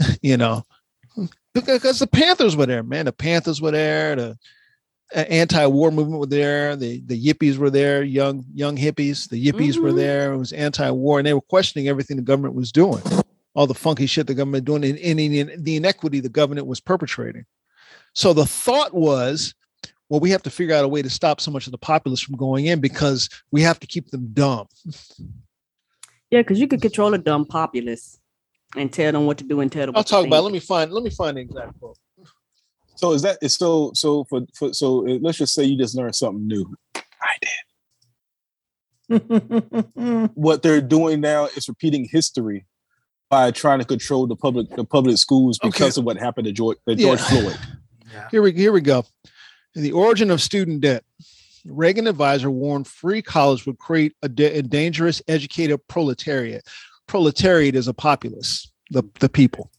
you 0.22 0.36
know, 0.38 0.64
because 1.54 2.00
the 2.00 2.08
Panthers 2.08 2.56
were 2.56 2.66
there, 2.66 2.84
man. 2.84 3.06
The 3.06 3.14
Panthers 3.14 3.62
were 3.62 3.72
there. 3.72 4.16
The 4.16 4.24
a- 4.32 4.38
anti-war 5.14 5.92
movement 5.92 6.20
were 6.20 6.26
there. 6.26 6.76
The 6.76 7.02
the 7.02 7.20
yippies 7.22 7.58
were 7.58 7.70
there. 7.70 8.04
Young 8.04 8.46
young 8.54 8.78
hippies. 8.78 9.28
The 9.30 9.44
yippies 9.44 9.78
were 9.78 9.92
Mhm. 9.92 9.96
there. 9.98 10.34
It 10.34 10.38
was 10.38 10.52
anti-war, 10.54 11.20
and 11.20 11.26
they 11.28 11.34
were 11.34 11.42
questioning 11.42 11.88
everything 11.88 12.18
the 12.18 12.24
government 12.24 12.54
was 12.56 12.72
doing, 12.72 13.02
all 13.56 13.68
the 13.68 13.74
funky 13.74 14.06
shit 14.06 14.28
the 14.28 14.34
government 14.36 14.66
doing, 14.66 14.84
and, 14.84 14.98
and, 15.00 15.20
and 15.20 15.66
the 15.66 15.76
inequity 15.76 16.20
the 16.20 16.30
government 16.30 16.68
was 16.68 16.80
perpetrating. 16.80 17.46
So 18.14 18.34
the 18.34 18.46
thought 18.46 18.94
was, 18.94 19.54
well, 20.10 20.20
we 20.20 20.30
have 20.32 20.44
to 20.44 20.50
figure 20.50 20.76
out 20.76 20.86
a 20.86 20.88
way 20.88 21.02
to 21.02 21.10
stop 21.10 21.42
so 21.42 21.52
much 21.52 21.66
of 21.68 21.72
the 21.72 21.78
populace 21.78 22.20
from 22.22 22.36
going 22.36 22.66
in 22.66 22.80
because 22.80 23.30
we 23.52 23.62
have 23.62 23.80
to 23.80 23.88
keep 23.88 24.10
them 24.12 24.30
dumb. 24.34 24.68
Yeah, 26.32 26.42
because 26.42 26.60
you 26.60 26.68
could 26.68 26.82
control 26.82 27.14
a 27.14 27.18
dumb 27.18 27.46
populace 27.46 28.20
and 28.76 28.92
tell 28.94 29.12
them 29.12 29.26
what 29.26 29.40
to 29.40 29.44
do 29.44 29.62
and 29.62 29.72
tell 29.72 29.88
them. 29.88 29.96
I'll 29.96 30.02
what 30.02 30.08
to 30.08 30.12
talk 30.14 30.28
about. 30.28 30.40
it. 30.40 30.42
Let 30.42 30.54
me 30.54 30.60
find. 30.60 30.92
Let 30.92 31.04
me 31.04 31.10
find 31.10 31.38
the 31.38 31.42
exact 31.42 31.80
quote. 31.80 31.98
So 33.00 33.14
is 33.14 33.22
that 33.22 33.38
is 33.42 33.56
so 33.56 33.92
so 33.96 34.26
for, 34.26 34.42
for 34.54 34.74
so 34.74 34.98
let's 35.22 35.38
just 35.38 35.54
say 35.54 35.64
you 35.64 35.78
just 35.78 35.96
learned 35.96 36.16
something 36.16 36.46
new. 36.46 36.76
I 36.96 37.02
did. 37.42 37.52
What 40.36 40.62
they're 40.64 40.82
doing 40.82 41.22
now 41.22 41.46
is 41.46 41.68
repeating 41.70 42.08
history 42.12 42.66
by 43.30 43.52
trying 43.52 43.80
to 43.80 43.86
control 43.86 44.28
the 44.28 44.36
public 44.36 44.70
the 44.76 44.84
public 44.84 45.18
schools 45.18 45.58
because 45.60 45.98
of 45.98 46.04
what 46.04 46.18
happened 46.18 46.46
to 46.46 46.52
George, 46.52 46.78
to 46.88 46.96
George 46.96 47.20
Yeah. 47.32 47.42
Floyd. 47.42 47.60
Here 48.32 48.42
we 48.42 48.52
here 48.52 48.74
we 48.74 48.82
go. 48.82 49.06
In 49.76 49.84
the 49.84 49.94
origin 49.94 50.30
of 50.30 50.42
student 50.42 50.82
debt. 50.82 51.04
Reagan 51.66 52.08
advisor 52.08 52.50
warned 52.50 52.88
free 52.88 53.22
college 53.22 53.66
would 53.66 53.78
create 53.78 54.14
a, 54.24 54.30
da- 54.30 54.58
a 54.60 54.62
dangerous 54.62 55.22
educated 55.28 55.86
proletariat. 55.88 56.66
Proletariat 57.06 57.76
is 57.76 57.88
a 57.90 57.94
populace, 57.94 58.72
the, 58.92 59.04
the 59.20 59.28
people. 59.28 59.70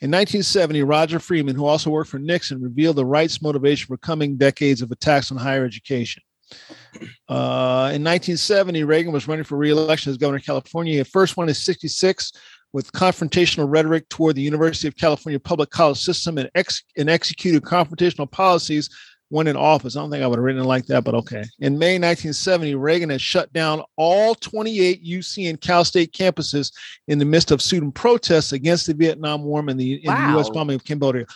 In 0.00 0.10
1970, 0.10 0.82
Roger 0.82 1.18
Freeman, 1.18 1.54
who 1.54 1.66
also 1.66 1.90
worked 1.90 2.10
for 2.10 2.18
Nixon, 2.18 2.62
revealed 2.62 2.96
the 2.96 3.04
right's 3.04 3.42
motivation 3.42 3.86
for 3.86 3.98
coming 3.98 4.36
decades 4.36 4.80
of 4.80 4.90
attacks 4.90 5.30
on 5.30 5.36
higher 5.36 5.64
education. 5.64 6.22
Uh, 7.28 7.92
in 7.92 8.02
1970, 8.02 8.84
Reagan 8.84 9.12
was 9.12 9.28
running 9.28 9.44
for 9.44 9.58
re-election 9.58 10.10
as 10.10 10.16
governor 10.16 10.38
of 10.38 10.44
California. 10.44 10.94
He 10.94 11.02
first 11.04 11.36
won 11.36 11.48
in 11.48 11.54
66 11.54 12.32
with 12.72 12.90
confrontational 12.92 13.66
rhetoric 13.68 14.08
toward 14.08 14.36
the 14.36 14.42
University 14.42 14.88
of 14.88 14.96
California 14.96 15.38
public 15.38 15.70
college 15.70 16.00
system 16.00 16.38
and, 16.38 16.50
ex- 16.54 16.82
and 16.96 17.10
executed 17.10 17.62
confrontational 17.62 18.30
policies 18.30 18.88
when 19.30 19.46
in 19.46 19.56
office. 19.56 19.96
I 19.96 20.00
don't 20.00 20.10
think 20.10 20.22
I 20.22 20.26
would 20.26 20.38
have 20.38 20.44
written 20.44 20.62
it 20.62 20.66
like 20.66 20.86
that, 20.86 21.04
but 21.04 21.14
okay. 21.14 21.42
In 21.60 21.78
May 21.78 21.94
1970, 21.94 22.74
Reagan 22.74 23.10
had 23.10 23.20
shut 23.20 23.52
down 23.52 23.82
all 23.96 24.34
28 24.34 25.04
UC 25.04 25.48
and 25.48 25.60
Cal 25.60 25.84
State 25.84 26.12
campuses 26.12 26.72
in 27.08 27.18
the 27.18 27.24
midst 27.24 27.50
of 27.50 27.62
student 27.62 27.94
protests 27.94 28.52
against 28.52 28.86
the 28.86 28.94
Vietnam 28.94 29.42
War 29.42 29.60
and 29.60 29.78
the, 29.78 30.02
and 30.06 30.16
the 30.16 30.32
U.S. 30.34 30.50
Bombing 30.50 30.76
of 30.76 30.84
Cambodia. 30.84 31.26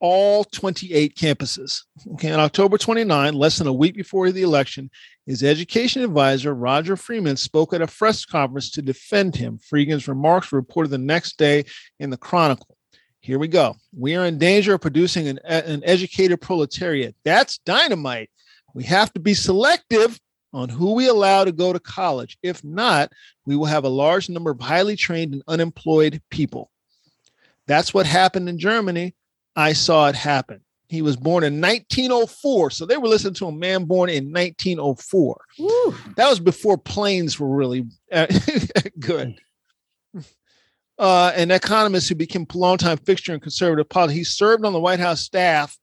All 0.00 0.44
28 0.44 1.14
campuses. 1.14 1.82
Okay. 2.14 2.32
On 2.32 2.40
October 2.40 2.76
29, 2.76 3.34
less 3.34 3.58
than 3.58 3.68
a 3.68 3.72
week 3.72 3.94
before 3.94 4.30
the 4.32 4.42
election, 4.42 4.90
his 5.26 5.44
education 5.44 6.02
advisor, 6.02 6.54
Roger 6.54 6.96
Freeman, 6.96 7.36
spoke 7.36 7.72
at 7.72 7.82
a 7.82 7.86
press 7.86 8.24
conference 8.24 8.70
to 8.72 8.82
defend 8.82 9.36
him. 9.36 9.58
Freeman's 9.58 10.08
remarks 10.08 10.50
were 10.50 10.58
reported 10.58 10.88
the 10.88 10.98
next 10.98 11.38
day 11.38 11.64
in 12.00 12.10
the 12.10 12.16
Chronicle. 12.16 12.76
Here 13.22 13.38
we 13.38 13.46
go. 13.46 13.76
We 13.96 14.16
are 14.16 14.26
in 14.26 14.36
danger 14.36 14.74
of 14.74 14.80
producing 14.80 15.28
an, 15.28 15.38
an 15.44 15.80
educated 15.84 16.40
proletariat. 16.40 17.14
That's 17.24 17.58
dynamite. 17.58 18.30
We 18.74 18.82
have 18.84 19.12
to 19.12 19.20
be 19.20 19.32
selective 19.32 20.18
on 20.52 20.68
who 20.68 20.94
we 20.94 21.06
allow 21.06 21.44
to 21.44 21.52
go 21.52 21.72
to 21.72 21.78
college. 21.78 22.36
If 22.42 22.64
not, 22.64 23.12
we 23.46 23.54
will 23.54 23.66
have 23.66 23.84
a 23.84 23.88
large 23.88 24.28
number 24.28 24.50
of 24.50 24.60
highly 24.60 24.96
trained 24.96 25.34
and 25.34 25.42
unemployed 25.46 26.20
people. 26.30 26.72
That's 27.68 27.94
what 27.94 28.06
happened 28.06 28.48
in 28.48 28.58
Germany. 28.58 29.14
I 29.54 29.72
saw 29.72 30.08
it 30.08 30.16
happen. 30.16 30.60
He 30.88 31.00
was 31.00 31.16
born 31.16 31.44
in 31.44 31.60
1904. 31.60 32.70
So 32.70 32.86
they 32.86 32.96
were 32.96 33.08
listening 33.08 33.34
to 33.34 33.46
a 33.46 33.52
man 33.52 33.84
born 33.84 34.10
in 34.10 34.32
1904. 34.32 35.40
Woo. 35.60 35.94
That 36.16 36.28
was 36.28 36.40
before 36.40 36.76
planes 36.76 37.38
were 37.38 37.48
really 37.48 37.86
uh, 38.10 38.26
good. 38.98 39.38
Uh, 41.02 41.32
an 41.34 41.50
economist 41.50 42.08
who 42.08 42.14
became 42.14 42.46
a 42.48 42.56
longtime 42.56 42.96
fixture 42.98 43.34
in 43.34 43.40
conservative 43.40 43.88
politics. 43.88 44.16
He 44.16 44.22
served 44.22 44.64
on 44.64 44.72
the 44.72 44.78
White 44.78 45.00
House 45.00 45.20
staff 45.20 45.76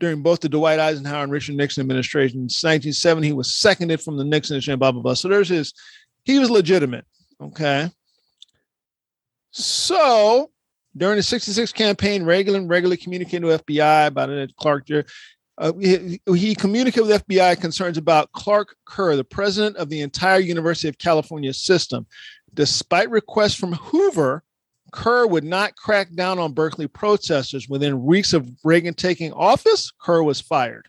during 0.00 0.20
both 0.20 0.40
the 0.40 0.50
Dwight 0.50 0.78
Eisenhower 0.78 1.22
and 1.22 1.32
Richard 1.32 1.54
Nixon 1.54 1.80
administrations. 1.80 2.34
In 2.34 2.68
1970, 2.68 3.26
he 3.26 3.32
was 3.32 3.54
seconded 3.54 4.02
from 4.02 4.18
the 4.18 4.24
Nixon 4.24 4.52
administration, 4.52 4.78
blah, 4.78 4.92
blah, 4.92 5.00
blah. 5.00 5.14
So 5.14 5.28
there's 5.28 5.48
his, 5.48 5.72
he 6.26 6.38
was 6.38 6.50
legitimate. 6.50 7.06
Okay. 7.40 7.90
So 9.50 10.50
during 10.94 11.16
the 11.16 11.22
66 11.22 11.72
campaign, 11.72 12.24
Reagan 12.24 12.68
regularly 12.68 12.98
communicated 12.98 13.46
to 13.46 13.64
FBI 13.64 14.08
about 14.08 14.28
it. 14.28 14.54
Clark, 14.56 14.88
uh, 15.56 15.72
he, 15.80 16.20
he 16.34 16.54
communicated 16.54 17.06
with 17.06 17.26
FBI 17.26 17.58
concerns 17.58 17.96
about 17.96 18.30
Clark 18.32 18.76
Kerr, 18.84 19.16
the 19.16 19.24
president 19.24 19.78
of 19.78 19.88
the 19.88 20.02
entire 20.02 20.40
University 20.40 20.88
of 20.88 20.98
California 20.98 21.54
system. 21.54 22.06
Despite 22.52 23.08
requests 23.08 23.54
from 23.54 23.72
Hoover, 23.72 24.42
Kerr 24.92 25.26
would 25.26 25.44
not 25.44 25.76
crack 25.76 26.14
down 26.14 26.38
on 26.38 26.52
Berkeley 26.52 26.88
protesters. 26.88 27.68
Within 27.68 28.04
weeks 28.04 28.32
of 28.32 28.48
Reagan 28.64 28.94
taking 28.94 29.32
office, 29.32 29.92
Kerr 30.00 30.22
was 30.22 30.40
fired. 30.40 30.88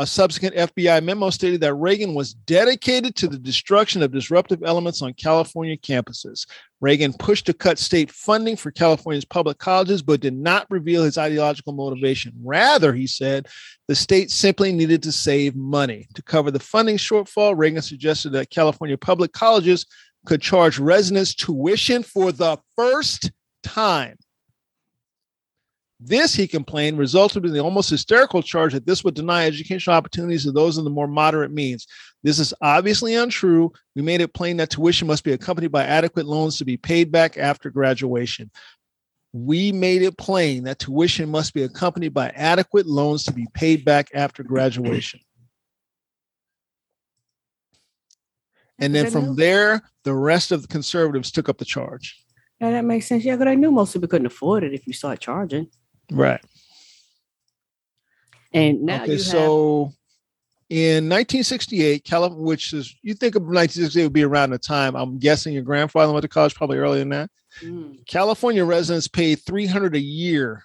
A 0.00 0.06
subsequent 0.06 0.54
FBI 0.54 1.02
memo 1.02 1.28
stated 1.28 1.60
that 1.62 1.74
Reagan 1.74 2.14
was 2.14 2.32
dedicated 2.32 3.16
to 3.16 3.26
the 3.26 3.36
destruction 3.36 4.00
of 4.00 4.12
disruptive 4.12 4.62
elements 4.62 5.02
on 5.02 5.12
California 5.14 5.76
campuses. 5.76 6.46
Reagan 6.80 7.12
pushed 7.12 7.46
to 7.46 7.52
cut 7.52 7.80
state 7.80 8.12
funding 8.12 8.54
for 8.54 8.70
California's 8.70 9.24
public 9.24 9.58
colleges, 9.58 10.00
but 10.00 10.20
did 10.20 10.34
not 10.34 10.70
reveal 10.70 11.02
his 11.02 11.18
ideological 11.18 11.72
motivation. 11.72 12.32
Rather, 12.44 12.92
he 12.92 13.08
said 13.08 13.48
the 13.88 13.94
state 13.96 14.30
simply 14.30 14.70
needed 14.70 15.02
to 15.02 15.10
save 15.10 15.56
money. 15.56 16.06
To 16.14 16.22
cover 16.22 16.52
the 16.52 16.60
funding 16.60 16.96
shortfall, 16.96 17.58
Reagan 17.58 17.82
suggested 17.82 18.30
that 18.30 18.50
California 18.50 18.96
public 18.96 19.32
colleges 19.32 19.84
could 20.26 20.42
charge 20.42 20.78
residents 20.78 21.34
tuition 21.34 22.02
for 22.02 22.32
the 22.32 22.58
first 22.76 23.30
time. 23.62 24.16
This, 26.00 26.32
he 26.34 26.46
complained, 26.46 26.98
resulted 26.98 27.44
in 27.44 27.52
the 27.52 27.58
almost 27.58 27.90
hysterical 27.90 28.40
charge 28.40 28.72
that 28.72 28.86
this 28.86 29.02
would 29.02 29.14
deny 29.14 29.46
educational 29.46 29.96
opportunities 29.96 30.44
to 30.44 30.52
those 30.52 30.78
in 30.78 30.84
the 30.84 30.90
more 30.90 31.08
moderate 31.08 31.50
means. 31.50 31.88
This 32.22 32.38
is 32.38 32.54
obviously 32.60 33.16
untrue. 33.16 33.72
We 33.96 34.02
made 34.02 34.20
it 34.20 34.32
plain 34.32 34.58
that 34.58 34.70
tuition 34.70 35.08
must 35.08 35.24
be 35.24 35.32
accompanied 35.32 35.72
by 35.72 35.84
adequate 35.84 36.26
loans 36.26 36.56
to 36.58 36.64
be 36.64 36.76
paid 36.76 37.10
back 37.10 37.36
after 37.36 37.68
graduation. 37.68 38.50
We 39.32 39.72
made 39.72 40.02
it 40.02 40.16
plain 40.16 40.64
that 40.64 40.78
tuition 40.78 41.30
must 41.30 41.52
be 41.52 41.64
accompanied 41.64 42.14
by 42.14 42.28
adequate 42.30 42.86
loans 42.86 43.24
to 43.24 43.32
be 43.32 43.46
paid 43.52 43.84
back 43.84 44.08
after 44.14 44.44
graduation. 44.44 45.20
And 48.78 48.94
then 48.94 49.10
from 49.10 49.34
there, 49.34 49.82
the 50.04 50.14
rest 50.14 50.52
of 50.52 50.62
the 50.62 50.68
conservatives 50.68 51.32
took 51.32 51.48
up 51.48 51.58
the 51.58 51.64
charge. 51.64 52.16
Yeah, 52.60 52.70
that 52.70 52.84
makes 52.84 53.06
sense. 53.06 53.24
Yeah, 53.24 53.36
because 53.36 53.50
I 53.50 53.54
knew 53.54 53.70
most 53.70 53.92
people 53.92 54.08
couldn't 54.08 54.26
afford 54.26 54.64
it 54.64 54.72
if 54.72 54.86
you 54.86 54.92
start 54.92 55.20
charging. 55.20 55.68
Right. 56.10 56.40
And 58.52 58.82
now 58.82 59.02
okay, 59.02 59.12
you 59.12 59.18
have 59.18 59.20
so 59.22 59.92
in 60.70 61.08
1968, 61.08 62.04
California, 62.04 62.44
which 62.44 62.72
is 62.72 62.94
you 63.02 63.14
think 63.14 63.34
of 63.34 63.42
1968 63.42 64.04
would 64.04 64.12
be 64.12 64.24
around 64.24 64.50
the 64.50 64.58
time. 64.58 64.94
I'm 64.94 65.18
guessing 65.18 65.54
your 65.54 65.62
grandfather 65.62 66.12
went 66.12 66.22
to 66.22 66.28
college 66.28 66.54
probably 66.54 66.78
earlier 66.78 67.00
than 67.00 67.08
that. 67.10 67.30
Mm. 67.62 68.06
California 68.06 68.64
residents 68.64 69.08
paid 69.08 69.36
300 69.36 69.94
a 69.94 70.00
year 70.00 70.64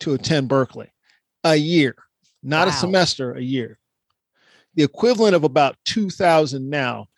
to 0.00 0.14
attend 0.14 0.48
Berkeley, 0.48 0.90
a 1.44 1.54
year, 1.54 1.94
not 2.42 2.66
a 2.66 2.72
semester, 2.72 3.34
a 3.34 3.42
year. 3.42 3.78
The 4.74 4.82
equivalent 4.82 5.34
of 5.34 5.44
about 5.44 5.76
2,000 5.84 6.68
now. 6.68 7.08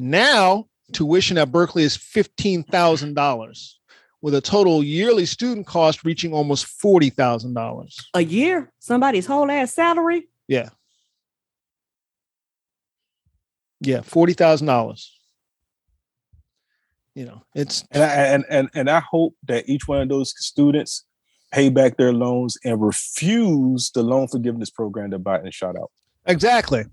Now, 0.00 0.66
tuition 0.92 1.36
at 1.36 1.52
Berkeley 1.52 1.82
is 1.82 1.96
$15,000 1.98 3.72
with 4.22 4.34
a 4.34 4.40
total 4.40 4.82
yearly 4.82 5.26
student 5.26 5.66
cost 5.66 6.04
reaching 6.04 6.32
almost 6.32 6.66
$40,000. 6.82 8.04
a 8.14 8.20
year, 8.22 8.72
somebody's 8.78 9.26
whole 9.26 9.50
ass 9.50 9.74
salary. 9.74 10.26
Yeah. 10.48 10.70
Yeah, 13.82 14.02
forty 14.02 14.34
thousand 14.34 14.66
dollars. 14.66 15.18
You 17.14 17.24
know, 17.24 17.42
it's 17.54 17.82
And 17.90 18.02
I 18.02 18.06
and, 18.08 18.44
and 18.50 18.68
and 18.74 18.90
I 18.90 19.00
hope 19.00 19.34
that 19.48 19.66
each 19.70 19.88
one 19.88 20.02
of 20.02 20.08
those 20.10 20.34
students 20.36 21.06
pay 21.50 21.70
back 21.70 21.96
their 21.96 22.12
loans 22.12 22.58
and 22.62 22.80
refuse 22.80 23.90
the 23.90 24.02
loan 24.02 24.28
forgiveness 24.28 24.68
program 24.68 25.10
that 25.10 25.24
Biden 25.24 25.50
shot 25.52 25.76
out. 25.76 25.90
exactly. 26.26 26.84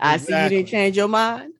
I 0.00 0.16
see 0.18 0.42
you 0.42 0.48
didn't 0.48 0.68
change 0.68 0.96
your 0.96 1.08
mind. 1.08 1.52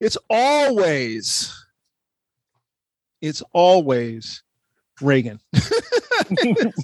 It's 0.00 0.16
always, 0.30 1.54
it's 3.20 3.42
always 3.52 4.42
Reagan. 5.00 5.40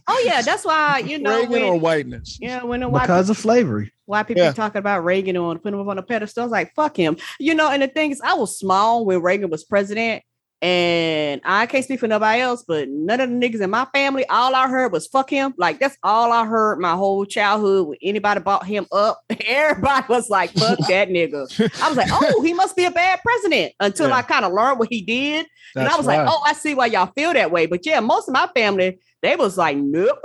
Oh 0.08 0.22
yeah, 0.24 0.42
that's 0.42 0.64
why 0.64 0.98
you 0.98 1.18
know 1.20 1.36
Reagan 1.36 1.52
when, 1.52 1.62
or 1.62 1.78
whiteness. 1.78 2.36
yeah 2.40 2.64
when 2.64 2.80
the 2.80 2.88
white 2.88 3.02
because 3.02 3.30
of 3.30 3.36
slavery. 3.36 3.92
why 4.06 4.22
people 4.24 4.42
Yeah. 4.42 4.50
talking 4.52 4.78
about 4.80 5.04
Reagan 5.04 5.36
on 5.36 5.58
putting 5.58 5.78
him 5.78 5.82
up 5.86 5.90
on 5.90 5.98
a 5.98 6.02
pedestal. 6.02 6.42
I 6.42 6.46
was 6.46 6.50
like, 6.52 6.74
fuck 6.74 6.96
him. 6.96 7.16
You 7.38 7.54
know, 7.54 7.70
and 7.70 7.80
the 7.82 7.86
thing 7.86 8.10
is, 8.10 8.20
I 8.22 8.34
was 8.34 8.58
small 8.58 9.04
when 9.04 9.22
Reagan 9.22 9.48
was 9.50 9.62
president. 9.62 10.24
And 10.62 11.42
I 11.44 11.66
can't 11.66 11.84
speak 11.84 12.00
for 12.00 12.08
nobody 12.08 12.40
else, 12.40 12.64
but 12.66 12.88
none 12.88 13.20
of 13.20 13.28
the 13.28 13.36
niggas 13.36 13.60
in 13.60 13.68
my 13.68 13.86
family, 13.92 14.26
all 14.28 14.54
I 14.54 14.68
heard 14.68 14.90
was 14.90 15.06
fuck 15.06 15.28
him. 15.28 15.52
Like 15.58 15.78
that's 15.78 15.98
all 16.02 16.32
I 16.32 16.46
heard 16.46 16.80
my 16.80 16.92
whole 16.94 17.26
childhood. 17.26 17.88
When 17.88 17.98
anybody 18.02 18.40
brought 18.40 18.64
him 18.64 18.86
up, 18.90 19.20
everybody 19.46 20.06
was 20.08 20.30
like, 20.30 20.52
fuck 20.52 20.78
that 20.88 21.08
nigga. 21.10 21.46
I 21.82 21.88
was 21.88 21.96
like, 21.98 22.08
oh, 22.10 22.42
he 22.42 22.54
must 22.54 22.74
be 22.74 22.84
a 22.84 22.90
bad 22.90 23.20
president 23.22 23.74
until 23.80 24.08
Yeah. 24.08 24.16
I 24.16 24.22
kind 24.22 24.46
of 24.46 24.52
learned 24.52 24.78
what 24.78 24.88
he 24.90 25.02
did. 25.02 25.46
and 25.76 25.86
I 25.86 25.96
was 25.96 26.06
like, 26.06 26.26
oh, 26.26 26.42
I 26.46 26.54
see 26.54 26.74
why 26.74 26.86
y'all 26.86 27.12
feel 27.14 27.34
that 27.34 27.50
way. 27.50 27.66
But 27.66 27.84
yeah, 27.84 28.00
most 28.00 28.26
of 28.28 28.32
my 28.32 28.48
family, 28.54 28.98
they 29.20 29.36
was 29.36 29.58
like, 29.58 29.76
nope. 29.76 30.18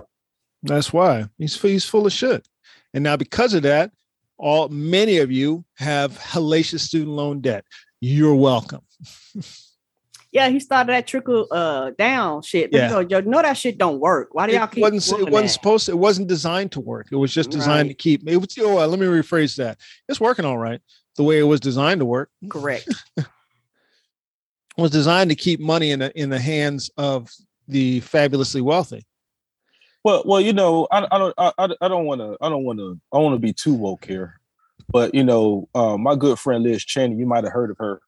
That's 0.64 0.94
why 0.94 1.26
he's 1.38 1.60
he's 1.62 1.86
full 1.86 2.06
of 2.06 2.14
shit. 2.14 2.48
And 2.94 3.04
now 3.04 3.18
because 3.18 3.54
of 3.54 3.64
that, 3.64 3.92
all 4.38 4.70
many 4.70 5.18
of 5.18 5.30
you 5.32 5.66
have 5.76 6.18
hellacious 6.18 6.80
student 6.80 7.12
loan 7.12 7.42
debt. 7.42 7.66
You're 8.00 8.36
welcome. 8.36 8.82
Yeah, 10.32 10.48
he 10.48 10.60
started 10.60 10.94
that 10.94 11.08
trickle 11.08 11.48
uh 11.52 11.92
down 11.98 12.42
shit. 12.42 12.72
But 12.72 12.78
Yeah. 12.78 12.84
you 12.88 12.94
know, 12.94 13.00
yo, 13.02 13.20
know 13.22 13.42
that 13.42 13.54
shit 13.58 13.78
don't 13.78 14.00
work. 14.00 14.30
Why 14.34 14.48
do 14.48 14.54
y'all 14.54 14.64
it 14.64 14.72
keep 14.72 14.82
wasn't, 14.82 15.20
it 15.20 15.30
wasn't 15.30 15.48
that? 15.48 15.50
supposed 15.50 15.86
to, 15.88 15.92
it 15.92 15.98
wasn't 15.98 16.28
designed 16.28 16.72
to 16.74 16.80
work. 16.80 17.08
It 17.12 17.18
was 17.18 17.34
just 17.34 17.50
designed 17.50 17.90
to 17.90 17.94
keep 17.94 18.28
it 18.28 18.38
was 18.38 18.48
oh, 18.60 18.80
uh, 18.80 18.88
let 18.88 19.00
me 19.00 19.08
rephrase 19.08 19.56
that. 19.58 19.78
It's 20.08 20.22
working 20.22 20.46
all 20.46 20.58
right. 20.58 20.80
The 21.18 21.24
way 21.24 21.40
it 21.40 21.44
was 21.44 21.60
designed 21.60 22.00
to 22.00 22.06
work 22.06 22.30
correct? 22.50 22.88
It 24.78 24.82
was 24.82 24.92
designed 24.92 25.30
to 25.30 25.36
keep 25.36 25.60
money 25.60 25.92
in 25.92 26.00
the 26.00 26.18
in 26.20 26.30
the 26.30 26.40
hands 26.40 26.90
of 26.98 27.30
the 27.68 28.00
fabulously 28.00 28.62
wealthy. 28.62 29.06
Well, 30.04 30.24
well, 30.26 30.42
you 30.42 30.54
know, 30.54 30.88
I, 30.92 31.06
I 31.12 31.18
don't, 31.20 31.34
I, 31.38 31.52
I 31.82 31.88
don't 31.88 32.06
want 32.06 32.22
to, 32.22 32.38
I 32.42 32.50
don't 32.50 32.64
want 32.64 32.80
to, 32.80 33.00
I 33.14 33.20
want 33.20 33.36
to 33.36 33.40
be 33.40 33.54
too 33.54 33.74
woke 33.74 34.06
here, 34.06 34.40
but 34.90 35.14
you 35.14 35.24
know, 35.24 35.68
um, 35.76 36.02
my 36.02 36.16
good 36.16 36.40
friend 36.40 36.64
Liz 36.64 36.84
Cheney, 36.84 37.16
you 37.18 37.26
might 37.28 37.44
have 37.44 37.54
heard 37.54 37.70
of 37.70 37.78
her. 37.78 38.02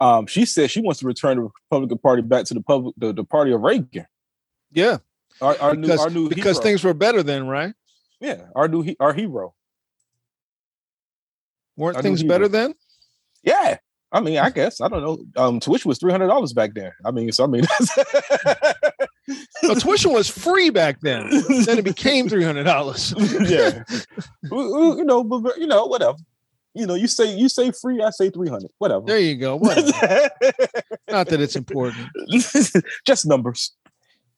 Um, 0.00 0.26
she 0.26 0.44
said 0.44 0.70
she 0.70 0.80
wants 0.80 1.00
to 1.00 1.06
return 1.06 1.36
the 1.36 1.48
Republican 1.70 1.98
Party 1.98 2.22
back 2.22 2.44
to 2.46 2.54
the 2.54 2.60
public, 2.62 2.94
the, 2.98 3.12
the 3.12 3.24
party 3.24 3.52
of 3.52 3.60
Reagan. 3.62 4.06
Yeah, 4.72 4.98
Our, 5.40 5.56
our 5.60 5.76
because, 5.76 5.98
new, 5.98 6.02
our 6.02 6.10
new 6.10 6.28
because 6.28 6.56
hero. 6.56 6.62
things 6.62 6.84
were 6.84 6.94
better 6.94 7.22
then, 7.22 7.46
right? 7.46 7.74
yeah, 8.20 8.46
our 8.56 8.66
new, 8.68 8.94
our 8.98 9.12
hero. 9.12 9.54
Weren't 11.76 11.96
knew 11.96 12.02
things 12.02 12.22
better 12.22 12.48
then? 12.48 12.74
Yeah, 13.42 13.78
I 14.12 14.20
mean, 14.20 14.38
I 14.38 14.50
guess 14.50 14.80
I 14.80 14.88
don't 14.88 15.02
know. 15.02 15.24
Um, 15.36 15.60
tuition 15.60 15.88
was 15.88 15.98
three 15.98 16.12
hundred 16.12 16.28
dollars 16.28 16.52
back 16.52 16.74
then. 16.74 16.92
I 17.04 17.10
mean, 17.10 17.30
so 17.32 17.44
I 17.44 17.46
mean, 17.48 17.64
No, 19.62 19.74
tuition 19.78 20.12
was 20.12 20.28
free 20.28 20.70
back 20.70 21.00
then. 21.00 21.28
then 21.66 21.78
it 21.78 21.84
became 21.84 22.28
three 22.28 22.44
hundred 22.44 22.64
dollars. 22.64 23.12
yeah, 23.40 23.82
you 24.52 25.04
know, 25.04 25.24
but, 25.24 25.58
you 25.58 25.66
know, 25.66 25.86
whatever. 25.86 26.16
You 26.74 26.86
know, 26.86 26.94
you 26.94 27.06
say 27.06 27.34
you 27.36 27.48
say 27.48 27.70
free, 27.70 28.02
I 28.02 28.10
say 28.10 28.30
three 28.30 28.48
hundred. 28.48 28.70
Whatever. 28.78 29.04
There 29.06 29.18
you 29.18 29.36
go. 29.36 29.56
Whatever. 29.56 29.90
Not 31.08 31.28
that 31.28 31.40
it's 31.40 31.56
important. 31.56 32.08
Just 33.06 33.26
numbers. 33.26 33.72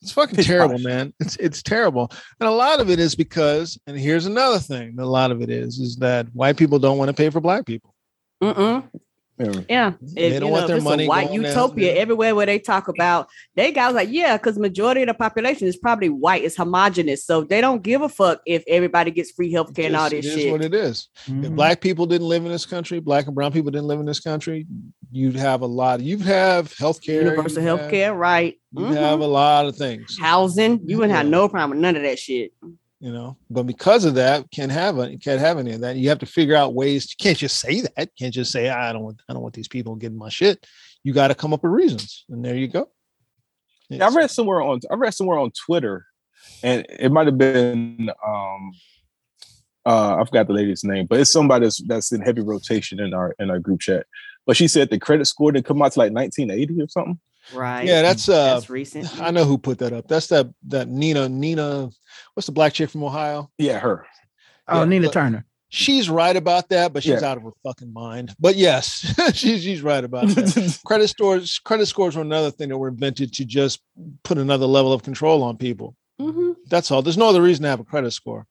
It's 0.02 0.12
fucking 0.12 0.36
Pitch 0.36 0.46
terrible, 0.46 0.74
posh. 0.74 0.84
man. 0.84 1.14
It's 1.20 1.36
it's 1.36 1.62
terrible, 1.62 2.12
and 2.38 2.48
a 2.48 2.52
lot 2.52 2.80
of 2.80 2.90
it 2.90 2.98
is 3.00 3.14
because, 3.14 3.78
and 3.86 3.98
here's 3.98 4.26
another 4.26 4.58
thing. 4.58 4.96
A 4.98 5.06
lot 5.06 5.30
of 5.30 5.40
it 5.40 5.48
is 5.48 5.78
is 5.78 5.96
that 5.96 6.26
white 6.34 6.58
people 6.58 6.78
don't 6.78 6.98
want 6.98 7.08
to 7.08 7.14
pay 7.14 7.30
for 7.30 7.40
black 7.40 7.64
people. 7.64 7.94
Mm-mm. 8.42 8.86
Yeah. 9.38 9.52
Yeah, 9.68 9.92
They 10.00 10.22
If, 10.28 10.40
don't 10.40 10.46
you 10.48 10.52
want 10.52 10.62
know, 10.62 10.66
their 10.68 10.76
if 10.76 10.80
it's 10.82 10.86
a 10.86 10.88
money 10.88 11.08
white 11.08 11.26
going 11.28 11.42
utopia 11.42 11.92
there. 11.92 12.00
everywhere 12.02 12.34
where 12.34 12.46
they 12.46 12.58
talk 12.58 12.88
about 12.88 13.28
they 13.54 13.70
guys 13.70 13.94
like 13.94 14.08
yeah, 14.10 14.38
because 14.38 14.58
majority 14.58 15.02
of 15.02 15.08
the 15.08 15.14
population 15.14 15.68
is 15.68 15.76
probably 15.76 16.08
white, 16.08 16.42
it's 16.42 16.56
homogenous, 16.56 17.24
so 17.26 17.42
they 17.42 17.60
don't 17.60 17.82
give 17.82 18.00
a 18.00 18.08
fuck 18.08 18.40
if 18.46 18.64
everybody 18.66 19.10
gets 19.10 19.32
free 19.32 19.52
healthcare 19.52 19.86
and 19.86 19.96
all 19.96 20.06
It 20.06 20.10
this 20.22 20.26
is 20.26 20.32
shit. 20.34 20.52
what 20.52 20.64
it 20.64 20.72
is. 20.72 21.08
If 21.26 21.34
Mhm. 21.34 21.54
black 21.56 21.80
people 21.82 22.06
didn't 22.06 22.28
live 22.28 22.46
in 22.46 22.50
this 22.52 22.64
country, 22.64 22.98
black 22.98 23.26
and 23.26 23.34
brown 23.34 23.52
people 23.52 23.70
didn't 23.70 23.88
live 23.88 24.00
in 24.00 24.06
this 24.06 24.20
country, 24.20 24.66
you'd 25.12 25.36
have 25.36 25.60
a 25.60 25.66
lot. 25.66 26.00
You'd 26.00 26.22
have 26.22 26.72
healthcare, 26.74 27.22
Universal 27.24 27.58
you'd 27.60 27.66
health 27.66 27.80
have- 27.82 27.90
care, 27.90 28.14
right? 28.14 28.54
You'd 28.72 28.88
Mhm. 28.92 28.96
have 28.96 29.20
a 29.20 29.26
lot 29.26 29.66
of 29.66 29.76
things. 29.76 30.16
Housing, 30.18 30.80
you 30.86 30.96
wouldn't 30.96 31.14
have 31.14 31.26
no 31.26 31.48
problem 31.48 31.70
with 31.72 31.80
none 31.80 31.96
of 31.96 32.02
that 32.02 32.18
shit. 32.18 32.52
You 33.00 33.12
know? 33.12 33.36
But 33.50 33.64
because 33.64 34.04
of 34.04 34.14
that 34.14 34.50
can't 34.50 34.72
have 34.72 34.98
a, 34.98 35.16
can't 35.18 35.40
have 35.40 35.58
any 35.58 35.72
of 35.72 35.80
that. 35.80 35.96
You 35.96 36.08
have 36.08 36.18
to 36.20 36.26
figure 36.26 36.56
out 36.56 36.74
ways 36.74 37.10
you 37.10 37.22
can't 37.22 37.38
just 37.38 37.60
say 37.60 37.82
that. 37.82 38.10
Can't 38.18 38.34
just 38.34 38.52
say 38.52 38.68
i 38.68 38.92
don't 38.92 39.02
want 39.02 39.22
i 39.28 39.32
don't 39.32 39.42
want 39.42 39.54
these 39.54 39.68
people 39.68 39.94
getting 39.96 40.18
my 40.18 40.28
shit. 40.28 40.66
You 41.02 41.12
got 41.12 41.28
to 41.28 41.34
come 41.34 41.52
up 41.52 41.62
with 41.62 41.72
reasons 41.72 42.24
and 42.28 42.44
there 42.44 42.56
you 42.56 42.68
go. 42.68 42.88
I 43.90 44.08
read 44.08 44.30
somewhere 44.30 44.62
on 44.62 44.80
I 44.90 44.94
read 44.94 45.14
somewhere 45.14 45.38
on 45.38 45.52
Twitter, 45.52 46.06
and 46.62 46.84
it 46.88 47.12
might 47.12 47.26
have 47.26 47.38
been 47.38 48.10
um 48.26 48.72
uh 49.84 50.16
I 50.16 50.24
forgot 50.24 50.48
the 50.48 50.54
lady's 50.54 50.84
name, 50.84 51.06
but 51.06 51.20
it's 51.20 51.32
somebody 51.32 51.66
that's, 51.66 51.82
that's 51.86 52.12
in 52.12 52.20
heavy 52.20 52.42
rotation 52.42 52.98
in 52.98 53.14
our 53.14 53.34
in 53.38 53.50
our 53.50 53.58
group 53.58 53.80
chat. 53.80 54.06
But 54.44 54.56
she 54.56 54.68
said 54.68 54.90
the 54.90 54.98
credit 54.98 55.26
score 55.26 55.52
didn't 55.52 55.66
come 55.66 55.82
out 55.82 55.92
to 55.92 55.98
like 55.98 56.12
1980 56.12 56.82
or 56.82 56.88
something. 56.88 57.20
Right. 57.54 57.84
yeah 57.86 58.02
that's 58.02 58.28
uh 58.28 58.54
That's 58.54 58.68
recent. 58.70 59.20
i 59.20 59.30
know 59.30 59.44
who 59.44 59.56
put 59.58 59.78
that 59.78 59.92
up 59.92 60.08
that's 60.08 60.26
that 60.28 60.48
that 60.68 60.88
nina 60.88 61.28
nina 61.28 61.88
what's 62.34 62.46
the 62.46 62.52
black 62.52 62.72
chick 62.72 62.90
from 62.90 63.04
ohio 63.04 63.50
Yeah, 63.58 63.78
her. 63.78 64.04
Oh, 64.68 64.80
Yeah, 64.80 64.84
Nina 64.86 65.08
Turner. 65.10 65.44
she's 65.68 66.10
right 66.10 66.34
about 66.36 66.68
that, 66.70 66.92
but 66.92 67.02
she's 67.04 67.20
Yeah. 67.22 67.28
out 67.30 67.36
of 67.36 67.44
her 67.44 67.50
fucking 67.62 67.92
mind. 67.92 68.34
But 68.40 68.56
yes, 68.56 69.14
she's 69.34 69.62
she's 69.62 69.80
right 69.82 70.02
about 70.02 70.26
that. 70.28 70.80
credit 70.84 71.06
scores 71.08 71.58
credit 71.60 71.86
scores 71.86 72.16
were 72.16 72.22
another 72.22 72.50
thing 72.50 72.70
that 72.70 72.78
were 72.78 72.88
invented 72.88 73.32
to 73.34 73.44
just 73.44 73.80
put 74.24 74.38
another 74.38 74.66
level 74.66 74.92
of 74.92 75.02
control 75.04 75.42
on 75.44 75.56
people. 75.56 75.94
Mhm. 76.20 76.56
That's 76.68 76.90
all. 76.90 77.00
There's 77.02 77.16
no 77.18 77.28
other 77.28 77.42
reason 77.42 77.62
to 77.62 77.68
have 77.68 77.78
a 77.80 77.84
credit 77.84 78.10
score. 78.12 78.46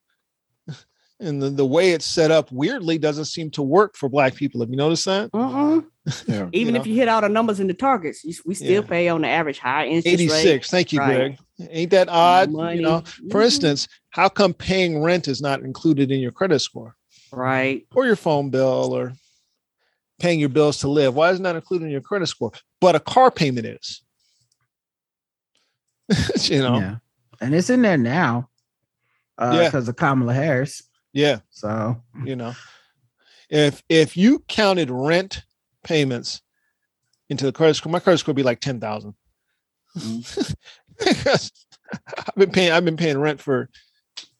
And 1.20 1.42
the, 1.42 1.50
the 1.50 1.66
way 1.66 1.92
it's 1.92 2.06
set 2.06 2.30
up 2.30 2.52
weirdly 2.52 2.98
doesn't 2.98 3.26
seem 3.26 3.50
to 3.52 3.62
work 3.62 3.96
for 3.96 4.10
black 4.10 4.36
people. 4.36 4.60
Have 4.62 4.70
you 4.70 4.76
noticed 4.76 5.06
that? 5.06 5.32
Mm-mm. 5.32 5.86
Yeah. 6.28 6.50
Even 6.54 6.74
know? 6.74 6.80
if 6.82 6.88
you 6.88 6.96
hit 6.96 7.08
all 7.08 7.22
the 7.22 7.30
numbers 7.30 7.60
in 7.60 7.68
the 7.68 7.74
targets, 7.74 8.24
you, 8.24 8.34
we 8.46 8.54
still 8.56 8.84
Yeah. 8.84 8.88
pay 8.90 9.08
on 9.10 9.22
the 9.22 9.28
average 9.28 9.60
high 9.60 9.86
interest 9.88 10.06
rate. 10.08 10.22
86. 10.22 10.70
Thank 10.70 10.94
you, 10.94 11.00
Right. 11.00 11.38
Greg. 11.58 11.70
Ain't 11.72 11.92
that 11.92 12.10
odd? 12.10 12.52
Money. 12.52 12.78
You 12.78 12.82
know, 12.84 13.04
for 13.32 13.42
Mhm. 13.42 13.46
instance, 13.46 13.88
how 14.10 14.30
come 14.30 14.54
paying 14.54 15.02
rent 15.02 15.28
is 15.28 15.42
not 15.42 15.62
included 15.62 16.12
in 16.12 16.20
your 16.20 16.32
credit 16.32 16.60
score 16.60 16.96
right? 17.32 17.86
or 17.96 18.06
your 18.06 18.16
phone 18.16 18.50
bill 18.50 18.94
or 18.94 19.14
paying 20.20 20.40
your 20.40 20.50
bills 20.50 20.78
to 20.80 20.88
live? 20.88 21.16
Why 21.16 21.32
is 21.32 21.40
it 21.40 21.44
not 21.44 21.56
included 21.56 21.86
in 21.86 21.92
your 21.92 22.02
credit 22.02 22.28
score? 22.28 22.52
But 22.82 22.96
a 22.96 23.00
car 23.00 23.32
payment 23.32 23.66
is. 23.68 24.02
you 26.50 26.60
know, 26.60 26.78
Yeah. 26.80 26.96
And 27.42 27.54
it's 27.56 27.70
in 27.70 27.82
there 27.82 27.98
now. 27.98 28.50
Uh, 29.38 29.52
Yeah. 29.60 29.68
because 29.70 29.88
of 29.90 29.96
Kamala 29.98 30.34
Harris. 30.34 30.84
yeah, 31.14 31.40
So 31.50 32.02
you 32.24 32.36
know. 32.36 32.56
If 33.50 33.84
if 33.90 34.16
you 34.18 34.40
counted 34.48 34.90
rent 34.90 35.44
payments 35.86 36.42
into 37.30 37.46
the 37.46 37.52
credit 37.54 37.76
score, 37.76 37.92
my 37.92 38.00
credit 38.00 38.18
score 38.18 38.34
would 38.34 38.36
be 38.38 38.44
like 38.44 38.60
ten 38.60 38.80
thousand. 38.82 39.14
because 39.94 41.52
I've 42.18 42.36
been 42.36 42.52
paying 42.52 42.72
I've 42.72 42.86
been 42.86 42.98
paying 42.98 43.18
rent 43.18 43.40
for 43.40 43.70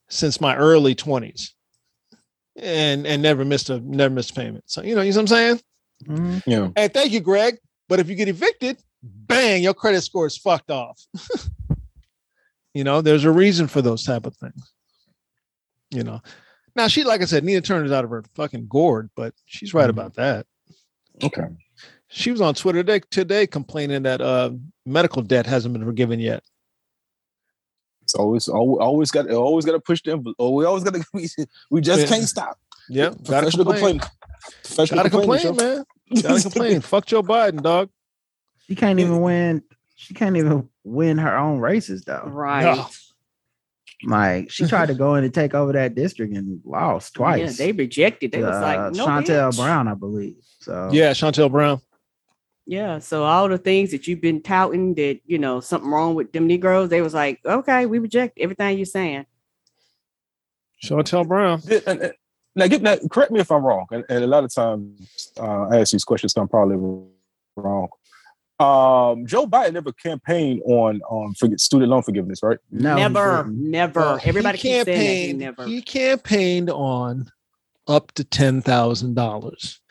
since 0.10 0.42
my 0.42 0.56
early 0.58 0.94
twenties. 0.96 1.54
And 2.58 3.06
and 3.06 3.22
never 3.22 3.44
missed 3.44 3.70
a 3.70 3.80
never 3.82 4.14
missed 4.14 4.32
a 4.32 4.34
payment. 4.36 4.64
So 4.68 4.82
you 4.82 4.96
know, 4.96 5.02
you 5.02 5.12
know 5.12 5.18
what 5.18 5.22
I'm 5.22 5.28
saying? 5.28 5.62
mhm. 6.06 6.44
Yeah. 6.46 6.70
Hey, 6.76 6.88
thank 6.88 7.12
you, 7.12 7.20
Greg. 7.20 7.58
But 7.90 8.00
if 8.00 8.10
you 8.10 8.16
get 8.16 8.28
evicted, 8.30 8.78
bang, 9.04 9.62
your 9.62 9.74
credit 9.74 10.02
score 10.02 10.26
is 10.26 10.38
fucked 10.38 10.72
off. 10.72 11.02
you 12.74 12.84
know, 12.86 13.02
there's 13.02 13.26
a 13.26 13.32
reason 13.32 13.68
for 13.68 13.82
those 13.82 14.04
type 14.04 14.26
of 14.26 14.36
things. 14.38 14.72
You 15.92 16.04
know. 16.04 16.22
Now 16.78 16.88
she, 16.88 17.04
like 17.04 17.22
I 17.22 17.26
said, 17.26 17.44
Nina 17.44 17.62
Turner's 17.62 17.92
out 17.92 18.04
of 18.06 18.10
her 18.10 18.24
fucking 18.36 18.68
gourd, 18.68 19.10
but 19.16 19.34
she's 19.46 19.74
right 19.74 19.88
Mhm. 19.88 19.92
about 19.92 20.14
that. 20.16 20.46
Okay. 21.24 21.44
She 22.08 22.32
was 22.32 22.42
on 22.42 22.54
Twitter 22.54 22.80
today, 22.84 23.02
today 23.10 23.48
complaining 23.48 24.04
that 24.04 24.22
uh 24.22 24.52
medical 24.86 25.22
debt 25.22 25.46
hasn't 25.46 25.74
been 25.74 25.86
forgiven 25.86 26.20
yet. 26.20 26.44
It's 28.04 28.14
always 28.16 28.48
always, 28.48 28.80
always 28.80 29.12
got 29.12 29.30
always 29.32 29.66
got 29.66 29.72
to 29.74 29.80
push 29.80 30.02
the 30.04 30.12
envelope. 30.12 30.36
Oh, 30.40 30.52
we 30.52 30.66
always 30.66 30.84
got 30.84 30.94
to. 30.94 31.04
We, 31.14 31.28
we 31.72 31.82
just 31.82 32.02
Yeah. 32.02 32.08
can't 32.08 32.28
stop. 32.28 32.60
Yeah, 32.88 33.06
gotta 33.10 33.24
Professional 33.24 33.66
complain. 33.66 34.00
complaint. 34.00 34.12
Professional 34.64 34.98
Gotta 35.00 35.10
complaint, 35.10 35.42
complain, 35.48 35.76
man. 35.76 36.22
Gotta 36.22 36.42
complain. 36.42 36.82
Fuck 36.82 37.06
Joe 37.08 37.24
Biden, 37.24 37.64
dog. 37.64 37.90
she 38.68 38.76
can't 38.76 39.00
even 39.00 39.22
win. 39.22 39.64
She 39.96 40.14
can't 40.14 40.38
even 40.38 40.70
win 40.84 41.18
her 41.18 41.36
own 41.36 41.58
races 41.60 42.04
though. 42.04 42.24
Right. 42.28 42.76
No. 42.76 42.86
Like 44.06 44.52
she 44.52 44.66
tried 44.68 44.88
to 44.88 44.94
go 44.94 45.16
in 45.16 45.24
and 45.24 45.34
take 45.34 45.54
over 45.54 45.74
that 45.74 45.96
district 45.96 46.36
and 46.36 46.62
lost 46.64 47.16
twice. 47.16 47.60
Yeah, 47.60 47.66
they 47.66 47.72
rejected. 47.72 48.32
They 48.32 48.42
was 48.44 48.56
Uh, 48.56 48.62
like, 48.62 48.94
no, 48.94 49.08
Shontel 49.08 49.50
bitch. 49.52 49.58
Brown, 49.58 49.88
I 49.88 49.94
believe. 49.96 50.36
So 50.60 50.90
Yeah, 50.92 51.12
Shontel 51.12 51.52
Brown. 51.52 51.82
Yeah. 52.68 53.00
So 53.00 53.24
all 53.24 53.48
the 53.50 53.58
things 53.58 53.92
that 53.92 54.08
you've 54.08 54.22
been 54.22 54.42
touting 54.42 54.96
that, 54.96 55.20
you 55.26 55.38
know, 55.40 55.60
something 55.60 55.90
wrong 55.90 56.16
with 56.16 56.32
them 56.34 56.48
Negroes, 56.48 56.90
they 56.90 57.02
was 57.02 57.14
like, 57.14 57.40
okay, 57.46 57.86
we 57.86 58.00
reject 58.00 58.38
everything 58.40 58.78
you're 58.78 58.86
saying. 58.86 59.26
Shontel 60.84 61.28
Brown. 61.28 61.62
Yeah, 61.66 61.80
and- 61.88 62.02
and- 62.02 62.14
Now, 62.58 62.68
get 62.68 62.82
now, 62.82 62.96
correct 63.12 63.32
me 63.34 63.42
if 63.42 63.52
I'm 63.52 63.66
wrong, 63.66 63.86
and, 63.92 64.06
and 64.08 64.24
a 64.24 64.28
lot 64.28 64.46
of 64.46 64.54
times 64.54 65.34
uh, 65.38 65.68
I 65.68 65.80
ask 65.82 65.92
these 65.92 66.06
questions, 66.06 66.38
I'm 66.38 66.48
probably 66.48 66.78
wrong. 67.58 67.90
Um, 68.60 69.26
Joe 69.28 69.46
Biden 69.46 69.74
never 69.74 69.92
campaigned 69.92 70.62
on 70.66 71.02
on 71.10 71.34
forget, 71.34 71.60
student 71.60 71.90
loan 71.92 72.04
forgiveness, 72.04 72.42
right? 72.42 72.58
no, 72.72 72.96
never, 72.96 73.46
never. 73.50 74.00
Uh, 74.00 74.20
Everybody 74.24 74.58
keeps 74.58 74.86
saying 74.86 74.88
that. 74.88 74.96
He 74.96 75.02
campaigned- 75.02 75.40
never. 75.40 75.66
He 75.68 75.82
campaigned 75.82 76.70
on 76.70 77.32
up 77.88 78.12
to 78.14 78.24
ten 78.24 78.62
thousand 78.62 79.16
dollars. 79.16 79.82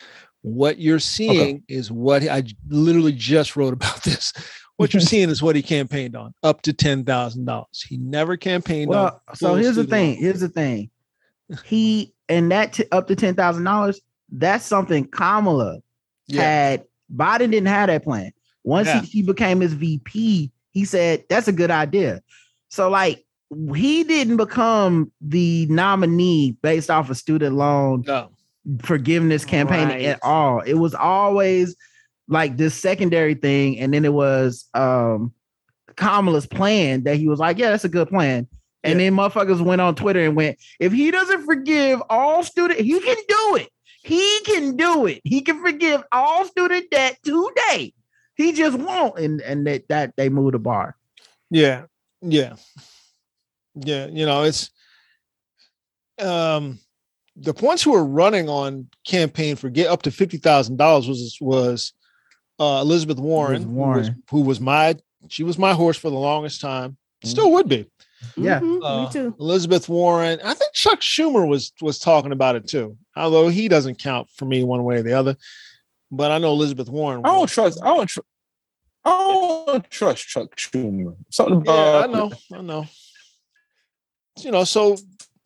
What 0.41 0.79
you're 0.79 0.99
seeing 0.99 1.63
is 1.67 1.91
what 1.91 2.23
I 2.27 2.43
literally 2.67 3.13
just 3.13 3.55
wrote 3.55 3.73
about 3.73 4.03
this. 4.03 4.33
What 4.77 4.93
you're 4.93 5.01
seeing 5.01 5.29
is 5.29 5.41
what 5.41 5.55
he 5.55 5.61
campaigned 5.61 6.15
on, 6.15 6.33
up 6.43 6.61
to 6.63 6.73
ten 6.73 7.05
thousand 7.05 7.45
dollars. 7.45 7.83
He 7.87 7.97
never 7.97 8.35
campaigned 8.35 8.93
on. 8.93 9.13
So 9.35 9.55
here's 9.55 9.75
the 9.75 9.83
thing. 9.85 10.13
loan. 10.15 10.21
Here's 10.23 10.39
the 10.41 10.49
thing. 10.49 10.89
He 11.63 12.13
and 12.29 12.51
that 12.51 12.73
t- 12.73 12.85
up 12.91 13.07
to 13.07 13.15
ten 13.15 13.35
thousand 13.35 13.63
dollars. 13.63 14.01
That's 14.31 14.65
something 14.65 15.05
Kamala 15.07 15.77
Yeah, 16.27 16.41
had. 16.41 16.83
Biden 17.15 17.51
didn't 17.51 17.67
have 17.67 17.87
that 17.87 18.03
plan. 18.03 18.31
Once 18.65 18.87
Yeah. 18.87 19.01
he, 19.01 19.07
he 19.07 19.21
became 19.21 19.61
his 19.61 19.73
VP, 19.73 20.51
he 20.71 20.85
said 20.85 21.23
that's 21.29 21.47
a 21.47 21.53
good 21.53 21.71
idea. 21.71 22.21
So 22.69 22.89
like 22.89 23.23
he 23.75 24.03
didn't 24.03 24.37
become 24.37 25.11
the 25.21 25.67
nominee 25.67 26.57
based 26.61 26.89
off 26.89 27.09
of 27.09 27.15
student 27.17 27.55
loan 27.55 28.03
no, 28.05 28.31
forgiveness 28.81 29.45
campaign 29.45 29.87
Right. 29.87 30.05
at 30.05 30.19
all. 30.23 30.59
It 30.61 30.73
was 30.73 30.95
always 30.95 31.75
like 32.27 32.57
this 32.57 32.73
secondary 32.73 33.35
thing, 33.35 33.79
and 33.79 33.93
then 33.93 34.03
it 34.03 34.11
was 34.13 34.67
um 34.73 35.31
Kamala's 35.95 36.47
plan 36.47 37.03
that 37.03 37.17
he 37.17 37.27
was 37.27 37.39
like, 37.39 37.57
Yeah, 37.59 37.69
that's 37.69 37.85
a 37.85 37.89
good 37.89 38.09
plan. 38.09 38.47
And 38.83 38.99
then 38.99 39.13
motherfuckers 39.15 39.61
went 39.61 39.81
on 39.81 39.95
Twitter 39.95 40.19
and 40.19 40.35
went, 40.35 40.59
if 40.79 40.91
he 40.93 41.09
doesn't 41.09 41.43
forgive 41.45 42.03
all 42.07 42.43
student, 42.43 42.79
he 42.79 42.99
can 42.99 43.15
do 43.27 43.55
it. 43.55 43.69
He 44.03 44.39
can 44.45 44.75
do 44.75 45.07
it. 45.07 45.21
He 45.23 45.41
can 45.41 45.59
forgive 45.59 46.03
all 46.11 46.45
student 46.45 46.91
debt 46.91 47.17
today. 47.23 47.93
He 48.35 48.51
just 48.53 48.77
won't. 48.77 49.17
And 49.19 49.41
and 49.41 49.65
that 49.67 49.87
that 49.89 50.13
they 50.17 50.29
moved 50.29 50.53
the 50.53 50.59
bar. 50.59 50.95
yeah, 51.49 51.85
yeah, 52.21 52.55
yeah. 53.75 54.07
You 54.07 54.25
know, 54.25 54.43
it's 54.43 54.69
um 56.19 56.79
the 57.35 57.53
ones 57.61 57.83
who 57.83 57.91
were 57.91 58.05
running 58.05 58.47
on 58.47 58.87
campaign 59.05 59.55
for 59.55 59.69
get 59.69 59.87
up 59.87 60.03
to 60.03 60.11
fifty 60.11 60.37
thousand 60.37 60.77
dollars 60.77 61.07
was 61.07 61.37
was 61.41 61.93
uh, 62.59 62.79
Elizabeth 62.81 63.17
Warren, 63.19 63.63
Elizabeth 63.63 63.73
Who, 63.75 63.79
was, 63.81 64.09
who 64.31 64.41
was 64.41 64.59
my 64.61 64.95
she 65.27 65.43
was 65.43 65.57
my 65.57 65.73
horse 65.73 65.97
for 65.97 66.09
the 66.09 66.15
longest 66.17 66.61
time. 66.61 66.97
Still 67.23 67.51
would 67.53 67.67
be. 67.67 67.89
Yeah. 68.37 68.59
Mhm, 68.59 68.79
Uh, 68.83 69.03
me 69.05 69.11
too. 69.11 69.35
Elizabeth 69.39 69.89
Warren. 69.89 70.39
I 70.43 70.53
think 70.53 70.73
Chuck 70.73 71.01
Schumer 71.01 71.47
was 71.47 71.73
was 71.81 71.99
talking 71.99 72.31
about 72.31 72.55
it 72.55 72.67
too, 72.67 72.97
although 73.15 73.49
he 73.49 73.67
doesn't 73.67 73.99
count 73.99 74.29
for 74.29 74.45
me 74.45 74.63
one 74.63 74.83
way 74.83 74.97
or 74.97 75.01
the 75.03 75.13
other. 75.13 75.35
But 76.15 76.31
I 76.31 76.37
know 76.37 76.51
Elizabeth 76.51 76.89
Warren. 76.89 77.21
I 77.25 77.29
don't 77.29 77.49
trust. 77.49 77.81
I 77.83 77.95
don't. 77.95 78.07
Tr- 78.07 78.19
I 79.03 79.63
don't 79.67 79.89
trust 79.89 80.27
Chuck 80.27 80.55
Schumer. 80.55 81.15
Something 81.29 81.57
about. 81.57 81.75
Yeah, 81.75 82.05
about 82.05 82.09
I 82.09 82.13
know. 82.13 82.31
I 82.53 82.61
know. 82.61 82.85
You 84.39 84.51
know, 84.51 84.63
so 84.63 84.97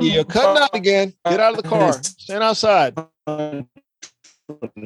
you're 0.00 0.24
cutting 0.24 0.62
out 0.62 0.74
again. 0.74 1.14
Get 1.26 1.40
out 1.40 1.56
of 1.56 1.62
the 1.62 1.68
car. 1.68 1.92
Stand 2.02 2.44
outside. 2.44 2.94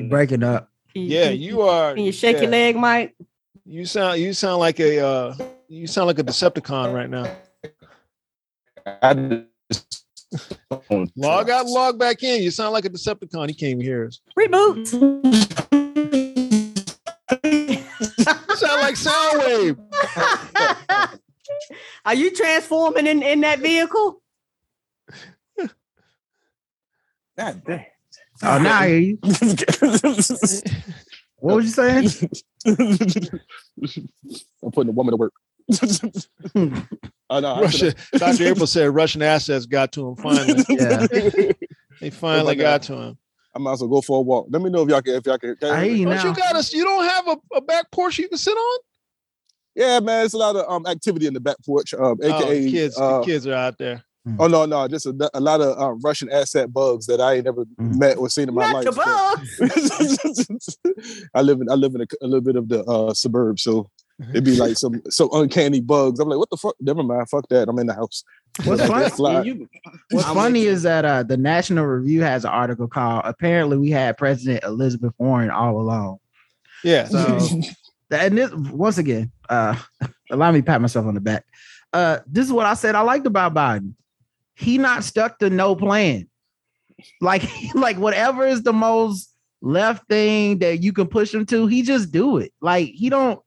Breaking 0.08 0.42
up. 0.42 0.70
Yeah, 0.94 1.28
you 1.30 1.62
are. 1.62 1.94
Can 1.94 2.04
you 2.04 2.12
shake 2.12 2.36
yeah. 2.36 2.42
your 2.42 2.50
leg, 2.50 2.76
Mike? 2.76 3.16
You 3.64 3.84
sound. 3.84 4.20
You 4.20 4.32
sound 4.32 4.60
like 4.60 4.80
a. 4.80 5.04
uh 5.04 5.34
You 5.68 5.86
sound 5.86 6.06
like 6.06 6.18
a 6.18 6.24
Decepticon 6.24 6.94
right 6.94 7.10
now. 7.10 7.30
I 9.02 9.14
just 9.70 9.90
don't 9.90 10.07
Log 11.16 11.50
out, 11.50 11.66
log 11.66 11.98
back 11.98 12.22
in. 12.22 12.42
You 12.42 12.50
sound 12.50 12.72
like 12.72 12.84
a 12.84 12.90
Decepticon. 12.90 13.48
He 13.48 13.54
can't 13.54 13.72
even 13.72 13.80
hear 13.80 14.06
us. 14.06 14.20
Reboot. 14.38 14.86
Sound 18.56 18.80
like 18.82 18.94
Soundwave. 18.94 19.78
Are 22.04 22.14
you 22.14 22.30
transforming 22.30 23.06
in, 23.06 23.22
in 23.22 23.40
that 23.40 23.60
vehicle? 23.60 24.20
God 27.36 27.62
damn. 27.64 27.84
Oh, 28.42 28.58
now 28.58 28.80
I 28.80 28.88
hear 28.88 28.98
you. 28.98 29.18
What 31.40 31.54
was 31.54 31.66
you 31.66 31.70
saying? 31.70 32.10
I'm 34.64 34.72
putting 34.72 34.88
a 34.88 34.92
woman 34.92 35.12
to 35.12 35.16
work. 35.16 35.32
I 37.30 37.40
know. 37.40 37.54
I 37.54 37.60
Russia, 37.62 37.94
Dr. 38.14 38.44
April 38.44 38.66
said 38.66 38.86
Russian 38.94 39.22
assets 39.22 39.66
got 39.66 39.92
to 39.92 40.08
him 40.08 40.16
finally. 40.16 40.64
Yeah. 40.68 41.06
They 42.00 42.10
finally 42.10 42.56
my 42.56 42.62
got 42.62 42.80
God. 42.80 42.82
to 42.82 42.94
him. 43.02 43.18
I 43.54 43.58
might 43.58 43.72
as 43.72 43.80
well 43.80 43.88
go 43.90 44.00
for 44.00 44.18
a 44.18 44.20
walk. 44.20 44.46
Let 44.50 44.62
me 44.62 44.70
know 44.70 44.82
if 44.82 44.88
y'all 44.88 45.02
can. 45.02 45.14
If 45.14 45.26
y'all 45.26 45.36
can. 45.38 45.56
I 45.62 45.84
hear 45.86 45.94
you 45.94 46.04
Don't 46.06 46.14
now. 46.14 46.24
you 46.28 46.34
got 46.34 46.54
us? 46.54 46.72
You 46.72 46.84
don't 46.84 47.04
have 47.04 47.28
a, 47.28 47.36
a 47.56 47.60
back 47.60 47.90
porch 47.90 48.18
you 48.18 48.28
can 48.28 48.38
sit 48.38 48.52
on? 48.56 48.78
Yeah, 49.74 50.00
man. 50.00 50.24
It's 50.24 50.34
a 50.34 50.38
lot 50.38 50.54
of 50.56 50.64
um 50.70 50.86
activity 50.86 51.26
in 51.26 51.34
the 51.34 51.40
back 51.40 51.56
porch. 51.66 51.92
Um, 51.94 52.18
Oh, 52.22 52.26
AKA 52.42 52.64
the 52.64 52.70
kids, 52.70 52.98
uh, 52.98 53.18
the 53.18 53.24
kids 53.24 53.46
are 53.46 53.54
out 53.54 53.78
there. 53.78 54.04
Oh 54.38 54.46
no, 54.46 54.66
no, 54.66 54.86
just 54.88 55.06
a, 55.06 55.30
a 55.32 55.40
lot 55.40 55.60
of 55.62 55.78
um, 55.80 56.00
Russian 56.04 56.30
asset 56.30 56.70
bugs 56.72 57.06
that 57.06 57.18
I 57.20 57.34
ain't 57.36 57.46
never 57.46 57.64
Mm. 57.80 57.98
met 57.98 58.18
or 58.18 58.28
seen 58.28 58.48
in 58.48 58.54
my 58.54 58.70
Not 58.70 58.84
life. 58.84 58.94
the 58.94 60.58
bugs. 60.82 61.28
I 61.34 61.40
live 61.42 61.60
in 61.60 61.70
I 61.70 61.74
live 61.74 61.94
in 61.94 62.02
a, 62.02 62.06
a 62.22 62.26
little 62.26 62.42
bit 62.42 62.56
of 62.56 62.68
the 62.68 62.84
uh, 62.84 63.14
suburbs, 63.14 63.62
so 63.62 63.88
It'd 64.30 64.44
be 64.44 64.56
like 64.56 64.76
some 64.76 65.00
some 65.10 65.28
uncanny 65.32 65.80
bugs. 65.80 66.18
I'm 66.18 66.28
like, 66.28 66.38
what 66.38 66.50
the 66.50 66.56
fuck? 66.56 66.74
Never 66.80 67.02
mind. 67.02 67.28
Fuck 67.30 67.48
that. 67.48 67.68
I'm 67.68 67.78
in 67.78 67.86
the 67.86 67.94
house. 67.94 68.24
What's 68.64 68.80
Like, 68.80 68.90
funny, 68.90 69.08
fly. 69.10 69.42
You- 69.42 69.68
what's 70.10 70.26
funny 70.26 70.64
is 70.64 70.82
that 70.82 71.04
uh, 71.04 71.22
the 71.22 71.36
National 71.36 71.86
Review 71.86 72.22
has 72.22 72.44
an 72.44 72.50
article 72.50 72.88
called 72.88 73.22
"Apparently 73.24 73.76
We 73.76 73.90
Had 73.90 74.16
President 74.18 74.64
Elizabeth 74.64 75.12
Warren 75.18 75.50
All 75.50 75.80
Along." 75.80 76.18
Yeah. 76.82 77.06
So, 77.06 77.38
and 78.10 78.36
this 78.36 78.52
once 78.52 78.98
again, 78.98 79.30
uh, 79.48 79.76
allow 80.30 80.50
me 80.50 80.60
to 80.60 80.64
pat 80.64 80.80
myself 80.80 81.06
on 81.06 81.14
the 81.14 81.20
back. 81.20 81.44
Uh, 81.92 82.18
this 82.26 82.44
is 82.44 82.52
what 82.52 82.66
I 82.66 82.74
said 82.74 82.94
I 82.96 83.02
liked 83.02 83.26
about 83.26 83.54
Biden. 83.54 83.94
He 84.56 84.78
not 84.78 85.04
stuck 85.04 85.38
to 85.38 85.50
no 85.50 85.76
plan. 85.76 86.28
Like, 87.20 87.44
like 87.74 87.96
whatever 87.98 88.46
is 88.46 88.64
the 88.64 88.72
most 88.72 89.32
left 89.62 90.08
thing 90.08 90.58
that 90.58 90.82
you 90.82 90.92
can 90.92 91.06
push 91.06 91.32
him 91.32 91.46
to, 91.46 91.66
he 91.68 91.82
just 91.82 92.10
do 92.10 92.38
it. 92.38 92.52
Like 92.60 92.88
he 92.88 93.08
don't. 93.10 93.40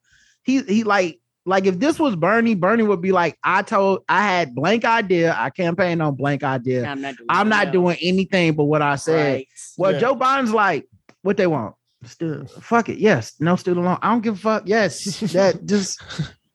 He 0.43 0.61
he 0.63 0.83
like 0.83 1.19
like 1.45 1.65
if 1.65 1.79
this 1.79 1.99
was 1.99 2.15
Bernie, 2.15 2.53
Bernie 2.55 2.83
would 2.83 3.01
be 3.01 3.11
like, 3.11 3.37
I 3.43 3.63
told 3.63 4.03
I 4.07 4.21
had 4.23 4.53
blank 4.53 4.85
idea. 4.85 5.35
I 5.37 5.49
campaigned 5.49 6.01
on 6.01 6.15
blank 6.15 6.43
idea. 6.43 6.85
I'm 6.85 7.01
not 7.01 7.17
doing 7.17 7.27
I'm 7.29 7.49
not 7.49 7.71
doing 7.71 7.97
anything 8.01 8.53
but 8.53 8.65
what 8.65 8.81
I 8.81 8.95
said. 8.95 9.33
Right. 9.33 9.47
Well, 9.77 9.93
Yeah. 9.93 9.99
Joe 9.99 10.15
Biden's 10.15 10.53
like, 10.53 10.87
what 11.23 11.37
they 11.37 11.47
want? 11.47 11.75
Still, 12.03 12.45
fuck 12.45 12.89
it. 12.89 12.97
Yes. 12.97 13.33
No 13.39 13.55
student 13.55 13.85
loan. 13.85 13.97
I 14.01 14.09
don't 14.11 14.21
give 14.21 14.35
a 14.35 14.39
fuck. 14.39 14.63
Yes. 14.65 15.19
That 15.33 15.65
just 15.65 16.01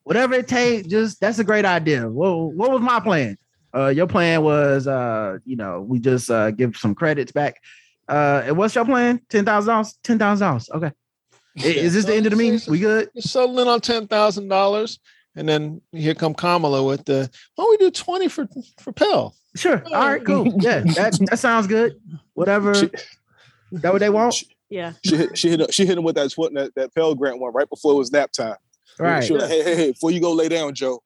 whatever 0.05 0.35
it 0.35 0.49
takes, 0.49 0.87
just 0.89 1.21
that's 1.21 1.39
a 1.41 1.45
great 1.45 1.65
idea. 1.65 2.09
Well, 2.09 2.51
what 2.53 2.71
was 2.71 2.81
my 2.81 3.01
plan? 3.01 3.37
Uh 3.75 3.89
your 3.89 4.07
plan 4.07 4.43
was 4.43 4.87
uh, 4.87 5.39
you 5.45 5.57
know, 5.57 5.83
we 5.83 5.99
just 5.99 6.31
uh 6.31 6.51
give 6.53 6.77
some 6.77 6.95
credits 6.95 7.33
back. 7.33 7.61
Uh 8.09 8.43
and 8.47 8.57
what's 8.57 8.75
your 8.77 8.85
plan? 8.85 9.21
Ten 9.29 9.45
thousand 9.45 9.73
dollars? 9.73 9.99
Ten 10.05 10.19
thousand 10.19 10.47
dollars. 10.47 10.71
Okay. 10.73 10.93
I- 11.59 11.67
Is 11.67 11.95
this 11.95 12.05
the 12.05 12.15
end 12.15 12.27
of 12.27 12.31
the 12.31 12.37
meeting? 12.37 12.61
We 12.69 12.79
good? 12.81 13.11
You're 13.15 13.23
settling 13.23 13.69
on 13.69 13.81
ten 13.81 14.07
thousand 14.07 14.49
dollars, 14.49 14.99
and 15.35 15.49
then 15.49 15.81
here 15.93 16.15
come 16.15 16.35
Kamala 16.35 16.83
with 16.85 17.05
the 17.05 17.31
why 17.55 17.65
don't 17.65 17.71
we 17.71 17.77
do 17.87 17.91
twenty 17.91 18.29
for 18.29 18.47
for 18.79 18.93
Pell? 18.93 19.35
Sure. 19.55 19.83
All 19.87 20.07
right, 20.07 20.25
cool. 20.25 20.53
Yeah, 20.63 20.81
that, 20.81 21.19
that 21.31 21.39
sounds 21.39 21.67
good. 21.67 21.99
Whatever. 22.35 22.75
She- 22.75 22.91
That 23.73 23.93
what 23.93 23.99
they 24.01 24.11
want? 24.11 24.43
Yeah. 24.69 24.93
She 25.05 25.17
hit, 25.17 25.37
she 25.39 25.49
hit 25.49 25.61
him, 25.61 25.67
she 25.71 25.87
hit 25.87 25.97
him 25.99 26.05
with 26.05 26.15
that 26.17 26.31
that, 26.55 26.73
that 26.77 26.95
Pell 26.95 27.15
Grant 27.15 27.39
one 27.41 27.53
right 27.53 27.69
before 27.69 27.93
it 27.93 27.97
was 27.97 28.13
nap 28.13 28.33
time. 28.33 28.57
Right. 28.99 29.25
She 29.25 29.33
was 29.33 29.43
like, 29.43 29.51
hey, 29.51 29.63
hey, 29.63 29.77
hey, 29.77 29.91
before 29.93 30.11
you 30.11 30.21
go 30.21 30.33
lay 30.33 30.49
down, 30.49 30.75
Joe. 30.75 31.03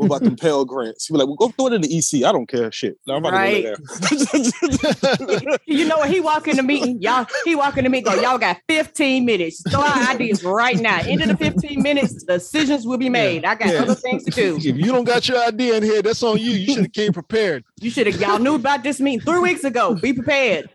What 0.00 0.06
about 0.06 0.22
them 0.22 0.36
Pell 0.40 0.64
Grants? 0.64 1.06
He 1.06 1.12
was 1.12 1.20
like, 1.20 1.26
well, 1.28 1.36
go 1.36 1.48
throw 1.50 1.66
it 1.66 1.74
in 1.74 1.82
the 1.82 1.94
EC. 1.94 2.24
I 2.24 2.32
don't 2.32 2.46
care. 2.48 2.72
Shit. 2.72 2.96
No, 3.06 3.16
I'm 3.16 3.24
about 3.24 3.34
Right. 3.34 3.64
to 3.64 3.76
go 3.76 5.18
lay 5.28 5.36
down. 5.46 5.58
You 5.66 5.84
know 5.86 5.98
what? 5.98 6.08
He 6.08 6.20
walk 6.20 6.48
in 6.48 6.56
the 6.56 6.62
meeting, 6.62 7.02
y'all. 7.02 7.26
He 7.44 7.54
walk 7.54 7.76
in 7.76 7.84
the 7.84 7.90
meeting. 7.90 8.10
Go, 8.12 8.18
y'all 8.20 8.38
got 8.38 8.56
15 8.68 9.26
minutes. 9.26 9.62
Throw 9.70 9.82
out 9.82 10.08
ideas 10.14 10.42
right 10.42 10.78
now. 10.78 11.00
End 11.00 11.20
of 11.20 11.28
the 11.28 11.36
15 11.36 11.82
minutes, 11.82 12.22
decisions 12.24 12.86
will 12.86 12.96
be 12.96 13.10
made. 13.10 13.44
I 13.44 13.54
got 13.56 13.68
Yeah. 13.74 13.82
other 13.82 13.94
things 13.94 14.24
to 14.24 14.30
do. 14.30 14.56
if 14.62 14.64
you 14.64 14.86
don't 14.86 15.04
got 15.04 15.28
your 15.28 15.38
idea 15.44 15.76
in 15.76 15.82
here, 15.82 16.00
that's 16.00 16.22
on 16.22 16.38
you. 16.38 16.52
You 16.52 16.72
should 16.72 16.82
have 16.84 16.92
came 16.92 17.12
prepared. 17.12 17.64
You 17.80 17.90
should 17.90 18.06
have. 18.06 18.18
Y'all 18.20 18.38
knew 18.38 18.54
about 18.54 18.82
this 18.82 19.00
meeting 19.00 19.20
three 19.20 19.40
weeks 19.40 19.64
ago. 19.64 19.94
Be 19.94 20.14
prepared. 20.14 20.70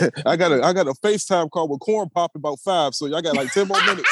I 0.26 0.36
got 0.36 0.52
a 0.52 0.62
I 0.62 0.72
got 0.72 0.86
a 0.86 0.92
FaceTime 0.92 1.50
call 1.50 1.68
with 1.68 1.80
corn 1.80 2.08
pop 2.10 2.34
about 2.34 2.58
five. 2.60 2.94
So 2.94 3.06
y'all 3.06 3.22
got 3.22 3.36
like 3.36 3.52
10 3.52 3.68
more 3.68 3.80
minutes. 3.84 4.10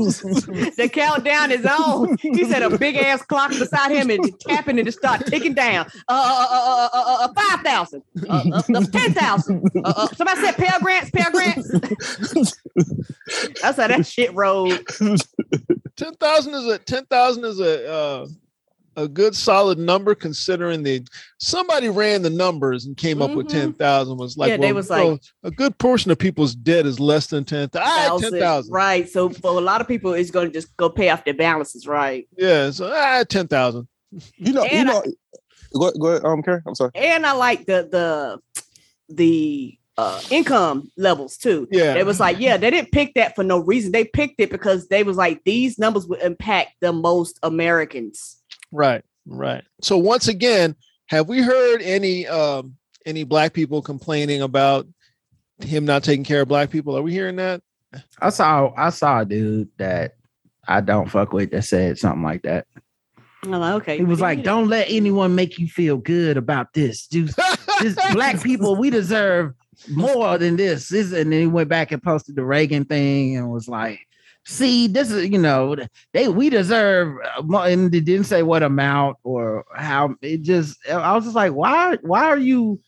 The 0.76 0.88
countdown 0.92 1.50
is 1.50 1.64
on. 1.66 2.16
He 2.20 2.44
said 2.44 2.62
a 2.62 2.76
big 2.76 2.96
ass 2.96 3.22
clock 3.22 3.50
beside 3.50 3.90
him 3.90 4.10
and 4.10 4.38
tapping 4.40 4.78
and 4.78 4.88
it 4.88 4.92
start 4.92 5.26
ticking 5.26 5.54
down. 5.54 5.86
Uh, 6.08 6.12
uh, 6.12 6.46
uh, 6.50 6.88
uh, 6.92 6.98
uh, 6.98 7.24
uh, 7.24 7.32
five 7.34 7.60
thousand, 7.64 8.02
uh, 8.28 8.44
uh, 8.52 8.62
uh, 8.74 8.84
ten 8.86 9.12
thousand. 9.12 9.70
Uh, 9.76 9.92
uh, 9.96 10.06
somebody 10.08 10.40
said 10.40 10.56
Pell 10.56 10.80
Grants, 10.80 11.10
Pell 11.10 11.30
Grants. 11.30 11.70
That's 13.62 13.78
how 13.78 13.86
that 13.88 14.06
shit 14.06 14.34
rolled. 14.34 14.80
Ten 15.96 16.14
thousand 16.14 16.54
is 16.54 16.66
a 16.66 16.78
ten 16.78 17.04
thousand 17.06 17.44
is 17.44 17.60
a 17.60 17.92
uh, 17.92 18.26
a 18.96 19.06
good 19.08 19.34
solid 19.36 19.78
number 19.78 20.14
considering 20.14 20.82
the 20.82 21.06
somebody 21.38 21.88
ran 21.88 22.22
the 22.22 22.30
numbers 22.30 22.86
and 22.86 22.96
came 22.96 23.22
up 23.22 23.30
with 23.32 23.46
Mhm. 23.46 23.50
ten 23.50 23.72
thousand 23.72 24.16
was 24.18 24.36
like 24.36 24.48
Yeah, 24.50 24.56
they 24.56 24.66
well, 24.66 24.74
was 24.74 24.88
well, 24.90 25.10
like- 25.12 25.20
a 25.44 25.50
good 25.50 25.78
portion 25.78 26.10
of 26.10 26.18
people's 26.18 26.54
debt 26.54 26.86
is 26.86 26.98
less 27.00 27.28
than 27.28 27.44
ten 27.44 27.68
thousand. 27.68 28.30
ten 28.32 28.40
thousand. 28.40 28.72
Right. 28.72 29.08
So 29.08 29.28
for 29.30 29.50
a 29.56 29.60
lot 29.60 29.80
of 29.80 29.88
people, 29.88 30.12
it's 30.12 30.30
going 30.30 30.48
to 30.48 30.52
just 30.52 30.76
go 30.76 30.88
pay 30.90 31.08
off 31.10 31.24
their 31.24 31.34
balances. 31.34 31.86
Right. 31.86 32.28
Yeah, 32.36 32.70
so 32.70 32.90
ah, 32.92 33.24
ten 33.28 33.46
thousand. 33.48 33.86
You 34.36 34.52
know, 34.52 34.64
you 34.64 34.68
And 34.72 34.90
I- 34.90 35.02
Go, 35.72 35.92
go 35.92 36.06
ahead, 36.08 36.24
um, 36.24 36.42
Karen. 36.42 36.62
I'm 36.66 36.74
sorry. 36.74 36.90
And 36.96 37.24
I 37.24 37.30
like 37.32 37.64
the 37.66 37.88
the 37.88 38.40
the 39.08 39.76
uh 39.98 40.20
income 40.30 40.90
levels 40.96 41.36
too. 41.36 41.68
Yeah. 41.70 41.94
It 41.94 42.06
was 42.06 42.18
like, 42.18 42.40
yeah, 42.40 42.56
they 42.56 42.70
didn't 42.70 42.90
pick 42.90 43.14
that 43.14 43.36
for 43.36 43.44
no 43.44 43.58
reason. 43.58 43.92
They 43.92 44.04
picked 44.04 44.40
it 44.40 44.50
because 44.50 44.88
they 44.88 45.02
was 45.04 45.16
like, 45.16 45.44
these 45.44 45.78
numbers 45.78 46.06
would 46.08 46.22
impact 46.22 46.70
the 46.80 46.92
most 46.92 47.38
Americans. 47.42 48.36
Right, 48.72 49.04
right. 49.26 49.64
So 49.82 49.98
once 49.98 50.28
again, 50.28 50.76
have 51.06 51.28
we 51.28 51.42
heard 51.42 51.82
any 51.82 52.26
um 52.26 52.76
any 53.06 53.24
black 53.24 53.52
people 53.52 53.82
complaining 53.82 54.42
about 54.42 54.86
him 55.60 55.84
not 55.84 56.04
taking 56.04 56.24
care 56.24 56.42
of 56.42 56.48
black 56.48 56.70
people? 56.70 56.96
Are 56.96 57.02
we 57.02 57.12
hearing 57.12 57.36
that? 57.36 57.62
I 58.20 58.30
saw 58.30 58.72
I 58.76 58.90
saw 58.90 59.20
a 59.20 59.24
dude 59.24 59.68
that 59.78 60.14
I 60.66 60.80
don't 60.80 61.10
fuck 61.10 61.32
with 61.32 61.50
that 61.50 61.62
said 61.62 61.98
something 61.98 62.22
like 62.22 62.42
that. 62.42 62.66
I'm 63.42 63.54
okay. 63.54 63.96
He 63.96 64.04
was 64.04 64.20
like, 64.20 64.42
"Don't 64.42 64.68
let 64.68 64.90
anyone 64.90 65.34
make 65.34 65.58
you 65.58 65.66
feel 65.66 65.96
good 65.96 66.36
about 66.36 66.74
this. 66.74 67.06
Just, 67.06 67.38
this 67.80 67.96
black 68.12 68.42
people, 68.42 68.76
we 68.76 68.90
deserve 68.90 69.54
more 69.88 70.36
than 70.36 70.56
this." 70.56 70.90
This, 70.90 71.12
and 71.12 71.32
then 71.32 71.40
he 71.40 71.46
went 71.46 71.70
back 71.70 71.90
and 71.90 72.02
posted 72.02 72.36
the 72.36 72.44
Reagan 72.44 72.84
thing 72.84 73.36
and 73.36 73.50
was 73.50 73.66
like, 73.66 74.00
"See, 74.50 74.88
this 74.88 75.10
is 75.10 75.30
you 75.30 75.38
know 75.38 75.76
they 76.12 76.28
we 76.28 76.50
deserve," 76.50 77.16
uh, 77.38 77.58
and 77.60 77.92
they 77.92 78.00
didn't 78.00 78.26
say 78.26 78.42
what 78.42 78.62
amount 78.62 79.18
or 79.22 79.64
how. 79.74 80.16
It 80.22 80.42
just 80.42 80.76
I 80.88 81.14
was 81.14 81.24
just 81.24 81.36
like, 81.36 81.52
"Why? 81.52 81.96
Why 82.02 82.24
are 82.26 82.38
you?" 82.38 82.80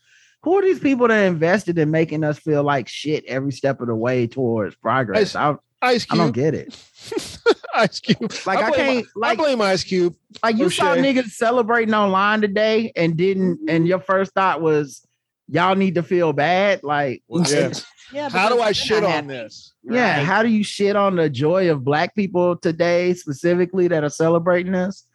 Who 0.43 0.57
are 0.57 0.61
these 0.61 0.79
people 0.79 1.07
that 1.07 1.23
invested 1.23 1.79
in 1.79 1.89
making 1.89 2.25
us 2.25 2.37
feel 2.37 2.63
like 2.63 2.89
shit 2.89 3.23
every 3.27 3.53
step 3.53 3.79
of 3.79 3.87
the 3.87 3.95
way 3.95 4.27
towards 4.27 4.75
progress? 4.75 5.35
I, 5.37 5.55
Ice 5.81 6.05
I 6.09 6.17
don't 6.17 6.33
get 6.33 6.53
it. 6.53 6.77
Ice 7.75 7.99
Cube. 8.01 8.33
Like 8.45 8.59
I, 8.59 8.69
blame, 8.69 8.75
can't 8.75 9.05
I 9.05 9.09
like 9.15 9.37
blame 9.37 9.61
Ice 9.61 9.85
Cube. 9.85 10.15
like 10.43 10.57
you 10.57 10.69
saw 10.69 10.95
niggas 10.95 11.31
celebrating 11.31 11.93
online 11.93 12.41
today 12.41 12.91
and 12.95 13.15
didn't 13.15 13.69
and 13.69 13.87
your 13.87 13.99
first 13.99 14.33
thought 14.33 14.61
was 14.61 15.05
y'all 15.47 15.75
need 15.75 15.95
to 15.95 16.03
feel 16.03 16.33
bad 16.33 16.83
like 16.83 17.23
Yeah. 17.29 17.71
yeah, 18.11 18.29
How 18.29 18.49
do 18.49 18.59
I 18.61 18.71
shit 18.71 19.03
on 19.03 19.27
this? 19.27 19.73
yeah 19.83 20.23
how 20.23 20.41
do 20.43 20.49
you 20.49 20.63
shit 20.63 20.95
on 20.95 21.15
the 21.15 21.29
joy 21.29 21.69
of 21.71 21.83
black 21.83 22.15
people 22.15 22.55
today 22.57 23.13
specifically 23.13 23.87
that 23.87 24.03
are 24.03 24.09
celebrating 24.09 24.71
this 24.73 25.05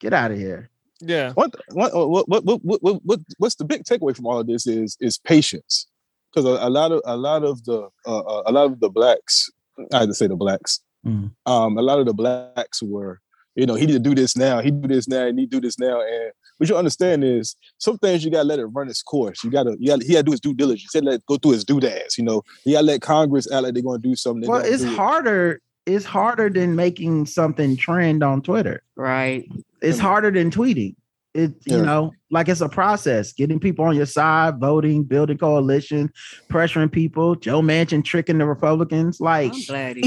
get 0.00 0.12
out 0.12 0.30
of 0.30 0.38
here 0.38 0.70
Yeah. 1.00 1.32
What, 1.34 1.54
what, 1.72 1.92
what, 1.94 2.28
what, 2.28 2.44
what, 2.44 2.82
what, 2.82 3.00
what, 3.04 3.20
what's 3.38 3.56
the 3.56 3.64
big 3.64 3.84
takeaway 3.84 4.14
from 4.16 4.26
all 4.26 4.38
of 4.40 4.46
this 4.46 4.66
is 4.66 4.96
is 5.00 5.18
patience, 5.18 5.86
because 6.30 6.44
a, 6.46 6.56
a 6.66 6.70
lot 6.70 6.92
of 6.92 7.00
a 7.04 7.16
lot 7.16 7.42
of 7.44 7.62
the 7.64 7.88
uh, 8.06 8.18
uh, 8.32 8.42
a 8.46 8.52
lot 8.52 8.66
of 8.72 8.80
the 8.80 8.88
blacks, 8.88 9.50
I 9.92 10.00
had 10.00 10.08
to 10.08 10.14
say 10.14 10.26
the 10.28 10.36
blacks, 10.36 10.80
Mhm. 11.06 11.30
um, 11.46 11.76
a 11.76 11.82
lot 11.82 11.98
of 12.00 12.06
the 12.06 12.14
blacks 12.14 12.82
were, 12.82 13.20
you 13.56 13.66
know, 13.66 13.74
he 13.74 13.84
need 13.86 13.92
to 13.92 13.98
do 14.10 14.14
this 14.14 14.36
now, 14.36 14.60
he 14.62 14.70
do 14.70 14.88
this 14.88 15.06
now, 15.06 15.26
and 15.26 15.38
he 15.38 15.44
do 15.46 15.60
this 15.60 15.78
now, 15.78 16.00
and 16.00 16.32
what 16.58 16.68
you 16.68 16.76
understand 16.76 17.24
is 17.24 17.56
some 17.78 17.98
things 17.98 18.24
you 18.24 18.30
gotta 18.30 18.44
let 18.48 18.58
it 18.58 18.66
run 18.66 18.88
its 18.88 19.02
course. 19.02 19.42
You 19.44 19.50
gotta, 19.50 19.76
you 19.78 19.88
gotta, 19.88 20.04
he 20.04 20.12
gotta 20.12 20.22
do 20.24 20.30
his 20.32 20.40
due 20.40 20.54
diligence. 20.54 20.90
He 20.92 21.00
gotta 21.00 21.10
let 21.10 21.16
it 21.20 21.26
go 21.26 21.36
through 21.36 21.52
his 21.52 21.64
doodads. 21.64 22.16
You 22.18 22.24
know, 22.24 22.42
he 22.64 22.72
gotta 22.72 22.86
let 22.86 23.00
Congress 23.02 23.50
out 23.50 23.64
like 23.64 23.74
they're 23.74 23.82
gonna 23.82 23.98
do 23.98 24.14
something. 24.16 24.48
well 24.48 24.60
it's 24.64 24.82
do 24.82 24.90
it. 24.90 24.96
harder 24.96 25.60
it's 25.86 26.04
harder 26.06 26.48
than 26.48 26.74
making 26.76 27.26
something 27.26 27.76
trend 27.76 28.22
on 28.22 28.40
twitter 28.40 28.82
Right. 28.96 29.46
it's 29.82 29.98
harder 29.98 30.30
than 30.30 30.50
tweeting 30.50 30.94
it 31.34 31.50
you 31.66 31.76
Yeah. 31.78 31.82
know 31.82 32.12
like 32.30 32.48
it's 32.48 32.60
a 32.60 32.68
process 32.68 33.32
getting 33.32 33.58
people 33.58 33.84
on 33.84 33.96
your 33.96 34.06
side 34.06 34.58
voting 34.60 35.02
building 35.02 35.36
coalition 35.36 36.10
pressuring 36.48 36.90
people 36.90 37.34
joe 37.34 37.60
manchin 37.60 38.04
tricking 38.04 38.38
the 38.38 38.46
republicans 38.46 39.20
like 39.20 39.52
I'm 39.52 39.60
glad 39.66 39.96
he 39.96 40.02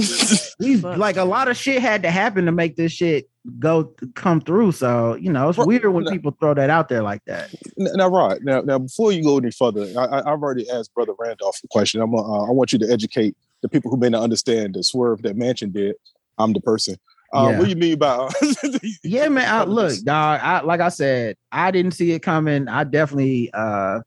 did. 0.59 0.83
like 0.83 1.17
a 1.17 1.25
lot 1.25 1.49
of 1.49 1.57
shit 1.57 1.81
had 1.81 2.01
to 2.03 2.11
happen 2.11 2.45
to 2.45 2.51
make 2.51 2.77
this 2.77 2.93
shit 2.93 3.29
go 3.59 3.93
come 4.15 4.41
through. 4.41 4.73
So 4.73 5.15
you 5.15 5.31
know, 5.31 5.47
it's 5.47 5.57
Well, 5.57 5.67
weird 5.67 5.85
when 5.87 6.03
no. 6.03 6.11
people 6.11 6.35
throw 6.37 6.53
that 6.53 6.69
out 6.69 6.89
there 6.89 7.01
like 7.01 7.23
that. 7.27 7.53
Now, 7.77 8.09
Rod. 8.09 8.39
Now, 8.43 8.59
now, 8.59 8.77
before 8.77 9.13
you 9.13 9.23
go 9.23 9.37
any 9.37 9.51
further, 9.51 9.87
I, 9.97 10.03
I, 10.03 10.19
I've 10.33 10.43
already 10.43 10.69
asked 10.69 10.93
Brother 10.93 11.13
Randolph 11.17 11.57
a 11.63 11.67
question. 11.69 12.01
I'm, 12.01 12.13
uh, 12.13 12.19
I 12.45 12.51
want 12.51 12.73
you 12.73 12.79
to 12.79 12.91
educate 12.91 13.37
the 13.61 13.69
people 13.69 13.89
who 13.89 13.95
may 13.95 14.09
not 14.09 14.21
understand 14.23 14.75
the 14.75 14.83
swerve 14.83 15.21
that 15.21 15.37
Manchin 15.37 15.71
did. 15.71 15.95
I'm 16.37 16.51
the 16.51 16.59
person. 16.59 16.97
Uh, 17.33 17.49
Yeah. 17.51 17.57
What 17.59 17.63
do 17.65 17.69
you 17.69 17.75
mean 17.75 17.97
by? 17.97 18.29
Yeah, 19.03 19.27
man. 19.29 19.47
I, 19.53 19.63
look, 19.63 19.99
dog. 20.03 20.39
I, 20.41 20.61
like 20.61 20.79
I 20.81 20.89
said, 20.89 21.35
I 21.51 21.71
didn't 21.71 21.91
see 21.93 22.11
it 22.11 22.19
coming. 22.21 22.67
I 22.67 22.83
definitely 22.83 23.49
uh 23.53 24.01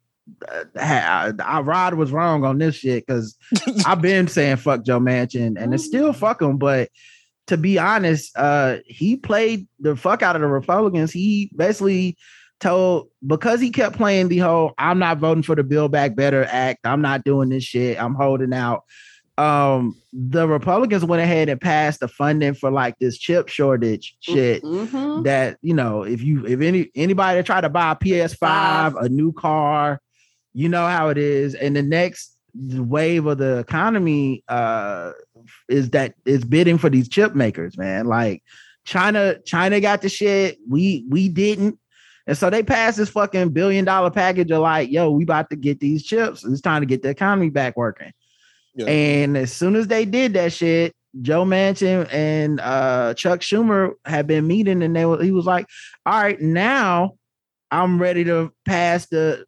I, 0.78 1.32
I 1.44 1.60
Rod 1.60 1.94
was 1.94 2.12
wrong 2.12 2.44
on 2.44 2.58
this 2.58 2.76
shit 2.76 3.06
because 3.06 3.36
I've 3.86 4.00
been 4.02 4.28
saying 4.28 4.56
fuck 4.56 4.84
Joe 4.84 5.00
Manchin 5.00 5.60
and 5.60 5.74
it's 5.74 5.84
still 5.84 6.12
fuck 6.12 6.40
him, 6.40 6.56
but 6.56 6.88
to 7.48 7.56
be 7.56 7.78
honest, 7.78 8.32
uh 8.36 8.76
he 8.86 9.16
played 9.16 9.66
the 9.80 9.96
fuck 9.96 10.22
out 10.22 10.36
of 10.36 10.42
the 10.42 10.48
Republicans. 10.48 11.10
He 11.12 11.50
basically 11.56 12.16
told 12.60 13.08
because 13.26 13.60
he 13.60 13.70
kept 13.70 13.96
playing 13.96 14.28
the 14.28 14.38
whole 14.38 14.72
I'm 14.78 14.98
not 14.98 15.18
voting 15.18 15.42
for 15.42 15.56
the 15.56 15.64
Build 15.64 15.90
Back 15.92 16.14
Better 16.14 16.44
Act, 16.44 16.80
I'm 16.84 17.02
not 17.02 17.24
doing 17.24 17.48
this 17.48 17.64
shit, 17.64 18.00
I'm 18.00 18.14
holding 18.14 18.52
out. 18.52 18.84
Um 19.40 19.96
the 20.12 20.46
Republicans 20.46 21.04
went 21.04 21.22
ahead 21.22 21.48
and 21.48 21.60
passed 21.60 22.00
the 22.00 22.08
funding 22.08 22.52
for 22.54 22.70
like 22.70 22.98
this 22.98 23.16
chip 23.16 23.48
shortage 23.48 24.16
shit 24.20 24.62
Mhm. 24.62 25.24
that 25.24 25.56
you 25.62 25.72
know 25.74 26.02
if 26.02 26.22
you 26.22 26.44
if 26.46 26.60
any 26.60 26.90
anybody 26.94 27.38
that 27.38 27.46
try 27.46 27.60
to 27.60 27.68
buy 27.70 27.92
a 27.92 27.96
PS5, 27.96 28.96
a 29.00 29.08
new 29.08 29.32
car, 29.32 30.00
you 30.52 30.68
know 30.68 30.86
how 30.86 31.08
it 31.08 31.16
is. 31.18 31.54
And 31.54 31.74
the 31.74 31.82
next 31.82 32.36
wave 32.54 33.26
of 33.26 33.38
the 33.38 33.58
economy 33.58 34.42
uh 34.48 35.12
is 35.68 35.90
that 35.90 36.14
is 36.26 36.44
bidding 36.44 36.76
for 36.78 36.90
these 36.90 37.08
chip 37.08 37.34
makers, 37.34 37.78
man. 37.78 38.06
Like 38.06 38.42
China, 38.84 39.36
China 39.46 39.80
got 39.80 40.02
the 40.02 40.08
shit. 40.08 40.58
We 40.68 41.06
we 41.08 41.28
didn't. 41.28 41.78
And 42.26 42.36
so 42.36 42.50
they 42.50 42.62
passed 42.62 42.98
this 42.98 43.08
fucking 43.08 43.50
billion 43.50 43.84
dollar 43.84 44.10
package 44.10 44.50
of 44.50 44.60
like, 44.60 44.90
yo, 44.90 45.10
we 45.10 45.22
about 45.24 45.48
to 45.50 45.56
get 45.56 45.80
these 45.80 46.04
chips. 46.04 46.44
It's 46.44 46.60
time 46.60 46.82
to 46.82 46.86
get 46.86 47.02
the 47.02 47.08
economy 47.08 47.50
back 47.50 47.76
working. 47.76 48.12
Yeah. 48.74 48.86
And 48.86 49.36
as 49.36 49.52
soon 49.52 49.76
as 49.76 49.88
they 49.88 50.04
did 50.04 50.34
that 50.34 50.52
shit, 50.52 50.94
Joe 51.20 51.44
Manchin 51.44 52.08
and 52.12 52.60
uh, 52.60 53.14
Chuck 53.14 53.40
Schumer 53.40 53.92
had 54.04 54.26
been 54.26 54.46
meeting, 54.46 54.82
and 54.82 54.94
they 54.94 55.04
were, 55.04 55.22
he 55.22 55.32
was 55.32 55.44
like, 55.44 55.66
"All 56.06 56.20
right, 56.20 56.40
now 56.40 57.16
I'm 57.70 58.00
ready 58.00 58.24
to 58.24 58.52
pass 58.64 59.06
the." 59.06 59.44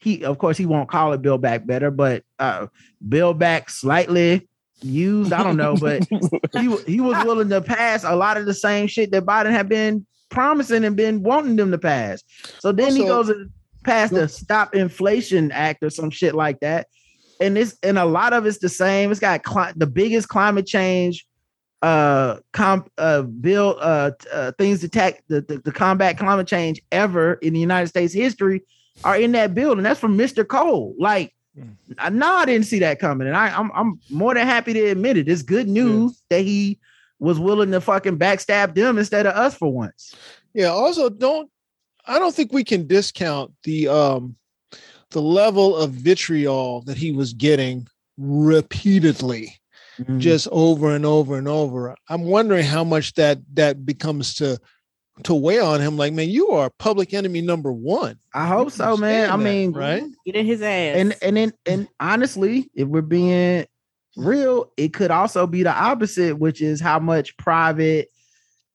He, 0.00 0.24
of 0.24 0.38
course, 0.38 0.58
he 0.58 0.66
won't 0.66 0.90
call 0.90 1.12
it 1.12 1.22
Build 1.22 1.40
Back 1.40 1.66
Better, 1.66 1.90
but 1.90 2.24
uh, 2.38 2.66
Build 3.08 3.38
Back 3.38 3.70
slightly 3.70 4.48
used. 4.82 5.32
I 5.32 5.42
don't 5.42 5.56
know, 5.56 5.76
but 5.76 6.06
he 6.52 6.76
he 6.86 7.00
was 7.00 7.24
willing 7.24 7.48
to 7.50 7.60
pass 7.60 8.04
a 8.04 8.16
lot 8.16 8.36
of 8.36 8.46
the 8.46 8.54
same 8.54 8.86
shit 8.86 9.12
that 9.12 9.24
Biden 9.24 9.52
had 9.52 9.68
been 9.68 10.04
promising 10.30 10.84
and 10.84 10.96
been 10.96 11.22
wanting 11.22 11.56
them 11.56 11.70
to 11.70 11.78
pass. 11.78 12.22
So 12.58 12.72
then 12.72 12.94
he 12.94 13.04
goes 13.04 13.28
and 13.28 13.50
pass 13.84 14.10
the 14.10 14.28
Stop 14.28 14.74
Inflation 14.74 15.52
Act 15.52 15.82
or 15.82 15.90
some 15.90 16.10
shit 16.10 16.34
like 16.34 16.60
that. 16.60 16.88
And 17.40 17.58
it's 17.58 17.76
and 17.82 17.98
a 17.98 18.04
lot 18.04 18.32
of 18.32 18.46
it's 18.46 18.58
the 18.58 18.68
same. 18.68 19.10
It's 19.10 19.20
got 19.20 19.42
cli- 19.42 19.72
the 19.76 19.86
biggest 19.86 20.28
climate 20.28 20.66
change 20.66 21.26
uh 21.82 22.38
comp 22.52 22.90
uh 22.96 23.22
bill 23.22 23.76
uh, 23.78 24.10
uh 24.32 24.52
things 24.56 24.80
to 24.80 24.88
tack 24.88 25.22
the, 25.28 25.42
the, 25.42 25.58
the 25.58 25.72
combat 25.72 26.16
climate 26.16 26.46
change 26.46 26.80
ever 26.90 27.34
in 27.34 27.52
the 27.52 27.60
United 27.60 27.88
States 27.88 28.14
history 28.14 28.62
are 29.02 29.16
in 29.18 29.32
that 29.32 29.54
building. 29.54 29.82
that's 29.82 30.00
from 30.00 30.16
Mr. 30.16 30.46
Cole. 30.46 30.94
Like. 30.98 31.32
I 31.98 32.10
know 32.10 32.32
I 32.34 32.46
didn't 32.46 32.66
see 32.66 32.80
that 32.80 32.98
coming, 32.98 33.28
and 33.28 33.36
I, 33.36 33.56
I'm 33.56 33.70
I'm 33.76 34.00
more 34.10 34.34
than 34.34 34.44
happy 34.44 34.72
to 34.72 34.86
admit 34.86 35.16
it. 35.16 35.28
It's 35.28 35.42
good 35.42 35.68
news 35.68 36.20
that 36.28 36.40
he 36.40 36.80
was 37.20 37.38
willing 37.38 37.70
to 37.70 37.80
fucking 37.80 38.18
backstab 38.18 38.74
them 38.74 38.98
instead 38.98 39.26
of 39.26 39.34
us 39.34 39.54
for 39.54 39.72
once. 39.72 40.16
Yeah. 40.52 40.66
Also, 40.66 41.08
don't 41.08 41.50
I 42.06 42.18
don't 42.18 42.34
think 42.34 42.52
we 42.52 42.64
can 42.64 42.86
discount 42.86 43.52
the 43.62 43.88
um 43.88 44.36
the 45.14 45.22
level 45.22 45.76
of 45.76 45.92
vitriol 45.92 46.82
that 46.82 46.98
he 46.98 47.12
was 47.12 47.32
getting 47.32 47.88
repeatedly, 48.18 49.58
Mm-hmm. 50.00 50.18
just 50.18 50.48
over 50.50 50.92
and 50.92 51.06
over 51.06 51.38
and 51.38 51.46
over. 51.46 51.94
I'm 52.08 52.24
wondering 52.24 52.64
how 52.64 52.82
much 52.82 53.12
that 53.14 53.38
that 53.54 53.86
becomes 53.86 54.34
to 54.34 54.58
to 55.22 55.32
weigh 55.36 55.60
on 55.60 55.80
him. 55.80 55.96
Like, 55.96 56.12
man, 56.12 56.30
you 56.30 56.50
are 56.50 56.68
public 56.80 57.14
enemy 57.14 57.40
number 57.42 57.72
one. 57.72 58.18
I 58.34 58.48
hope 58.48 58.72
so, 58.72 58.96
man. 58.96 59.30
I 59.30 59.36
that, 59.36 59.42
mean, 59.44 59.70
right? 59.70 60.02
Get 60.26 60.34
in 60.34 60.46
his 60.46 60.62
ass. 60.62 60.96
and 60.96 61.14
and 61.22 61.36
then 61.36 61.52
and 61.64 61.86
honestly, 62.00 62.68
if 62.74 62.88
we're 62.88 63.02
being 63.02 63.66
real, 64.16 64.72
it 64.76 64.92
could 64.92 65.12
also 65.12 65.46
be 65.46 65.62
the 65.62 65.72
opposite, 65.72 66.40
which 66.40 66.60
is 66.60 66.80
how 66.80 66.98
much 66.98 67.36
private, 67.36 68.08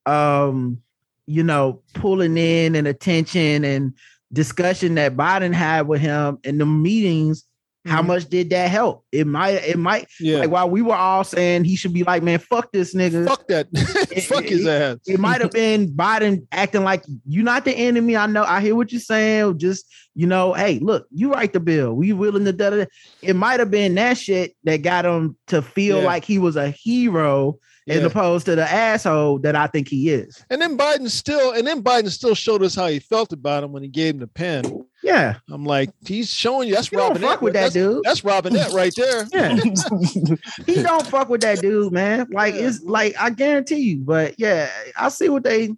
um, 0.06 0.82
you 1.26 1.44
know, 1.44 1.82
pulling 1.96 2.38
in 2.38 2.76
and 2.76 2.88
attention 2.88 3.66
and 3.66 3.94
discussion 4.32 4.96
that 4.96 5.16
Biden 5.18 5.54
had 5.54 5.88
with 5.88 6.02
him 6.02 6.38
in 6.44 6.58
the 6.58 6.66
meetings. 6.66 7.44
How 7.88 8.02
Mhm. 8.02 8.08
much 8.08 8.30
did 8.30 8.50
that 8.50 8.70
help? 8.70 9.06
It 9.12 9.26
might, 9.26 9.52
it 9.52 9.78
might, 9.80 10.08
Yeah. 10.20 10.40
like 10.40 10.52
while 10.52 10.70
we 10.70 10.82
were 10.82 10.96
all 10.96 11.24
saying 11.24 11.64
he 11.64 11.78
should 11.78 11.94
be 11.94 12.04
like, 12.04 12.22
man, 12.22 12.38
fuck 12.40 12.72
this 12.74 12.94
nigga. 12.94 13.26
Fuck 13.26 13.48
that. 13.48 13.68
Fuck 14.28 14.44
his 14.44 14.68
ass. 14.68 14.98
It 15.08 15.18
might 15.20 15.40
have 15.40 15.52
been 15.52 15.88
Biden 15.96 16.46
acting 16.52 16.84
like 16.84 17.04
you're 17.26 17.46
not 17.46 17.64
the 17.64 17.72
enemy. 17.72 18.18
I 18.18 18.28
know. 18.28 18.44
I 18.44 18.60
hear 18.60 18.76
what 18.76 18.92
you're 18.92 19.00
saying. 19.02 19.60
Just 19.60 19.86
you 20.14 20.28
know, 20.28 20.52
hey, 20.54 20.80
look, 20.80 21.08
you 21.14 21.32
write 21.32 21.54
the 21.54 21.62
bill. 21.62 21.94
We 21.94 22.12
willing 22.12 22.44
to 22.44 22.52
da 22.52 22.70
da. 22.72 22.76
da. 22.78 22.86
It 23.22 23.38
might 23.38 23.62
have 23.62 23.72
been 23.72 23.96
that 23.96 24.18
shit 24.18 24.54
that 24.66 24.82
got 24.82 25.06
him 25.06 25.38
to 25.48 25.62
feel 25.62 26.00
Yeah. 26.00 26.06
like 26.06 26.26
he 26.26 26.38
was 26.38 26.58
a 26.58 26.70
hero 26.72 27.58
as 27.90 28.04
opposed 28.04 28.46
to 28.46 28.56
the 28.56 28.70
asshole 28.70 29.40
that 29.40 29.56
I 29.56 29.68
think 29.68 29.88
he 29.88 30.10
is. 30.10 30.44
And 30.50 30.62
then 30.62 30.78
Biden 30.78 31.10
still, 31.10 31.52
and 31.54 31.66
then 31.66 31.82
Biden 31.84 32.10
still 32.10 32.36
showed 32.36 32.64
us 32.64 32.76
how 32.76 32.88
he 32.88 33.00
felt 33.00 33.34
about 33.34 33.64
him 33.64 33.72
when 33.72 33.84
he 33.84 33.90
gave 33.90 34.14
him 34.16 34.20
the 34.20 34.28
pen. 34.28 34.86
Yeah, 35.02 35.36
I'm 35.50 35.64
like, 35.66 35.92
he's 36.06 36.30
showing 36.30 36.68
you 36.68 36.76
that's 36.76 36.92
you 36.92 36.98
Robinette. 36.98 37.30
fuck 37.30 37.42
with 37.42 37.54
that 37.54 37.62
that's, 37.62 37.74
dude. 37.74 38.04
that's 38.04 38.24
Robinette 38.24 38.72
right 38.74 38.94
there. 38.96 39.26
Yeah, 39.32 39.56
he 40.66 40.82
don't 40.84 41.08
fuck 41.08 41.30
with 41.30 41.42
that 41.42 41.60
dude, 41.62 41.94
man. 41.94 42.28
Like 42.32 42.54
Yeah. 42.56 42.68
it's 42.68 42.82
like 42.84 43.16
I 43.20 43.30
guarantee 43.30 43.78
you. 43.80 44.00
But 44.00 44.36
yeah, 44.38 44.70
I 44.98 45.10
see 45.10 45.30
what 45.30 45.44
they. 45.44 45.70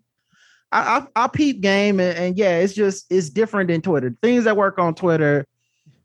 I 0.71 1.05
I, 1.15 1.25
I 1.25 1.27
peep 1.27 1.61
game 1.61 1.99
and, 1.99 2.17
and 2.17 2.37
yeah, 2.37 2.57
it's 2.59 2.73
just 2.73 3.05
it's 3.11 3.29
different 3.29 3.67
than 3.69 3.81
Twitter. 3.81 4.15
Things 4.23 4.45
that 4.45 4.57
work 4.57 4.79
on 4.79 4.95
Twitter, 4.95 5.45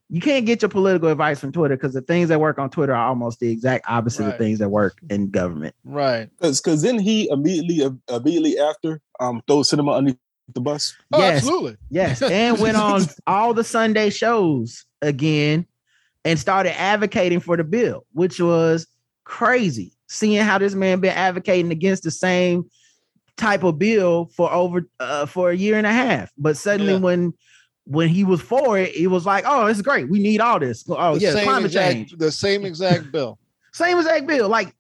you 0.09 0.21
can't 0.21 0.47
get 0.47 0.63
your 0.63 0.69
political 0.69 1.09
advice 1.09 1.41
from 1.41 1.51
Twitter 1.53 1.77
because 1.77 1.95
the 1.95 2.01
things 2.01 2.29
that 2.29 2.41
work 2.41 2.59
on 2.59 2.71
Twitter 2.71 2.95
are 2.95 3.09
almost 3.09 3.41
the 3.41 3.51
exact 3.51 3.85
opposite 3.89 4.23
Right. 4.25 4.33
of 4.33 4.39
things 4.39 4.59
that 4.61 4.69
work 4.69 4.99
in 5.11 5.31
government. 5.31 5.75
Right. 5.85 6.29
Because 6.39 6.61
because 6.61 6.83
then 6.83 6.99
he 6.99 7.29
immediately 7.29 7.83
immediately 8.09 8.59
after 8.59 9.01
um 9.21 9.43
throw 9.47 9.59
Sinema 9.59 9.97
underneath 9.97 10.19
the 10.55 10.61
bus. 10.61 10.95
Oh, 11.13 11.19
Yes. 11.19 11.39
absolutely. 11.39 11.77
Yes, 11.91 12.23
and 12.31 12.59
went 12.61 12.77
on 12.77 13.03
all 13.27 13.53
the 13.53 13.65
Sunday 13.65 14.11
shows 14.11 14.85
again 15.03 15.67
and 16.25 16.39
started 16.39 16.79
advocating 16.81 17.41
for 17.41 17.57
the 17.57 17.65
bill, 17.65 18.05
which 18.13 18.41
was 18.41 18.87
crazy. 19.25 19.93
Seeing 20.09 20.41
how 20.43 20.59
this 20.59 20.75
man 20.75 21.01
been 21.01 21.11
advocating 21.17 21.73
against 21.73 22.05
the 22.05 22.13
same 22.13 22.65
type 23.37 23.65
of 23.65 23.77
bill 23.79 24.27
for 24.37 24.51
over 24.53 24.87
uh, 25.01 25.27
for 25.27 25.51
a 25.51 25.57
year 25.57 25.77
and 25.77 25.87
a 25.87 25.93
half, 25.93 26.31
but 26.39 26.57
suddenly 26.57 26.93
Yeah. 26.95 27.01
when 27.01 27.35
when 27.87 28.09
he 28.09 28.25
was 28.25 28.41
for 28.41 28.77
it, 28.79 28.91
he 28.95 29.07
was 29.07 29.25
like, 29.25 29.45
"Oh, 29.47 29.67
it's 29.67 29.81
great. 29.81 30.09
We 30.11 30.19
need 30.19 30.41
all 30.41 30.59
this. 30.59 30.85
Oh 30.89 31.15
The 31.15 31.21
yeah, 31.21 31.43
climate 31.45 31.67
exact, 31.67 31.93
change, 31.95 32.13
The 32.19 32.33
same 32.33 32.65
exact 32.65 33.13
bill. 33.13 33.39
same 33.73 33.97
exact 33.99 34.27
bill. 34.27 34.49
Like 34.49 34.75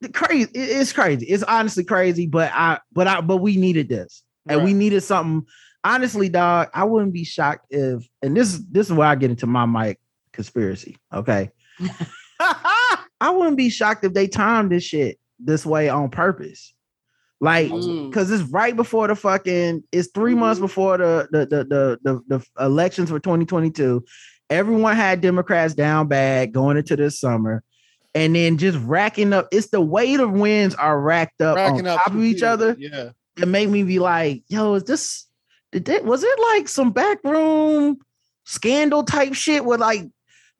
the 0.00 0.08
crazy. 0.10 0.50
it- 0.54 0.58
It's 0.80 0.92
crazy. 0.92 1.26
It's 1.26 1.42
honestly 1.44 1.84
crazy. 1.84 2.26
But 2.26 2.50
I, 2.52 2.78
but 2.92 3.06
I, 3.06 3.20
but 3.20 3.38
we 3.38 3.56
needed 3.56 3.88
this, 3.88 4.22
and 4.48 4.64
we 4.64 4.74
needed 4.74 5.02
something. 5.02 5.46
Honestly, 5.84 6.28
dog, 6.28 6.68
I 6.74 6.84
wouldn't 6.84 7.12
be 7.14 7.24
shocked 7.24 7.66
if, 7.70 8.06
and 8.20 8.36
this 8.36 8.60
this 8.70 8.88
is 8.88 8.92
where 8.92 9.06
I 9.08 9.14
get 9.14 9.30
into 9.30 9.46
my 9.46 9.64
mic 9.64 9.98
conspiracy. 10.32 10.96
Okay, 11.12 11.50
I 12.40 13.30
wouldn't 13.30 13.56
be 13.56 13.70
shocked 13.70 14.04
if 14.04 14.12
they 14.12 14.26
timed 14.26 14.72
this 14.72 14.82
shit 14.84 15.18
this 15.38 15.64
way 15.64 15.88
on 15.88 16.10
purpose. 16.10 16.74
Like, 17.42 17.70
Mm. 17.70 18.10
because 18.10 18.30
it's 18.30 18.42
right 18.50 18.76
before 18.76 19.08
the 19.08 19.14
fucking, 19.14 19.82
it's 19.92 20.08
3 20.14 20.34
months 20.34 20.58
Mhm. 20.58 20.62
before 20.64 20.98
the 20.98 21.28
the, 21.32 21.46
the 21.46 21.64
the 21.64 21.98
the 22.28 22.38
the 22.38 22.64
elections 22.64 23.08
for 23.10 23.18
2022. 23.18 24.04
Everyone 24.50 24.94
had 24.96 25.20
Democrats 25.20 25.74
down 25.74 26.06
bad 26.08 26.52
going 26.52 26.76
into 26.76 26.96
this 26.96 27.18
summer, 27.18 27.62
and 28.14 28.34
then 28.36 28.58
just 28.58 28.78
racking 28.84 29.32
up. 29.32 29.48
It's 29.52 29.68
the 29.68 29.80
way 29.80 30.16
the 30.16 30.28
wins 30.28 30.74
are 30.74 31.00
racked 31.00 31.40
up 31.40 31.56
Racking 31.56 31.80
on 31.80 31.86
up 31.86 32.00
top 32.04 32.14
of 32.14 32.22
each 32.22 32.42
other 32.42 32.76
Yeah. 32.78 33.10
that 33.36 33.46
made 33.46 33.70
me 33.70 33.84
be 33.84 33.98
like, 34.00 34.42
yo, 34.48 34.74
is 34.74 34.84
this 34.84 35.26
did 35.72 35.84
that 35.86 36.04
was 36.04 36.22
it 36.24 36.38
like 36.52 36.68
some 36.68 36.90
backroom 36.90 37.98
scandal 38.44 39.04
type 39.04 39.32
shit 39.34 39.64
where 39.64 39.78
like 39.78 40.02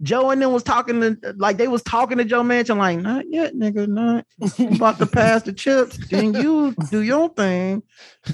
Joe 0.03 0.31
and 0.31 0.41
them 0.41 0.53
was 0.53 0.63
talking 0.63 1.01
to 1.01 1.35
like 1.37 1.59
they 1.59 1.69
was 1.69 1.83
talking 1.83 2.19
to 2.19 2.25
Joe 2.25 2.43
Manchin 2.43 2.79
like 2.79 2.99
not 2.99 3.25
yet, 3.29 3.55
nigga, 3.55 3.87
not 3.87 4.27
we 4.59 4.77
about 4.77 4.99
to 4.99 5.07
pass 5.07 5.43
the 5.43 5.53
chips. 5.53 5.99
Then 6.09 6.35
you 6.35 6.75
do 6.91 7.03
your 7.03 7.29
thing. 7.31 7.83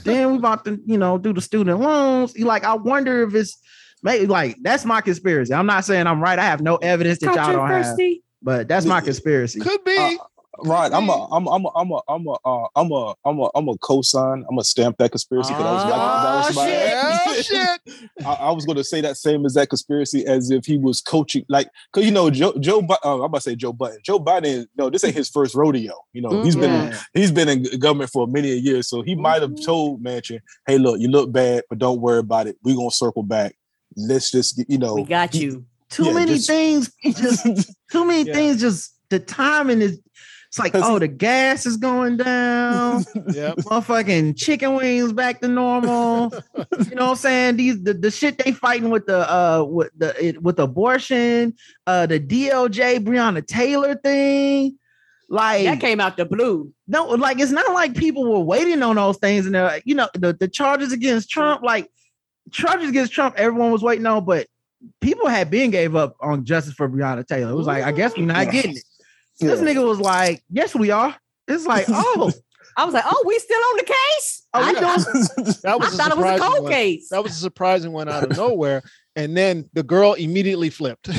Then 0.05 0.33
we 0.33 0.39
about 0.39 0.65
to 0.67 0.81
you 0.87 0.99
know 0.99 1.19
do 1.19 1.33
the 1.33 1.41
student 1.41 1.81
loans. 1.81 2.35
You 2.37 2.45
like 2.45 2.65
I 2.65 2.75
wonder 2.75 3.23
if 3.23 3.35
it's 3.35 3.59
maybe 4.03 4.27
like 4.27 4.57
that's 4.63 4.85
my 4.85 5.01
conspiracy. 5.01 5.53
I'm 5.53 5.67
not 5.67 5.85
saying 5.85 6.07
I'm 6.07 6.23
right. 6.23 6.39
I 6.39 6.45
have 6.45 6.61
no 6.61 6.77
evidence 6.77 7.19
that 7.21 7.35
y'all 7.35 7.53
don't 7.53 7.69
have, 7.69 7.99
but 8.43 8.69
that's 8.69 8.87
my 8.87 9.01
conspiracy. 9.01 9.61
Could 9.61 9.83
be. 9.85 9.97
Uh, 9.97 10.17
Right, 10.65 10.93
I'm 10.93 11.09
a, 11.09 11.27
I'm 11.31 11.47
a, 11.47 11.51
I'm 11.51 11.65
a, 11.67 11.69
I'm 11.77 11.91
a, 11.93 12.01
I'm 12.09 12.27
a, 12.27 12.33
uh, 12.45 12.67
I'm 12.77 12.91
a, 12.91 13.15
I'm 13.25 13.39
a, 13.41 13.49
I'm 13.55 13.69
a 13.69 13.77
co-sign. 13.79 14.45
I'm 14.49 14.59
a 14.59 14.65
stamp 14.65 14.97
that 14.99 15.11
conspiracy 15.11 15.53
because 15.53 15.67
I 15.67 15.73
was 15.73 15.83
about, 15.85 16.23
that 16.23 16.37
was 16.37 16.57
Oh, 16.57 16.63
my- 16.65 17.23
Oh, 17.29 17.43
shit. 17.43 18.27
I, 18.27 18.33
I 18.33 18.51
was 18.53 18.65
going 18.65 18.77
to 18.77 18.85
say 18.85 19.01
that 19.03 19.17
same 19.17 19.45
exact 19.45 19.71
conspiracy 19.71 20.27
as 20.27 20.51
if 20.51 20.65
he 20.65 20.79
was 20.79 21.01
coaching, 21.01 21.45
like, 21.49 21.69
cause 21.93 22.05
you 22.05 22.11
know 22.11 22.31
Joe, 22.31 22.55
Joe, 22.61 22.81
Bi- 22.83 22.97
uh, 23.05 23.17
I'm 23.17 23.21
about 23.23 23.39
to 23.39 23.41
say 23.43 23.57
Joe 23.57 23.73
Biden. 23.73 24.03
Joe 24.03 24.19
Biden, 24.19 24.67
no, 24.79 24.89
this 24.91 25.05
ain't 25.05 25.15
his 25.15 25.29
first 25.29 25.55
rodeo. 25.55 25.95
You 26.13 26.23
know, 26.23 26.43
he's 26.43 26.57
been, 26.57 26.95
he's 27.13 27.31
been 27.33 27.49
in 27.49 27.79
government 27.79 28.11
for 28.11 28.27
many 28.27 28.51
a 28.53 28.57
years, 28.57 28.89
so 28.89 29.03
he 29.03 29.15
might 29.15 29.43
have 29.43 29.51
Mhm. 29.51 29.65
told 29.65 30.03
Manchin, 30.03 30.41
"Hey, 30.67 30.79
look, 30.79 30.99
you 31.01 31.09
look 31.09 31.31
bad, 31.33 31.65
but 31.69 31.79
don't 31.79 32.01
worry 32.01 32.21
about 32.21 32.47
it. 32.47 32.57
We're 32.63 32.77
gonna 32.77 32.91
circle 32.91 33.23
back. 33.23 33.55
Let's 33.97 34.31
just, 34.31 34.63
you 34.69 34.79
know, 34.79 34.95
We 34.95 35.05
got 35.05 35.35
you. 35.35 35.65
Too 35.91 36.07
Yeah, 36.07 36.13
many 36.15 36.35
just- 36.35 36.47
things 36.49 36.91
just 37.05 37.45
too 37.93 38.05
many 38.07 38.27
Yeah. 38.29 38.35
things 38.35 38.61
just 38.61 38.93
the 39.11 39.19
timing 39.21 39.83
is 39.83 40.01
It's 40.49 40.59
like, 40.59 40.73
oh, 40.75 40.99
the 40.99 41.09
gas 41.09 41.67
is 41.67 41.77
going 41.77 42.17
down. 42.19 43.05
Yeah. 43.33 43.55
Motherfucking 43.59 44.37
chicken 44.39 44.75
wings 44.77 45.13
back 45.13 45.41
to 45.41 45.49
normal. 45.49 46.33
you 46.55 46.95
know 46.95 47.07
what 47.07 47.11
I'm 47.11 47.17
saying? 47.17 47.57
These 47.57 47.83
the, 47.83 47.95
the 47.95 48.11
shit 48.11 48.39
they 48.39 48.53
fighting 48.53 48.91
with 48.91 49.07
the 49.07 49.31
uh 49.31 49.65
with 49.65 49.91
the 49.97 50.25
it, 50.25 50.43
with 50.43 50.59
abortion, 50.59 51.55
uh 51.87 52.07
the 52.07 52.21
DOJ 52.21 53.05
Breonna 53.05 53.47
Taylor 53.47 53.95
thing. 53.97 54.79
Like 55.29 55.65
That 55.65 55.81
came 55.81 55.99
out 56.01 56.17
the 56.17 56.25
blue. 56.25 56.73
no, 56.87 57.07
like 57.07 57.41
it's 57.41 57.51
not 57.51 57.73
like 57.75 57.97
people 57.97 58.31
were 58.33 58.41
waiting 58.41 58.83
on 58.83 58.95
those 58.97 59.17
things, 59.19 59.45
and 59.47 59.55
they're 59.55 59.81
you 59.85 59.95
know, 59.97 60.09
the, 60.15 60.33
the 60.33 60.47
charges 60.49 60.93
against 60.93 61.29
Trump, 61.29 61.63
like 61.63 61.91
charges 62.53 62.89
against 62.89 63.13
Trump, 63.13 63.35
everyone 63.37 63.73
was 63.73 63.83
waiting 63.83 64.07
on, 64.07 64.25
but 64.25 64.47
people 65.01 65.27
had 65.27 65.51
been 65.51 65.71
gave 65.71 65.97
up 65.97 66.17
on 66.21 66.45
justice 66.45 66.75
for 66.75 66.89
Breonna 66.89 67.27
Taylor. 67.27 67.51
It 67.51 67.57
was 67.57 67.67
like, 67.67 67.83
I 67.83 67.91
guess 67.93 68.17
we're 68.17 68.27
not 68.27 68.53
getting 68.53 68.77
it. 68.77 68.85
This 69.41 69.61
nigga 69.61 69.87
was 69.87 70.01
like, 70.01 70.43
Yes, 70.51 70.75
we 70.75 70.91
are. 70.91 71.15
It's 71.49 71.67
like, 71.67 71.87
oh, 71.89 72.33
I 72.77 72.85
was 72.85 72.93
like, 72.95 73.05
oh, 73.07 73.25
we 73.27 73.39
still 73.39 73.57
on 73.59 73.77
the 73.79 73.85
case? 73.85 74.47
Oh, 74.53 74.61
we 74.61 74.67
I, 74.67 74.73
doing- 74.73 74.85
I, 74.85 74.97
That 75.63 75.65
I 75.67 75.77
was 75.77 75.95
a 75.95 75.97
thought 75.97 76.11
it 76.13 76.19
was 76.19 76.41
a 76.41 76.43
cold 76.43 76.63
one. 76.65 76.73
case. 76.73 77.09
That 77.11 77.23
was 77.23 77.33
a 77.33 77.41
surprising 77.41 77.93
one 77.93 78.09
out 78.09 78.25
of 78.31 78.37
nowhere. 78.37 78.83
And 79.15 79.35
then 79.35 79.71
the 79.73 79.83
girl 79.83 80.13
immediately 80.13 80.69
flipped. 80.69 81.09
Of 81.09 81.15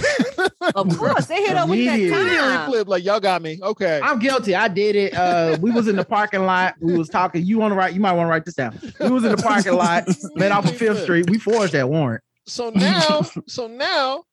course, 1.00 1.26
they 1.26 1.42
hit 1.44 1.56
up 1.58 1.68
with 1.68 1.80
that 1.80 1.96
Immediately. 1.96 2.08
immediately 2.10 2.38
time. 2.54 2.70
flipped. 2.70 2.90
Like 2.90 3.04
y'all 3.04 3.20
got 3.20 3.42
me. 3.42 3.58
Okay. 3.64 4.00
I'm 4.04 4.20
guilty. 4.20 4.54
I 4.54 4.68
did 4.68 4.96
it. 4.96 5.16
Uh, 5.16 5.58
we 5.60 5.72
was 5.72 5.88
in 5.88 5.96
the 5.96 6.06
parking 6.06 6.46
lot. 6.46 6.76
We 6.80 6.96
was 6.96 7.10
talking. 7.10 7.44
You 7.44 7.58
want 7.58 7.72
to 7.72 7.76
write? 7.76 7.96
You 7.96 8.00
might 8.00 8.12
want 8.14 8.28
to 8.28 8.30
write 8.30 8.46
this 8.46 8.54
down. 8.54 8.78
We 9.00 9.10
was 9.10 9.24
in 9.24 9.32
the 9.32 9.42
parking 9.42 9.74
lot, 9.74 10.08
met 10.36 10.52
off 10.52 10.66
of 10.66 10.78
Fifth 10.78 11.02
Street. 11.04 11.28
We 11.28 11.40
forged 11.40 11.74
that 11.74 11.90
warrant. 11.90 12.22
So 12.46 12.70
now, 12.70 13.22
so 13.48 13.66
now, 13.68 14.26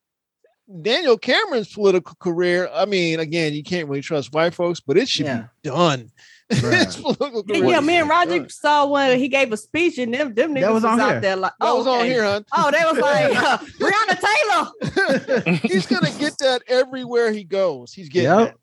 Daniel 0.82 1.18
Cameron's 1.18 1.72
political 1.72 2.16
career. 2.20 2.70
I 2.72 2.86
mean, 2.86 3.20
again, 3.20 3.52
you 3.52 3.62
can't 3.62 3.88
really 3.88 4.00
trust 4.00 4.32
white 4.32 4.54
folks, 4.54 4.80
but 4.80 4.96
it 4.96 5.08
should 5.08 5.26
Yeah. 5.26 5.44
be 5.62 5.70
done. 5.70 6.10
Right. 6.62 6.86
Yeah, 7.46 7.60
career 7.60 7.80
me 7.80 7.96
and 7.96 8.08
Roger 8.08 8.40
done. 8.40 8.48
saw 8.50 8.86
one. 8.86 9.16
He 9.18 9.28
gave 9.28 9.50
a 9.52 9.56
speech, 9.56 9.96
and 9.96 10.12
them 10.12 10.34
them 10.34 10.54
niggas 10.54 10.60
That 10.60 10.72
was 10.74 10.82
was, 10.82 10.92
on 10.92 11.00
out 11.00 11.10
here. 11.12 11.20
there 11.20 11.36
like, 11.36 11.52
That 11.58 11.66
oh, 11.66 11.78
was 11.78 11.86
on 11.86 12.04
here, 12.04 12.22
hon. 12.22 12.44
Oh, 12.52 12.70
they 12.70 12.84
was 12.84 12.98
like 12.98 13.34
uh, 13.34 13.58
Breonna 13.80 15.40
Taylor. 15.42 15.58
He's 15.62 15.86
gonna 15.86 16.10
get 16.18 16.36
that 16.40 16.60
everywhere 16.68 17.32
he 17.32 17.44
goes. 17.44 17.94
He's 17.94 18.10
getting 18.10 18.30
Yep. 18.30 18.58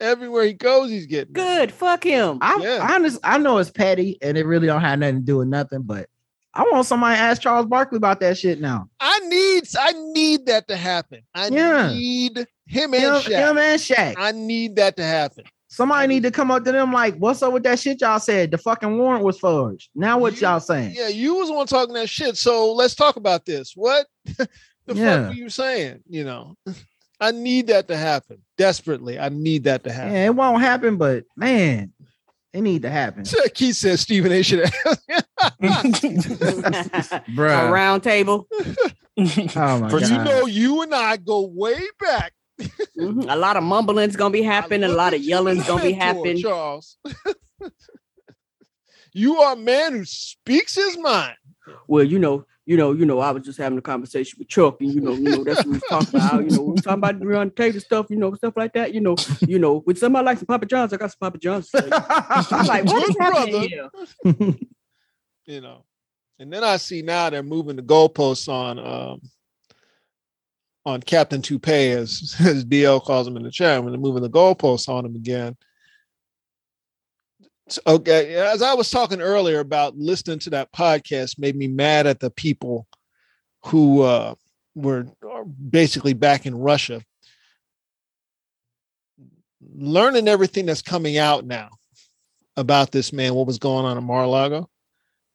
everywhere 0.00 0.44
he 0.44 0.54
goes, 0.54 0.88
he's 0.90 1.04
getting. 1.06 1.32
it. 1.32 1.34
Good, 1.34 1.70
fuck 1.72 2.02
him. 2.04 2.38
I, 2.40 2.58
Yeah. 2.62 2.78
I, 2.90 2.98
just, 3.00 3.20
I 3.22 3.36
know 3.36 3.58
it's 3.58 3.70
petty 3.70 4.16
and 4.22 4.38
it 4.38 4.46
really 4.46 4.66
don't 4.66 4.80
have 4.80 4.98
nothing 4.98 5.16
to 5.16 5.20
do 5.22 5.36
with 5.36 5.48
nothing, 5.48 5.82
but 5.82 6.08
I 6.54 6.62
want 6.70 6.86
somebody 6.86 7.16
to 7.16 7.22
ask 7.22 7.40
Charles 7.40 7.66
Barkley 7.66 7.96
about 7.96 8.20
that 8.20 8.36
shit 8.36 8.60
now. 8.60 8.88
I 9.00 9.18
need, 9.20 9.64
I 9.78 9.92
need 10.12 10.46
that 10.46 10.68
to 10.68 10.76
happen. 10.76 11.20
I 11.34 11.48
Yeah. 11.48 11.90
need 11.92 12.46
him 12.66 12.94
and 12.94 13.02
Him, 13.02 13.14
Shaq. 13.14 13.28
him 13.50 13.58
and 13.58 13.80
Shaq. 13.80 14.14
I 14.18 14.32
need 14.32 14.76
that 14.76 14.96
to 14.98 15.02
happen. 15.04 15.44
Somebody 15.68 16.06
need 16.08 16.22
to 16.24 16.30
come 16.30 16.50
up 16.50 16.64
to 16.64 16.72
them 16.72 16.92
like, 16.92 17.16
what's 17.16 17.42
up 17.42 17.54
with 17.54 17.62
that 17.62 17.78
shit 17.78 18.02
y'all 18.02 18.18
said? 18.18 18.50
The 18.50 18.58
fucking 18.58 18.98
warrant 18.98 19.24
was 19.24 19.38
forged. 19.38 19.88
Now 19.94 20.18
what 20.18 20.34
You- 20.34 20.46
y'all 20.48 20.60
saying? 20.60 20.92
Yeah, 20.94 21.08
you 21.08 21.34
was 21.36 21.48
the 21.48 21.54
one 21.54 21.66
talking 21.66 21.94
that 21.94 22.10
shit. 22.10 22.36
So 22.36 22.72
let's 22.74 22.94
talk 22.94 23.16
about 23.16 23.46
this. 23.46 23.72
What 23.74 24.06
the 24.26 24.48
Yeah. 24.88 25.20
fuck 25.22 25.28
were 25.28 25.34
you 25.34 25.48
saying? 25.48 26.00
You 26.06 26.24
know, 26.24 26.56
I 27.20 27.30
need 27.30 27.68
that 27.68 27.88
to 27.88 27.96
happen 27.96 28.38
desperately. 28.58 29.18
I 29.18 29.30
need 29.30 29.64
that 29.64 29.84
to 29.84 29.92
happen. 29.92 30.12
Yeah, 30.12 30.26
it 30.26 30.34
won't 30.34 30.60
happen, 30.60 30.96
but 30.98 31.24
man, 31.36 31.92
it 32.52 32.60
need 32.60 32.82
to 32.82 32.90
happen. 32.90 33.24
Keith 33.54 33.76
says 33.76 34.00
Stephen 34.00 34.30
A. 34.32 34.42
should 34.42 34.60
have. 34.68 34.98
Bruh. 37.34 37.68
a 37.68 37.72
round 37.72 38.02
table. 38.02 38.48
Oh 39.18 39.78
my 39.78 39.90
For 39.90 39.98
you 40.00 40.16
know, 40.24 40.46
you 40.46 40.80
and 40.80 40.94
I 40.94 41.18
go 41.18 41.42
way 41.46 41.78
back. 42.00 42.32
Mhm. 42.98 43.26
A 43.28 43.36
lot 43.36 43.58
of 43.58 43.62
mumbling's 43.62 44.16
gonna 44.16 44.32
be 44.32 44.40
happening. 44.42 44.84
A 44.84 44.88
look 44.88 44.96
lot 44.96 45.12
at 45.12 45.18
of 45.18 45.22
you 45.22 45.28
yelling's 45.28 45.66
gonna 45.66 45.82
be 45.82 45.90
mentor, 45.92 46.04
happening. 46.06 46.38
Charles. 46.38 46.96
you 49.12 49.36
are 49.38 49.52
a 49.52 49.56
man 49.56 49.92
who 49.92 50.04
speaks 50.06 50.76
his 50.76 50.96
mind. 50.98 51.36
Well, 51.88 52.04
you 52.04 52.18
know, 52.18 52.46
you 52.64 52.76
know, 52.76 52.92
you 52.92 53.04
know, 53.04 53.18
I 53.18 53.32
was 53.32 53.44
just 53.44 53.58
having 53.58 53.78
a 53.78 53.82
conversation 53.82 54.38
with 54.38 54.48
Chuck, 54.48 54.80
and 54.80 54.94
you 54.94 55.00
know, 55.00 55.12
you 55.12 55.30
know, 55.30 55.44
that's 55.44 55.58
what 55.58 55.66
we 55.66 55.72
was 55.72 55.82
talking 55.88 56.20
about. 56.20 56.44
You 56.44 56.56
know, 56.56 56.62
we 56.62 56.72
was 56.72 56.82
talking 56.82 56.98
about 56.98 57.18
Breonna 57.18 57.54
Taylor 57.54 57.80
stuff, 57.80 58.06
you 58.08 58.16
know, 58.16 58.32
stuff 58.34 58.54
like 58.56 58.72
that. 58.74 58.94
You 58.94 59.00
know, 59.00 59.16
you 59.40 59.58
know, 59.58 59.82
with 59.84 59.98
somebody 59.98 60.24
like 60.24 60.38
some 60.38 60.46
Papa 60.46 60.66
John's, 60.66 60.92
I 60.92 60.96
got 60.96 61.10
some 61.10 61.18
Papa 61.20 61.38
John's. 61.38 61.70
I'm 61.74 62.66
like, 62.66 62.84
what 62.84 63.08
is 63.08 63.16
happening 63.18 63.50
brother. 63.50 63.68
here? 63.68 64.54
you 65.46 65.60
know. 65.60 65.84
And 66.38 66.52
then 66.52 66.64
I 66.64 66.76
see 66.76 67.02
now 67.02 67.30
they're 67.30 67.42
moving 67.42 67.76
the 67.76 67.82
goalposts 67.82 68.48
on 68.48 68.78
um 68.78 69.20
on 70.84 71.00
Captain 71.00 71.42
Toupee 71.42 71.90
as 71.90 72.36
as 72.40 72.64
DL 72.64 73.02
calls 73.02 73.26
him 73.26 73.36
in 73.36 73.42
the 73.42 73.50
chat 73.50 73.82
when 73.82 73.92
they're 73.92 74.00
moving 74.00 74.22
the 74.22 74.30
goalposts 74.30 74.88
on 74.88 75.04
him 75.04 75.16
again. 75.16 75.56
So, 77.68 77.80
okay, 77.86 78.34
as 78.34 78.60
I 78.60 78.74
was 78.74 78.90
talking 78.90 79.20
earlier 79.20 79.60
about 79.60 79.96
listening 79.96 80.38
to 80.40 80.50
that 80.50 80.72
podcast 80.72 81.38
made 81.38 81.56
me 81.56 81.68
mad 81.68 82.06
at 82.06 82.20
the 82.20 82.30
people 82.30 82.86
who 83.66 84.02
uh 84.02 84.34
were 84.74 85.06
basically 85.70 86.14
back 86.14 86.46
in 86.46 86.54
Russia. 86.54 87.02
Learning 89.76 90.26
everything 90.28 90.66
that's 90.66 90.82
coming 90.82 91.18
out 91.18 91.44
now 91.44 91.68
about 92.56 92.90
this 92.90 93.12
man, 93.12 93.34
what 93.34 93.46
was 93.46 93.58
going 93.58 93.84
on 93.84 93.96
in 93.96 94.04
Mar-a-Lago 94.04 94.68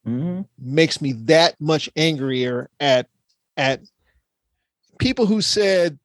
Mhm. 0.06 0.46
makes 0.60 1.02
me 1.02 1.14
that 1.14 1.60
much 1.60 1.90
angrier 1.96 2.70
at 2.80 3.08
at 3.56 3.82
people 5.00 5.26
who 5.26 5.42
said 5.42 5.98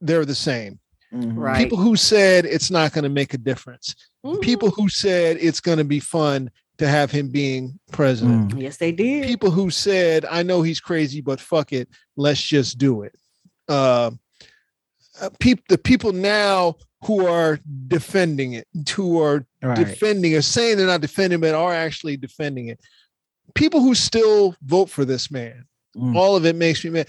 they're 0.00 0.24
the 0.24 0.34
same 0.34 0.78
Mhm. 1.12 1.36
Right. 1.36 1.56
people 1.58 1.78
who 1.78 1.96
said 1.96 2.44
it's 2.44 2.70
not 2.70 2.92
going 2.92 3.04
to 3.04 3.08
make 3.10 3.34
a 3.34 3.38
difference 3.38 3.94
Mhm. 4.24 4.40
people 4.42 4.70
who 4.70 4.88
said 4.88 5.38
it's 5.40 5.60
going 5.60 5.78
to 5.78 5.84
be 5.84 6.00
fun 6.00 6.50
to 6.78 6.86
have 6.88 7.10
him 7.10 7.28
being 7.28 7.78
president 7.92 8.52
Mm. 8.54 8.62
Yes, 8.62 8.76
they 8.78 8.92
did. 8.92 9.24
people 9.26 9.50
who 9.50 9.70
said 9.70 10.24
i 10.30 10.42
know 10.42 10.62
he's 10.62 10.80
crazy 10.80 11.20
but 11.20 11.40
fuck 11.40 11.72
it 11.72 11.88
let's 12.16 12.40
just 12.42 12.78
do 12.78 13.02
it 13.02 13.14
uh, 13.68 14.10
uh 15.20 15.30
peop- 15.40 15.66
the 15.68 15.78
people 15.78 16.12
now 16.12 16.76
who 17.04 17.26
are 17.26 17.58
defending 17.88 18.54
it 18.54 18.66
who 18.94 19.20
are 19.22 19.44
Right. 19.62 19.76
defending 19.76 20.34
or 20.34 20.42
saying 20.42 20.76
they're 20.76 20.86
not 20.86 21.00
defending 21.02 21.40
but 21.40 21.54
are 21.54 21.72
actually 21.74 22.16
defending 22.16 22.68
it 22.68 22.80
people 23.54 23.80
who 23.80 23.94
still 23.94 24.54
vote 24.62 24.88
for 24.90 25.04
this 25.04 25.30
man 25.30 25.64
Mm. 25.96 26.14
all 26.16 26.36
of 26.36 26.46
it 26.46 26.54
makes 26.56 26.84
me 26.84 26.90
mad 26.90 27.08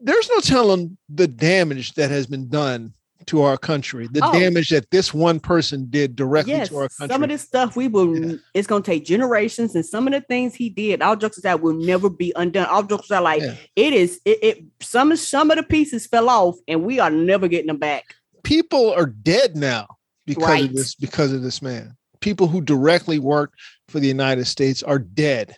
there's 0.00 0.28
no 0.30 0.40
telling 0.40 0.96
the 1.08 1.26
damage 1.28 1.94
that 1.94 2.10
has 2.10 2.26
been 2.26 2.48
done 2.48 2.94
to 3.26 3.42
our 3.42 3.56
country 3.58 4.08
the 4.10 4.20
Oh. 4.24 4.32
damage 4.32 4.70
that 4.70 4.90
this 4.90 5.12
one 5.12 5.38
person 5.40 5.86
did 5.90 6.16
directly 6.16 6.52
yes, 6.52 6.68
to 6.68 6.76
our 6.76 6.88
country 6.88 7.12
some 7.14 7.22
of 7.22 7.28
this 7.28 7.42
stuff 7.42 7.76
we 7.76 7.86
will. 7.88 8.16
Yeah. 8.16 8.36
It's 8.54 8.66
gonna 8.66 8.82
take 8.82 9.04
generations, 9.04 9.74
and 9.74 9.84
some 9.84 10.06
of 10.06 10.12
the 10.12 10.20
things 10.22 10.54
he 10.54 10.68
did, 10.70 11.02
all 11.02 11.16
jokes 11.16 11.38
aside, 11.38 11.56
will 11.56 11.74
never 11.74 12.08
be 12.08 12.32
undone. 12.36 12.66
All 12.66 12.82
jokes 12.82 13.04
aside, 13.06 13.20
like 13.20 13.42
Yeah. 13.42 13.54
it 13.76 13.92
is. 13.92 14.20
It, 14.24 14.38
it 14.42 14.64
some 14.80 15.12
of 15.12 15.18
some 15.18 15.50
of 15.50 15.56
the 15.56 15.62
pieces 15.62 16.06
fell 16.06 16.28
off, 16.28 16.56
and 16.66 16.84
we 16.84 16.98
are 16.98 17.10
never 17.10 17.46
getting 17.48 17.68
them 17.68 17.78
back. 17.78 18.14
people 18.42 18.92
are 18.94 19.06
dead 19.06 19.54
now 19.54 19.86
because 20.26 20.48
Right. 20.48 20.64
of 20.64 20.74
this 20.74 20.94
because 20.94 21.30
of 21.32 21.42
this 21.42 21.60
man 21.60 21.94
people 22.20 22.46
who 22.46 22.60
directly 22.62 23.18
worked 23.18 23.54
for 23.88 24.00
the 24.00 24.06
united 24.08 24.46
states 24.46 24.82
are 24.82 24.98
dead 24.98 25.56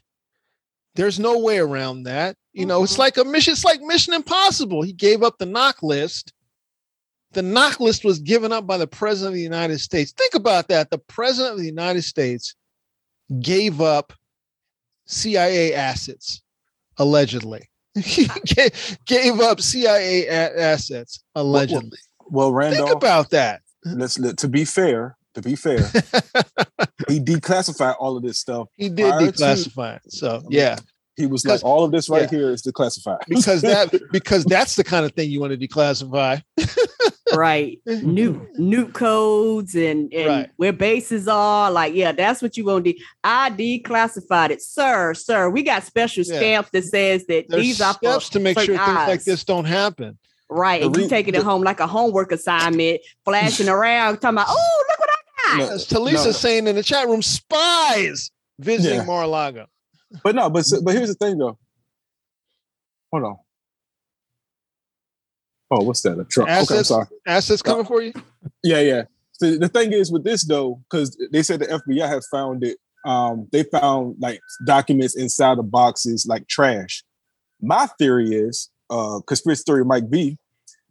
there's 0.96 1.20
no 1.20 1.38
way 1.38 1.58
around 1.58 2.02
that 2.04 2.34
you 2.52 2.66
know 2.66 2.82
it's 2.82 2.94
Mhm. 2.94 2.98
like 2.98 3.16
a 3.18 3.24
mission 3.24 3.52
it's 3.52 3.64
like 3.64 3.80
mission 3.82 4.12
impossible 4.14 4.82
he 4.82 4.92
gave 4.92 5.22
up 5.22 5.38
the 5.38 5.46
knock 5.46 5.80
list 5.82 6.32
the 7.32 7.42
knock 7.42 7.80
list 7.80 8.04
was 8.04 8.18
given 8.18 8.52
up 8.52 8.66
by 8.66 8.76
the 8.76 8.86
president 8.86 9.28
of 9.28 9.34
the 9.34 9.42
united 9.42 9.78
states 9.78 10.12
think 10.12 10.34
about 10.34 10.68
that 10.68 10.90
the 10.90 10.98
president 10.98 11.52
of 11.54 11.58
the 11.58 11.66
united 11.66 12.02
states 12.02 12.54
gave 13.40 13.80
up 13.80 14.12
cia 15.06 15.74
assets 15.74 16.42
allegedly 16.98 17.68
he 17.98 18.26
ga- 18.46 18.70
gave 19.06 19.40
up 19.40 19.60
cia 19.60 20.26
a- 20.28 20.60
assets 20.60 21.22
allegedly 21.34 21.98
well, 22.30 22.52
Randall. 22.52 22.76
think 22.76 22.86
Randolph, 22.86 23.02
about 23.02 23.30
that 23.30 23.60
let's 23.84 24.18
let, 24.18 24.38
to 24.38 24.48
be 24.48 24.64
fair, 24.64 25.16
to 25.34 25.42
be 25.42 25.54
fair, 25.56 25.78
he 27.08 27.18
declassified 27.20 27.96
all 27.98 28.16
of 28.16 28.22
this 28.22 28.38
stuff. 28.38 28.68
he 28.76 28.88
did 28.88 29.08
Prior 29.10 29.26
to- 29.26 29.32
declassify 29.32 29.96
it 29.96 30.02
so 30.12 30.42
yeah 30.48 30.76
He 31.16 31.26
was 31.26 31.44
like, 31.44 31.62
all 31.64 31.84
of 31.84 31.90
this 31.92 32.08
right 32.08 32.22
yeah. 32.32 32.38
here 32.38 32.50
is 32.50 32.62
declassified. 32.62 33.18
because 33.28 33.60
that 33.62 33.92
because 34.12 34.44
that's 34.44 34.76
the 34.76 34.84
kind 34.84 35.04
of 35.04 35.12
thing 35.12 35.30
you 35.30 35.40
want 35.40 35.58
to 35.58 35.68
declassify 35.68 36.40
right 37.36 37.78
new 37.86 38.46
new 38.56 38.86
codes 38.88 39.74
and 39.74 40.12
and 40.12 40.26
Right. 40.26 40.50
where 40.56 40.72
bases 40.72 41.28
are 41.28 41.70
like 41.70 41.94
yeah 41.94 42.12
that's 42.12 42.42
what 42.42 42.56
you 42.56 42.64
want 42.64 42.84
to 42.84 42.92
do 42.92 42.98
i 43.24 43.50
declassified 43.50 44.50
it 44.50 44.62
sir 44.62 45.14
sir 45.14 45.48
we 45.50 45.62
got 45.62 45.82
special 45.84 46.24
Yeah. 46.24 46.36
stamps 46.36 46.70
that 46.70 46.84
says 46.84 47.26
that 47.26 47.46
there's 47.48 47.62
these 47.62 47.80
are 47.80 47.94
for 47.94 47.98
steps 48.20 48.28
to 48.30 48.40
make 48.40 48.58
sure 48.58 48.76
certain 48.76 48.84
things 48.96 49.08
like 49.08 49.24
this 49.24 49.44
don't 49.44 49.64
happen 49.64 50.18
right 50.48 50.80
The 50.82 50.86
and 50.86 50.96
you 50.96 51.02
re- 51.04 51.08
taking 51.08 51.34
it 51.34 51.42
home 51.42 51.62
like 51.62 51.80
a 51.80 51.86
homework 51.86 52.32
assignment 52.32 53.00
flashing 53.24 53.68
around 53.76 54.18
talking 54.20 54.36
about 54.38 54.46
oh 54.48 54.84
look 54.88 54.98
what 55.00 55.08
i 55.10 55.58
got 55.58 55.68
No, 55.68 55.74
as 55.74 55.86
Talisa 55.86 56.26
no. 56.26 56.32
saying 56.32 56.66
in 56.66 56.76
the 56.76 56.82
chat 56.82 57.06
room 57.08 57.22
spies 57.22 58.30
visiting 58.58 58.98
Yeah. 59.00 59.04
Mar-a-Lago 59.06 59.66
But 60.22 60.34
no, 60.34 60.50
but 60.50 60.64
but 60.84 60.94
here's 60.94 61.08
the 61.08 61.14
thing 61.14 61.38
though. 61.38 61.58
Hold 63.12 63.24
on. 63.24 63.36
Oh, 65.74 65.82
what's 65.84 66.02
that? 66.02 66.18
A 66.20 66.24
truck. 66.24 66.46
Okay, 66.48 66.54
I'm 66.54 66.62
Assets- 66.62 66.88
sorry. 66.88 67.06
assets 67.26 67.62
coming 67.62 67.86
for 67.86 68.02
you 68.02 68.12
Yeah, 68.62 68.80
yeah. 68.80 69.02
So 69.32 69.56
the 69.56 69.68
thing 69.68 69.92
is 69.92 70.12
with 70.12 70.22
this 70.22 70.44
though, 70.44 70.80
because 70.90 71.16
they 71.32 71.42
said 71.42 71.60
the 71.60 71.66
FBI 71.66 72.06
has 72.08 72.26
found 72.30 72.62
it. 72.62 72.76
Um, 73.06 73.48
they 73.52 73.62
found 73.64 74.16
like 74.20 74.40
documents 74.66 75.16
inside 75.16 75.58
of 75.58 75.70
boxes 75.70 76.26
like 76.28 76.46
trash. 76.46 77.02
My 77.60 77.86
theory 77.98 78.34
is, 78.34 78.68
uh, 78.90 79.20
conspiracy 79.26 79.62
theory 79.66 79.84
might 79.84 80.10
be, 80.10 80.36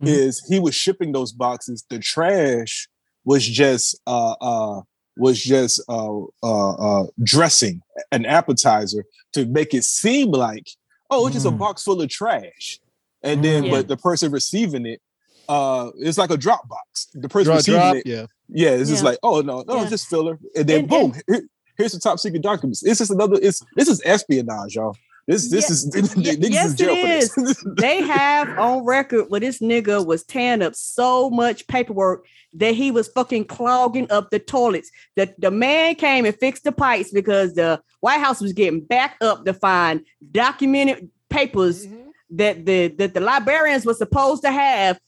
Mhm. 0.02 0.08
is 0.08 0.44
he 0.50 0.60
was 0.60 0.74
shipping 0.74 1.12
those 1.12 1.32
boxes. 1.32 1.86
The 1.90 2.00
trash 2.00 2.90
was 3.24 3.46
just 3.48 4.00
uh 4.08 4.32
uh 4.42 4.82
was 5.16 5.40
just 5.42 5.80
uh 5.88 6.22
uh 6.42 6.72
uh 6.72 7.06
dressing, 7.24 7.82
an 8.12 8.26
appetizer 8.26 9.06
to 9.34 9.46
make 9.46 9.74
it 9.76 9.84
seem 9.84 10.32
like, 10.32 10.68
oh, 11.12 11.28
it's 11.28 11.36
just 11.36 11.46
a 11.46 11.52
Mm. 11.52 11.60
box 11.60 11.84
full 11.84 12.02
of 12.02 12.10
trash. 12.10 12.80
And 13.24 13.44
then 13.44 13.64
Mm. 13.66 13.72
but 13.72 13.88
the 13.88 13.98
person 13.98 14.32
receiving 14.32 14.86
it, 14.86 15.02
uh, 15.50 15.92
it's 16.00 16.18
like 16.18 16.32
a 16.32 16.38
drop 16.38 16.68
box. 16.68 17.08
The 17.14 17.30
person 17.30 17.46
Drop, 17.46 17.58
receiving 17.58 17.80
drop, 17.82 17.96
it 17.98 18.06
yeah. 18.06 18.26
yeah, 18.50 18.70
it's 18.72 18.90
just 18.90 19.04
like, 19.04 19.18
oh 19.24 19.42
no, 19.42 19.64
no, 19.68 19.76
Yeah. 19.76 19.82
it's 19.82 19.92
just 19.92 20.08
filler. 20.08 20.40
And 20.56 20.68
then 20.68 20.80
And- 20.82 20.90
boom, 20.90 21.14
here- 21.28 21.48
here's 21.78 21.92
the 21.92 22.00
top 22.00 22.20
secret 22.20 22.42
documents. 22.42 22.84
It's 22.84 23.00
just 23.00 23.12
another, 23.12 23.38
it's 23.42 23.62
this 23.76 23.88
is 23.90 24.02
espionage, 24.06 24.76
y'all. 24.76 24.96
This 25.28 25.50
this 25.52 25.70
Ye- 25.70 26.02
is 26.02 26.16
ye- 26.18 26.36
niggas 26.36 26.50
yes, 26.52 26.72
in 26.72 26.78
jail 26.78 26.90
it 26.96 27.30
for 27.32 27.42
this. 27.42 27.64
they 27.78 28.02
have 28.02 28.58
on 28.58 28.84
record 28.86 29.26
where 29.30 29.40
this 29.40 29.60
nigga 29.60 30.04
was 30.06 30.24
tearing 30.24 30.64
up 30.64 30.74
so 30.76 31.30
much 31.30 31.68
paperwork 31.68 32.26
that 32.54 32.74
he 32.74 32.90
was 32.92 33.08
fucking 33.10 33.46
clogging 33.46 34.12
up 34.12 34.32
the 34.32 34.40
toilets. 34.40 34.90
The, 35.16 35.34
the 35.38 35.52
man 35.52 35.94
came 35.96 36.26
and 36.26 36.36
fixed 36.36 36.64
the 36.64 36.72
pipes 36.72 37.12
because 37.12 37.54
the 37.54 37.82
White 38.00 38.20
House 38.20 38.42
was 38.42 38.52
getting 38.54 38.82
back 38.82 39.16
up 39.22 39.46
to 39.46 39.54
find 39.54 40.02
documented 40.32 41.10
papers 41.30 41.86
that 42.32 42.66
the 42.66 42.88
that 42.98 43.14
the 43.14 43.20
librarians 43.20 43.86
were 43.86 43.94
supposed 43.94 44.44
to 44.44 44.52
have. 44.52 45.00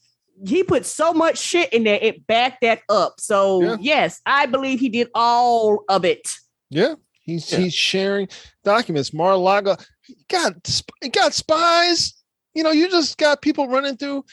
He 0.46 0.64
put 0.64 0.84
so 0.84 1.12
much 1.14 1.38
shit 1.38 1.72
in 1.72 1.84
there, 1.84 1.98
it 2.02 2.26
backed 2.26 2.62
that 2.62 2.80
up. 2.88 3.20
So 3.20 3.62
Yeah. 3.62 3.76
yes, 3.80 4.20
I 4.26 4.46
believe 4.46 4.80
he 4.80 4.88
did 4.88 5.08
all 5.14 5.84
of 5.88 6.04
it. 6.04 6.28
Yeah. 6.70 6.94
He's 7.22 7.50
Yeah. 7.52 7.58
he's 7.58 7.74
sharing 7.74 8.28
documents. 8.64 9.12
Mar-a-Lago 9.14 9.76
he 10.02 10.16
got 10.28 10.54
he 11.00 11.08
got 11.08 11.34
spies. 11.34 12.14
You 12.52 12.62
know, 12.62 12.70
you 12.72 12.90
just 12.90 13.16
got 13.16 13.42
people 13.42 13.68
running 13.68 13.96
through, 13.96 14.24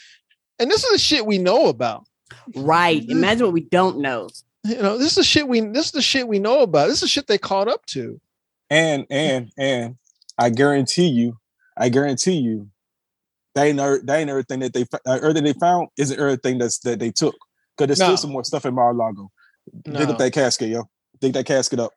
and 0.60 0.70
this 0.70 0.84
is 0.84 0.92
the 0.92 0.98
shit 1.00 1.26
we 1.26 1.38
know 1.38 1.68
about. 1.68 2.04
Right. 2.56 3.04
Imagine 3.08 3.46
what 3.46 3.54
we 3.54 3.62
don't 3.62 4.00
know. 4.00 4.28
You 4.64 4.82
know, 4.82 4.98
this 4.98 5.10
is 5.10 5.16
the 5.16 5.24
shit 5.24 5.48
we 5.48 5.60
this 5.62 5.88
is 5.88 5.92
the 5.92 6.02
shit 6.02 6.28
we 6.28 6.40
know 6.40 6.62
about. 6.62 6.88
This 6.88 6.96
is 6.98 7.02
the 7.02 7.08
shit 7.08 7.28
they 7.28 7.38
caught 7.38 7.68
up 7.68 7.86
to. 7.88 8.20
And 8.70 9.06
and 9.10 9.52
and 9.58 9.96
I 10.38 10.50
guarantee 10.50 11.08
you, 11.08 11.38
I 11.78 11.90
guarantee 11.90 12.34
you, 12.40 12.70
they 13.56 13.70
ain't 13.70 13.80
er- 13.80 14.02
they 14.04 14.22
ain't 14.22 14.30
everything 14.30 14.60
that 14.60 14.74
they 14.74 14.86
fo- 14.86 15.00
uh, 15.06 15.14
everything 15.22 15.44
they 15.44 15.54
found 15.54 15.90
isn't 15.98 16.20
everything 16.20 16.58
that's 16.58 16.80
that 16.80 17.00
they 17.00 17.12
took. 17.12 17.36
Because 17.78 17.88
there's 17.88 18.00
No. 18.00 18.06
still 18.08 18.18
some 18.18 18.32
more 18.32 18.44
stuff 18.44 18.66
in 18.66 18.74
Mar-a-Lago. 18.74 19.30
Dig 19.84 19.96
up 20.10 20.18
that 20.18 20.34
casket, 20.34 20.70
yo. 20.70 20.84
Dig 21.20 21.34
that 21.34 21.46
casket 21.46 21.80
up. 21.80 21.92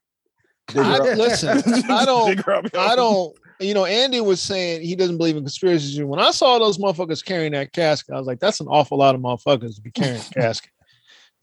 Dig 0.68 0.78
I, 0.78 0.96
up. 0.98 1.18
listen, 1.18 1.62
I 1.90 2.04
don't 2.04 2.36
Dig 2.36 2.48
up. 2.48 2.66
I 2.76 2.94
don't, 2.96 3.36
you 3.60 3.74
know, 3.74 3.84
Andy 3.84 4.20
was 4.20 4.40
saying 4.40 4.82
he 4.82 4.94
doesn't 4.96 5.16
believe 5.18 5.36
in 5.36 5.42
conspiracies. 5.42 6.00
When 6.02 6.20
I 6.20 6.30
saw 6.30 6.58
those 6.58 6.78
motherfuckers 6.78 7.24
carrying 7.24 7.52
that 7.52 7.72
casket, 7.72 8.14
I 8.14 8.18
was 8.18 8.26
like, 8.26 8.40
that's 8.40 8.60
an 8.60 8.66
awful 8.68 8.98
lot 8.98 9.14
of 9.14 9.20
motherfuckers 9.20 9.76
to 9.76 9.80
be 9.82 9.90
carrying 9.90 10.20
a 10.20 10.34
casket 10.40 10.70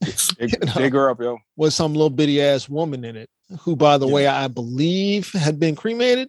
Dig, 0.02 0.16
you 0.52 0.58
know. 0.66 0.72
dig 0.74 0.92
her 0.92 1.10
up, 1.10 1.20
yo. 1.20 1.38
with 1.56 1.72
some 1.72 1.92
little 1.92 2.10
bitty 2.10 2.42
ass 2.42 2.68
woman 2.68 3.04
in 3.04 3.16
it, 3.16 3.30
who, 3.60 3.76
by 3.76 3.96
the 3.98 4.06
Yeah. 4.06 4.12
way, 4.14 4.26
I 4.26 4.48
believe 4.48 5.30
had 5.32 5.58
been 5.60 5.76
cremated, 5.76 6.28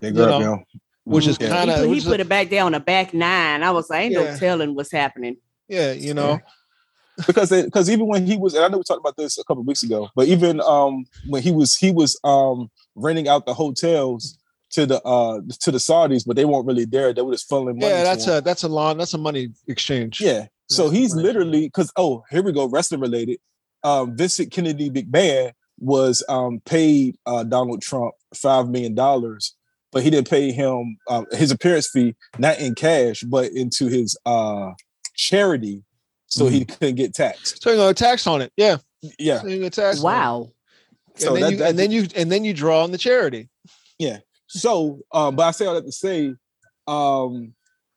Dig 0.00 0.14
You 0.16 0.22
her 0.22 0.30
up, 0.30 0.40
know. 0.40 0.40
yo. 0.40 0.62
Which 1.06 1.26
is 1.26 1.38
Yeah. 1.40 1.48
kind 1.48 1.70
he, 1.70 1.76
put, 1.76 1.88
he 1.88 1.98
of, 1.98 2.04
put 2.04 2.20
it 2.20 2.28
back 2.28 2.50
there 2.50 2.64
on 2.64 2.72
the 2.72 2.80
back 2.80 3.14
nine. 3.14 3.62
I 3.62 3.70
was 3.70 3.88
like, 3.88 4.04
ain't 4.04 4.12
Yeah. 4.14 4.32
no 4.32 4.36
telling 4.36 4.74
what's 4.74 4.92
happening. 4.92 5.36
yeah, 5.68 5.92
you 5.92 6.12
know, 6.14 6.40
because 7.26 7.50
because 7.50 7.88
even 7.88 8.06
when 8.06 8.26
he 8.26 8.36
was 8.36 8.54
and 8.54 8.64
I 8.64 8.68
know 8.68 8.76
we 8.78 8.84
talked 8.84 9.00
about 9.00 9.16
this 9.16 9.38
a 9.38 9.44
couple 9.44 9.62
of 9.62 9.66
weeks 9.66 9.82
ago, 9.82 10.08
but 10.14 10.28
even 10.28 10.60
um 10.60 11.06
when 11.28 11.42
he 11.42 11.50
was 11.52 11.74
he 11.76 11.90
was 11.90 12.18
um 12.24 12.70
renting 12.94 13.28
out 13.28 13.46
the 13.46 13.54
hotels 13.54 14.36
to 14.72 14.84
the 14.84 15.00
uh 15.02 15.40
to 15.60 15.70
the 15.70 15.78
Saudis, 15.78 16.26
but 16.26 16.36
they 16.36 16.44
weren't 16.44 16.66
really 16.66 16.84
there. 16.84 17.12
They 17.14 17.22
were 17.22 17.32
just 17.32 17.48
funneling 17.48 17.80
money. 17.80 17.86
yeah, 17.94 18.02
that's 18.04 18.26
a 18.28 18.40
that's 18.42 18.64
a 18.64 18.68
long 18.68 18.98
that's 18.98 19.14
a 19.14 19.18
money 19.18 19.48
exchange. 19.66 20.20
yeah. 20.20 20.46
So 20.68 20.86
Yeah, 20.86 20.98
he's 20.98 21.14
right. 21.14 21.24
literally 21.24 21.62
because 21.68 21.90
oh 21.96 22.24
here 22.30 22.42
we 22.42 22.52
go 22.52 22.66
wrestling 22.68 23.00
related. 23.00 23.38
Um, 23.84 24.16
Vincent 24.16 24.50
Kennedy 24.52 24.90
McMahon 24.90 25.52
was 25.78 26.22
um 26.28 26.60
paid 26.66 27.16
uh 27.26 27.44
Donald 27.44 27.80
Trump 27.82 28.14
five 28.34 28.68
million 28.68 28.94
dollars, 28.94 29.54
but 29.96 30.02
he 30.02 30.10
didn't 30.10 30.28
pay 30.28 30.52
him 30.52 30.98
um, 31.08 31.24
his 31.32 31.50
appearance 31.50 31.88
fee 31.88 32.14
not 32.38 32.58
in 32.58 32.74
cash 32.74 33.22
but 33.22 33.50
into 33.52 33.86
his 33.86 34.14
uh 34.26 34.72
charity, 35.14 35.82
so 36.26 36.48
he 36.48 36.66
couldn't 36.66 36.96
get 36.96 37.14
taxed. 37.14 37.62
So 37.62 37.70
you 37.70 37.78
know, 37.78 37.90
tax 37.94 38.26
on 38.26 38.42
it. 38.42 38.52
Yeah, 38.58 38.76
Yeah. 39.18 39.40
so 39.40 39.46
you 39.46 39.60
get 39.60 39.72
tax. 39.72 39.98
on 39.98 40.02
it. 40.02 40.04
Wow. 40.04 40.50
And, 41.14 41.20
So 41.22 41.32
then 41.32 41.40
that- 41.42 41.50
you, 41.52 41.56
that- 41.56 41.68
and 41.70 41.78
then 41.78 41.90
you 41.90 42.06
and 42.14 42.30
then 42.30 42.44
you 42.44 42.52
draw 42.52 42.82
on 42.84 42.90
the 42.92 42.98
charity. 42.98 43.48
Yeah. 43.98 44.18
So, 44.48 45.00
um, 45.12 45.34
but 45.36 45.44
I 45.44 45.50
say 45.52 45.64
all 45.64 45.74
that 45.74 45.86
to 45.86 45.92
say, 45.92 46.34
um, 46.86 47.54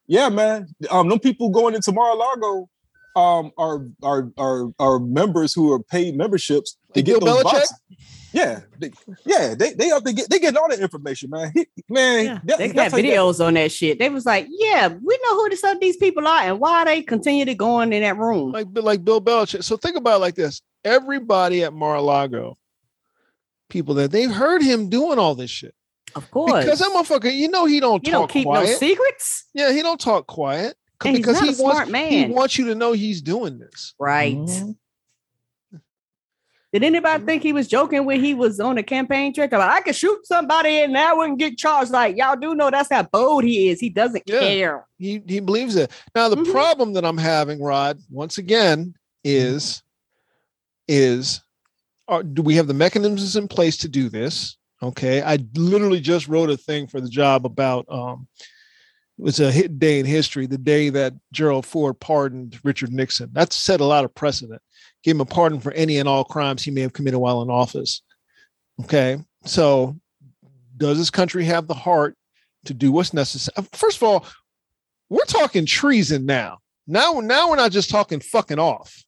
yeah, 0.07 0.29
man, 0.29 0.67
um, 0.89 1.09
them 1.09 1.19
people 1.19 1.49
going 1.49 1.75
into 1.75 1.91
Mar-a-Lago, 1.91 2.69
um, 3.17 3.51
are 3.57 3.85
are 4.01 4.31
are 4.37 4.69
are 4.79 4.99
members 4.99 5.53
who 5.53 5.73
are 5.73 5.83
paid 5.83 6.15
memberships 6.15 6.77
to 6.93 6.99
Like 6.99 7.05
get 7.05 7.19
Bill 7.19 7.35
those 7.35 7.43
Belichick? 7.43 7.51
boxes. 7.51 7.73
Yeah, 8.31 8.59
they, 8.77 8.91
yeah, 9.25 9.55
they 9.55 9.73
they 9.73 9.89
up 9.91 10.03
to 10.03 10.13
get 10.13 10.29
they 10.29 10.39
getting 10.39 10.57
all 10.57 10.69
the 10.69 10.79
information, 10.81 11.29
man. 11.31 11.51
He, 11.55 11.65
man, 11.89 12.25
Yeah, 12.25 12.39
that- 12.45 12.57
they 12.59 12.67
got 12.69 12.91
how 12.91 12.97
you 12.97 13.03
videos 13.03 13.43
on 13.45 13.55
that 13.55 13.71
shit. 13.71 13.97
They 13.99 14.09
was 14.09 14.25
like, 14.25 14.45
yeah, 14.49 14.87
we 14.87 15.19
know 15.23 15.35
who 15.35 15.49
the, 15.49 15.57
some 15.57 15.75
of 15.77 15.81
these 15.81 15.97
people 15.97 16.27
are 16.27 16.41
and 16.43 16.59
why 16.59 16.85
they 16.85 17.01
continue 17.01 17.45
to 17.45 17.55
go 17.55 17.81
in 17.81 17.89
that 17.89 18.17
room. 18.17 18.51
like 18.51 18.67
like 18.73 19.03
Bill 19.03 19.21
Belichick. 19.21 19.63
So 19.63 19.77
think 19.77 19.95
about 19.97 20.17
it 20.17 20.21
like 20.21 20.35
this: 20.35 20.61
everybody 20.83 21.63
at 21.63 21.73
Mar-a-Lago, 21.73 22.55
people 23.69 23.95
that 23.95 24.11
they've 24.11 24.31
heard 24.31 24.61
him 24.61 24.89
doing 24.89 25.17
all 25.19 25.35
this 25.35 25.49
shit 25.51 25.73
Of 26.15 26.29
course. 26.31 26.63
because 26.65 26.79
that 26.79 26.89
motherfucker, 26.91 27.33
you 27.35 27.49
know, 27.49 27.65
he 27.65 27.79
don't 27.79 28.05
you 28.05 28.11
talk 28.11 28.21
don't 28.21 28.31
keep 28.31 28.45
quiet. 28.45 28.67
no 28.69 28.75
secrets. 28.75 29.45
yeah, 29.53 29.71
he 29.71 29.81
don't 29.81 29.99
talk 29.99 30.27
quiet 30.27 30.75
c- 31.01 31.09
And 31.09 31.17
he's 31.17 31.25
because 31.25 31.35
not 31.41 31.43
he 31.45 31.49
a 31.51 31.55
smart 31.55 31.75
wants 31.75 31.91
man. 31.91 32.11
he 32.11 32.25
wants 32.33 32.57
you 32.57 32.65
to 32.67 32.75
know 32.75 32.91
he's 32.93 33.21
doing 33.21 33.59
this. 33.59 33.93
Right. 33.99 34.35
Mm-hmm. 34.37 34.71
Did 36.71 36.83
anybody 36.83 37.23
think 37.25 37.41
he 37.41 37.51
was 37.51 37.67
joking 37.67 38.05
when 38.05 38.23
he 38.23 38.35
was 38.35 38.59
on 38.59 38.77
a 38.77 38.83
campaign 38.83 39.33
trail? 39.33 39.47
Like, 39.51 39.69
I 39.69 39.81
could 39.81 39.95
shoot 39.95 40.25
somebody 40.27 40.77
and 40.81 40.95
I 40.95 41.13
wouldn't 41.13 41.39
get 41.39 41.57
charged. 41.57 41.89
Like, 41.91 42.15
y'all 42.15 42.35
do 42.35 42.53
know 42.53 42.69
that's 42.69 42.89
how 42.91 43.03
bold 43.03 43.43
he 43.43 43.69
is. 43.69 43.79
He 43.79 43.89
doesn't 43.89 44.23
Yeah. 44.27 44.39
care. 44.39 44.85
He 44.99 45.21
he 45.27 45.39
believes 45.39 45.75
it. 45.75 45.91
Now 46.15 46.29
the 46.29 46.37
Mhm. 46.37 46.51
problem 46.51 46.93
that 46.93 47.05
I'm 47.05 47.17
having, 47.17 47.59
Rod, 47.61 47.99
once 48.11 48.37
again, 48.37 48.93
is 49.23 49.81
is 50.87 51.41
are, 52.07 52.23
do 52.23 52.41
we 52.41 52.55
have 52.55 52.67
the 52.67 52.73
mechanisms 52.73 53.35
in 53.35 53.47
place 53.47 53.77
to 53.77 53.87
do 53.87 54.09
this? 54.09 54.57
Okay, 54.81 55.21
I 55.21 55.37
literally 55.55 55.99
just 55.99 56.27
wrote 56.27 56.49
a 56.49 56.57
thing 56.57 56.87
for 56.87 56.99
the 57.01 57.09
job 57.09 57.45
about 57.45 57.85
um, 57.89 58.27
it 59.17 59.23
was 59.23 59.39
a 59.39 59.51
hit 59.51 59.77
day 59.77 59.99
in 59.99 60.05
history, 60.05 60.45
the 60.47 60.57
day 60.57 60.89
that 60.89 61.13
Gerald 61.33 61.65
Ford 61.65 61.99
pardoned 61.99 62.59
Richard 62.63 62.91
Nixon. 62.93 63.29
That 63.33 63.53
set 63.53 63.81
a 63.81 63.85
lot 63.85 64.05
of 64.05 64.15
precedent. 64.15 64.61
Gave 65.03 65.15
him 65.15 65.21
a 65.21 65.25
pardon 65.25 65.59
for 65.59 65.71
any 65.71 65.97
and 65.97 66.09
all 66.09 66.23
crimes 66.23 66.63
he 66.63 66.71
may 66.71 66.81
have 66.81 66.93
committed 66.93 67.19
while 67.19 67.41
in 67.41 67.49
office. 67.49 68.01
Okay, 68.81 69.17
so 69.45 69.95
does 70.77 70.97
this 70.97 71.09
country 71.09 71.45
have 71.45 71.67
the 71.67 71.73
heart 71.73 72.15
to 72.65 72.73
do 72.73 72.91
what's 72.91 73.13
necessary? 73.13 73.53
Uh, 73.57 73.67
first 73.73 73.97
of 73.97 74.03
all, 74.03 74.25
we're 75.09 75.25
talking 75.25 75.65
treason 75.65 76.25
now. 76.25 76.59
Now, 76.87 77.19
now 77.19 77.49
we're 77.49 77.55
not 77.55 77.71
just 77.71 77.89
talking 77.89 78.19
fucking 78.19 78.59
off. 78.59 79.03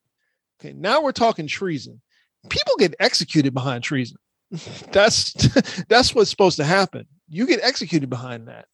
Okay, 0.60 0.74
now 0.74 1.02
we're 1.02 1.12
talking 1.12 1.48
treason. 1.48 2.02
People 2.50 2.76
get 2.78 2.96
executed 3.00 3.54
behind 3.54 3.84
treason. 3.84 4.18
That's 4.92 5.34
that's 5.88 6.14
what's 6.14 6.30
supposed 6.30 6.58
to 6.58 6.66
happen. 6.66 7.08
You 7.30 7.48
get 7.48 7.62
executed 7.64 8.10
behind 8.10 8.50
that. 8.50 8.66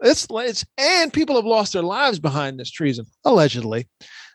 It's 0.00 0.26
it's 0.28 0.64
and 0.76 1.12
people 1.12 1.36
have 1.36 1.44
lost 1.44 1.72
their 1.72 1.82
lives 1.82 2.18
behind 2.18 2.58
this 2.58 2.70
treason, 2.70 3.06
allegedly. 3.24 3.88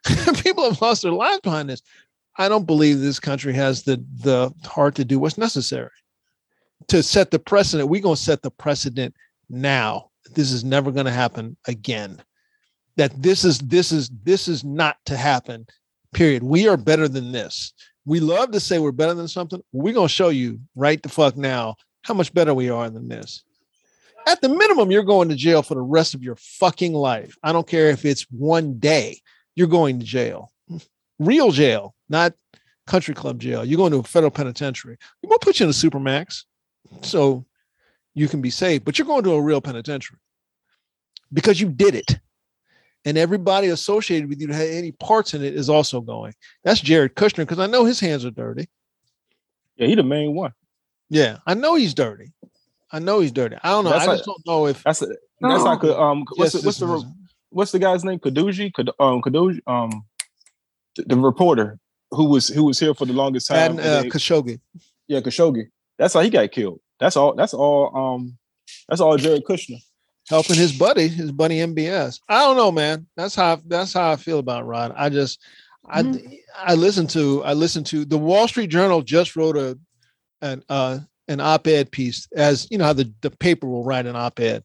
people 0.44 0.64
have 0.64 0.82
lost 0.82 1.04
their 1.04 1.12
lives 1.12 1.42
behind 1.42 1.70
this. 1.70 1.82
I 2.38 2.50
don't 2.50 2.66
believe 2.66 3.00
this 3.00 3.20
country 3.20 3.54
has 3.54 3.84
the 3.84 4.04
the 4.22 4.54
heart 4.66 4.96
to 4.96 5.06
do 5.06 5.20
what's 5.20 5.38
necessary 5.38 5.90
to 6.88 7.04
set 7.04 7.32
the 7.32 7.40
precedent. 7.40 7.90
We're 7.90 8.02
gonna 8.02 8.16
set 8.16 8.42
the 8.42 8.52
precedent 8.52 9.16
now. 9.50 10.12
This 10.34 10.52
is 10.52 10.64
never 10.64 10.92
gonna 10.92 11.12
happen 11.12 11.58
again. 11.68 12.22
That 12.96 13.22
this 13.22 13.44
is 13.44 13.60
this 13.60 13.92
is 13.92 14.10
this 14.24 14.48
is 14.48 14.64
not 14.64 14.98
to 15.06 15.18
happen. 15.18 15.68
Period. 16.14 16.44
We 16.44 16.68
are 16.68 16.78
better 16.78 17.08
than 17.08 17.32
this. 17.32 17.74
We 18.06 18.20
love 18.20 18.52
to 18.52 18.60
say 18.60 18.80
we're 18.80 18.92
better 18.92 19.14
than 19.14 19.28
something. 19.28 19.62
We're 19.72 19.94
gonna 19.94 20.08
show 20.08 20.30
you 20.30 20.60
right 20.76 21.02
the 21.02 21.10
fuck 21.10 21.38
now 21.38 21.76
how 22.04 22.14
much 22.14 22.34
better 22.34 22.54
we 22.54 22.70
are 22.70 22.90
than 22.90 23.10
this. 23.10 23.44
At 24.28 24.42
the 24.42 24.50
minimum, 24.50 24.92
you're 24.92 25.04
going 25.04 25.30
to 25.30 25.36
jail 25.36 25.62
for 25.62 25.76
the 25.76 25.82
rest 25.82 26.14
of 26.14 26.24
your 26.24 26.36
fucking 26.36 26.94
life. 26.94 27.38
I 27.44 27.54
don't 27.54 27.68
care 27.68 27.90
if 27.90 28.04
it's 28.04 28.24
one 28.30 28.78
day, 28.78 29.22
you're 29.58 29.68
going 29.68 30.00
to 30.00 30.06
jail. 30.06 30.52
Real 31.20 31.52
jail, 31.52 31.96
not 32.10 32.34
country 32.86 33.14
club 33.16 33.40
jail. 33.42 33.66
You're 33.66 33.78
going 33.78 33.92
to 33.92 33.98
a 34.00 34.04
federal 34.04 34.32
penitentiary. 34.32 34.98
We're 35.22 35.30
gonna 35.30 35.40
put 35.40 35.60
you 35.60 35.66
in 35.66 35.70
a 35.72 35.74
supermax 35.74 36.44
so 37.02 37.44
you 38.14 38.28
can 38.28 38.42
be 38.42 38.52
safe, 38.52 38.84
but 38.86 38.98
you're 38.98 39.08
going 39.08 39.24
to 39.24 39.34
a 39.34 39.42
real 39.42 39.60
penitentiary 39.60 40.20
because 41.34 41.60
you 41.60 41.70
did 41.70 41.96
it. 41.96 42.20
and 43.06 43.18
everybody 43.18 43.68
associated 43.70 44.28
with 44.30 44.40
you 44.42 44.48
that 44.48 44.54
had 44.56 44.68
any 44.70 44.92
parts 44.92 45.34
in 45.34 45.44
it 45.44 45.56
is 45.56 45.70
also 45.70 46.02
going. 46.02 46.34
That's 46.64 46.80
Jared 46.82 47.16
Kushner 47.16 47.38
because 47.38 47.60
I 47.60 47.66
know 47.68 47.84
his 47.86 48.00
hands 48.00 48.26
are 48.26 48.32
dirty. 48.32 48.68
Yeah, 49.78 49.88
he 49.88 49.96
the 49.96 50.04
main 50.04 50.36
one. 50.36 50.54
Yeah, 51.10 51.38
I 51.48 51.54
know 51.54 51.76
he's 51.76 51.94
dirty. 51.94 52.32
I 52.92 53.00
know 53.00 53.20
he's 53.22 53.32
dirty. 53.32 53.56
I 53.64 53.70
don't 53.70 53.84
know. 53.86 53.92
That's 53.92 54.04
I 54.06 54.08
like- 54.12 54.18
just 54.20 54.28
don't 54.28 54.46
know 54.46 54.68
if 54.68 54.84
That's 54.84 55.02
a, 55.02 55.08
that's 55.42 55.64
like 55.64 55.84
a, 55.84 55.98
um 56.00 56.26
what's 56.36 56.54
the, 56.54 56.62
what's 56.66 56.80
the 56.80 56.88
what's 57.50 57.72
the 57.72 57.80
guy's 57.80 58.04
name? 58.04 58.20
Kaduji? 58.20 58.74
Kad, 58.74 58.90
um 59.00 59.22
Kaduji 59.22 59.60
um 59.68 60.04
the, 60.96 61.04
the 61.04 61.18
reporter 61.18 61.80
who 62.12 62.26
was 62.30 62.48
who 62.48 62.64
was 62.66 62.80
here 62.80 62.94
for 62.94 63.06
the 63.06 63.14
longest 63.14 63.48
time. 63.48 63.72
and 63.72 63.80
and 63.80 63.90
uh, 63.90 64.02
they- 64.04 64.10
Khashoggi. 64.10 64.60
yeah, 65.08 65.20
Khashoggi. 65.22 65.68
That's 65.98 66.14
how 66.14 66.22
he 66.22 66.30
got 66.30 66.52
killed. 66.52 66.80
That's 67.00 67.16
all 67.18 67.34
that's 67.36 67.54
all 67.54 67.96
um 67.96 68.38
that's 68.90 69.02
all 69.02 69.18
Jared 69.18 69.44
Kushner. 69.46 69.80
helping 70.30 70.56
his 70.56 70.72
buddy, 70.74 71.08
his 71.08 71.32
buddy 71.32 71.58
MBS. 71.58 72.20
I 72.30 72.42
don't 72.42 72.58
know, 72.58 72.72
man. 72.72 73.08
That's 73.16 73.36
how 73.36 73.60
that's 73.66 73.94
how 73.94 74.12
I 74.12 74.16
feel 74.16 74.40
about 74.40 74.66
Rod. 74.66 74.94
I 74.96 75.10
just 75.10 75.40
I 75.90 76.04
I 76.56 76.76
listened 76.76 77.10
to 77.12 77.44
I 77.44 77.54
listened 77.54 77.86
to 77.88 78.04
the 78.06 78.18
Wall 78.18 78.48
Street 78.48 78.68
Journal 78.70 79.02
just 79.02 79.36
wrote 79.36 79.58
a 79.58 79.78
an 80.42 80.64
uh 80.70 81.00
an 81.30 81.40
op-ed 81.42 81.92
piece 81.92 82.28
as 82.36 82.68
you 82.72 82.78
know 82.78 82.86
how 82.86 82.94
the, 82.94 83.12
the 83.22 83.30
paper 83.32 83.68
will 83.68 83.84
write 83.84 84.06
an 84.06 84.16
op-ed 84.16 84.64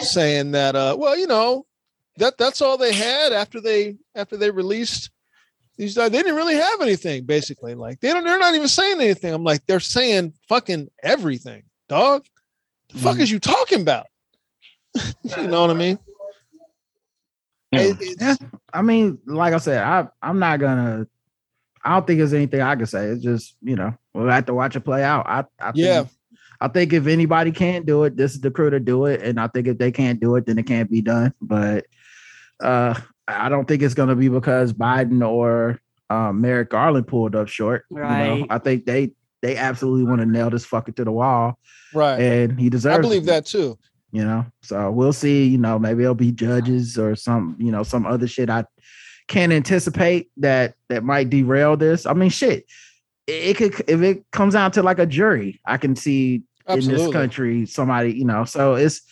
saying 0.00 0.50
that 0.52 0.74
uh 0.76 0.96
well 0.98 1.16
you 1.16 1.26
know 1.26 1.64
that 2.16 2.36
that's 2.38 2.60
all 2.62 2.76
they 2.78 2.92
had 2.92 3.32
after 3.32 3.60
they 3.60 3.96
after 4.14 4.36
they 4.36 4.50
released 4.50 5.10
these 5.76 5.94
guys 5.96 6.10
they 6.10 6.18
didn't 6.18 6.36
really 6.36 6.54
have 6.54 6.80
anything 6.80 7.24
basically 7.24 7.74
like 7.74 7.98
they 8.00 8.12
don't 8.12 8.24
they're 8.24 8.38
not 8.38 8.54
even 8.54 8.68
saying 8.68 9.00
anything 9.00 9.32
i'm 9.34 9.44
like 9.44 9.64
they're 9.66 9.80
saying 9.80 10.32
fucking 10.48 10.88
everything 11.02 11.62
dog 11.88 12.24
the 12.92 12.98
fuck 12.98 13.18
is 13.18 13.30
you 13.30 13.38
talking 13.40 13.80
about 13.80 14.06
you 14.94 15.46
know 15.48 15.62
what 15.62 15.70
i 15.70 15.74
mean 15.74 15.98
It- 17.72 18.00
it's- 18.00 18.38
Yeah, 18.40 18.48
I 18.72 18.82
mean, 18.82 19.18
like 19.26 19.52
I 19.52 19.58
said, 19.58 19.82
I 19.82 20.06
I'm 20.22 20.38
not 20.38 20.60
gonna. 20.60 21.06
I 21.84 21.94
don't 21.94 22.06
think 22.06 22.18
there's 22.18 22.32
anything 22.34 22.60
I 22.60 22.74
can 22.76 22.86
say. 22.86 23.06
It's 23.06 23.22
just 23.22 23.56
you 23.62 23.76
know 23.76 23.94
we'll 24.12 24.28
have 24.28 24.46
to 24.46 24.54
watch 24.54 24.74
it 24.76 24.80
play 24.80 25.02
out. 25.02 25.26
I, 25.26 25.44
I 25.60 25.72
think, 25.72 25.76
Yeah. 25.84 26.04
I 26.60 26.68
think 26.68 26.92
if 26.92 27.06
anybody 27.06 27.50
can't 27.52 27.86
do 27.86 28.04
it, 28.04 28.16
this 28.16 28.34
is 28.34 28.40
the 28.40 28.50
crew 28.50 28.70
to 28.70 28.80
do 28.80 29.06
it, 29.06 29.22
and 29.22 29.40
I 29.40 29.48
think 29.48 29.66
if 29.66 29.78
they 29.78 29.92
can't 29.92 30.20
do 30.20 30.36
it, 30.36 30.46
then 30.46 30.58
it 30.58 30.66
can't 30.66 30.90
be 30.90 31.02
done. 31.02 31.34
But 31.40 31.86
uh, 32.60 32.98
I 33.26 33.48
don't 33.48 33.66
think 33.66 33.82
it's 33.82 33.94
gonna 33.94 34.16
be 34.16 34.28
because 34.28 34.72
Biden 34.72 35.26
or 35.26 35.80
um, 36.10 36.40
Merrick 36.40 36.70
Garland 36.70 37.08
pulled 37.08 37.34
up 37.34 37.48
short. 37.48 37.84
you 37.90 37.98
know? 37.98 38.02
Right. 38.02 38.46
I 38.50 38.58
think 38.58 38.86
they 38.86 39.12
they 39.42 39.56
absolutely 39.56 40.04
want 40.04 40.20
to 40.20 40.26
nail 40.26 40.50
this 40.50 40.66
fucker 40.66 40.94
to 40.96 41.04
the 41.04 41.12
wall, 41.12 41.58
right 41.94 42.20
and 42.20 42.60
he 42.60 42.68
deserves. 42.68 42.98
i 42.98 43.00
believe 43.00 43.22
it 43.22 43.26
that 43.26 43.46
too 43.46 43.78
you 44.12 44.24
know 44.24 44.44
so 44.62 44.90
we'll 44.90 45.12
see 45.12 45.46
you 45.46 45.58
know 45.58 45.78
maybe 45.78 46.02
it'll 46.02 46.14
be 46.14 46.32
judges 46.32 46.98
or 46.98 47.14
some 47.14 47.56
you 47.58 47.70
know 47.70 47.82
some 47.82 48.06
other 48.06 48.26
shit 48.26 48.50
i 48.50 48.64
can't 49.28 49.52
anticipate 49.52 50.30
that 50.36 50.74
that 50.88 51.02
might 51.02 51.30
derail 51.30 51.76
this 51.76 52.06
i 52.06 52.12
mean 52.12 52.30
shit 52.30 52.64
it, 53.26 53.32
it 53.32 53.56
could 53.56 53.88
if 53.88 54.02
it 54.02 54.24
comes 54.30 54.54
down 54.54 54.70
to 54.72 54.82
like 54.82 54.98
a 54.98 55.06
jury 55.06 55.60
i 55.64 55.76
can 55.76 55.94
see 55.96 56.42
in 56.68 56.80
this 56.86 57.10
country 57.12 57.66
somebody 57.66 58.12
you 58.12 58.24
know 58.24 58.44
so 58.44 58.74
it's 58.74 59.02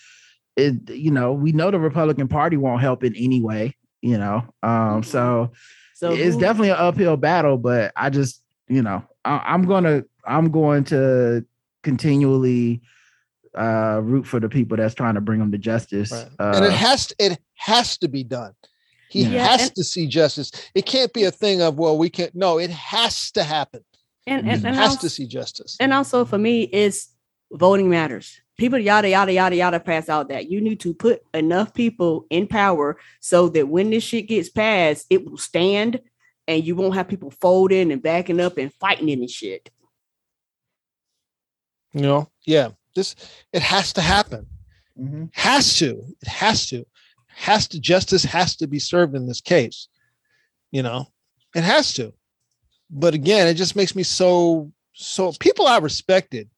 it 0.57 0.91
you 0.91 1.11
know 1.11 1.33
we 1.33 1.53
know 1.53 1.71
the 1.71 1.79
republican 1.79 2.29
party 2.29 2.57
won't 2.57 2.81
help 2.81 3.05
in 3.05 3.15
any 3.17 3.41
way 3.43 3.75
you 4.01 4.19
know 4.19 4.43
um 4.63 5.03
so 5.03 5.51
So 5.95 6.13
it's 6.13 6.35
who- 6.35 6.41
definitely 6.41 6.71
an 6.71 6.77
uphill 6.79 7.17
battle 7.17 7.57
but 7.59 7.93
i 7.97 8.11
just 8.11 8.43
you 8.69 8.83
know 8.83 9.03
I, 9.25 9.43
i'm 9.47 9.63
gonna 9.67 10.03
i'm 10.27 10.51
going 10.51 10.85
to 10.85 11.45
continually 11.83 12.81
uh 13.57 14.01
root 14.03 14.27
for 14.27 14.41
the 14.41 14.49
people 14.49 14.77
that's 14.79 14.95
trying 14.95 15.15
to 15.15 15.21
bring 15.21 15.39
them 15.41 15.53
to 15.53 15.59
justice 15.59 16.11
Right. 16.11 16.29
uh, 16.39 16.53
and 16.57 16.65
it 16.65 16.73
has 16.73 17.07
to, 17.09 17.15
it 17.19 17.39
has 17.55 17.99
to 17.99 18.09
be 18.09 18.25
done. 18.25 18.55
He 19.11 19.25
Yeah, 19.25 19.47
has 19.47 19.63
and- 19.65 19.75
to 19.77 19.85
see 19.85 20.07
justice. 20.07 20.51
It 20.75 20.87
can't 20.87 21.13
be 21.13 21.25
a 21.25 21.31
thing 21.31 21.61
of 21.61 21.77
well 21.77 21.99
we 21.99 22.09
can't 22.09 22.35
no 22.35 22.59
it 22.59 22.71
has 22.71 23.31
to 23.33 23.45
happen 23.45 23.85
and, 24.27 24.49
and, 24.49 24.65
and, 24.65 24.77
has 24.77 24.91
also, 24.91 25.01
to 25.01 25.09
see 25.11 25.27
justice. 25.27 25.77
and 25.81 25.93
also 25.93 26.25
for 26.25 26.39
me, 26.39 26.63
it's 26.63 27.09
voting 27.51 27.91
matters. 27.91 28.41
People 28.59 28.79
yada 28.79 29.09
yada 29.09 29.33
yada 29.33 29.57
yada 29.57 29.81
pass 29.81 30.09
out 30.09 30.29
that. 30.29 30.51
You 30.51 30.61
need 30.61 30.81
to 30.81 30.95
put 30.95 31.23
enough 31.35 31.75
people 31.75 32.27
in 32.31 32.47
power 32.47 32.99
so 33.21 33.49
that 33.51 33.69
when 33.69 33.91
this 33.91 34.05
shit 34.05 34.29
gets 34.29 34.49
passed, 34.49 35.07
it 35.11 35.29
will 35.29 35.39
stand 35.39 36.01
and 36.47 36.65
you 36.65 36.77
won't 36.77 36.95
have 36.95 37.09
people 37.09 37.31
folding 37.31 37.91
and 37.91 38.03
backing 38.03 38.41
up 38.41 38.59
and 38.59 38.73
fighting 38.75 39.09
it 39.09 39.19
and 39.19 39.31
shit. 39.31 39.71
you 41.95 42.03
know? 42.03 42.29
Yeah. 42.47 42.71
This 42.95 43.17
it 43.53 43.63
has 43.63 43.93
to 43.95 44.01
happen. 44.01 44.47
Mhm. 44.99 45.31
has 45.33 45.79
to. 45.79 46.03
It 46.21 46.29
has 46.29 46.69
to. 46.69 46.87
Has 47.29 47.67
to 47.69 47.81
justice 47.81 48.25
has 48.25 48.57
to 48.57 48.67
be 48.67 48.79
served 48.79 49.15
in 49.15 49.27
this 49.27 49.41
case. 49.41 49.89
You 50.71 50.83
know? 50.83 51.07
It 51.55 51.65
has 51.65 51.95
to 51.95 52.13
but 52.93 53.15
again 53.15 53.47
it 53.49 53.55
just 53.55 53.75
makes 53.75 53.97
me 53.97 54.03
so 54.03 54.71
so 54.93 55.33
people 55.41 55.67
i 55.67 55.79
respected 55.79 56.49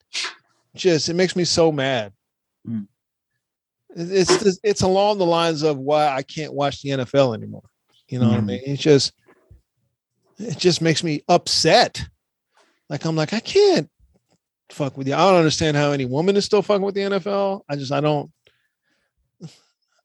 just 0.74 1.08
it 1.08 1.14
makes 1.14 1.36
me 1.36 1.44
so 1.44 1.70
mad. 1.70 2.12
Mm. 2.68 2.88
It's 3.96 4.30
it's 4.44 4.58
it's 4.64 4.82
along 4.82 5.18
the 5.18 5.26
lines 5.26 5.62
of 5.62 5.78
why 5.78 6.08
i 6.08 6.22
can't 6.22 6.52
watch 6.52 6.82
the 6.82 6.90
nfl 6.90 7.34
anymore. 7.34 7.62
You 8.08 8.18
know 8.18 8.28
what 8.28 8.38
i 8.38 8.40
Mhm. 8.40 8.46
mean? 8.46 8.60
It's 8.66 8.82
just 8.82 9.12
it 10.38 10.58
just 10.58 10.82
makes 10.82 11.04
me 11.04 11.22
upset. 11.28 12.02
Like 12.90 13.04
i'm 13.04 13.14
like 13.14 13.32
i 13.32 13.40
can't 13.40 13.88
fuck 14.70 14.96
with 14.98 15.06
you. 15.06 15.14
I 15.14 15.18
don't 15.18 15.36
understand 15.38 15.76
how 15.76 15.92
any 15.92 16.06
woman 16.06 16.34
is 16.36 16.44
still 16.44 16.62
fucking 16.62 16.82
with 16.84 16.96
the 16.96 17.02
nfl 17.02 17.60
i 17.68 17.76
just 17.76 17.92
i 17.92 18.00
don't 18.00 18.30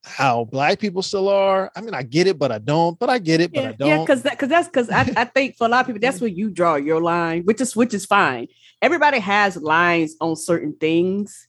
how 0.09 0.45
black 0.45 0.79
people 0.79 1.01
still 1.01 1.29
are. 1.29 1.71
I 1.75 1.81
mean, 1.81 1.93
I 1.93 2.03
get 2.03 2.27
it, 2.27 2.39
but 2.39 2.51
I 2.51 2.57
don't. 2.57 2.97
But 2.97 3.09
I 3.09 3.19
get 3.19 3.41
it, 3.41 3.53
but 3.53 3.65
I 3.65 3.71
don't. 3.73 3.87
yeah, 3.87 3.99
because 3.99 4.23
that, 4.23 4.33
because 4.33 4.49
that's 4.49 4.67
because 4.67 4.89
I, 4.89 5.01
I 5.15 5.25
think 5.25 5.57
for 5.57 5.67
a 5.67 5.69
lot 5.69 5.81
of 5.81 5.85
people 5.87 6.01
that's 6.01 6.19
where 6.19 6.29
you 6.29 6.49
draw 6.49 6.75
your 6.75 7.01
line, 7.01 7.43
which 7.43 7.61
is 7.61 7.75
which 7.75 7.93
is 7.93 8.05
fine. 8.05 8.47
Everybody 8.81 9.19
has 9.19 9.57
lines 9.57 10.15
on 10.19 10.35
certain 10.35 10.73
things, 10.73 11.47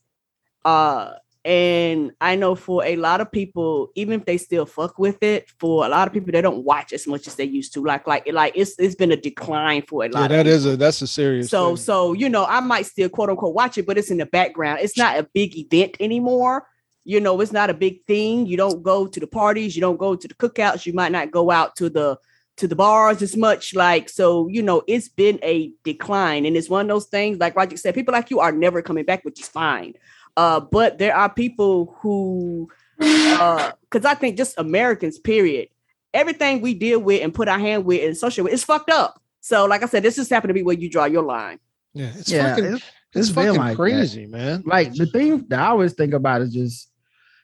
uh, 0.64 1.12
and 1.44 2.12
I 2.20 2.36
know 2.36 2.54
for 2.54 2.84
a 2.84 2.96
lot 2.96 3.20
of 3.20 3.32
people, 3.32 3.90
even 3.94 4.20
if 4.20 4.26
they 4.26 4.36
still 4.36 4.66
fuck 4.66 4.98
with 4.98 5.22
it, 5.22 5.48
for 5.58 5.86
a 5.86 5.88
lot 5.88 6.06
of 6.06 6.12
people 6.12 6.32
they 6.32 6.42
don't 6.42 6.64
watch 6.64 6.92
as 6.92 7.06
much 7.06 7.26
as 7.26 7.36
they 7.36 7.44
used 7.44 7.72
to. 7.74 7.82
Like 7.82 8.06
like 8.06 8.30
like 8.30 8.52
it's 8.54 8.78
it's 8.78 8.94
been 8.94 9.12
a 9.12 9.16
decline 9.16 9.82
for 9.82 10.04
a 10.04 10.08
lot. 10.08 10.18
yeah, 10.18 10.24
of 10.24 10.30
that 10.30 10.46
is 10.46 10.66
a 10.66 10.76
that's 10.76 11.00
a 11.00 11.06
serious. 11.06 11.48
So 11.48 11.68
thing. 11.68 11.76
so 11.76 12.12
you 12.12 12.28
know, 12.28 12.44
I 12.44 12.60
might 12.60 12.86
still 12.86 13.08
quote 13.08 13.30
unquote 13.30 13.54
watch 13.54 13.78
it, 13.78 13.86
but 13.86 13.96
it's 13.96 14.10
in 14.10 14.18
the 14.18 14.26
background. 14.26 14.80
It's 14.82 14.98
not 14.98 15.18
a 15.18 15.22
big 15.32 15.56
event 15.56 15.96
anymore. 15.98 16.66
You 17.04 17.20
know, 17.20 17.40
it's 17.40 17.52
not 17.52 17.70
a 17.70 17.74
big 17.74 18.04
thing. 18.06 18.46
You 18.46 18.56
don't 18.56 18.82
go 18.82 19.06
to 19.06 19.20
the 19.20 19.26
parties, 19.26 19.74
you 19.74 19.80
don't 19.80 19.96
go 19.96 20.14
to 20.14 20.28
the 20.28 20.34
cookouts, 20.34 20.86
you 20.86 20.92
might 20.92 21.12
not 21.12 21.30
go 21.30 21.50
out 21.50 21.76
to 21.76 21.88
the 21.88 22.18
to 22.56 22.68
the 22.68 22.76
bars 22.76 23.22
as 23.22 23.36
much. 23.36 23.74
Like, 23.74 24.08
so 24.08 24.48
you 24.48 24.62
know, 24.62 24.82
it's 24.86 25.08
been 25.08 25.38
a 25.42 25.72
decline. 25.82 26.44
And 26.44 26.56
it's 26.56 26.68
one 26.68 26.90
of 26.90 26.94
those 26.94 27.06
things, 27.06 27.38
like 27.38 27.56
Roger 27.56 27.76
said, 27.76 27.94
people 27.94 28.12
like 28.12 28.30
you 28.30 28.40
are 28.40 28.52
never 28.52 28.82
coming 28.82 29.04
back, 29.04 29.24
which 29.24 29.40
is 29.40 29.48
fine. 29.48 29.94
Uh, 30.36 30.60
but 30.60 30.98
there 30.98 31.16
are 31.16 31.32
people 31.32 31.96
who 32.00 32.68
uh 33.00 33.72
because 33.80 34.04
I 34.04 34.14
think 34.14 34.36
just 34.36 34.58
Americans, 34.58 35.18
period, 35.18 35.68
everything 36.12 36.60
we 36.60 36.74
deal 36.74 37.00
with 37.00 37.22
and 37.22 37.34
put 37.34 37.48
our 37.48 37.58
hand 37.58 37.84
with 37.84 38.04
and 38.04 38.16
social 38.16 38.44
with 38.44 38.52
is 38.52 38.64
fucked 38.64 38.90
up. 38.90 39.20
So, 39.40 39.64
like 39.64 39.82
I 39.82 39.86
said, 39.86 40.02
this 40.02 40.16
just 40.16 40.30
happened 40.30 40.50
to 40.50 40.54
be 40.54 40.62
where 40.62 40.76
you 40.76 40.90
draw 40.90 41.06
your 41.06 41.22
line. 41.22 41.58
yeah, 41.94 42.12
it's 42.14 42.30
yeah 42.30 42.54
fucking 42.54 42.64
it's, 42.74 42.74
it's, 42.74 42.86
it's 43.14 43.30
been 43.30 43.46
fucking 43.46 43.60
like 43.60 43.70
that. 43.70 43.76
crazy, 43.76 44.26
man. 44.26 44.62
like 44.66 44.92
the 44.94 45.06
thing 45.06 45.44
that 45.48 45.58
i 45.58 45.66
always 45.66 45.94
think 45.94 46.12
about 46.14 46.40
is 46.42 46.52
just 46.52 46.89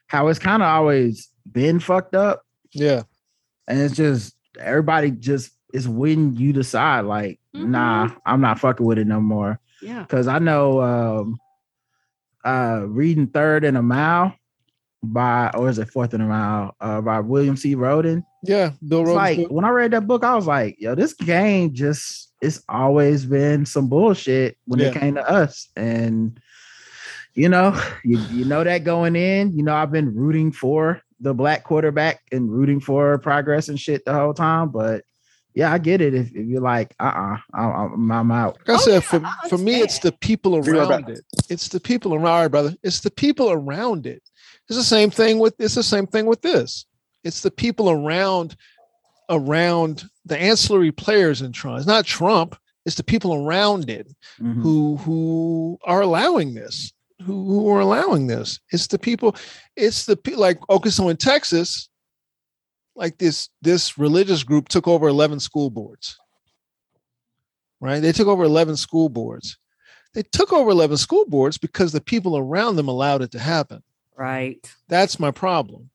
how 0.07 0.27
it's 0.27 0.39
kind 0.39 0.61
of 0.63 0.67
always 0.67 1.29
been 1.51 1.79
fucked 1.79 2.15
up 2.15 2.43
Yeah, 2.73 3.03
and 3.67 3.79
it's 3.79 3.95
just 3.95 4.35
everybody 4.59 5.11
just 5.11 5.51
is 5.73 5.87
when 5.87 6.35
you 6.35 6.53
decide 6.53 7.01
like 7.05 7.39
Mhm. 7.55 7.69
nah 7.69 8.09
i'm 8.25 8.41
not 8.41 8.59
fucking 8.59 8.85
with 8.85 8.97
it 8.97 9.05
no 9.07 9.19
more 9.21 9.59
Yeah. 9.81 10.01
because 10.01 10.27
i 10.27 10.39
know 10.39 10.81
um 10.81 11.37
uh 12.45 12.83
reading 12.87 13.27
third 13.27 13.63
and 13.63 13.77
a 13.77 13.81
mile 13.81 14.33
by 15.03 15.51
or 15.53 15.69
is 15.69 15.77
it 15.79 15.89
fourth 15.89 16.13
in 16.13 16.21
a 16.21 16.25
mile 16.25 16.75
uh 16.81 17.01
by 17.01 17.19
william 17.19 17.55
c 17.57 17.75
Rhoden 17.75 18.23
yeah. 18.43 18.71
Bill 18.87 19.01
it's 19.01 19.09
like 19.11 19.37
book. 19.37 19.51
when 19.51 19.65
i 19.65 19.69
read 19.69 19.91
that 19.91 20.07
book 20.07 20.23
i 20.23 20.33
was 20.35 20.47
like 20.47 20.75
yo 20.79 20.95
this 20.95 21.13
game 21.13 21.73
just 21.73 22.31
it's 22.41 22.61
always 22.69 23.25
been 23.25 23.65
some 23.65 23.87
bullshit 23.89 24.57
when 24.65 24.79
Yeah. 24.79 24.87
it 24.87 24.93
came 24.95 25.15
to 25.15 25.29
us 25.29 25.69
and 25.75 26.39
you 27.37 27.47
know 27.47 27.79
you, 28.03 28.17
you 28.31 28.43
know 28.45 28.63
that 28.63 28.83
going 28.83 29.15
in 29.15 29.55
you 29.55 29.63
know 29.63 29.75
i've 29.75 29.91
been 29.91 30.13
rooting 30.15 30.51
for 30.51 31.01
the 31.19 31.33
black 31.33 31.63
quarterback 31.63 32.21
and 32.31 32.51
rooting 32.51 32.79
for 32.79 33.17
progress 33.19 33.69
and 33.69 33.79
shit 33.79 34.03
the 34.05 34.13
whole 34.13 34.33
time 34.33 34.69
but 34.69 35.03
yeah 35.53 35.71
i 35.71 35.77
get 35.77 36.01
it 36.01 36.13
if, 36.15 36.27
if 36.35 36.47
you're 36.47 36.61
like 36.61 36.95
uh-uh 36.99 37.37
I, 37.53 37.63
I'm, 37.63 38.11
I'm 38.11 38.31
out 38.31 38.57
Like 38.67 38.69
I 38.69 38.73
Oh, 38.73 38.77
said, 38.77 38.93
yeah, 38.93 38.99
for, 39.01 39.21
I 39.23 39.49
for 39.49 39.57
me, 39.59 39.81
it's 39.81 39.99
the 39.99 40.11
people 40.13 40.55
around 40.57 41.09
it. 41.09 41.21
It's 41.49 41.67
the 41.69 41.79
people 41.79 42.13
around, 42.15 42.25
all 42.27 42.41
right, 42.41 42.47
brother. 42.51 42.75
It's 42.83 42.99
the 43.01 43.11
people 43.11 43.51
around 43.51 44.05
it. 44.07 44.21
It's 44.67 44.77
the 44.77 44.83
same 44.83 45.09
thing 45.11 45.39
with 45.39 45.53
it's 45.59 45.75
the 45.75 45.83
same 45.83 46.07
thing 46.07 46.25
with 46.25 46.41
this. 46.41 46.85
It's 47.23 47.41
the 47.41 47.51
people 47.51 47.89
around 47.89 48.55
around 49.29 50.05
the 50.25 50.37
ancillary 50.37 50.91
players 50.91 51.41
in 51.41 51.51
Trump. 51.51 51.77
It's 51.77 51.87
not 51.87 52.05
Trump. 52.05 52.55
It's 52.85 52.95
the 52.95 53.03
people 53.03 53.33
around 53.33 53.89
it 53.89 54.07
Mhm. 54.41 54.61
who 54.61 54.97
who 54.97 55.77
are 55.83 56.01
allowing 56.01 56.53
this. 56.53 56.93
Who, 57.27 57.45
who 57.45 57.69
are 57.69 57.81
allowing 57.81 58.27
this? 58.27 58.59
It's 58.71 58.87
the 58.87 58.97
people. 58.97 59.35
It's 59.75 60.05
the 60.05 60.17
like 60.37 60.57
okay. 60.69 60.89
So 60.89 61.09
in 61.09 61.17
Texas, 61.17 61.89
like 62.95 63.17
this 63.17 63.49
this 63.61 63.97
religious 63.97 64.43
group 64.43 64.69
took 64.69 64.87
over 64.87 65.09
11 65.09 65.41
school 65.41 65.69
boards. 65.69 66.17
Right? 67.81 67.99
They 67.99 68.13
took 68.13 68.27
over 68.27 68.45
11 68.45 68.77
school 68.77 69.09
boards. 69.09 69.57
They 70.13 70.23
took 70.23 70.53
over 70.53 70.69
11 70.69 70.95
school 70.97 71.25
boards 71.25 71.57
because 71.57 71.91
the 71.91 72.01
people 72.01 72.37
around 72.37 72.77
them 72.77 72.87
allowed 72.87 73.21
it 73.21 73.31
to 73.31 73.39
happen. 73.39 73.83
Right. 74.15 74.57
That's 74.87 75.19
my 75.19 75.31
problem. 75.31 75.89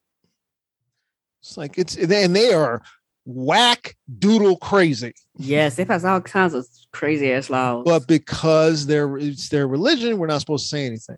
It's 1.40 1.56
like 1.56 1.78
it's 1.78 1.96
and 1.96 2.36
they 2.36 2.52
are 2.52 2.82
whack 3.24 3.96
doodle 4.18 4.56
crazy. 4.56 5.12
Yes, 5.38 5.78
it 5.78 5.88
has 5.88 6.04
all 6.04 6.20
kinds 6.20 6.54
of 6.54 6.66
crazy 6.92 7.32
ass 7.32 7.50
laws. 7.50 7.84
But 7.84 8.06
because 8.06 8.86
they're 8.86 9.16
it's 9.18 9.48
their 9.48 9.66
religion, 9.68 10.18
we're 10.18 10.26
not 10.26 10.40
supposed 10.40 10.64
to 10.64 10.68
say 10.68 10.86
anything 10.86 11.16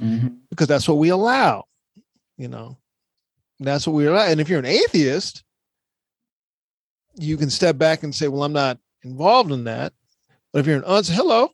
Mhm. 0.00 0.38
because 0.50 0.66
that's 0.68 0.88
what 0.88 0.98
we 0.98 1.08
allow. 1.10 1.64
You 2.36 2.48
know, 2.48 2.78
that's 3.60 3.86
what 3.86 3.94
we 3.94 4.06
allow. 4.06 4.24
And 4.26 4.40
if 4.40 4.48
you're 4.48 4.58
an 4.58 4.64
atheist, 4.64 5.42
you 7.16 7.36
can 7.36 7.50
step 7.50 7.78
back 7.78 8.02
and 8.02 8.14
say, 8.14 8.26
"Well, 8.28 8.42
I'm 8.42 8.52
not 8.52 8.78
involved 9.04 9.52
in 9.52 9.64
that." 9.64 9.92
But 10.52 10.60
if 10.60 10.66
you're 10.66 10.78
an 10.78 10.84
uns, 10.84 11.08
hello. 11.08 11.50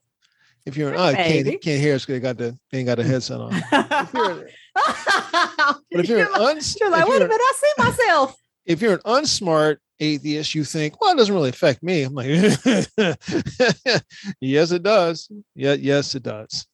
If 0.67 0.77
you're 0.77 0.91
an 0.93 0.97
Hey, 1.17 1.41
uh, 1.41 1.43
can't 1.45 1.63
can't 1.63 1.81
hear 1.81 1.95
us, 1.95 2.05
'cause 2.05 2.15
they 2.15 2.21
got 2.21 2.37
the 2.39 2.59
they 2.71 2.79
ain't 2.79 2.87
got 2.87 2.97
the 2.97 3.05
headset 3.05 3.41
on. 3.41 3.55
If 3.55 3.63
you're, 4.15 4.49
but 4.75 6.01
if 6.01 6.09
you're 6.09 6.21
an 6.35 6.41
uns, 6.41 6.77
You're 6.81 6.91
like, 6.91 7.03
if 7.05 7.09
wait 7.11 7.17
a 7.23 7.25
minute, 7.25 7.41
I 7.41 7.53
see 7.57 7.83
myself. 7.83 8.40
If 8.67 8.81
you're 8.81 8.95
an 8.95 9.01
unsmart 9.01 9.77
atheist, 10.01 10.55
you 10.55 10.65
think, 10.65 11.01
well, 11.01 11.13
it 11.13 11.17
doesn't 11.17 11.35
really 11.35 11.51
affect 11.51 11.83
me. 11.83 12.03
I'm 12.03 12.15
like, 12.15 12.29
yes, 14.41 14.73
it 14.73 14.83
does. 14.83 15.31
Yeah, 15.55 15.75
yes, 15.75 16.15
it 16.15 16.23
does. 16.23 16.67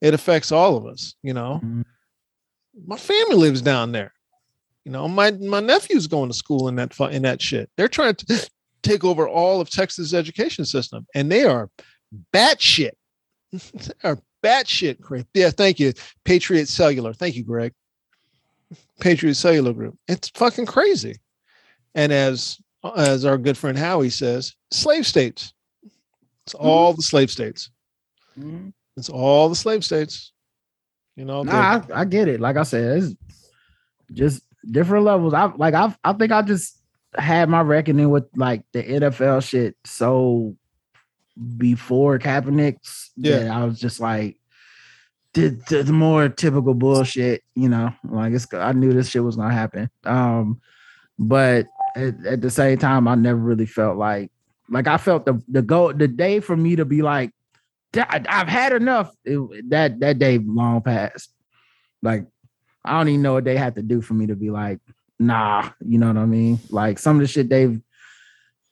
It 0.00 0.14
affects 0.14 0.52
all 0.52 0.76
of 0.76 0.86
us, 0.86 1.14
you 1.22 1.34
know. 1.34 1.60
Mhm. 1.62 1.84
My 2.86 2.96
family 2.96 3.36
lives 3.36 3.62
down 3.62 3.92
there. 3.92 4.12
You 4.84 4.92
know, 4.92 5.06
my 5.06 5.30
my 5.32 5.60
nephew's 5.60 6.06
going 6.06 6.30
to 6.30 6.36
school 6.36 6.68
in 6.68 6.76
that 6.76 6.98
in 7.12 7.22
that 7.22 7.40
shit. 7.40 7.70
They're 7.76 7.88
trying 7.88 8.14
to 8.16 8.26
take 8.82 9.04
over 9.04 9.28
all 9.28 9.60
of 9.60 9.70
Texas 9.70 10.14
education 10.14 10.64
system, 10.64 11.06
and 11.14 11.30
they 11.30 11.44
are 11.44 11.70
batshit. 12.34 12.92
they 13.52 13.92
are 14.02 14.18
batshit 14.42 15.00
crazy. 15.00 15.26
Yeah, 15.34 15.50
thank 15.50 15.78
you, 15.78 15.92
Patriot 16.24 16.68
Cellular. 16.68 17.12
Thank 17.12 17.36
you, 17.36 17.44
Greg. 17.44 17.72
Patriot 19.02 19.34
Cellular 19.34 19.72
Group. 19.72 19.98
It's 20.08 20.28
fucking 20.30 20.66
crazy. 20.66 21.16
And 21.94 22.12
as 22.12 22.58
as 22.96 23.24
our 23.24 23.36
good 23.38 23.56
friend 23.58 23.76
Howie 23.78 24.10
says, 24.10 24.54
slave 24.70 25.06
states. 25.06 25.52
It's 26.46 26.54
all 26.54 26.94
the 26.94 27.02
slave 27.02 27.30
states. 27.30 27.70
Mhm. 28.38 28.72
It's 28.96 29.08
all 29.08 29.48
the 29.48 29.54
slave 29.56 29.84
states. 29.84 30.32
You 31.16 31.24
know, 31.24 31.42
Nah, 31.42 31.82
I, 31.92 32.00
I 32.00 32.04
get 32.04 32.26
it. 32.28 32.40
Like 32.40 32.56
I 32.56 32.62
said, 32.62 33.02
it's 33.02 33.14
just 34.12 34.42
different 34.70 35.04
levels. 35.04 35.34
I 35.34 35.44
like 35.56 35.74
I 35.74 35.94
I 36.04 36.12
think 36.14 36.32
I 36.32 36.42
just 36.42 36.78
had 37.14 37.48
my 37.48 37.60
reckoning 37.60 38.08
with 38.10 38.24
like 38.36 38.62
the 38.72 38.82
NFL 38.82 39.42
shit 39.46 39.76
so 39.84 40.56
before 41.56 42.18
Kaepernick's 42.18 43.10
Yeah. 43.16 43.38
that 43.40 43.50
I 43.50 43.64
was 43.64 43.78
just 43.78 44.00
like 44.00 44.38
the, 45.34 45.48
the, 45.68 45.82
the 45.84 45.92
more 45.92 46.28
typical 46.28 46.74
bullshit, 46.74 47.42
you 47.54 47.68
know, 47.68 47.92
like 48.08 48.32
it's 48.32 48.52
I 48.52 48.72
knew 48.72 48.92
this 48.92 49.08
shit 49.08 49.24
was 49.24 49.36
gonna 49.36 49.54
happen. 49.54 49.90
Um, 50.04 50.60
but 51.18 51.66
at, 51.96 52.26
at 52.26 52.40
the 52.42 52.50
same 52.50 52.78
time, 52.78 53.08
I 53.08 53.14
never 53.14 53.38
really 53.38 53.66
felt 53.66 53.96
like 53.96 54.30
like 54.68 54.86
I 54.86 54.96
felt 54.98 55.24
the 55.24 55.42
the 55.48 55.62
go 55.62 55.92
the 55.92 56.08
day 56.08 56.40
for 56.40 56.56
me 56.56 56.76
to 56.76 56.84
be 56.84 57.02
like 57.02 57.30
"I- 57.96 58.24
I've 58.28 58.48
had 58.48 58.72
enough. 58.72 59.10
It, 59.24 59.70
that 59.70 60.00
that 60.00 60.18
day 60.18 60.38
long 60.38 60.82
past. 60.82 61.32
Like 62.02 62.26
I 62.84 62.98
don't 62.98 63.08
even 63.08 63.22
know 63.22 63.34
what 63.34 63.44
they 63.44 63.56
had 63.56 63.76
to 63.76 63.82
do 63.82 64.02
for 64.02 64.14
me 64.14 64.26
to 64.26 64.34
be 64.36 64.50
like, 64.50 64.80
nah. 65.18 65.70
You 65.80 65.98
know 65.98 66.08
what 66.08 66.16
I 66.16 66.26
mean? 66.26 66.58
Like 66.68 66.98
some 66.98 67.16
of 67.16 67.22
the 67.22 67.28
shit 67.28 67.48
they've 67.48 67.80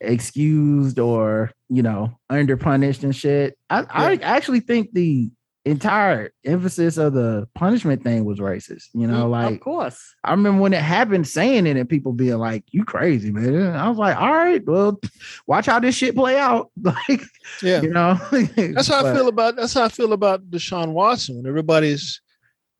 excused 0.02 0.98
or 0.98 1.52
you 1.68 1.82
know 1.82 2.18
under 2.28 2.56
punished 2.56 3.02
and 3.04 3.14
shit. 3.14 3.56
I, 3.68 3.84
I 3.88 4.14
actually 4.22 4.60
think 4.60 4.92
the 4.92 5.30
entire 5.64 6.32
emphasis 6.44 6.96
of 6.96 7.12
the 7.12 7.46
punishment 7.54 8.02
thing 8.02 8.24
was 8.24 8.38
racist. 8.38 8.84
You 8.94 9.06
know, 9.06 9.26
Mm, 9.26 9.30
like 9.30 9.54
of 9.54 9.60
course. 9.60 10.14
I 10.24 10.30
remember 10.30 10.62
when 10.62 10.72
it 10.72 10.80
happened, 10.80 11.28
saying 11.28 11.66
it 11.66 11.76
and 11.76 11.88
people 11.88 12.12
being 12.12 12.38
like, 12.38 12.64
"You 12.70 12.84
crazy, 12.84 13.30
man." 13.30 13.54
And 13.54 13.76
I 13.76 13.88
was 13.88 13.98
like, 13.98 14.16
"All 14.16 14.32
right, 14.32 14.64
well, 14.64 14.98
watch 15.46 15.66
how 15.66 15.78
this 15.80 15.94
shit 15.94 16.14
play 16.16 16.38
out." 16.38 16.70
Like, 16.82 17.22
yeah. 17.62 17.82
you 17.82 17.90
know, 17.90 18.14
That's 18.56 18.88
how 18.88 19.04
I 19.06 19.14
feel 19.14 19.28
about 19.28 19.56
that's 19.56 19.74
how 19.74 19.84
I 19.84 19.88
feel 19.88 20.12
about 20.12 20.50
Deshaun 20.50 20.92
Watson. 20.92 21.36
When 21.36 21.46
everybody's 21.46 22.20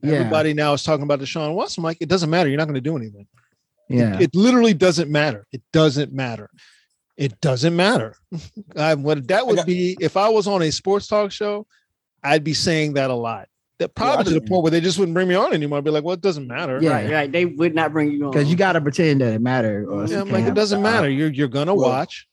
Yeah. 0.02 0.14
everybody 0.14 0.54
now 0.54 0.72
is 0.72 0.82
talking 0.82 1.02
about 1.04 1.20
Deshaun 1.20 1.54
Watson. 1.54 1.82
I'm 1.82 1.84
like, 1.84 1.98
it 2.00 2.08
doesn't 2.08 2.30
matter. 2.30 2.48
You're 2.48 2.58
not 2.58 2.64
going 2.68 2.74
to 2.74 2.80
do 2.80 2.96
anything. 2.96 3.26
Yeah, 3.90 4.18
It 4.20 4.34
literally 4.34 4.72
doesn't 4.72 5.10
matter. 5.10 5.46
It 5.52 5.62
doesn't 5.72 6.12
matter. 6.12 6.48
It 7.18 7.38
doesn't 7.42 7.74
matter. 7.76 8.14
I, 8.76 8.94
what 8.94 9.28
that 9.28 9.46
would 9.46 9.56
got- 9.56 9.66
be 9.66 9.96
if 10.00 10.16
I 10.16 10.28
was 10.30 10.46
on 10.46 10.62
a 10.62 10.70
sports 10.70 11.06
talk 11.08 11.32
show, 11.32 11.66
I'd 12.22 12.44
be 12.44 12.54
saying 12.54 12.94
that 12.94 13.10
a 13.10 13.14
lot. 13.14 13.48
That 13.78 13.92
Well, 13.96 14.08
I 14.10 14.14
probably 14.16 14.34
to 14.34 14.40
the 14.40 14.46
point 14.46 14.62
where 14.62 14.70
they 14.70 14.80
just 14.80 14.98
wouldn't 14.98 15.14
bring 15.14 15.26
me 15.28 15.34
on 15.34 15.52
anymore. 15.54 15.78
I'd 15.78 15.84
be 15.84 15.90
like, 15.90 16.04
well, 16.04 16.12
it 16.14 16.20
doesn't 16.20 16.46
matter. 16.46 16.78
Yeah. 16.82 16.90
Right, 16.92 17.10
right. 17.10 17.32
They 17.32 17.46
would 17.46 17.74
not 17.74 17.92
bring 17.92 18.10
you 18.12 18.26
on. 18.26 18.30
because 18.32 18.50
you 18.50 18.56
got 18.56 18.72
to 18.74 18.80
pretend 18.80 19.22
that 19.22 19.32
it 19.32 19.40
mattered. 19.40 19.86
Or 19.88 20.02
else 20.02 20.10
Yeah, 20.10 20.20
I'm 20.20 20.30
like, 20.30 20.44
it 20.44 20.54
doesn't 20.54 20.82
matter. 20.82 21.08
You're 21.08 21.30
you're 21.30 21.48
gonna 21.48 21.74
Well, 21.74 21.88
watch. 21.88 22.26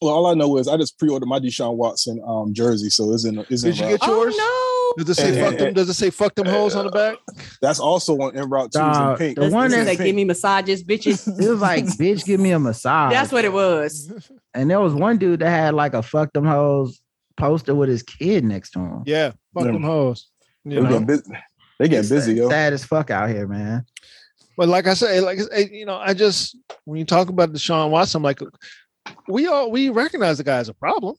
Well, 0.00 0.14
all 0.14 0.26
I 0.26 0.34
know 0.34 0.56
is 0.58 0.68
I 0.68 0.76
just 0.76 0.96
pre-ordered 0.98 1.26
my 1.26 1.40
Deshaun 1.40 1.74
Watson 1.76 2.22
um, 2.24 2.54
jersey, 2.54 2.88
so 2.88 3.12
it's 3.12 3.24
in. 3.24 3.38
It's 3.50 3.64
in 3.64 3.70
Did 3.72 3.78
you 3.80 3.86
route. 3.86 4.00
get 4.00 4.08
yours? 4.08 4.34
Oh 4.38 4.94
Does 4.96 5.08
it 5.10 5.14
say 5.16 5.36
Eh, 5.38 5.44
fuck 5.44 5.54
eh, 5.54 5.56
them? 5.64 5.74
Does 5.74 5.88
it 5.90 5.94
say 5.94 6.10
fuck 6.10 6.34
them 6.36 6.46
hoes 6.46 6.76
on 6.76 6.84
the 6.86 6.92
back? 6.92 7.16
That's 7.60 7.80
also 7.80 8.16
on 8.20 8.36
en 8.36 8.48
route 8.48 8.72
too. 8.72 8.78
It's 8.80 8.98
in 8.98 9.16
pink. 9.16 9.38
the 9.38 9.48
no! 9.50 9.56
one 9.56 9.70
that- 9.72 9.84
They 9.84 9.96
pink. 9.96 10.06
give 10.06 10.16
me 10.16 10.24
massages, 10.24 10.84
bitches. 10.84 11.26
It 11.44 11.50
was 11.50 11.60
like, 11.60 11.84
bitch, 11.84 12.24
give 12.24 12.38
me 12.40 12.52
a 12.52 12.58
massage. 12.60 13.12
That's 13.12 13.32
what 13.32 13.44
it 13.44 13.52
was. 13.52 14.10
And 14.54 14.70
there 14.70 14.80
was 14.80 14.94
one 14.94 15.18
dude 15.18 15.40
that 15.40 15.50
had 15.50 15.74
like 15.74 15.94
a 15.94 16.02
fuck 16.02 16.32
them 16.32 16.44
hoes 16.46 17.00
poster 17.38 17.74
with 17.74 17.88
his 17.88 18.02
kid 18.02 18.44
next 18.44 18.70
to 18.72 18.80
him. 18.80 19.02
Yeah, 19.06 19.32
fuck 19.54 19.64
Yeah. 19.66 19.72
them 19.72 19.82
hoes. 19.82 20.28
They 20.64 20.74
You 20.74 20.82
know? 20.82 20.88
getting 20.90 21.06
busy. 21.06 21.22
They 21.78 21.88
getting 21.88 22.00
It's 22.00 22.08
busy, 22.10 22.34
yo. 22.34 22.48
Sad 22.50 22.72
as 22.72 22.84
fuck 22.84 23.10
out 23.10 23.30
here, 23.30 23.46
man. 23.46 23.84
But 24.56 24.68
like 24.68 24.86
I 24.88 24.94
say, 24.94 25.20
like 25.20 25.38
you 25.70 25.86
know, 25.86 25.96
I 25.96 26.12
just 26.14 26.56
when 26.84 26.98
you 26.98 27.04
talk 27.04 27.28
about 27.28 27.52
Deshaun 27.52 27.90
Watson, 27.90 28.18
I'm 28.18 28.22
like 28.24 28.40
we 29.28 29.46
all 29.46 29.70
we 29.70 29.88
recognize 29.88 30.38
the 30.38 30.44
guy 30.44 30.58
as 30.58 30.68
a 30.68 30.74
problem. 30.74 31.14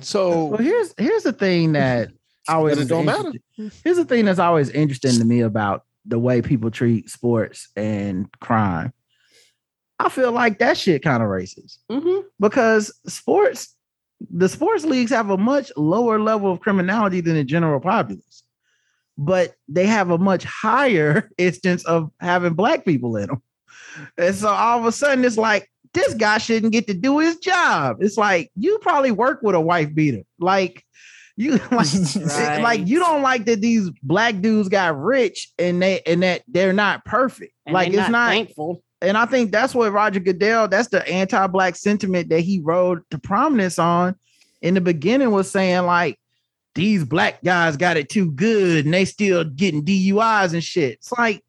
So 0.00 0.46
Well, 0.46 0.58
here's 0.60 0.92
here's 0.98 1.22
the 1.22 1.32
thing 1.32 1.72
that 1.72 2.10
always 2.48 2.74
But 2.74 2.78
it 2.80 2.82
is 2.82 2.88
don't 2.88 3.04
matter. 3.06 3.18
interesting- 3.56 3.80
Here's 3.84 3.96
the 3.96 4.04
thing 4.04 4.24
that's 4.24 4.40
always 4.40 4.68
interesting 4.70 5.18
to 5.20 5.24
me 5.24 5.40
about 5.40 5.82
the 6.04 6.18
way 6.18 6.42
people 6.42 6.70
treat 6.70 7.08
sports 7.08 7.68
and 7.76 8.28
crime. 8.40 8.92
I 10.00 10.08
feel 10.08 10.32
like 10.32 10.58
that 10.58 10.76
shit 10.76 11.02
kind 11.02 11.22
of 11.22 11.28
racist 11.28 11.78
hmm 11.88 12.20
because 12.40 12.92
sports, 13.06 13.74
the 14.30 14.48
sports 14.48 14.84
leagues 14.84 15.10
have 15.10 15.30
a 15.30 15.36
much 15.36 15.72
lower 15.76 16.20
level 16.20 16.52
of 16.52 16.60
criminality 16.60 17.20
than 17.20 17.34
the 17.34 17.44
general 17.44 17.80
populace, 17.80 18.42
but 19.18 19.54
they 19.68 19.86
have 19.86 20.10
a 20.10 20.18
much 20.18 20.44
higher 20.44 21.30
instance 21.38 21.84
of 21.84 22.10
having 22.20 22.54
black 22.54 22.84
people 22.84 23.16
in 23.16 23.28
them. 23.28 23.42
And 24.18 24.34
so 24.34 24.48
all 24.48 24.78
of 24.78 24.86
a 24.86 24.92
sudden, 24.92 25.24
it's 25.24 25.36
like 25.36 25.70
this 25.92 26.14
guy 26.14 26.38
shouldn't 26.38 26.72
get 26.72 26.86
to 26.88 26.94
do 26.94 27.18
his 27.18 27.36
job. 27.36 27.98
It's 28.00 28.16
like 28.16 28.50
you 28.56 28.78
probably 28.82 29.12
work 29.12 29.40
with 29.42 29.54
a 29.54 29.60
wife 29.60 29.94
beater, 29.94 30.22
like 30.38 30.84
you 31.36 31.52
like, 31.70 31.86
Right. 32.16 32.60
like 32.60 32.86
you 32.86 32.98
don't 32.98 33.22
like 33.22 33.46
that 33.46 33.60
these 33.60 33.90
black 34.02 34.40
dudes 34.40 34.68
got 34.68 35.00
rich 35.00 35.50
and 35.58 35.82
they 35.82 36.00
and 36.06 36.22
that 36.22 36.42
they're 36.48 36.72
not 36.72 37.04
perfect. 37.04 37.52
And 37.66 37.74
like 37.74 37.88
it's 37.88 38.08
not 38.08 38.30
thankful. 38.30 38.82
And 39.00 39.16
I 39.16 39.26
think 39.26 39.52
that's 39.52 39.74
what 39.74 39.92
Roger 39.92 40.20
Goodell, 40.20 40.68
that's 40.68 40.88
the 40.88 41.06
anti-black 41.08 41.76
sentiment 41.76 42.28
that 42.30 42.40
he 42.40 42.60
rode 42.60 43.02
to 43.10 43.18
prominence 43.18 43.78
on 43.78 44.14
in 44.62 44.74
the 44.74 44.80
beginning 44.80 45.30
was 45.30 45.50
saying 45.50 45.84
like 45.84 46.18
these 46.74 47.04
black 47.04 47.42
guys 47.44 47.76
got 47.76 47.96
it 47.96 48.08
too 48.08 48.30
good 48.32 48.84
and 48.84 48.94
they 48.94 49.04
still 49.04 49.44
getting 49.44 49.84
DUIs 49.84 50.52
and 50.52 50.64
shit. 50.64 50.94
It's 50.94 51.12
like, 51.12 51.42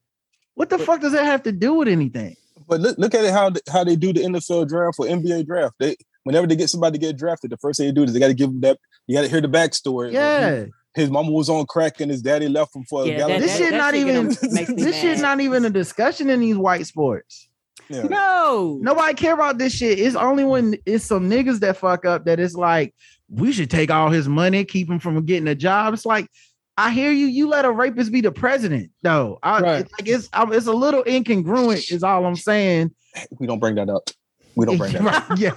what 0.56 0.70
the 0.70 0.78
fuck 0.78 1.02
does 1.02 1.14
that 1.14 1.26
have 1.26 1.44
to 1.44 1.52
do 1.52 1.74
with 1.74 1.88
anything? 1.88 2.36
But 2.68 2.82
look, 2.82 2.98
look 2.98 3.14
at 3.14 3.26
it 3.26 3.32
how 3.32 3.52
how 3.70 3.84
they 3.84 3.96
do 3.96 4.14
the 4.14 4.22
NFL 4.22 4.68
draft 4.68 5.00
or 5.00 5.06
NBA 5.06 5.46
draft. 5.46 5.76
They 5.80 5.96
whenever 6.24 6.48
they 6.48 6.56
get 6.56 6.70
somebody 6.70 6.98
to 6.98 7.06
get 7.06 7.18
drafted, 7.18 7.52
the 7.52 7.58
first 7.58 7.78
thing 7.78 7.88
they 7.88 7.94
do 7.94 8.04
is 8.04 8.14
they 8.14 8.20
got 8.20 8.28
to 8.28 8.34
give 8.34 8.50
them 8.50 8.62
that. 8.62 8.80
You 9.08 9.16
got 9.16 9.22
to 9.22 9.30
hear 9.30 9.42
the 9.42 9.48
backstory. 9.48 10.12
Yeah, 10.12 10.66
his 10.96 11.10
mama 11.12 11.30
was 11.32 11.50
on 11.50 11.66
crack 11.66 12.00
and 12.02 12.10
his 12.10 12.22
daddy 12.22 12.48
left 12.48 12.76
him 12.76 12.84
for 12.86 13.04
a 13.04 13.08
Yeah, 13.08 13.18
gallon. 13.18 13.34
that- 13.34 13.42
this 13.42 13.52
of 13.54 13.58
shit 13.60 13.72
that 13.72 13.78
not 13.78 13.94
shit 13.94 14.06
get 14.06 14.16
even 14.16 14.28
'em- 14.32 14.54
makes 14.54 14.70
me 14.70 14.84
this 14.84 14.96
shit 14.96 15.20
not 15.20 15.40
even 15.42 15.66
a 15.66 15.70
discussion 15.70 16.30
in 16.30 16.40
these 16.40 16.58
white 16.58 16.86
sports. 16.88 17.50
Yeah. 17.90 18.04
No. 18.04 18.80
Nobody 18.82 19.14
care 19.14 19.34
about 19.34 19.58
this 19.60 19.74
shit. 19.74 20.00
It's 20.00 20.16
only 20.16 20.44
when 20.44 20.76
it's 20.86 21.04
some 21.04 21.30
niggas 21.30 21.60
that 21.60 21.78
fuck 21.78 22.06
up 22.06 22.26
that 22.26 22.40
it's 22.40 22.56
like 22.56 22.96
we 23.30 23.52
should 23.52 23.70
take 23.70 23.92
all 23.92 24.10
his 24.10 24.28
money, 24.28 24.64
keep 24.66 24.90
him 24.90 25.00
from 25.00 25.24
getting 25.26 25.48
a 25.48 25.56
job. 25.56 25.94
It's 25.94 26.06
like 26.06 26.28
I 26.78 26.92
hear 26.92 27.12
you. 27.12 27.28
You 27.28 27.48
let 27.48 27.64
a 27.66 27.72
rapist 27.72 28.12
be 28.12 28.20
the 28.22 28.32
president, 28.32 28.92
though. 29.02 29.40
I, 29.44 29.62
Right. 29.62 29.80
it's 29.82 29.92
like 29.94 30.08
it's 30.10 30.30
it's 30.56 30.68
a 30.68 30.74
little 30.74 31.04
incongruent. 31.04 31.92
Is 31.92 32.04
all 32.04 32.26
I'm 32.26 32.36
saying. 32.36 32.92
We 33.40 33.48
don't 33.48 33.60
bring 33.60 33.76
that 33.76 33.90
up. 33.90 34.10
We 34.56 34.66
don't 34.66 34.78
bring 34.78 34.94
that. 34.94 35.06
up. 35.06 35.30
Right, 35.30 35.40
yeah. 35.40 35.52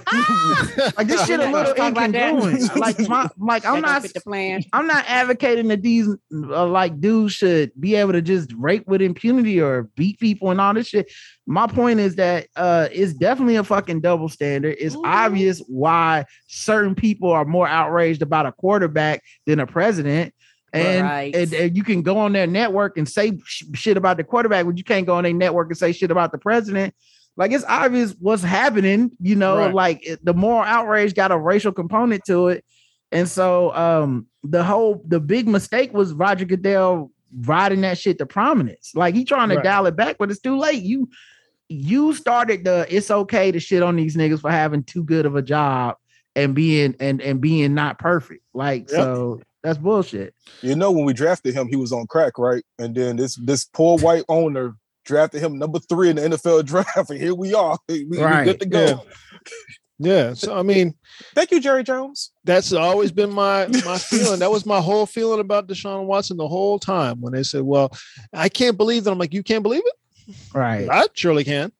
like 0.97 1.07
this 1.07 1.25
shit 1.25 1.39
a 1.39 1.49
little 1.49 1.73
talk 1.73 1.91
about 1.93 2.11
that. 2.11 2.33
incongruent. 2.33 2.75
Like 2.75 2.99
my, 3.07 3.29
like 3.37 3.65
I'm 3.65 3.81
don't 3.81 4.13
the 4.13 4.21
plan. 4.21 4.61
I'm 4.73 4.87
not 4.87 5.05
advocating 5.07 5.69
that 5.69 5.81
these 5.81 6.07
uh, 6.33 6.67
like 6.67 6.99
dudes 6.99 7.33
should 7.33 7.71
be 7.79 7.95
able 7.95 8.11
to 8.13 8.21
just 8.21 8.51
rape 8.57 8.87
with 8.87 9.01
impunity 9.01 9.61
or 9.61 9.83
beat 9.95 10.19
people 10.19 10.51
and 10.51 10.59
all 10.59 10.73
this 10.73 10.87
shit. 10.87 11.11
My 11.47 11.65
point 11.67 11.99
is 11.99 12.15
that 12.17 12.47
uh 12.55 12.89
it's 12.91 13.13
definitely 13.13 13.55
a 13.55 13.63
fucking 13.63 14.01
double 14.01 14.27
standard. 14.29 14.75
It's 14.79 14.95
Mhm. 14.95 15.01
obvious 15.05 15.59
why 15.67 16.25
certain 16.47 16.93
people 16.95 17.31
are 17.31 17.45
more 17.45 17.67
outraged 17.67 18.21
about 18.21 18.45
a 18.45 18.51
quarterback 18.51 19.23
than 19.47 19.59
a 19.59 19.65
president. 19.67 20.33
And, 20.71 21.03
Right. 21.03 21.35
and, 21.35 21.51
and 21.53 21.75
you 21.77 21.83
can 21.83 22.03
go 22.03 22.19
on 22.19 22.31
their 22.33 22.45
network 22.45 22.97
and 22.97 23.09
say 23.09 23.31
sh- 23.43 23.63
shit 23.73 23.97
about 23.97 24.17
the 24.17 24.23
quarterback, 24.23 24.65
but 24.67 24.77
you 24.77 24.83
can't 24.83 25.07
go 25.07 25.15
on 25.15 25.23
their 25.23 25.33
network 25.33 25.69
and 25.69 25.77
say 25.77 25.91
shit 25.93 26.11
about 26.11 26.31
the 26.31 26.37
president. 26.37 26.93
Like 27.39 27.53
it's 27.53 27.63
obvious 27.69 28.13
what's 28.19 28.43
happening, 28.43 29.11
you 29.21 29.37
know. 29.37 29.57
Right. 29.57 29.73
Like 29.73 30.19
the 30.21 30.33
moral 30.33 30.63
outrage 30.63 31.13
got 31.13 31.31
a 31.31 31.37
racial 31.37 31.71
component 31.71 32.25
to 32.25 32.49
it, 32.49 32.65
and 33.13 33.29
so 33.29 33.73
um 33.73 34.27
the 34.43 34.61
whole 34.61 35.01
the 35.07 35.21
big 35.21 35.47
mistake 35.47 35.93
was 35.93 36.11
Roger 36.13 36.43
Goodell 36.43 37.11
riding 37.45 37.79
that 37.81 37.97
shit 37.97 38.17
to 38.17 38.25
prominence. 38.25 38.91
Like 38.93 39.15
he 39.15 39.23
trying 39.23 39.49
to 39.49 39.55
Right. 39.55 39.63
dial 39.63 39.85
it 39.85 39.95
back, 39.95 40.17
but 40.19 40.29
it's 40.29 40.41
too 40.41 40.57
late. 40.57 40.83
You 40.83 41.07
you 41.69 42.13
started 42.13 42.65
the 42.65 42.85
it's 42.93 43.09
okay 43.09 43.53
to 43.53 43.59
shit 43.61 43.83
on 43.83 43.95
these 43.95 44.17
niggas 44.17 44.41
for 44.41 44.51
having 44.51 44.83
too 44.83 45.05
good 45.05 45.25
of 45.25 45.37
a 45.37 45.41
job 45.41 45.95
and 46.35 46.53
being 46.53 46.93
and 46.99 47.21
and 47.21 47.39
being 47.39 47.73
not 47.73 47.99
perfect. 47.99 48.43
Like 48.53 48.91
Yep. 48.91 48.99
so 48.99 49.41
that's 49.63 49.77
bullshit. 49.77 50.33
You 50.61 50.75
know, 50.75 50.91
when 50.91 51.05
we 51.05 51.13
drafted 51.13 51.53
him, 51.53 51.69
he 51.69 51.77
was 51.77 51.93
on 51.93 52.05
crack, 52.07 52.37
right? 52.37 52.65
And 52.77 52.93
then 52.93 53.15
this 53.15 53.35
this 53.37 53.63
poor 53.63 53.97
white 53.97 54.25
owner 54.27 54.75
drafted 55.05 55.41
him 55.41 55.57
number 55.57 55.79
three 55.79 56.09
in 56.09 56.15
the 56.17 56.21
NFL 56.23 56.65
draft, 56.71 57.09
and 57.09 57.19
here 57.19 57.35
we 57.35 57.53
are. 57.53 57.77
We, 57.89 58.05
we 58.05 58.21
Right. 58.21 58.45
good 58.45 58.59
to 58.61 58.65
go. 58.67 58.85
Yeah. 58.85 58.97
Yeah. 60.01 60.33
So 60.33 60.57
I 60.57 60.61
mean, 60.63 60.93
Thank 61.35 61.51
you, 61.51 61.59
Jerry 61.59 61.83
Jones. 61.83 62.31
that's 62.45 62.71
always 62.71 63.11
been 63.11 63.31
my 63.33 63.67
my 63.85 63.97
feeling. 63.97 64.39
That 64.39 64.49
was 64.51 64.65
my 64.65 64.79
whole 64.79 65.05
feeling 65.05 65.39
about 65.41 65.67
Deshaun 65.67 66.05
Watson 66.05 66.37
the 66.37 66.47
whole 66.47 66.79
time 66.79 67.19
when 67.19 67.33
they 67.33 67.43
said, 67.43 67.63
"Well, 67.63 67.91
I 68.33 68.47
can't 68.49 68.77
believe 68.77 69.03
that." 69.03 69.11
I'm 69.11 69.17
like, 69.19 69.33
"You 69.33 69.43
can't 69.43 69.63
believe 69.63 69.83
it? 69.85 70.35
Right. 70.53 70.87
I 70.89 71.05
surely 71.13 71.43
can." 71.43 71.71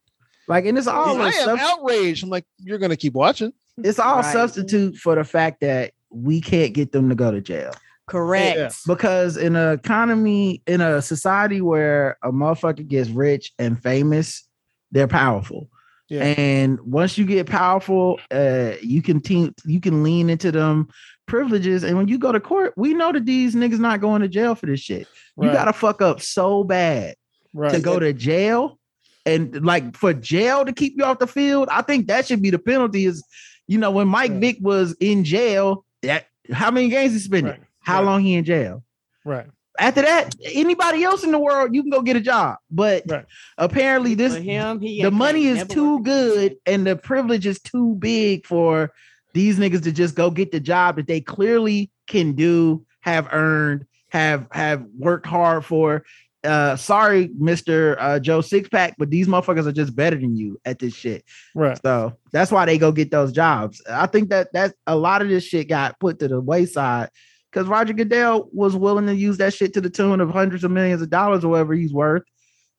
Like 0.49 0.65
and 0.65 0.77
it's 0.77 0.87
all 0.87 1.21
I 1.21 1.25
a 1.25 1.27
am 1.27 1.31
sub- 1.45 1.59
outraged. 1.59 2.23
I'm 2.23 2.29
like, 2.29 2.45
"You're 2.59 2.77
gonna 2.79 2.97
keep 2.97 3.13
watching." 3.13 3.53
it's 3.77 3.99
all 3.99 4.17
Right. 4.17 4.33
substitute 4.33 4.97
for 4.97 5.15
the 5.15 5.23
fact 5.23 5.61
that 5.61 5.93
we 6.09 6.41
can't 6.41 6.73
get 6.73 6.91
them 6.91 7.07
to 7.07 7.15
go 7.15 7.31
to 7.31 7.39
jail. 7.39 7.71
Correct. 8.09 8.57
Yeah. 8.57 8.69
because 8.87 9.37
in 9.37 9.55
an 9.55 9.73
economy 9.73 10.61
in 10.67 10.81
a 10.81 11.01
society 11.01 11.61
where 11.61 12.17
a 12.23 12.31
motherfucker 12.31 12.87
gets 12.87 13.09
rich 13.09 13.53
and 13.59 13.81
famous 13.81 14.47
they're 14.91 15.07
powerful 15.07 15.69
Yeah. 16.09 16.23
and 16.23 16.79
once 16.81 17.17
you 17.17 17.25
get 17.25 17.45
powerful 17.47 18.19
uh 18.31 18.73
you 18.81 19.01
can 19.01 19.21
te- 19.21 19.53
you 19.65 19.79
can 19.79 20.03
lean 20.03 20.29
into 20.29 20.51
them 20.51 20.87
privileges 21.27 21.83
and 21.83 21.95
when 21.97 22.07
you 22.07 22.17
go 22.17 22.31
to 22.31 22.39
court 22.39 22.73
we 22.75 22.93
know 22.95 23.11
that 23.11 23.25
these 23.25 23.53
niggas 23.55 23.79
not 23.79 24.01
going 24.01 24.21
to 24.21 24.27
jail 24.27 24.55
for 24.55 24.65
this 24.65 24.79
shit 24.79 25.07
you 25.39 25.51
gotta 25.51 25.71
fuck 25.73 26.01
up 26.01 26.19
so 26.21 26.63
bad 26.63 27.15
right. 27.53 27.71
to 27.71 27.79
go 27.79 27.99
to 27.99 28.11
jail 28.13 28.79
and 29.27 29.63
like 29.63 29.95
for 29.95 30.11
jail 30.13 30.65
to 30.65 30.73
keep 30.73 30.95
you 30.97 31.03
off 31.03 31.19
the 31.19 31.27
field 31.27 31.69
i 31.71 31.81
think 31.83 32.07
that 32.07 32.25
should 32.25 32.41
be 32.41 32.49
the 32.49 32.57
penalty 32.57 33.05
is 33.05 33.23
you 33.67 33.77
know 33.77 33.91
when 33.91 34.07
mike 34.07 34.31
Right. 34.31 34.39
vick 34.41 34.57
was 34.61 34.95
in 34.99 35.23
jail 35.23 35.85
that 36.01 36.25
how 36.51 36.71
many 36.71 36.89
games 36.89 37.13
he 37.13 37.19
spent 37.19 37.45
Right. 37.45 37.61
How 37.81 37.99
Right. 37.99 38.05
long 38.05 38.21
he 38.21 38.35
in 38.35 38.43
jail 38.43 38.83
right. 39.25 39.47
after 39.79 40.01
that, 40.01 40.35
anybody 40.53 41.03
else 41.03 41.23
in 41.23 41.31
the 41.31 41.39
world, 41.39 41.73
you 41.73 41.81
can 41.81 41.89
go 41.89 42.01
get 42.01 42.15
a 42.15 42.21
job. 42.21 42.57
But 42.69 43.03
Right. 43.07 43.25
apparently, 43.57 44.13
this 44.15 44.35
For 44.35 44.41
him, 44.41 44.79
he 44.81 45.01
the 45.01 45.11
money 45.11 45.47
is 45.47 45.65
too 45.67 45.95
work 45.95 46.03
good 46.05 46.55
and 46.65 46.85
the 46.85 46.95
privilege 46.95 47.45
is 47.45 47.59
too 47.59 47.95
big 47.99 48.45
for 48.45 48.91
these 49.33 49.57
niggas 49.59 49.83
to 49.83 49.91
just 49.91 50.15
go 50.15 50.31
get 50.31 50.51
the 50.51 50.59
job 50.59 50.95
that 50.97 51.07
they 51.07 51.21
clearly 51.21 51.91
can 52.07 52.33
do, 52.33 52.85
have 53.01 53.27
earned, 53.31 53.85
have 54.09 54.47
have 54.51 54.83
worked 54.97 55.27
hard 55.27 55.63
for. 55.65 56.03
Uh, 56.43 56.73
sorry, 56.77 57.27
Mr. 57.39 57.97
Uh, 57.99 58.17
Joe 58.17 58.39
Sixpack, 58.39 58.93
but 58.97 59.09
these 59.09 59.27
motherfuckers 59.27 59.67
are 59.67 59.73
just 59.73 59.93
better 59.93 60.15
than 60.15 60.37
you 60.37 60.57
at 60.63 60.79
this 60.79 60.95
shit. 60.95 61.25
Right. 61.53 61.77
So 61.83 62.13
that's 62.31 62.49
why 62.49 62.65
they 62.65 62.77
go 62.77 62.93
get 62.93 63.11
those 63.11 63.33
jobs. 63.33 63.81
I 63.89 64.07
think 64.07 64.29
that 64.29 64.53
that 64.53 64.73
a 64.87 64.95
lot 64.95 65.21
of 65.21 65.27
this 65.27 65.43
shit 65.43 65.67
got 65.67 65.99
put 65.99 66.17
to 66.19 66.29
the 66.29 66.39
wayside 66.39 67.09
because 67.51 67.67
Roger 67.67 67.93
Goodell 67.93 68.49
was 68.53 68.75
willing 68.75 69.05
to 69.07 69.15
use 69.15 69.37
that 69.37 69.53
shit 69.53 69.73
to 69.73 69.81
the 69.81 69.89
tune 69.89 70.21
of 70.21 70.29
hundreds 70.29 70.63
of 70.63 70.71
millions 70.71 71.01
of 71.01 71.09
dollars 71.09 71.43
or 71.43 71.49
whatever 71.49 71.73
he's 71.73 71.93
worth 71.93 72.23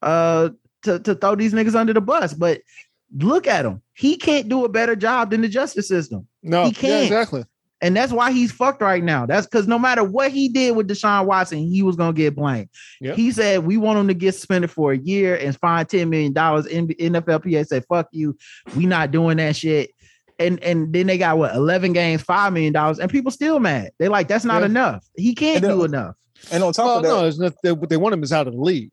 uh 0.01 0.49
to, 0.83 0.99
to 0.99 1.15
throw 1.15 1.35
these 1.35 1.53
niggas 1.53 1.75
under 1.75 1.93
the 1.93 2.01
bus. 2.01 2.33
But 2.33 2.61
look 3.17 3.47
at 3.47 3.65
him. 3.65 3.81
He 3.93 4.17
can't 4.17 4.49
do 4.49 4.65
a 4.65 4.69
better 4.69 4.95
job 4.95 5.31
than 5.31 5.41
the 5.41 5.47
justice 5.47 5.87
system. 5.87 6.27
No. 6.41 6.65
He 6.65 6.71
can't. 6.71 7.03
exactly. 7.03 7.45
And 7.83 7.95
that's 7.95 8.11
why 8.13 8.31
he's 8.31 8.51
fucked 8.51 8.81
right 8.81 9.03
now. 9.03 9.25
That's 9.25 9.47
because 9.47 9.67
no 9.67 9.79
matter 9.79 10.03
what 10.03 10.31
he 10.31 10.49
did 10.49 10.75
with 10.75 10.87
Deshaun 10.87 11.25
Watson, 11.25 11.59
he 11.59 11.81
was 11.81 11.95
gonna 11.95 12.13
get 12.13 12.35
blamed. 12.35 12.69
Yep. 12.99 13.15
He 13.15 13.31
said 13.31 13.65
we 13.65 13.77
want 13.77 13.99
him 13.99 14.07
to 14.07 14.13
get 14.13 14.35
suspended 14.35 14.69
for 14.69 14.91
a 14.91 14.97
year 14.97 15.35
and 15.35 15.57
fined 15.57 15.89
$10 15.89 16.07
million. 16.09 16.35
N- 16.37 16.87
NFLPA 17.13 17.65
said, 17.65 17.85
fuck 17.89 18.07
you, 18.11 18.37
we 18.75 18.85
not 18.85 19.11
doing 19.11 19.37
that 19.37 19.55
shit. 19.55 19.91
And 20.41 20.61
and 20.63 20.91
then 20.93 21.07
they 21.07 21.17
got 21.17 21.37
what 21.37 21.55
11 21.55 21.93
games, 21.93 22.21
five 22.21 22.51
million 22.53 22.73
dollars, 22.73 22.99
and 22.99 23.09
people 23.09 23.31
still 23.31 23.59
mad. 23.59 23.91
They 23.99 24.07
like 24.07 24.27
that's 24.27 24.45
not 24.45 24.61
Yeah. 24.61 24.65
enough. 24.67 25.05
He 25.15 25.33
can't 25.35 25.61
then- 25.61 25.71
do 25.77 25.83
enough. 25.83 26.15
And 26.51 26.63
on 26.63 26.73
top 26.73 26.85
Well, 26.85 26.97
of 26.97 27.03
that, 27.03 27.09
no, 27.09 27.27
it's 27.27 27.37
not, 27.37 27.53
they, 27.61 27.71
what 27.71 27.89
they 27.89 27.97
want 27.97 28.13
him 28.15 28.23
is 28.23 28.33
out 28.33 28.47
of 28.47 28.53
the 28.53 28.59
league. 28.61 28.91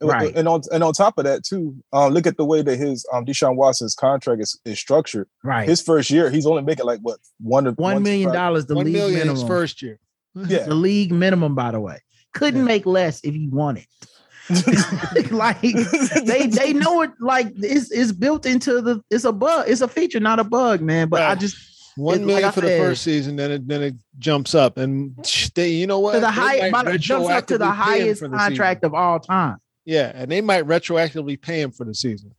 Right. 0.00 0.34
And 0.34 0.48
on 0.48 0.62
and 0.72 0.82
on 0.82 0.94
top 0.94 1.18
of 1.18 1.24
that 1.24 1.44
too, 1.44 1.76
um, 1.92 2.14
look 2.14 2.26
at 2.26 2.38
the 2.38 2.44
way 2.46 2.62
that 2.62 2.78
his 2.78 3.04
um 3.12 3.26
Deshaun 3.26 3.54
Watson's 3.56 3.94
contract 3.94 4.40
is, 4.40 4.58
is 4.64 4.78
structured. 4.78 5.28
Right. 5.44 5.68
His 5.68 5.82
first 5.82 6.10
year, 6.10 6.30
he's 6.30 6.46
only 6.46 6.62
making 6.62 6.86
like 6.86 7.00
what 7.02 7.18
one 7.38 7.64
to 7.64 7.72
one 7.72 8.02
million 8.02 8.32
dollars 8.32 8.64
the 8.64 8.74
One 8.74 8.86
league 8.86 8.94
million 8.94 9.18
minimum. 9.18 9.36
his 9.36 9.44
first 9.46 9.82
year. 9.82 9.98
Yeah. 10.34 10.64
The 10.64 10.74
league 10.74 11.12
minimum, 11.12 11.54
by 11.54 11.72
the 11.72 11.80
way. 11.80 11.98
Couldn't 12.32 12.60
Yeah. 12.60 12.66
make 12.66 12.86
less 12.86 13.20
if 13.24 13.34
he 13.34 13.46
wanted. 13.48 13.84
like 15.30 15.60
they 15.60 16.46
they 16.46 16.72
know 16.72 17.02
it 17.02 17.10
like 17.20 17.52
it's 17.56 17.90
it's 17.90 18.12
built 18.12 18.46
into 18.46 18.80
the 18.80 19.02
it's 19.10 19.24
a 19.24 19.32
bug, 19.32 19.66
it's 19.68 19.80
a 19.80 19.88
feature, 19.88 20.20
not 20.20 20.38
a 20.38 20.44
bug, 20.44 20.80
man. 20.80 21.08
But 21.08 21.22
I 21.22 21.34
just 21.34 21.56
One 21.96 22.18
like 22.18 22.26
million 22.26 22.48
I 22.48 22.50
for 22.52 22.60
the 22.62 22.78
first 22.78 23.02
season, 23.02 23.36
then 23.36 23.50
it 23.50 23.68
then 23.68 23.82
it 23.82 23.94
jumps 24.18 24.54
up, 24.54 24.76
and 24.76 25.14
they, 25.54 25.70
you 25.70 25.86
know 25.86 26.00
what? 26.00 26.14
to 26.14 26.20
the 26.20 26.30
high 26.30 26.70
jumps 26.96 27.28
up 27.28 27.46
to 27.48 27.58
the 27.58 27.64
retroactively 27.64 27.84
pay 27.84 28.00
him 28.00 28.06
highest 28.06 28.20
contract 28.22 28.80
season. 28.80 28.86
of 28.86 28.94
all 28.94 29.20
time. 29.20 29.58
Yeah, 29.84 30.12
and 30.14 30.30
they 30.30 30.40
might 30.40 30.66
retroactively 30.66 31.40
pay 31.40 31.60
him 31.60 31.70
for 31.70 31.84
the 31.84 31.94
season. 31.94 32.34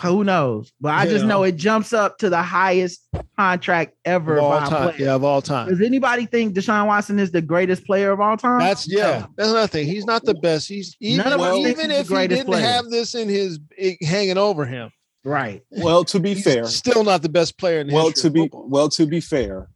Who 0.00 0.24
knows? 0.24 0.72
But 0.80 0.94
I 0.94 1.04
You 1.04 1.10
just 1.10 1.24
know 1.26 1.38
know. 1.40 1.42
it 1.42 1.56
jumps 1.56 1.92
up 1.92 2.16
to 2.18 2.30
the 2.30 2.40
highest 2.42 3.06
contract 3.38 3.94
ever 4.06 4.38
Of 4.38 4.44
all 4.44 4.60
by 4.60 4.66
time, 4.66 4.82
player. 4.94 5.06
yeah, 5.06 5.14
of 5.14 5.22
all 5.24 5.42
time. 5.42 5.68
Does 5.68 5.82
anybody 5.82 6.24
think 6.26 6.54
Deshaun 6.54 6.86
Watson 6.86 7.18
is 7.18 7.30
the 7.30 7.42
greatest 7.42 7.84
player 7.84 8.10
of 8.10 8.20
all 8.20 8.36
time? 8.38 8.60
That's 8.60 8.90
yeah. 8.90 9.20
No. 9.20 9.26
That's 9.36 9.50
another 9.50 9.66
thing. 9.66 9.86
He's 9.86 10.06
not 10.06 10.24
the 10.24 10.34
best. 10.34 10.66
He's 10.68 10.96
even, 11.00 11.24
None 11.24 11.34
of 11.34 11.40
us 11.40 11.56
even 11.58 11.90
if 11.90 12.08
he 12.08 12.26
didn't 12.26 12.46
player. 12.46 12.64
have 12.64 12.86
this 12.88 13.14
in 13.14 13.28
his 13.28 13.60
it, 13.76 14.02
hanging 14.02 14.38
over 14.38 14.64
him. 14.64 14.90
right. 15.24 15.62
Well, 15.70 16.04
to 16.06 16.18
be 16.18 16.34
He's 16.34 16.44
fair, 16.44 16.64
still 16.64 17.04
not 17.04 17.20
the 17.20 17.28
best 17.28 17.58
player 17.58 17.80
in 17.80 17.88
the 17.88 17.94
well 17.94 18.10
to 18.12 18.30
be 18.30 18.40
football. 18.42 18.68
well 18.68 18.88
to 18.88 19.06
be 19.06 19.20
fair, 19.20 19.68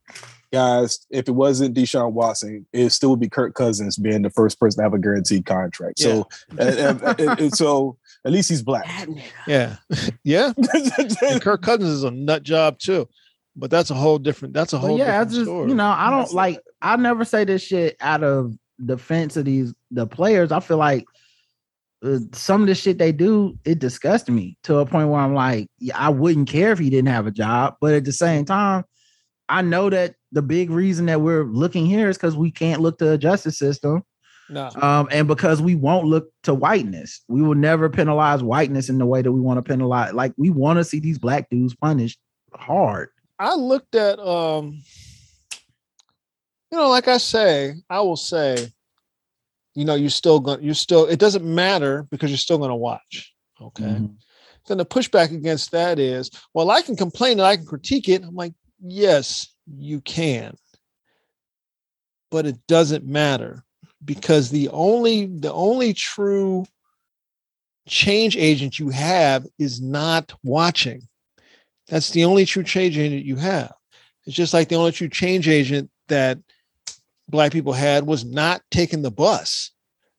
guys, 0.53 1.07
if 1.11 1.29
it 1.29 1.33
wasn't 1.33 1.77
Deshaun 1.77 2.13
Watson, 2.13 2.67
it 2.73 2.91
still 2.91 3.11
would 3.11 3.21
be 3.21 3.29
Kirk 3.29 3.55
Cousins 3.55 3.97
being 3.99 4.23
the 4.23 4.31
first 4.31 4.59
person 4.59 4.79
to 4.79 4.83
have 4.85 4.95
a 4.95 4.99
guaranteed 4.99 5.45
contract. 5.45 5.99
So, 5.99 6.27
uh, 6.59 6.63
uh, 6.63 6.99
uh, 7.19 7.25
uh, 7.39 7.51
so 7.51 7.99
at 8.27 8.33
least 8.33 8.49
he's 8.51 8.63
black. 8.63 8.85
Yeah, 9.47 9.77
yeah. 10.25 10.53
And 11.23 11.41
Kirk 11.41 11.63
Cousins 11.63 11.89
is 11.91 12.03
a 12.05 12.11
nut 12.11 12.43
job 12.43 12.79
too, 12.79 13.09
but 13.55 13.71
that's 13.71 13.91
a 13.91 13.95
whole 13.95 14.19
different. 14.19 14.53
That's 14.53 14.73
a 14.75 14.77
But 14.77 14.87
whole 14.87 14.99
yeah, 14.99 15.21
I 15.21 15.25
just 15.25 15.43
story. 15.45 15.69
you 15.71 15.75
know 15.75 15.87
I 15.87 16.11
don't 16.11 16.19
That's- 16.21 16.35
like 16.35 16.61
I 16.83 16.97
never 16.97 17.25
say 17.25 17.45
this 17.45 17.63
shit 17.63 17.97
out 18.01 18.23
of 18.23 18.53
defense 18.85 19.37
of 19.39 19.45
these 19.47 19.73
the 19.91 20.07
players. 20.07 20.53
I 20.53 20.61
feel 20.61 20.77
like 20.77 21.05
uh, 22.05 22.19
some 22.33 22.61
of 22.63 22.67
the 22.69 22.75
shit 22.75 22.99
they 22.99 23.13
do 23.13 23.57
it 23.65 23.79
disgusts 23.79 24.29
me 24.29 24.59
to 24.65 24.79
a 24.79 24.87
point 24.87 25.09
where 25.09 25.21
I'm 25.21 25.35
like, 25.35 25.69
yeah, 25.79 25.97
I 25.97 26.11
wouldn't 26.11 26.49
care 26.49 26.73
if 26.73 26.79
he 26.79 26.91
didn't 26.91 27.09
have 27.09 27.27
a 27.27 27.31
job, 27.31 27.77
but 27.81 27.95
at 27.95 28.05
the 28.05 28.13
same 28.13 28.45
time, 28.45 28.85
I 29.49 29.63
know 29.63 29.89
that 29.89 30.15
the 30.33 30.43
big 30.43 30.71
reason 30.71 31.07
that 31.07 31.21
we're 31.23 31.45
looking 31.45 31.87
here 31.87 32.11
is 32.11 32.19
because 32.19 32.37
we 32.37 32.51
can't 32.51 32.83
look 32.83 32.99
to 32.99 33.13
a 33.13 33.19
justice 33.19 33.59
system, 33.59 34.03
no. 34.49 34.71
um, 34.81 35.09
and 35.11 35.27
because 35.27 35.61
we 35.61 35.75
won't 35.75 36.07
look 36.07 36.31
to 36.45 36.55
whiteness. 36.55 37.23
We 37.29 37.43
will 37.43 37.55
never 37.55 37.89
penalize 37.89 38.43
whiteness 38.43 38.89
in 38.89 38.99
the 38.99 39.07
way 39.07 39.23
that 39.23 39.33
we 39.33 39.41
want 39.41 39.59
to 39.59 39.63
penalize. 39.63 40.13
Like 40.13 40.33
we 40.37 40.51
want 40.51 40.79
to 40.79 40.85
see 40.85 41.01
these 41.01 41.19
black 41.19 41.51
dudes 41.51 41.75
punished 41.75 42.19
hard. 42.55 43.09
I 43.39 43.55
looked 43.55 43.95
at 43.95 44.19
um 44.19 44.83
you 46.71 46.79
know, 46.79 46.89
like 46.89 47.09
I 47.09 47.19
say, 47.19 47.75
I 47.89 48.01
will 48.01 48.17
say, 48.17 48.69
you 49.75 49.85
know, 49.85 49.95
you're 49.95 50.11
still 50.11 50.41
going 50.41 50.63
you're 50.63 50.75
still 50.75 51.07
it 51.07 51.19
doesn't 51.19 51.45
matter 51.45 52.05
because 52.11 52.31
you're 52.31 52.39
still 52.39 52.59
gonna 52.59 52.77
watch. 52.77 53.33
Okay. 53.61 53.85
Mhm. 53.85 54.17
Then 54.67 54.79
the 54.79 54.87
pushback 54.87 55.33
against 55.33 55.71
that 55.73 55.99
is, 55.99 56.31
well, 56.53 56.71
I 56.71 56.83
can 56.83 56.97
complain 56.97 57.39
and 57.39 57.47
I 57.47 57.57
can 57.57 57.67
critique 57.67 58.09
it. 58.09 58.25
I'm 58.25 58.35
like, 58.35 58.53
yes, 58.81 59.55
you 59.67 60.01
can. 60.01 60.57
But 62.33 62.47
it 62.47 62.57
doesn't 62.67 63.05
matter 63.05 63.65
because 64.05 64.51
the 64.51 64.69
only 64.69 65.27
the 65.27 65.53
only 65.53 65.93
true 65.95 66.67
change 67.89 68.37
agent 68.37 68.79
you 68.79 68.91
have 68.91 69.47
is 69.59 69.81
not 69.81 70.33
watching. 70.43 71.09
That's 71.89 72.11
the 72.11 72.25
only 72.25 72.45
true 72.45 72.65
change 72.65 72.99
agent 72.99 73.25
you 73.25 73.37
have. 73.37 73.73
It's 74.27 74.35
just 74.35 74.53
like 74.53 74.69
the 74.69 74.75
only 74.75 74.93
true 74.93 75.09
change 75.09 75.49
agent 75.49 75.91
that 76.09 76.39
black 77.29 77.53
people 77.53 77.73
had 77.73 78.07
was 78.07 78.25
not 78.25 78.63
taking 78.71 79.03
the 79.03 79.11
bus 79.11 79.71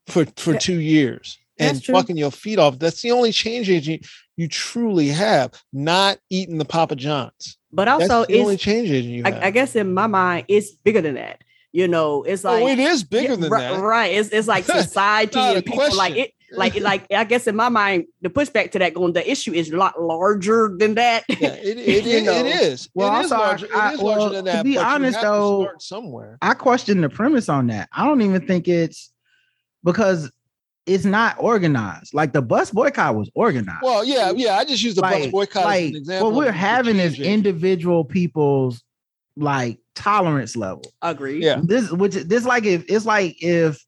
for 0.06 0.26
for 0.36 0.54
Yeah. 0.54 0.58
two 0.58 0.80
years 0.80 1.38
and 1.58 1.84
fucking 1.84 2.16
your 2.16 2.30
feet 2.30 2.58
off. 2.58 2.78
That's 2.78 3.02
the 3.02 3.12
only 3.12 3.32
change 3.32 3.68
agent 3.68 4.06
you 4.36 4.48
truly 4.48 5.08
have. 5.08 5.52
Not 5.72 6.18
eating 6.30 6.58
the 6.58 6.64
Papa 6.64 6.96
Johns. 6.96 7.58
But 7.72 7.84
That's 7.84 8.10
also, 8.10 8.26
the 8.26 8.40
only 8.40 8.54
it's, 8.54 8.62
change 8.62 8.90
agent 8.90 9.14
you 9.14 9.24
have. 9.24 9.34
I, 9.34 9.46
I 9.46 9.50
guess 9.50 9.76
in 9.76 9.92
my 9.92 10.06
mind, 10.06 10.46
it's 10.48 10.70
bigger 10.70 11.02
than 11.02 11.16
that. 11.16 11.42
You 11.78 11.86
know, 11.86 12.24
it's 12.24 12.44
oh, 12.44 12.50
like 12.54 12.62
oh, 12.64 12.66
it 12.66 12.80
is 12.80 13.04
bigger 13.04 13.34
Yeah, 13.34 13.36
than 13.36 13.50
ri- 13.52 13.60
that. 13.60 13.80
Right. 13.80 14.12
It's 14.12 14.30
it's 14.30 14.48
like 14.48 14.64
society 14.80 15.36
Not 15.36 15.52
a 15.52 15.56
and 15.58 15.64
people 15.64 15.96
like 15.96 16.16
it. 16.16 16.32
Like 16.50 16.74
like 16.80 17.06
I 17.12 17.22
guess 17.22 17.46
in 17.46 17.54
my 17.54 17.68
mind, 17.68 18.06
the 18.20 18.30
pushback 18.30 18.72
to 18.72 18.80
that 18.80 18.94
going, 18.94 19.12
the 19.12 19.30
issue 19.30 19.52
is 19.52 19.70
a 19.70 19.76
lot 19.76 20.02
larger 20.02 20.74
than 20.76 20.96
that. 20.96 21.22
Yeah, 21.28 21.50
it, 21.50 21.78
it, 21.78 22.04
it, 22.04 22.26
it 22.26 22.46
is. 22.46 22.88
Well, 22.94 23.14
it 23.14 23.26
is 23.26 23.30
also, 23.30 23.44
I- 23.44 23.46
larger. 23.46 23.66
It 23.66 23.74
I- 23.76 23.92
is 23.92 24.00
well, 24.00 24.18
larger 24.18 24.42
than 24.42 24.56
to 24.56 24.64
be 24.64 24.74
but 24.74 24.80
you 24.80 24.86
honest, 24.86 25.14
have 25.18 25.24
to 25.24 25.28
though, 25.28 25.62
start 25.62 25.82
somewhere. 25.82 26.38
I 26.42 26.54
question 26.54 27.00
the 27.00 27.08
premise 27.08 27.48
on 27.48 27.68
that. 27.68 27.88
I 27.92 28.04
don't 28.04 28.22
even 28.22 28.44
think 28.44 28.66
it's 28.66 29.12
because 29.84 30.32
it's 30.84 31.04
not 31.04 31.36
organized. 31.38 32.12
Like 32.12 32.32
the 32.32 32.42
bus 32.42 32.72
boycott 32.72 33.14
was 33.14 33.30
organized. 33.36 33.84
Well, 33.84 34.04
yeah, 34.04 34.32
yeah. 34.34 34.56
I 34.56 34.64
just 34.64 34.82
use 34.82 34.96
the 34.96 35.02
bus 35.02 35.12
like, 35.12 35.30
boycott 35.30 35.62
as 35.62 35.66
like 35.66 35.90
an 35.90 35.96
example. 35.96 36.32
what 36.32 36.38
we're 36.38 36.50
having 36.50 36.96
is 36.96 37.20
individual 37.20 38.04
people's 38.04 38.82
like 39.36 39.78
tolerance 39.98 40.56
level. 40.56 40.82
Agreed. 41.02 41.42
Yeah. 41.42 41.60
This 41.62 41.90
which 41.90 42.14
this 42.14 42.44
like 42.44 42.64
if 42.64 42.84
it's 42.88 43.04
like 43.04 43.36
if 43.42 43.84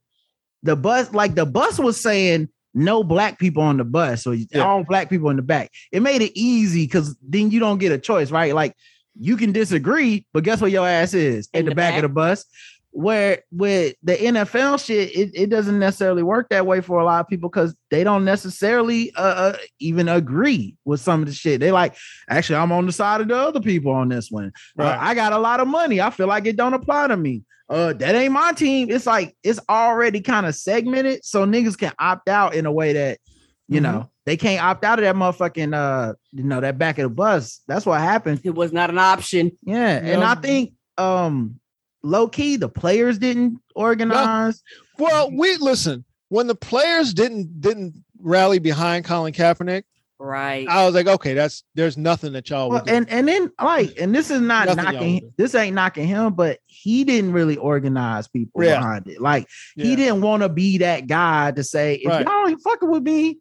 the 0.62 0.76
bus 0.76 1.12
like 1.14 1.34
the 1.34 1.46
bus 1.46 1.78
was 1.78 2.00
saying 2.00 2.48
no 2.74 3.02
black 3.02 3.38
people 3.38 3.62
on 3.62 3.76
the 3.78 3.84
bus, 3.84 4.22
so 4.22 4.32
Yeah. 4.32 4.60
all 4.60 4.84
black 4.84 5.08
people 5.08 5.30
in 5.30 5.36
the 5.36 5.42
back. 5.42 5.70
It 5.92 6.02
made 6.02 6.22
it 6.22 6.32
easy 6.38 6.84
because 6.86 7.16
then 7.22 7.50
you 7.50 7.58
don't 7.60 7.78
get 7.78 7.92
a 7.92 7.98
choice, 7.98 8.30
right? 8.30 8.54
Like 8.54 8.74
you 9.18 9.36
can 9.36 9.52
disagree, 9.52 10.26
but 10.32 10.44
guess 10.44 10.60
what 10.60 10.70
your 10.70 10.86
ass 10.86 11.14
is 11.14 11.48
in, 11.52 11.60
In 11.60 11.64
the, 11.66 11.70
the 11.70 11.74
back, 11.74 11.94
back. 11.94 12.04
of 12.04 12.10
the 12.10 12.14
bus. 12.14 12.44
Where 12.92 13.42
with 13.52 13.94
the 14.02 14.16
NFL 14.16 14.84
shit, 14.84 15.14
it, 15.16 15.30
it 15.34 15.48
doesn't 15.48 15.78
necessarily 15.78 16.24
work 16.24 16.48
that 16.50 16.66
way 16.66 16.80
for 16.80 16.98
a 16.98 17.04
lot 17.04 17.20
of 17.20 17.28
people 17.28 17.48
because 17.48 17.74
they 17.90 18.02
don't 18.02 18.24
necessarily 18.24 19.12
uh, 19.14 19.52
uh, 19.52 19.56
even 19.78 20.08
agree 20.08 20.76
with 20.84 21.00
some 21.00 21.20
of 21.20 21.28
the 21.28 21.32
shit. 21.32 21.60
They 21.60 21.70
like, 21.70 21.94
actually, 22.28 22.56
I'm 22.56 22.72
on 22.72 22.86
the 22.86 22.92
side 22.92 23.20
of 23.20 23.28
the 23.28 23.36
other 23.36 23.60
people 23.60 23.92
on 23.92 24.08
this 24.08 24.28
one. 24.30 24.52
Uh, 24.76 24.96
I 24.98 25.14
got 25.14 25.32
a 25.32 25.38
lot 25.38 25.60
of 25.60 25.68
money. 25.68 26.00
I 26.00 26.10
feel 26.10 26.26
like 26.26 26.46
it 26.46 26.56
don't 26.56 26.74
apply 26.74 27.06
to 27.08 27.16
me. 27.16 27.44
Uh, 27.68 27.92
that 27.92 28.16
ain't 28.16 28.32
my 28.32 28.50
team. 28.52 28.90
It's 28.90 29.06
like 29.06 29.36
it's 29.44 29.60
already 29.68 30.20
kind 30.20 30.44
of 30.46 30.56
segmented, 30.56 31.24
so 31.24 31.46
niggas 31.46 31.78
can 31.78 31.92
opt 32.00 32.28
out 32.28 32.56
in 32.56 32.66
a 32.66 32.72
way 32.72 32.94
that 32.94 33.20
you 33.68 33.78
Mhm. 33.78 33.84
know 33.84 34.10
they 34.26 34.36
can't 34.36 34.60
opt 34.60 34.84
out 34.84 34.98
of 34.98 35.04
that 35.04 35.14
motherfucking 35.14 35.72
uh, 35.72 36.14
you 36.32 36.42
know, 36.42 36.60
that 36.60 36.78
back 36.78 36.98
of 36.98 37.04
the 37.04 37.14
bus. 37.14 37.60
That's 37.68 37.86
what 37.86 38.00
happened. 38.00 38.40
It 38.42 38.56
was 38.56 38.72
not 38.72 38.90
an 38.90 38.98
option. 38.98 39.52
Yeah, 39.62 40.00
and 40.02 40.24
I 40.24 40.34
think 40.34 40.72
um, 40.98 41.59
low 42.02 42.28
key 42.28 42.56
the 42.56 42.68
players 42.68 43.18
didn't 43.18 43.60
organize. 43.74 44.62
Well, 44.98 45.30
we 45.32 45.56
listen. 45.56 46.04
When 46.28 46.46
the 46.46 46.54
players 46.54 47.12
didn't 47.14 47.60
didn't 47.60 48.04
rally 48.18 48.58
behind 48.58 49.04
Colin 49.04 49.32
Kaepernick, 49.32 49.82
Right. 50.22 50.68
I 50.68 50.84
was 50.84 50.94
like, 50.94 51.06
okay, 51.06 51.32
that's 51.32 51.64
there's 51.74 51.96
nothing 51.96 52.34
that 52.34 52.50
y'all 52.50 52.68
Well, 52.68 52.80
would 52.80 52.86
do. 52.86 52.92
and 52.92 53.08
and 53.08 53.26
then 53.26 53.50
like, 53.60 53.98
and 53.98 54.14
this 54.14 54.30
is 54.30 54.42
not 54.42 54.66
Nothing 54.66 54.84
knocking. 54.84 55.32
This 55.38 55.54
ain't 55.54 55.74
knocking 55.74 56.06
him, 56.06 56.34
but 56.34 56.58
he 56.66 57.04
didn't 57.04 57.32
really 57.32 57.56
organize 57.56 58.28
people 58.28 58.62
Yeah. 58.62 58.76
behind 58.80 59.06
it. 59.06 59.20
Like 59.20 59.48
Yeah. 59.76 59.86
he 59.86 59.96
didn't 59.96 60.20
want 60.20 60.42
to 60.42 60.50
be 60.50 60.76
that 60.78 61.06
guy 61.06 61.52
to 61.52 61.64
say, 61.64 61.94
if 61.94 62.06
Right. 62.10 62.26
y'all 62.26 62.48
ain't 62.48 62.60
fucking 62.62 62.90
with 62.90 63.02
me, 63.02 63.38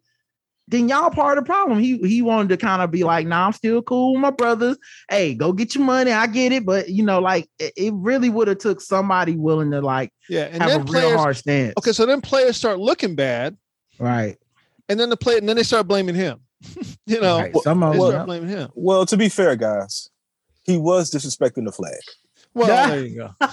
then 0.70 0.88
y'all 0.88 1.10
part 1.10 1.36
of 1.36 1.44
the 1.44 1.46
problem. 1.46 1.80
He 1.80 1.98
he 1.98 2.22
wanted 2.22 2.48
to 2.50 2.56
kind 2.56 2.80
of 2.80 2.90
be 2.90 3.02
like, 3.02 3.26
nah, 3.26 3.46
I'm 3.46 3.52
still 3.52 3.82
cool 3.82 4.12
with 4.14 4.22
my 4.22 4.30
brothers. 4.30 4.78
Hey, 5.08 5.34
go 5.34 5.52
get 5.52 5.74
your 5.74 5.84
money. 5.84 6.12
I 6.12 6.28
get 6.28 6.52
it, 6.52 6.64
but 6.64 6.88
you 6.88 7.02
know, 7.02 7.18
like 7.18 7.48
it, 7.58 7.72
it 7.76 7.92
really 7.94 8.30
would 8.30 8.46
have 8.48 8.58
took 8.58 8.80
somebody 8.80 9.36
willing 9.36 9.72
to 9.72 9.80
like 9.80 10.12
yeah, 10.28 10.44
and 10.44 10.62
have 10.62 10.70
a 10.70 10.74
then 10.78 10.80
real 10.80 10.86
players. 10.86 11.16
hard 11.18 11.36
stance. 11.36 11.74
Okay, 11.76 11.92
so 11.92 12.06
then 12.06 12.20
players 12.20 12.56
start 12.56 12.78
looking 12.78 13.16
bad, 13.16 13.56
right. 13.98 14.36
and 14.88 14.98
then 14.98 15.10
the 15.10 15.16
play, 15.16 15.38
and 15.38 15.48
then 15.48 15.56
they 15.56 15.64
start 15.64 15.88
blaming 15.88 16.14
him. 16.14 16.40
you 17.06 17.20
know, 17.20 17.40
right. 17.40 17.56
Some 17.62 17.82
of 17.82 17.94
them, 17.94 18.10
start 18.10 18.26
blaming 18.26 18.48
him. 18.48 18.70
Well, 18.74 19.04
to 19.06 19.16
be 19.16 19.28
fair, 19.28 19.56
guys, 19.56 20.08
he 20.62 20.76
was 20.76 21.10
disrespecting 21.10 21.64
the 21.64 21.72
flag. 21.72 21.98
Well, 22.54 22.68
Yeah. 22.68 22.88
there 22.90 23.04
you 23.06 23.16
go. 23.16 23.30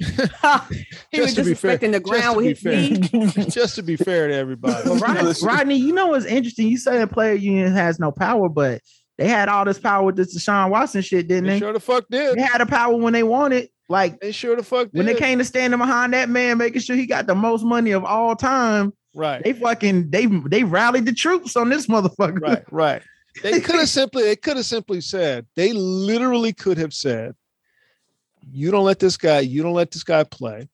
he 1.10 1.20
was 1.20 1.34
Just 1.34 1.36
to 1.36 1.44
be 1.44 1.54
fair- 1.54 1.78
disrespecting 1.78 1.92
the 1.92 2.00
just 2.00 2.04
ground 2.04 2.34
to 2.34 2.36
with 2.44 2.44
be 2.44 2.48
his 2.50 2.60
fair. 2.60 3.18
knee. 3.36 3.44
Just 3.50 3.74
to 3.76 3.82
be 3.82 3.96
fair 3.96 4.28
to 4.28 4.34
everybody. 4.34 4.88
Well, 4.88 4.98
Rodney, 4.98 5.32
Rodney, 5.42 5.76
you 5.76 5.92
know 5.92 6.08
what's 6.08 6.24
interesting? 6.26 6.68
You 6.68 6.78
say 6.78 7.00
a 7.02 7.06
player 7.06 7.34
union 7.34 7.72
has 7.72 7.98
no 7.98 8.10
power, 8.10 8.48
but 8.48 8.80
they 9.18 9.28
had 9.28 9.48
all 9.48 9.64
this 9.64 9.78
power 9.78 10.04
with 10.04 10.16
this 10.16 10.36
Deshaun 10.36 10.70
Watson 10.70 11.02
shit, 11.02 11.28
didn't 11.28 11.44
They 11.44 11.54
they? 11.54 11.58
sure 11.58 11.72
the 11.72 11.80
fuck 11.80 12.06
did. 12.10 12.36
They 12.38 12.42
had 12.42 12.58
the 12.60 12.66
power 12.66 12.96
when 12.96 13.12
they 13.12 13.22
wanted. 13.22 13.68
Like 13.88 14.20
They 14.20 14.32
sure 14.32 14.56
the 14.56 14.62
fuck 14.62 14.90
did. 14.90 14.94
when 14.96 15.06
they 15.06 15.14
came 15.14 15.38
to 15.38 15.44
standing 15.44 15.78
behind 15.78 16.14
that 16.14 16.28
man, 16.28 16.58
making 16.58 16.80
sure 16.80 16.96
he 16.96 17.06
got 17.06 17.26
the 17.26 17.34
most 17.34 17.64
money 17.64 17.90
of 17.90 18.04
all 18.04 18.36
time. 18.36 18.92
right, 19.14 19.42
They 19.42 19.52
fucking 19.52 20.10
they 20.10 20.26
they 20.26 20.62
rallied 20.64 21.04
the 21.06 21.12
troops 21.12 21.56
on 21.56 21.68
this 21.68 21.88
motherfucker. 21.88 22.40
right, 22.40 22.62
right. 22.72 23.02
They 23.42 23.60
could 23.60 23.76
have 23.76 23.88
simply, 23.88 24.22
they 24.24 24.36
could 24.36 24.56
have 24.56 24.66
simply 24.66 25.00
said, 25.00 25.46
they 25.56 25.72
literally 25.72 26.52
could 26.52 26.78
have 26.78 26.92
said, 26.94 27.34
"You 28.50 28.70
don't 28.70 28.84
let 28.84 28.98
this 28.98 29.16
guy, 29.16 29.40
you 29.40 29.62
don't 29.62 29.74
let 29.74 29.90
this 29.90 30.02
guy 30.04 30.24
play. 30.24 30.68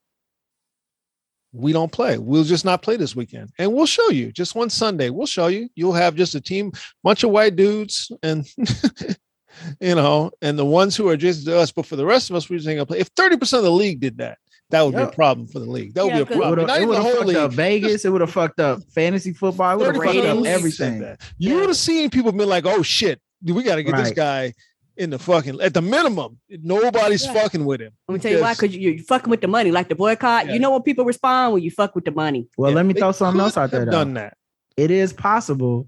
We 1.53 1.71
don't 1.73 1.91
play. 1.91 2.17
We'll 2.17 2.43
just 2.43 2.65
not 2.65 2.81
play 2.81 2.97
this 2.97 3.15
weekend, 3.15 3.49
and 3.57 3.73
we'll 3.73 3.85
show 3.85 4.09
you. 4.09 4.31
Just 4.31 4.53
one 4.53 4.69
Sunday, 4.69 5.09
we'll 5.09 5.25
show 5.27 5.47
you. 5.47 5.69
You'll 5.75 5.93
have 5.93 6.13
just 6.15 6.35
a 6.35 6.41
team, 6.41 6.71
bunch 7.03 7.23
of 7.23 7.31
white 7.31 7.55
dudes, 7.55 8.11
and 8.21 8.45
you 9.79 9.95
know, 9.95 10.31
and 10.41 10.59
the 10.59 10.65
ones 10.65 10.95
who 10.95 11.07
are 11.09 11.13
adjacent 11.13 11.45
to 11.47 11.57
us. 11.57 11.71
But 11.71 11.85
for 11.85 11.95
the 11.95 12.05
rest 12.05 12.29
of 12.29 12.35
us, 12.35 12.49
we 12.49 12.57
just 12.57 12.67
ain't 12.67 12.77
gonna 12.77 12.85
play. 12.85 12.99
If 12.99 13.07
thirty 13.15 13.37
percent 13.37 13.59
of 13.59 13.63
the 13.63 13.71
league 13.71 13.99
did 14.01 14.17
that, 14.17 14.37
that 14.69 14.81
would 14.83 14.93
be 14.95 15.01
a 15.01 15.07
problem 15.07 15.47
for 15.47 15.59
the 15.59 15.65
league. 15.65 15.93
That 15.95 16.03
would 16.03 16.09
Yeah, 16.09 16.17
be 16.17 16.21
a 16.21 16.25
'cause- 16.25 16.35
It 16.35 16.39
problem. 16.39 16.59
would 16.59 16.67
Not 16.67 16.73
have 16.73 16.81
even 16.83 16.95
the 16.95 17.01
whole 17.01 17.13
fucked 17.15 17.25
league. 17.27 17.37
up 17.37 17.51
Vegas. 17.53 18.05
It 18.05 18.09
would 18.09 18.21
have 18.21 18.31
fucked 18.31 18.59
up 18.59 18.83
fantasy 18.93 19.33
football. 19.33 19.71
It 19.73 19.77
would 19.77 19.95
have 19.95 20.03
fucked 20.03 20.17
up 20.27 20.45
everything. 20.45 20.99
that. 20.99 21.21
You 21.37 21.55
would 21.55 21.69
have 21.69 21.77
seen 21.77 22.09
people 22.09 22.31
be 22.33 22.43
like, 22.43 22.65
"Oh 22.65 22.83
shit, 22.83 23.19
we 23.43 23.63
got 23.63 23.75
to 23.75 23.83
get 23.83 23.95
this 23.95 24.11
guy 24.11 24.53
in 24.97 25.09
the 25.11 25.19
fucking 25.19 25.61
at 25.61 25.73
the 25.73 25.81
minimum. 25.81 26.39
Nobody's 26.49 27.25
Yeah. 27.25 27.33
fucking 27.33 27.63
with 27.65 27.81
him." 27.81 27.91
Let 28.07 28.13
me 28.13 28.19
tell 28.19 28.31
you 28.31 28.41
why, 28.41 28.53
Because 28.53 28.69
because 28.71 28.75
you, 28.75 28.91
you 28.91 29.03
fucking 29.03 29.29
with 29.29 29.41
the 29.41 29.47
money, 29.47 29.71
like 29.71 29.89
the 29.89 29.95
boycott. 29.95 30.47
Yeah. 30.47 30.53
You 30.53 30.59
know 30.59 30.71
when 30.71 30.81
people 30.83 31.05
respond 31.05 31.53
when 31.53 31.63
you 31.63 31.71
fuck 31.71 31.95
with 31.95 32.05
the 32.05 32.11
money. 32.11 32.47
Well, 32.57 32.71
Yeah, 32.71 32.75
let 32.77 32.85
me 32.85 32.93
they 32.93 32.99
throw 33.01 33.11
something 33.11 33.39
else 33.41 33.57
out 33.57 33.71
there. 33.71 33.85
Though. 33.85 33.91
Done 33.91 34.13
that. 34.15 34.35
it 34.75 34.91
is 34.91 35.11
possible, 35.13 35.87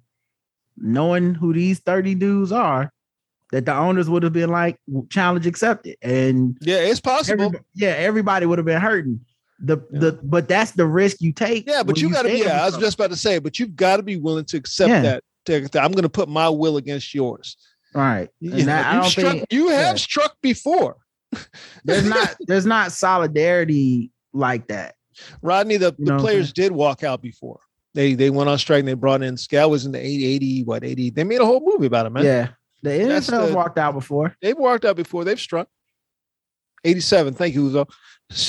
knowing 0.78 1.36
who 1.36 1.54
these 1.54 1.80
30 1.80 2.16
dudes 2.16 2.52
are, 2.52 2.92
that 3.52 3.66
the 3.66 3.74
owners 3.76 4.10
would 4.10 4.24
have 4.24 4.34
been 4.34 4.50
like, 4.50 4.78
challenge 5.10 5.46
accepted. 5.48 5.96
And 6.02 6.58
Yeah, 6.62 6.78
it's 6.78 7.00
possible. 7.00 7.46
every- 7.46 7.60
yeah, 7.76 7.90
everybody 7.98 8.46
would 8.46 8.58
have 8.60 8.66
been 8.66 8.82
hurting. 8.82 9.20
The 9.62 9.78
Yeah. 9.92 10.00
the 10.00 10.20
but 10.24 10.48
that's 10.48 10.72
the 10.72 10.86
risk 10.86 11.18
you 11.20 11.34
take. 11.34 11.68
yeah, 11.68 11.84
but 11.84 11.96
when 11.96 12.04
you 12.06 12.12
got 12.14 12.22
to 12.22 12.30
be. 12.30 12.38
Yeah, 12.38 12.62
I 12.64 12.66
was 12.68 12.78
just 12.78 12.96
about 12.98 13.10
to 13.10 13.18
say, 13.18 13.40
but 13.40 13.60
you've 13.60 13.76
got 13.76 13.98
to 13.98 14.04
be 14.04 14.16
willing 14.16 14.46
to 14.46 14.58
accept 14.58 14.90
Yeah. 14.90 15.02
that. 15.02 15.24
that- 15.46 15.72
that 15.72 15.84
I'm 15.84 15.92
going 15.92 16.04
to 16.04 16.10
put 16.10 16.30
my 16.30 16.48
will 16.48 16.78
against 16.78 17.14
yours. 17.14 17.58
Right. 17.94 18.30
You, 18.40 18.64
that- 18.66 18.96
I 19.04 19.08
struck, 19.08 19.32
think 19.34 19.46
you 19.52 19.70
have 19.70 19.96
yeah. 19.96 19.96
struck 19.96 20.36
before. 20.42 20.98
there's 21.84 22.06
not 22.08 22.36
there's 22.48 22.66
not 22.66 22.92
solidarity 22.92 24.12
like 24.34 24.68
that. 24.68 24.96
Rodney, 25.42 25.78
the, 25.78 25.94
You 25.98 26.06
the 26.06 26.06
know 26.06 26.14
what 26.14 26.20
I'm 26.20 26.22
players 26.22 26.54
did 26.54 26.72
walk 26.72 27.04
out 27.04 27.22
before. 27.22 27.60
They 27.94 28.14
they 28.14 28.30
went 28.30 28.50
on 28.50 28.58
strike 28.58 28.80
and 28.80 28.88
they 28.88 28.94
brought 28.94 29.22
in 29.24 29.36
Scal 29.36 29.70
was 29.70 29.86
in 29.86 29.92
the 29.92 30.00
880, 30.00 30.64
what 30.64 30.84
80. 30.84 31.10
They 31.10 31.24
made 31.24 31.42
a 31.42 31.46
whole 31.46 31.62
movie 31.64 31.88
about 31.88 32.06
it, 32.06 32.12
man. 32.12 32.24
Yeah. 32.24 32.50
The 32.84 32.92
NFL 32.92 33.50
the- 33.50 33.56
walked 33.56 33.78
out 33.78 33.94
before. 33.94 34.36
They've 34.42 34.58
walked 34.58 34.86
out 34.86 34.96
before. 34.96 35.24
They've 35.26 35.40
struck. 35.40 35.68
87. 36.86 37.34
Thank 37.34 37.56
you, 37.56 37.70
Uzo. 37.70 37.90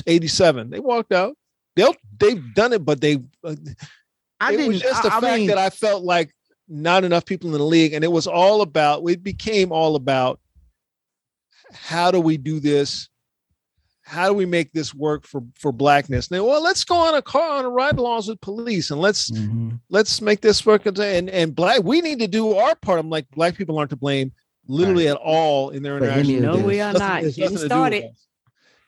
87. 0.06 0.70
They 0.70 0.78
walked 0.80 1.12
out. 1.12 1.36
They'll 1.76 1.94
they've 2.18 2.54
done 2.54 2.72
it, 2.72 2.84
but 2.84 3.00
they 3.00 3.16
uh, 3.44 3.54
I 4.40 4.52
it 4.52 4.56
didn't 4.56 4.68
was 4.68 4.80
just 4.80 5.02
the 5.02 5.12
I, 5.12 5.18
I 5.18 5.20
fact 5.20 5.36
mean, 5.38 5.46
that 5.48 5.58
I 5.58 5.70
felt 5.70 6.02
like 6.04 6.30
not 6.70 7.04
enough 7.04 7.24
people 7.26 7.52
in 7.52 7.58
the 7.58 7.64
league, 7.64 7.92
and 7.92 8.04
it 8.04 8.12
was 8.12 8.26
all 8.26 8.62
about 8.62 9.02
it 9.10 9.22
became 9.22 9.72
all 9.72 9.96
about 9.96 10.38
how 11.72 12.10
do 12.10 12.20
we 12.20 12.36
do 12.36 12.60
this? 12.60 13.08
How 14.02 14.28
do 14.28 14.34
we 14.34 14.46
make 14.46 14.72
this 14.72 14.92
work 14.94 15.24
for 15.26 15.42
for 15.56 15.70
blackness? 15.72 16.28
And 16.28 16.36
they, 16.36 16.40
well, 16.40 16.62
let's 16.62 16.82
go 16.84 16.96
on 16.96 17.14
a 17.14 17.22
car 17.22 17.58
on 17.58 17.64
a 17.64 17.68
ride 17.70 17.96
alongs 17.96 18.28
with 18.28 18.40
police 18.40 18.90
and 18.90 19.00
let's 19.00 19.30
Mhm. 19.30 19.78
let's 19.88 20.20
make 20.20 20.40
this 20.40 20.64
work 20.66 20.86
and 20.86 20.98
and 21.30 21.54
black 21.54 21.82
we 21.84 22.00
need 22.00 22.18
to 22.20 22.26
do 22.28 22.54
our 22.56 22.74
part. 22.76 22.98
I'm 22.98 23.10
like 23.10 23.30
black 23.30 23.56
people 23.56 23.78
aren't 23.78 23.90
to 23.90 23.96
blame 23.96 24.32
literally 24.66 25.06
at 25.08 25.16
all 25.16 25.70
in 25.70 25.82
their 25.82 25.98
For 25.98 26.04
any 26.06 26.36
interaction. 26.36 26.36
of 26.36 26.42
No, 26.42 26.56
this. 26.56 26.66
we 26.66 26.80
are 26.80 26.92
not 26.92 27.20
it 27.20 27.24
has 27.24 27.36
getting 27.36 27.54
nothing 27.54 27.68
to 27.68 27.74
do 27.74 27.80
with 27.80 27.92
started. 27.92 28.04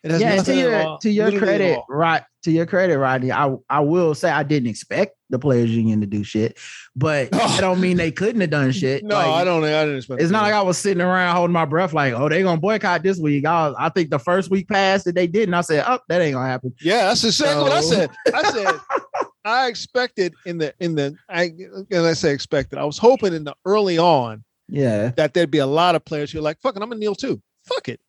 It 0.04 0.20
yeah, 0.20 0.42
to 0.42 0.54
your 0.56 0.98
to 0.98 1.10
your 1.10 1.26
literally 1.30 1.46
credit, 1.46 1.78
right? 1.88 2.22
To 2.42 2.50
your 2.50 2.66
credit, 2.66 2.98
Rodney, 2.98 3.30
I 3.30 3.54
I 3.70 3.80
will 3.80 4.14
say 4.16 4.28
I 4.30 4.42
didn't 4.42 4.68
expect 4.68 5.16
the 5.30 5.38
players 5.38 5.70
union 5.70 6.00
to 6.00 6.06
do 6.08 6.24
shit, 6.24 6.58
but 6.96 7.32
I 7.40 7.60
don't 7.60 7.80
mean 7.80 7.98
they 7.98 8.10
couldn't 8.10 8.40
have 8.40 8.50
done 8.50 8.72
shit. 8.72 9.04
No, 9.04 9.14
Like, 9.14 9.26
I 9.28 9.44
don't. 9.44 9.62
I 9.62 9.84
didn't 9.84 9.98
expect. 9.98 10.20
It's 10.20 10.32
not 10.32 10.42
like 10.42 10.54
I 10.54 10.62
was 10.62 10.76
sitting 10.76 11.00
around 11.00 11.36
holding 11.36 11.52
my 11.52 11.64
breath, 11.64 11.92
like, 11.92 12.14
oh, 12.14 12.28
they 12.28 12.42
gonna 12.42 12.60
boycott 12.60 13.04
this 13.04 13.18
week. 13.18 13.46
I, 13.46 13.68
was, 13.68 13.76
I 13.78 13.90
think 13.90 14.10
the 14.10 14.18
first 14.18 14.50
week 14.50 14.68
passed 14.68 15.04
that 15.04 15.14
they 15.14 15.28
didn't. 15.28 15.54
I 15.54 15.60
said, 15.60 15.84
oh, 15.86 16.00
that 16.08 16.20
ain't 16.20 16.34
gonna 16.34 16.48
happen. 16.48 16.74
Yeah, 16.80 17.02
that's 17.06 17.22
exactly 17.22 17.62
what 17.62 17.72
I 17.72 17.80
said. 17.80 18.10
I 18.34 18.50
said 18.50 18.80
I 19.44 19.68
expected 19.68 20.34
in 20.44 20.58
the 20.58 20.74
in 20.80 20.96
the 20.96 21.14
I 21.28 21.52
and 21.92 22.06
I 22.06 22.12
say 22.14 22.32
expected. 22.32 22.78
I 22.80 22.84
was 22.84 22.98
hoping 22.98 23.34
in 23.34 23.44
the 23.44 23.54
early 23.64 23.98
on 23.98 24.42
Yeah. 24.68 25.10
that 25.16 25.32
there'd 25.34 25.50
be 25.50 25.58
a 25.58 25.66
lot 25.66 25.94
of 25.94 26.04
players 26.04 26.32
who 26.32 26.40
are 26.40 26.42
like, 26.42 26.60
fuck 26.60 26.74
it, 26.76 26.82
I'm 26.82 26.88
gonna 26.88 26.98
kneel 26.98 27.14
too. 27.14 27.40
Fuck 27.66 27.88
it. 27.88 28.00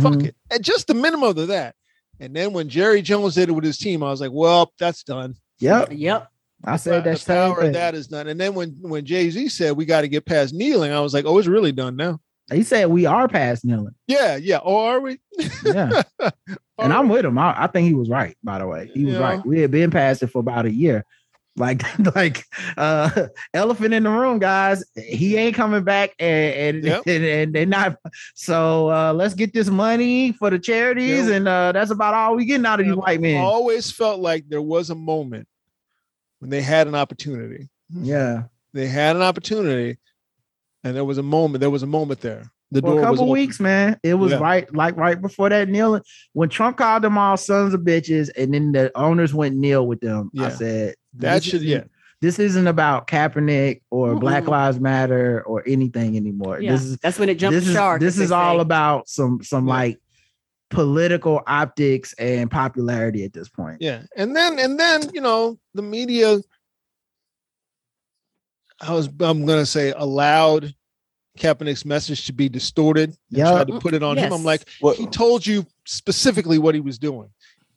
Fuck 0.00 0.14
Mhm. 0.14 0.26
it. 0.26 0.36
And 0.50 0.62
just 0.62 0.86
the 0.86 0.94
minimum 0.94 1.36
of 1.38 1.48
that. 1.48 1.74
And 2.20 2.34
then 2.34 2.52
when 2.52 2.68
Jerry 2.68 3.02
Jones 3.02 3.34
did 3.34 3.48
it 3.48 3.52
with 3.52 3.64
his 3.64 3.78
team, 3.78 4.02
I 4.02 4.10
was 4.10 4.20
like, 4.20 4.30
well, 4.32 4.72
that's 4.78 5.02
done. 5.02 5.36
Yep. 5.60 5.88
Yep. 5.92 6.28
I 6.66 6.76
said 6.76 7.04
the 7.04 7.22
power 7.26 7.60
of 7.60 7.72
that 7.74 7.94
is 7.94 8.06
done. 8.06 8.26
And 8.28 8.40
then 8.40 8.54
when 8.54 8.70
when 8.80 9.04
Jay 9.04 9.28
Z 9.30 9.48
said 9.50 9.72
we 9.76 9.84
got 9.84 10.00
to 10.02 10.08
get 10.08 10.24
past 10.24 10.54
kneeling, 10.54 10.92
I 10.92 11.00
was 11.00 11.12
like, 11.12 11.26
oh, 11.26 11.36
it's 11.38 11.48
really 11.48 11.72
done 11.72 11.96
now. 11.96 12.20
He 12.52 12.62
said 12.62 12.86
we 12.88 13.04
are 13.06 13.26
past 13.28 13.64
kneeling. 13.64 13.94
Yeah, 14.06 14.36
yeah. 14.36 14.60
Oh, 14.62 14.76
are 14.86 15.00
we? 15.00 15.18
Yeah. 15.64 16.02
and 16.78 16.92
I'm 16.92 17.08
with 17.08 17.24
him. 17.24 17.38
I, 17.38 17.64
I 17.64 17.66
think 17.66 17.88
he 17.88 17.94
was 17.94 18.08
right, 18.08 18.36
by 18.44 18.58
the 18.58 18.66
way. 18.66 18.90
He 18.94 19.04
was 19.04 19.14
Yeah. 19.14 19.20
right. 19.20 19.46
We 19.46 19.60
had 19.60 19.70
been 19.70 19.90
past 19.90 20.22
it 20.22 20.28
for 20.28 20.38
about 20.40 20.66
a 20.66 20.70
year. 20.72 21.04
Like, 21.56 21.82
like 22.16 22.44
uh 22.76 23.28
elephant 23.52 23.94
in 23.94 24.02
the 24.02 24.10
room, 24.10 24.38
guys. 24.40 24.82
He 24.96 25.36
ain't 25.36 25.54
coming 25.54 25.84
back 25.84 26.10
and 26.18 26.76
and, 26.76 26.84
Yep. 26.84 27.02
and, 27.06 27.24
and 27.24 27.54
they're 27.54 27.66
not 27.66 27.96
so 28.34 28.90
uh 28.90 29.12
let's 29.12 29.34
get 29.34 29.52
this 29.52 29.68
money 29.68 30.32
for 30.32 30.50
the 30.50 30.58
charities, 30.58 31.28
Yeah. 31.28 31.34
and 31.36 31.48
uh 31.48 31.72
that's 31.72 31.90
about 31.92 32.14
all 32.14 32.34
we 32.36 32.44
getting 32.44 32.66
out 32.66 32.80
of 32.80 32.86
these 32.86 32.92
I've 32.92 32.98
white 32.98 33.20
men. 33.20 33.40
always 33.40 33.90
felt 33.92 34.20
like 34.20 34.48
there 34.48 34.62
was 34.62 34.90
a 34.90 34.94
moment 34.96 35.46
when 36.40 36.50
they 36.50 36.60
had 36.62 36.86
an 36.88 36.94
opportunity. 36.94 37.68
yeah. 37.90 38.44
They 38.72 38.88
had 38.88 39.14
an 39.14 39.22
opportunity, 39.22 39.98
and 40.82 40.96
there 40.96 41.04
was 41.04 41.16
a 41.18 41.22
moment. 41.22 41.60
There 41.60 41.70
was 41.70 41.84
a 41.84 41.86
moment 41.86 42.20
there. 42.20 42.50
The 42.72 42.80
For 42.80 42.88
door 42.88 42.98
a 42.98 43.02
couple 43.04 43.28
weeks, 43.30 43.60
man. 43.60 44.00
It 44.02 44.14
was 44.14 44.32
Yeah. 44.32 44.38
right, 44.38 44.74
like 44.74 44.96
right 44.96 45.20
before 45.22 45.48
that 45.50 45.68
kneeling. 45.68 46.02
When 46.32 46.48
Trump 46.48 46.76
called 46.78 47.04
them 47.04 47.16
all 47.16 47.36
sons 47.36 47.72
of 47.72 47.82
bitches, 47.82 48.30
and 48.36 48.52
then 48.52 48.72
the 48.72 48.90
owners 48.98 49.32
went 49.32 49.54
kneel 49.54 49.86
with 49.86 50.00
them. 50.00 50.32
I 50.36 50.40
Yeah. 50.42 50.48
said 50.48 50.94
That 51.16 51.34
this 51.36 51.44
should 51.44 51.62
yeah. 51.62 51.84
This 52.20 52.38
isn't 52.38 52.66
about 52.66 53.06
Kaepernick 53.06 53.82
or 53.90 54.14
Black 54.18 54.44
Mm-mm. 54.44 54.48
Lives 54.48 54.80
Matter 54.80 55.42
or 55.42 55.62
anything 55.66 56.16
anymore. 56.16 56.60
Yeah. 56.60 56.72
This 56.72 56.82
is 56.84 56.96
That's 56.98 57.18
when 57.18 57.28
it 57.28 57.34
jumped 57.38 57.54
this 57.54 57.64
the 57.64 57.70
is 57.70 57.76
shark. 57.76 58.00
this 58.00 58.14
as 58.14 58.18
they 58.18 58.24
is 58.24 58.32
all 58.32 58.56
say. 58.56 58.62
about 58.62 59.08
some 59.08 59.42
some 59.42 59.66
Yeah. 59.66 59.74
like 59.74 60.00
political 60.70 61.42
optics 61.46 62.14
and 62.14 62.50
popularity 62.50 63.24
at 63.24 63.32
this 63.34 63.48
point. 63.48 63.78
Yeah. 63.80 64.02
And 64.16 64.34
then 64.34 64.58
and 64.58 64.80
then, 64.80 65.02
you 65.12 65.20
know, 65.20 65.58
the 65.74 65.82
media 65.82 66.38
I 68.80 68.92
was 68.92 69.08
I'm 69.20 69.44
gonna 69.46 69.66
say 69.66 69.92
allowed 69.96 70.74
Kaepernick's 71.38 71.84
message 71.84 72.26
to 72.26 72.32
be 72.32 72.48
distorted 72.48 73.10
and 73.10 73.16
Yeah. 73.38 73.50
tried 73.50 73.66
to 73.68 73.80
put 73.80 73.92
it 73.94 74.02
on 74.02 74.16
him. 74.16 74.32
I'm 74.32 74.44
like, 74.44 74.68
What, 74.80 74.96
he 74.96 75.06
told 75.06 75.46
you 75.46 75.66
specifically 75.84 76.58
what 76.58 76.74
he 76.74 76.80
was 76.80 76.98
doing, 76.98 77.28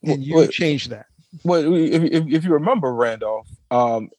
and 0.04 0.24
you 0.24 0.36
what- 0.36 0.52
changed 0.52 0.90
that. 0.92 1.08
What 1.44 1.64
if, 1.66 2.04
if, 2.04 2.24
if 2.28 2.44
you 2.46 2.52
remember 2.54 2.94
Randolph, 2.94 3.48
um, 3.72 4.10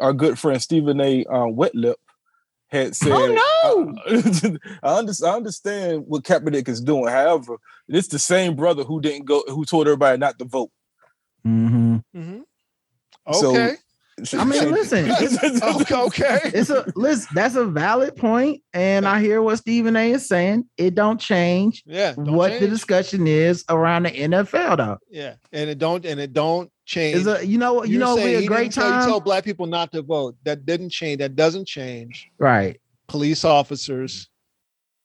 our 0.00 0.12
good 0.12 0.38
friend 0.38 0.60
Stephen 0.62 1.00
A. 1.00 1.24
Uh, 1.26 1.46
Wetlip 1.46 1.94
had 2.68 2.96
said, 2.96 3.12
Oh, 3.12 3.94
no! 4.04 4.58
I, 4.82 4.94
under, 4.96 5.12
I 5.24 5.28
understand 5.30 6.04
what 6.06 6.24
Kaepernick 6.24 6.68
is 6.68 6.80
doing. 6.80 7.06
However, 7.08 7.56
it's 7.88 8.08
the 8.08 8.18
same 8.18 8.56
brother 8.56 8.82
who 8.84 9.00
didn't 9.00 9.26
go, 9.26 9.42
who 9.48 9.64
told 9.64 9.86
everybody 9.86 10.18
not 10.18 10.38
to 10.38 10.44
vote. 10.44 10.70
Mhm. 11.46 12.02
Mm-hmm. 12.16 12.40
So- 13.34 13.50
Okay. 13.50 13.76
I 14.32 14.44
mean, 14.44 14.70
listen, 14.70 15.10
oh, 15.62 15.80
okay. 15.80 15.94
okay. 15.94 16.38
It's 16.54 16.70
a 16.70 16.84
listen, 16.94 17.28
that's 17.34 17.56
a 17.56 17.64
valid 17.64 18.16
point, 18.16 18.62
and 18.72 19.06
I 19.06 19.20
hear 19.20 19.42
what 19.42 19.56
Stephen 19.58 19.96
A. 19.96 20.12
is 20.12 20.26
saying. 20.28 20.68
It 20.76 20.94
don't 20.94 21.20
change 21.20 21.82
Yeah. 21.86 22.12
don't 22.12 22.32
what 22.32 22.60
the 22.60 22.68
discussion 22.68 23.26
is 23.26 23.64
around 23.68 24.04
the 24.04 24.10
NFL, 24.10 24.76
though. 24.76 24.98
Yeah, 25.10 25.34
and 25.52 25.68
it 25.68 25.78
don't 25.78 26.04
and 26.06 26.20
it 26.20 26.32
don't 26.32 26.70
change. 26.86 27.16
Is 27.16 27.26
a 27.26 27.44
you 27.44 27.58
know 27.58 27.84
you 27.84 27.92
You're 27.92 28.00
know 28.00 28.16
it'd 28.16 28.40
be 28.40 28.44
a 28.44 28.46
great 28.46 28.70
didn't 28.70 28.74
tell, 28.74 28.86
you 28.86 28.92
time, 28.92 29.08
tell 29.08 29.20
black 29.20 29.44
people 29.44 29.66
not 29.66 29.90
to 29.92 30.02
vote. 30.02 30.36
That 30.44 30.64
didn't 30.64 30.90
change. 30.90 31.18
That 31.18 31.34
doesn't 31.34 31.66
change 31.66 32.30
right? 32.38 32.80
police 33.08 33.44
officers 33.44 34.28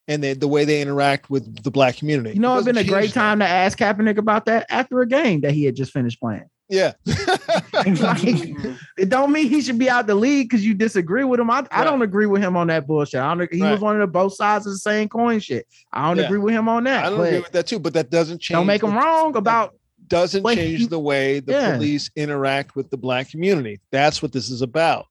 and 0.07 0.23
they, 0.23 0.34
the 0.34 0.48
way 0.48 0.65
they 0.65 0.81
interact 0.81 1.30
with 1.30 1.64
the 1.64 1.69
black 1.72 1.98
community. 1.98 2.34
You 2.34 2.41
know, 2.41 2.53
It 2.53 2.56
it'd 2.57 2.65
been 2.65 2.77
a 2.77 2.84
great 2.84 3.02
change 3.02 3.14
that. 3.14 3.19
time 3.19 3.40
to 3.40 3.48
ask 3.48 3.77
Kaepernick 3.77 4.18
about 4.18 4.45
that 4.45 4.65
after 4.69 5.02
a 5.02 5.07
game 5.07 5.41
that 5.41 5.52
he 5.53 5.65
had 5.65 5.76
just 5.76 5.91
finished 5.94 6.19
playing. 6.19 6.49
Yeah. 6.70 6.94
Like, 7.74 8.24
it 8.98 9.08
don't 9.10 9.32
mean 9.32 9.48
he 9.50 9.62
should 9.62 9.80
be 9.80 9.90
out 9.90 10.06
the 10.06 10.14
league 10.16 10.50
because 10.50 10.66
you 10.66 10.74
disagree 10.74 11.24
with 11.24 11.40
him. 11.40 11.50
I, 11.50 11.66
I 11.72 11.84
don't 11.86 12.02
agree 12.02 12.26
with 12.26 12.41
him 12.41 12.58
on 12.58 12.68
that 12.68 12.86
bullshit. 12.88 13.22
I 13.22 13.34
don't, 13.34 13.52
he 13.54 13.62
Right. 13.62 13.72
was 13.72 13.80
one 13.82 13.96
of 13.96 14.02
the 14.02 14.08
both 14.12 14.34
sides 14.36 14.66
of 14.68 14.74
the 14.74 14.78
same 14.80 15.08
coin 15.08 15.40
shit. 15.40 15.66
I 15.94 16.08
don't 16.10 16.18
Yeah. 16.18 16.26
agree 16.26 16.40
with 16.40 16.54
him 16.54 16.68
on 16.68 16.84
that. 16.84 17.06
I 17.06 17.10
don't 17.10 17.26
agree 17.26 17.40
with 17.40 17.52
that 17.54 17.68
too, 17.68 17.80
but 17.80 17.94
that 17.94 18.10
doesn't 18.10 18.41
change. 18.41 18.56
don't 18.58 18.68
make 18.68 18.84
him 18.84 18.91
the- 18.94 18.98
wrong 18.98 19.36
about 19.38 19.76
Doesn't 20.08 20.44
Wait, 20.44 20.56
change 20.56 20.88
the 20.88 21.00
way 21.00 21.40
the 21.40 21.54
Yeah. 21.54 21.76
police 21.76 22.10
interact 22.16 22.76
with 22.76 22.90
the 22.90 22.98
black 22.98 23.30
community. 23.30 23.80
That's 23.91 24.22
what 24.22 24.32
this 24.34 24.50
is 24.50 24.62
about. 24.62 25.06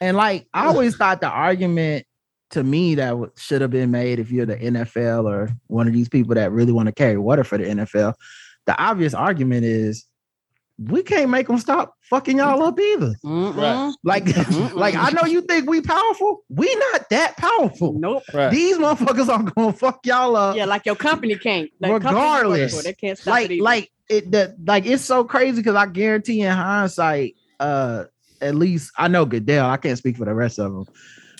And 0.00 0.16
like 0.16 0.46
I 0.54 0.66
always 0.66 0.96
thought 0.96 1.20
the 1.20 1.28
argument 1.28 2.06
to 2.50 2.62
me 2.62 2.94
that 2.94 3.10
w- 3.10 3.30
should 3.36 3.60
have 3.60 3.70
been 3.70 3.90
made 3.90 4.18
if 4.20 4.30
you're 4.30 4.46
the 4.46 4.56
NFL 4.56 5.26
or 5.28 5.50
one 5.66 5.86
of 5.88 5.92
these 5.94 6.08
people 6.08 6.34
that 6.36 6.52
really 6.52 6.72
want 6.72 6.86
to 6.86 6.92
carry 6.92 7.18
water 7.18 7.42
for 7.44 7.58
the 7.58 7.64
NFL, 7.64 8.14
the 8.66 8.80
obvious 8.80 9.14
argument 9.14 9.64
is 9.64 10.06
we 10.78 11.02
can't 11.02 11.30
make 11.30 11.46
them 11.46 11.58
stop 11.58 11.94
fucking 12.02 12.38
y'all 12.38 12.62
up 12.62 12.78
either. 12.78 13.14
Mm-mm. 13.24 13.54
Right. 13.56 13.94
Like, 14.02 14.24
Mm-mm. 14.24 14.74
like 14.74 14.94
I 14.96 15.10
know 15.10 15.24
you 15.24 15.42
think 15.42 15.68
we 15.68 15.80
powerful. 15.80 16.42
We 16.48 16.74
not 16.92 17.08
that 17.10 17.36
powerful. 17.36 17.94
Nope. 17.98 18.24
Right. 18.32 18.50
These 18.50 18.78
motherfuckers 18.78 19.28
are 19.28 19.42
gonna 19.42 19.72
fuck 19.72 20.04
y'all 20.04 20.36
up. 20.36 20.56
Yeah, 20.56 20.64
like 20.64 20.84
your 20.86 20.96
company 20.96 21.36
can't. 21.36 21.70
Like 21.80 22.02
company 22.02 22.10
you 22.10 22.16
work 22.16 22.32
Regardless. 22.32 22.76
for, 22.76 22.82
they 22.82 22.94
can't 22.94 23.18
stop 23.18 23.32
like 23.32 23.50
it 23.50 23.60
like 23.60 23.90
it 24.08 24.30
that 24.32 24.56
like 24.66 24.86
it's 24.86 25.04
so 25.04 25.24
crazy 25.24 25.58
because 25.58 25.76
I 25.76 25.86
guarantee 25.86 26.40
in 26.40 26.52
hindsight, 26.52 27.36
uh, 27.60 28.04
at 28.40 28.54
least 28.56 28.92
I 28.98 29.08
know 29.08 29.24
Goodell. 29.24 29.68
I 29.68 29.76
can't 29.76 29.96
speak 29.96 30.16
for 30.16 30.24
the 30.24 30.34
rest 30.34 30.58
of 30.58 30.72
them, 30.72 30.86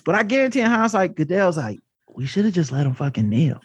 but 0.05 0.15
I 0.15 0.23
guarantee 0.23 0.61
in 0.61 0.67
hindsight, 0.67 1.17
Goodell's 1.17 1.57
like, 1.57 1.81
we 2.15 2.27
should 2.27 2.45
have 2.45 2.55
just 2.55 2.71
let 2.71 2.87
him 2.87 2.95
fucking 2.95 3.29
kneel. 3.29 3.61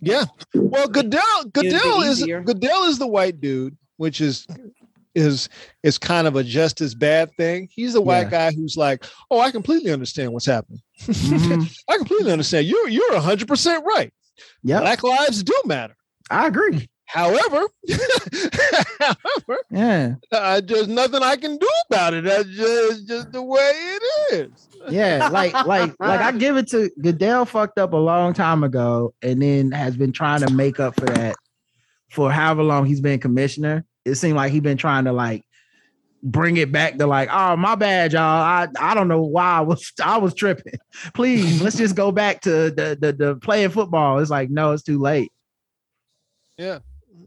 Yeah. 0.00 0.24
Well, 0.52 0.88
Goodell, 0.88 1.44
Goodell 1.52 2.02
is 2.02 2.20
easier. 2.20 2.42
Goodell 2.42 2.84
is 2.84 2.98
the 2.98 3.06
white 3.06 3.40
dude, 3.40 3.76
which 3.98 4.20
is 4.20 4.48
is 5.14 5.48
is 5.82 5.98
kind 5.98 6.26
of 6.26 6.36
a 6.36 6.42
just 6.44 6.80
as 6.80 6.94
bad 6.94 7.30
thing. 7.36 7.68
He's 7.70 7.92
the 7.92 8.00
white 8.00 8.30
guy 8.30 8.52
who's 8.52 8.76
like, 8.76 9.04
oh, 9.30 9.40
I 9.40 9.50
completely 9.50 9.92
understand 9.92 10.32
what's 10.32 10.46
happening. 10.46 10.80
Mhm. 11.02 11.74
I 11.88 11.96
completely 11.98 12.32
understand. 12.32 12.66
You're 12.66 12.88
you're 12.88 13.20
hundred 13.20 13.48
percent 13.48 13.84
right. 13.86 14.12
Yep, 14.64 14.80
Black 14.82 15.02
lives 15.02 15.42
do 15.42 15.54
matter. 15.66 15.94
I 16.30 16.46
agree. 16.46 16.88
However, 17.04 17.66
however, 18.98 19.58
Yeah, 19.70 20.14
uh, 20.30 20.60
there's 20.64 20.88
nothing 20.88 21.22
I 21.22 21.36
can 21.36 21.58
do 21.58 21.68
about 21.90 22.14
it. 22.14 22.24
That's 22.24 22.48
just, 22.48 23.06
just 23.06 23.32
the 23.32 23.42
way 23.42 23.70
it 23.74 24.02
is. 24.32 24.68
yeah. 24.88 25.28
Like 25.28 25.52
like 25.66 25.92
like 26.00 26.20
I 26.20 26.32
give 26.32 26.56
it 26.56 26.68
to 26.68 26.90
Goodell. 27.02 27.44
Fucked 27.44 27.78
up 27.78 27.92
a 27.92 27.96
long 27.98 28.32
time 28.32 28.64
ago, 28.64 29.12
and 29.22 29.42
then 29.42 29.72
has 29.72 29.96
been 29.96 30.12
trying 30.12 30.40
to 30.40 30.52
make 30.52 30.80
up 30.80 30.94
for 30.94 31.06
that 31.06 31.36
for 32.10 32.30
however 32.32 32.62
long 32.62 32.86
he's 32.86 33.00
been 33.00 33.20
commissioner. 33.20 33.84
It 34.04 34.16
seemed 34.16 34.36
like 34.36 34.52
he's 34.52 34.62
been 34.62 34.76
trying 34.76 35.04
to 35.04 35.12
like 35.12 35.44
bring 36.22 36.56
it 36.56 36.70
back 36.70 36.98
to 36.98 37.06
like, 37.06 37.28
oh 37.32 37.56
my 37.56 37.74
bad, 37.74 38.12
y'all. 38.12 38.22
I 38.22 38.68
I 38.78 38.94
don't 38.94 39.08
know 39.08 39.22
why 39.22 39.52
I 39.52 39.60
was 39.60 39.92
I 40.02 40.18
was 40.18 40.34
tripping. 40.34 40.74
Please, 41.14 41.60
let's 41.60 41.76
just 41.76 41.96
go 41.96 42.12
back 42.12 42.40
to 42.42 42.70
the 42.70 42.96
the, 43.00 43.12
the 43.12 43.36
playing 43.36 43.70
football. 43.70 44.18
It's 44.18 44.30
like, 44.30 44.50
no, 44.50 44.72
it's 44.72 44.82
too 44.82 44.98
late. 44.98 45.32
Yeah, 46.58 46.80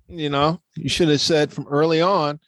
you 0.08 0.30
know, 0.30 0.62
you 0.76 0.90
should 0.90 1.10
have 1.10 1.22
said 1.22 1.52
from 1.52 1.68
early 1.68 2.02
on. 2.02 2.40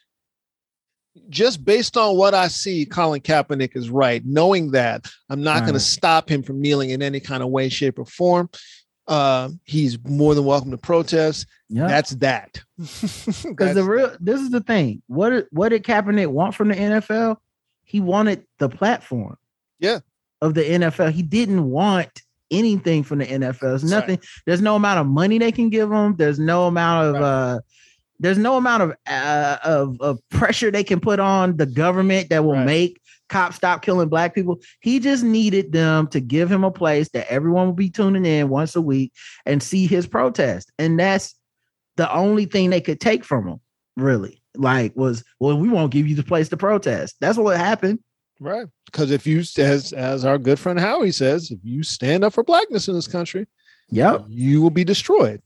Just 1.30 1.66
based 1.66 1.98
on 1.98 2.16
what 2.16 2.36
I 2.36 2.48
see, 2.48 2.86
Colin 2.86 3.22
Kaepernick 3.22 3.76
is 3.76 3.90
right. 3.90 4.24
Knowing 4.24 4.72
that, 4.72 5.08
I'm 5.30 5.42
not 5.42 5.62
going 5.62 5.74
to 5.74 5.80
stop 5.80 6.30
him 6.30 6.44
from 6.44 6.62
kneeling 6.62 6.92
in 6.92 7.02
any 7.02 7.20
kind 7.20 7.42
of 7.42 7.50
way, 7.50 7.70
shape, 7.70 7.98
or 7.98 8.06
form. 8.06 8.50
Uh, 9.08 9.50
he's 9.64 9.98
more 10.04 10.36
than 10.36 10.44
welcome 10.44 10.72
to 10.72 10.78
protest. 10.78 11.48
Yeah. 11.70 11.88
That's 11.88 12.12
that. 12.18 12.62
Because 12.78 13.76
the 13.76 13.84
real 13.84 14.16
this 14.20 14.42
is 14.42 14.50
the 14.50 14.62
thing. 14.62 15.02
What 15.08 15.30
did 15.30 15.46
what 15.52 15.70
did 15.70 15.84
Kaepernick 15.84 16.28
want 16.28 16.56
from 16.56 16.68
the 16.70 16.76
NFL? 16.76 17.38
He 17.84 18.00
wanted 18.02 18.44
the 18.60 18.68
platform. 18.70 19.38
Yeah. 19.80 20.00
Of 20.42 20.54
the 20.56 20.62
NFL. 20.64 21.12
He 21.12 21.24
didn't 21.24 21.64
want 21.70 22.22
anything 22.52 23.04
from 23.04 23.20
the 23.20 23.26
NFL. 23.26 23.60
There's 23.60 23.82
That's 23.84 23.92
nothing, 23.92 24.20
there's 24.46 24.62
no 24.62 24.76
amount 24.76 25.00
of 25.00 25.08
money 25.08 25.38
they 25.38 25.52
can 25.52 25.70
give 25.70 25.92
him. 25.92 26.16
There's 26.18 26.40
no 26.40 26.68
amount 26.68 27.08
of 27.08 27.14
Right. 27.16 27.24
uh 27.24 27.60
there's 28.20 28.38
no 28.38 28.58
amount 28.58 28.84
of 28.84 28.94
uh 29.08 29.58
of, 29.64 30.02
of 30.02 30.20
pressure 30.30 30.70
they 30.72 30.84
can 30.84 31.00
put 31.00 31.20
on 31.20 31.56
the 31.58 31.66
government 31.66 32.30
that 32.30 32.44
will 32.44 32.54
Right. 32.54 32.66
make 32.66 33.02
cops 33.30 33.56
stop 33.58 33.82
killing 33.82 34.10
black 34.10 34.34
people. 34.34 34.60
He 34.80 35.00
just 35.00 35.24
needed 35.24 35.72
them 35.72 36.08
to 36.08 36.20
give 36.20 36.52
him 36.52 36.64
a 36.64 36.72
place 36.72 37.10
that 37.10 37.32
everyone 37.32 37.66
will 37.68 37.74
be 37.74 37.90
tuning 37.90 38.26
in 38.26 38.50
once 38.50 38.76
a 38.76 38.82
week 38.82 39.12
and 39.46 39.62
see 39.62 39.86
his 39.88 40.08
protest. 40.08 40.72
And 40.80 41.00
that's 41.00 41.36
the 41.98 42.12
only 42.14 42.46
thing 42.46 42.70
they 42.70 42.82
could 42.82 43.00
take 43.00 43.24
from 43.26 43.48
him, 43.48 43.60
really. 43.96 44.42
Like 44.56 44.96
was, 44.96 45.24
well, 45.40 45.58
we 45.58 45.70
won't 45.70 45.92
give 45.92 46.08
you 46.08 46.16
the 46.16 46.24
place 46.24 46.50
to 46.50 46.58
protest. 46.58 47.16
That's 47.20 47.38
what 47.38 47.58
happened. 47.58 48.00
right. 48.40 48.68
Because 48.86 49.12
if 49.12 49.28
you, 49.28 49.40
as 49.40 49.92
as 49.94 50.24
our 50.26 50.38
good 50.38 50.58
friend 50.60 50.80
Howie 50.80 51.12
says, 51.12 51.52
if 51.52 51.60
you 51.64 51.84
stand 51.84 52.24
up 52.24 52.34
for 52.34 52.44
blackness 52.44 52.88
in 52.88 52.94
this 52.96 53.08
country, 53.08 53.46
Yep. 53.90 54.26
you 54.30 54.62
will 54.62 54.70
be 54.70 54.84
destroyed. 54.84 55.42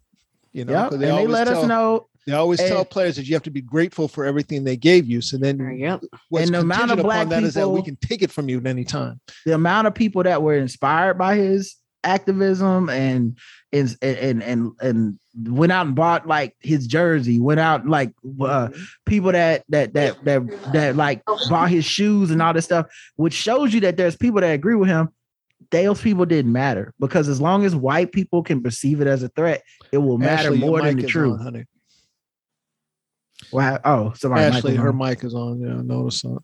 You 0.53 0.65
know, 0.65 0.73
Yep. 0.73 0.83
'cause 0.89 0.93
And 1.01 1.03
they 1.03 1.27
let 1.27 1.47
us 1.47 1.65
know. 1.65 2.07
They 2.27 2.33
always 2.33 2.59
tell 2.59 2.85
players 2.85 3.15
that 3.15 3.27
you 3.27 3.33
have 3.33 3.43
to 3.43 3.51
be 3.51 3.61
grateful 3.61 4.07
for 4.07 4.25
everything 4.25 4.63
they 4.63 4.77
gave 4.77 5.07
you. 5.07 5.21
So 5.21 5.37
then, 5.37 5.77
Yep. 5.79 6.03
what's 6.29 6.45
And 6.45 6.55
the 6.55 6.59
amount 6.59 6.91
of 6.91 6.99
black 7.01 7.29
that 7.29 7.43
is 7.43 7.55
that 7.55 7.67
we 7.69 7.81
can 7.81 7.95
take 7.95 8.21
it 8.21 8.31
from 8.31 8.47
you 8.47 8.59
at 8.59 8.67
any 8.67 8.83
time. 8.83 9.19
the 9.45 9.53
amount 9.55 9.87
of 9.87 9.95
people 9.95 10.21
that 10.23 10.41
were 10.43 10.53
inspired 10.55 11.17
by 11.17 11.35
his 11.35 11.75
activism 12.03 12.89
and 12.89 13.37
and 13.71 13.95
and 14.01 14.43
and 14.43 14.71
and 14.81 15.19
went 15.47 15.71
out 15.71 15.85
and 15.85 15.95
bought 15.95 16.27
like 16.27 16.55
his 16.59 16.85
jersey, 16.87 17.39
went 17.39 17.59
out 17.59 17.87
like 17.87 18.09
uh, 18.41 18.67
Mm-hmm. 18.67 18.81
people 19.05 19.31
that 19.31 19.63
that 19.69 19.93
that 19.93 20.23
that 20.25 20.43
that 20.73 20.95
like 20.95 21.23
bought 21.49 21.69
his 21.69 21.85
shoes 21.85 22.31
and 22.31 22.41
all 22.41 22.53
this 22.53 22.65
stuff, 22.65 22.87
which 23.15 23.33
shows 23.33 23.73
you 23.73 23.79
that 23.81 23.97
there's 23.97 24.15
people 24.15 24.41
that 24.41 24.51
agree 24.51 24.75
with 24.75 24.89
him. 24.89 25.09
Those 25.69 26.01
people 26.01 26.25
didn't 26.25 26.51
matter 26.51 26.93
because 26.99 27.29
as 27.29 27.39
long 27.39 27.63
as 27.65 27.75
white 27.75 28.11
people 28.11 28.43
can 28.43 28.61
perceive 28.61 28.99
it 28.99 29.07
as 29.07 29.23
a 29.23 29.29
threat, 29.29 29.63
it 29.91 29.99
will 29.99 30.17
matter 30.17 30.49
Ashley, 30.49 30.57
more 30.59 30.81
than 30.81 30.97
the 30.97 31.07
truth. 31.07 31.39
on, 31.39 31.43
honey. 31.43 31.65
Wow. 33.51 33.79
Oh, 33.83 34.13
somebody. 34.15 34.43
Ashley, 34.43 34.75
her 34.75 34.93
mic. 34.93 35.23
is 35.23 35.33
on. 35.35 35.59
Yeah, 35.59 35.73
I 35.79 35.81
noticed 35.81 36.23
that. 36.23 36.39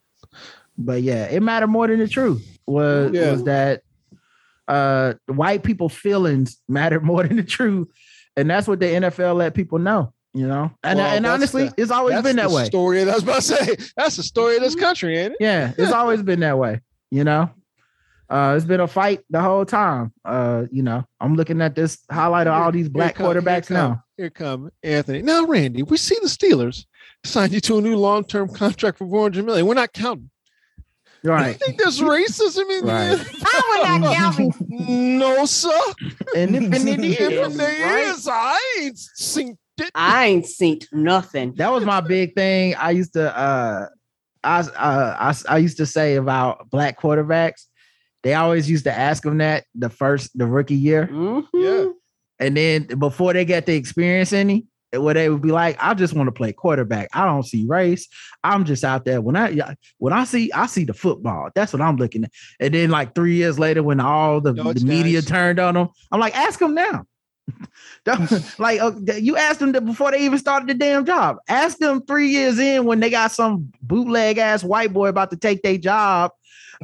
but 0.77 1.01
yeah, 1.01 1.25
it 1.25 1.41
mattered 1.41 1.67
more 1.67 1.87
than 1.87 1.99
the 1.99 2.07
truth. 2.07 2.45
Was 2.65 3.11
Yeah. 3.13 3.31
was 3.31 3.43
that 3.45 3.81
uh 4.67 5.13
white 5.27 5.63
people 5.63 5.89
feelings 5.89 6.57
mattered 6.67 7.03
more 7.03 7.23
than 7.23 7.37
the 7.37 7.43
truth, 7.43 7.87
and 8.35 8.49
that's 8.49 8.67
what 8.67 8.79
the 8.79 8.85
NFL 8.87 9.35
let 9.37 9.53
people 9.53 9.79
know. 9.79 10.13
You 10.33 10.47
know, 10.47 10.71
and 10.83 10.99
Well, 10.99 11.15
and 11.15 11.25
honestly, 11.25 11.69
the- 11.69 11.73
it's 11.81 11.89
always 11.91 12.21
been 12.21 12.35
that 12.35 12.51
way. 12.51 12.65
Story. 12.65 13.03
Was 13.05 13.23
about 13.23 13.35
to 13.35 13.41
say. 13.41 13.75
That's 13.95 14.17
the 14.17 14.23
story 14.23 14.57
of 14.57 14.61
this 14.61 14.75
country, 14.75 15.17
ain't 15.17 15.31
it? 15.33 15.37
Yeah, 15.39 15.73
it's 15.77 15.91
always 15.93 16.21
been 16.21 16.41
that 16.41 16.59
way. 16.59 16.81
You 17.09 17.23
know, 17.23 17.49
uh, 18.29 18.53
it's 18.55 18.65
been 18.65 18.81
a 18.81 18.87
fight 18.87 19.21
the 19.31 19.41
whole 19.41 19.65
time. 19.65 20.11
Uh, 20.23 20.65
you 20.69 20.83
know, 20.83 21.05
I'm 21.19 21.35
looking 21.35 21.59
at 21.61 21.73
this 21.73 21.99
highlight 22.11 22.45
of 22.45 22.53
all 22.53 22.71
these 22.71 22.89
black 22.89 23.17
Here 23.17 23.25
come- 23.25 23.35
quarterbacks 23.35 23.67
here 23.69 23.77
come- 23.77 23.91
now. 23.91 24.03
Here 24.17 24.29
come 24.29 24.71
Anthony. 24.83 25.21
Now, 25.23 25.45
Randy, 25.45 25.81
we 25.83 25.97
see 25.97 26.17
the 26.21 26.27
Steelers 26.27 26.85
signed 27.27 27.53
you 27.53 27.59
to 27.61 27.77
a 27.77 27.81
new 27.81 27.95
long-term 27.97 28.49
contract 28.49 28.97
for 28.97 29.07
400 29.07 29.45
million. 29.45 29.65
We're 29.65 29.73
not 29.75 29.93
counting. 29.93 30.29
You 31.23 31.31
Right. 31.31 31.55
think 31.59 31.79
there's 31.79 31.99
racism 31.99 32.69
in 32.79 32.85
Right. 32.85 33.15
there? 33.17 33.25
I 33.45 33.89
would 33.89 34.01
not 34.01 34.15
count. 34.15 34.55
No, 34.69 35.45
sir. 35.45 35.69
And 36.35 36.55
if, 36.55 36.63
and 36.63 36.73
it 36.89 36.99
If 37.03 37.19
is, 37.31 37.57
there 37.57 37.85
right. 37.87 38.07
is, 38.15 38.27
I 38.31 38.59
ain't 38.81 38.97
seen 38.97 39.57
it. 39.79 39.91
I 39.95 40.25
ain't 40.27 40.45
seen 40.45 40.79
nothing. 40.91 41.53
that 41.57 41.71
was 41.71 41.85
my 41.85 42.01
big 42.01 42.33
thing. 42.35 42.75
I 42.75 42.91
used 42.91 43.13
to 43.13 43.35
uh 43.37 43.87
I 44.43 44.59
uh 44.59 45.15
I, 45.19 45.35
I 45.49 45.57
used 45.57 45.77
to 45.77 45.85
say 45.85 46.15
about 46.15 46.69
black 46.69 46.99
quarterbacks. 46.99 47.65
They 48.23 48.33
always 48.33 48.69
used 48.69 48.85
to 48.85 48.93
ask 48.93 49.23
them 49.23 49.37
that 49.39 49.65
the 49.75 49.89
first 49.89 50.35
the 50.37 50.45
rookie 50.47 50.75
year. 50.75 51.07
Mhm. 51.11 51.45
Yeah. 51.53 51.85
And 52.39 52.55
then 52.57 52.83
before 52.99 53.33
they 53.33 53.45
get 53.45 53.65
the 53.65 53.75
experience 53.75 54.33
any, 54.33 54.65
where 54.93 55.13
they 55.13 55.29
would 55.29 55.41
be 55.41 55.51
like, 55.51 55.77
I 55.79 55.93
just 55.93 56.13
want 56.13 56.27
to 56.27 56.31
play 56.31 56.53
quarterback. 56.53 57.09
I 57.13 57.25
don't 57.25 57.43
see 57.43 57.65
race. 57.67 58.07
I'm 58.43 58.65
just 58.65 58.83
out 58.83 59.05
there. 59.05 59.21
When 59.21 59.35
I 59.35 59.75
when 59.97 60.13
I 60.13 60.23
see 60.23 60.51
I 60.51 60.67
see 60.67 60.85
the 60.85 60.93
football. 60.93 61.49
That's 61.55 61.73
what 61.73 61.81
I'm 61.81 61.97
looking 61.97 62.23
at. 62.23 62.31
And 62.59 62.73
then 62.73 62.89
like 62.89 63.15
three 63.15 63.35
years 63.35 63.59
later, 63.59 63.83
when 63.83 63.99
all 63.99 64.41
the, 64.41 64.53
No, 64.53 64.73
the 64.73 64.85
media 64.85 65.19
nice. 65.19 65.25
turned 65.25 65.59
on 65.59 65.73
them, 65.73 65.89
I'm 66.11 66.19
like, 66.19 66.35
ask 66.35 66.59
them 66.59 66.73
now. 66.73 67.05
Like 68.57 68.79
uh, 68.81 68.91
you 69.17 69.37
asked 69.37 69.59
them 69.59 69.73
that 69.73 69.85
before 69.85 70.11
they 70.11 70.19
even 70.25 70.39
started 70.39 70.69
the 70.69 70.73
damn 70.73 71.05
job. 71.05 71.37
Ask 71.47 71.77
them 71.77 72.01
three 72.05 72.29
years 72.29 72.57
in 72.59 72.85
when 72.85 72.99
they 72.99 73.09
got 73.09 73.31
some 73.31 73.71
bootleg 73.81 74.37
ass 74.37 74.63
white 74.63 74.93
boy 74.93 75.07
about 75.07 75.29
to 75.31 75.37
take 75.37 75.61
their 75.61 75.77
job 75.77 76.31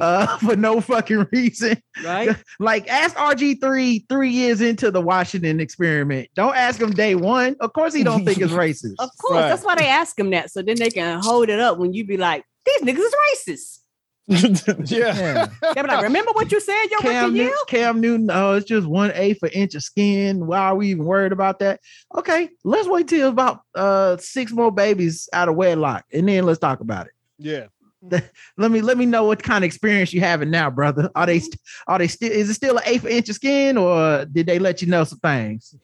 uh, 0.00 0.36
for 0.38 0.56
no 0.56 0.80
fucking 0.80 1.26
reason. 1.32 1.82
Right? 2.04 2.36
Like 2.60 2.88
ask 2.88 3.16
RG3 3.16 4.08
three 4.08 4.30
years 4.30 4.60
into 4.60 4.90
the 4.90 5.00
Washington 5.00 5.60
experiment. 5.60 6.28
Don't 6.34 6.54
ask 6.56 6.80
him 6.80 6.90
day 6.92 7.14
one. 7.14 7.56
Of 7.60 7.72
course 7.72 7.92
he 7.92 8.04
don't 8.04 8.24
think 8.24 8.38
it's 8.38 8.52
racist. 8.64 8.94
Of 8.98 9.10
course. 9.20 9.34
Right. 9.34 9.48
That's 9.48 9.64
why 9.64 9.74
they 9.74 9.86
ask 9.86 10.18
him 10.18 10.30
that. 10.30 10.50
So 10.50 10.62
then 10.62 10.76
they 10.78 10.90
can 10.90 11.20
hold 11.22 11.48
it 11.48 11.60
up 11.60 11.78
when 11.78 11.92
you 11.92 12.04
be 12.06 12.16
like, 12.16 12.44
these 12.64 12.80
niggas 12.82 12.98
is 12.98 13.14
racist. 13.32 13.78
Yeah. 14.26 15.14
Yeah. 15.14 15.46
They 15.74 15.82
be 15.82 15.88
like, 15.88 16.02
remember 16.02 16.32
what 16.32 16.50
you 16.50 16.58
said 16.60 16.86
your 16.90 17.00
Cam, 17.00 17.24
rookie 17.26 17.36
year? 17.36 17.44
Newton, 17.46 17.64
Cam 17.66 18.00
Newton, 18.00 18.30
oh, 18.32 18.52
it's 18.54 18.66
just 18.66 18.86
one 18.86 19.12
eighth 19.14 19.42
an 19.42 19.50
inch 19.50 19.74
of 19.74 19.82
skin. 19.82 20.46
Why 20.46 20.58
are 20.60 20.76
we 20.76 20.88
even 20.90 21.04
worried 21.04 21.32
about 21.32 21.58
that? 21.58 21.80
Okay, 22.16 22.48
let's 22.64 22.88
wait 22.88 23.08
till 23.08 23.28
about 23.28 23.60
uh 23.74 24.16
six 24.16 24.50
more 24.52 24.72
babies 24.72 25.28
out 25.34 25.48
of 25.50 25.56
wedlock, 25.56 26.04
and 26.12 26.26
then 26.28 26.44
let's 26.44 26.58
talk 26.58 26.80
about 26.80 27.06
it. 27.06 27.12
yeah. 27.38 27.66
Let 28.58 28.70
me 28.70 28.80
let 28.80 28.98
me 28.98 29.06
know 29.06 29.24
what 29.24 29.42
kind 29.42 29.64
of 29.64 29.66
experience 29.66 30.12
you 30.12 30.20
having 30.20 30.50
now, 30.50 30.70
brother. 30.70 31.10
Are 31.14 31.26
they 31.26 31.40
are 31.86 31.98
they 31.98 32.08
still 32.08 32.30
is 32.30 32.50
it 32.50 32.54
still 32.54 32.76
an 32.76 32.82
eighth 32.86 33.04
inch 33.06 33.28
of 33.28 33.34
skin, 33.34 33.76
or 33.78 34.24
did 34.26 34.46
they 34.46 34.58
let 34.58 34.82
you 34.82 34.88
know 34.88 35.04
some 35.04 35.18
things? 35.20 35.74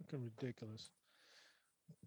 Looking 0.00 0.24
ridiculous. 0.24 0.90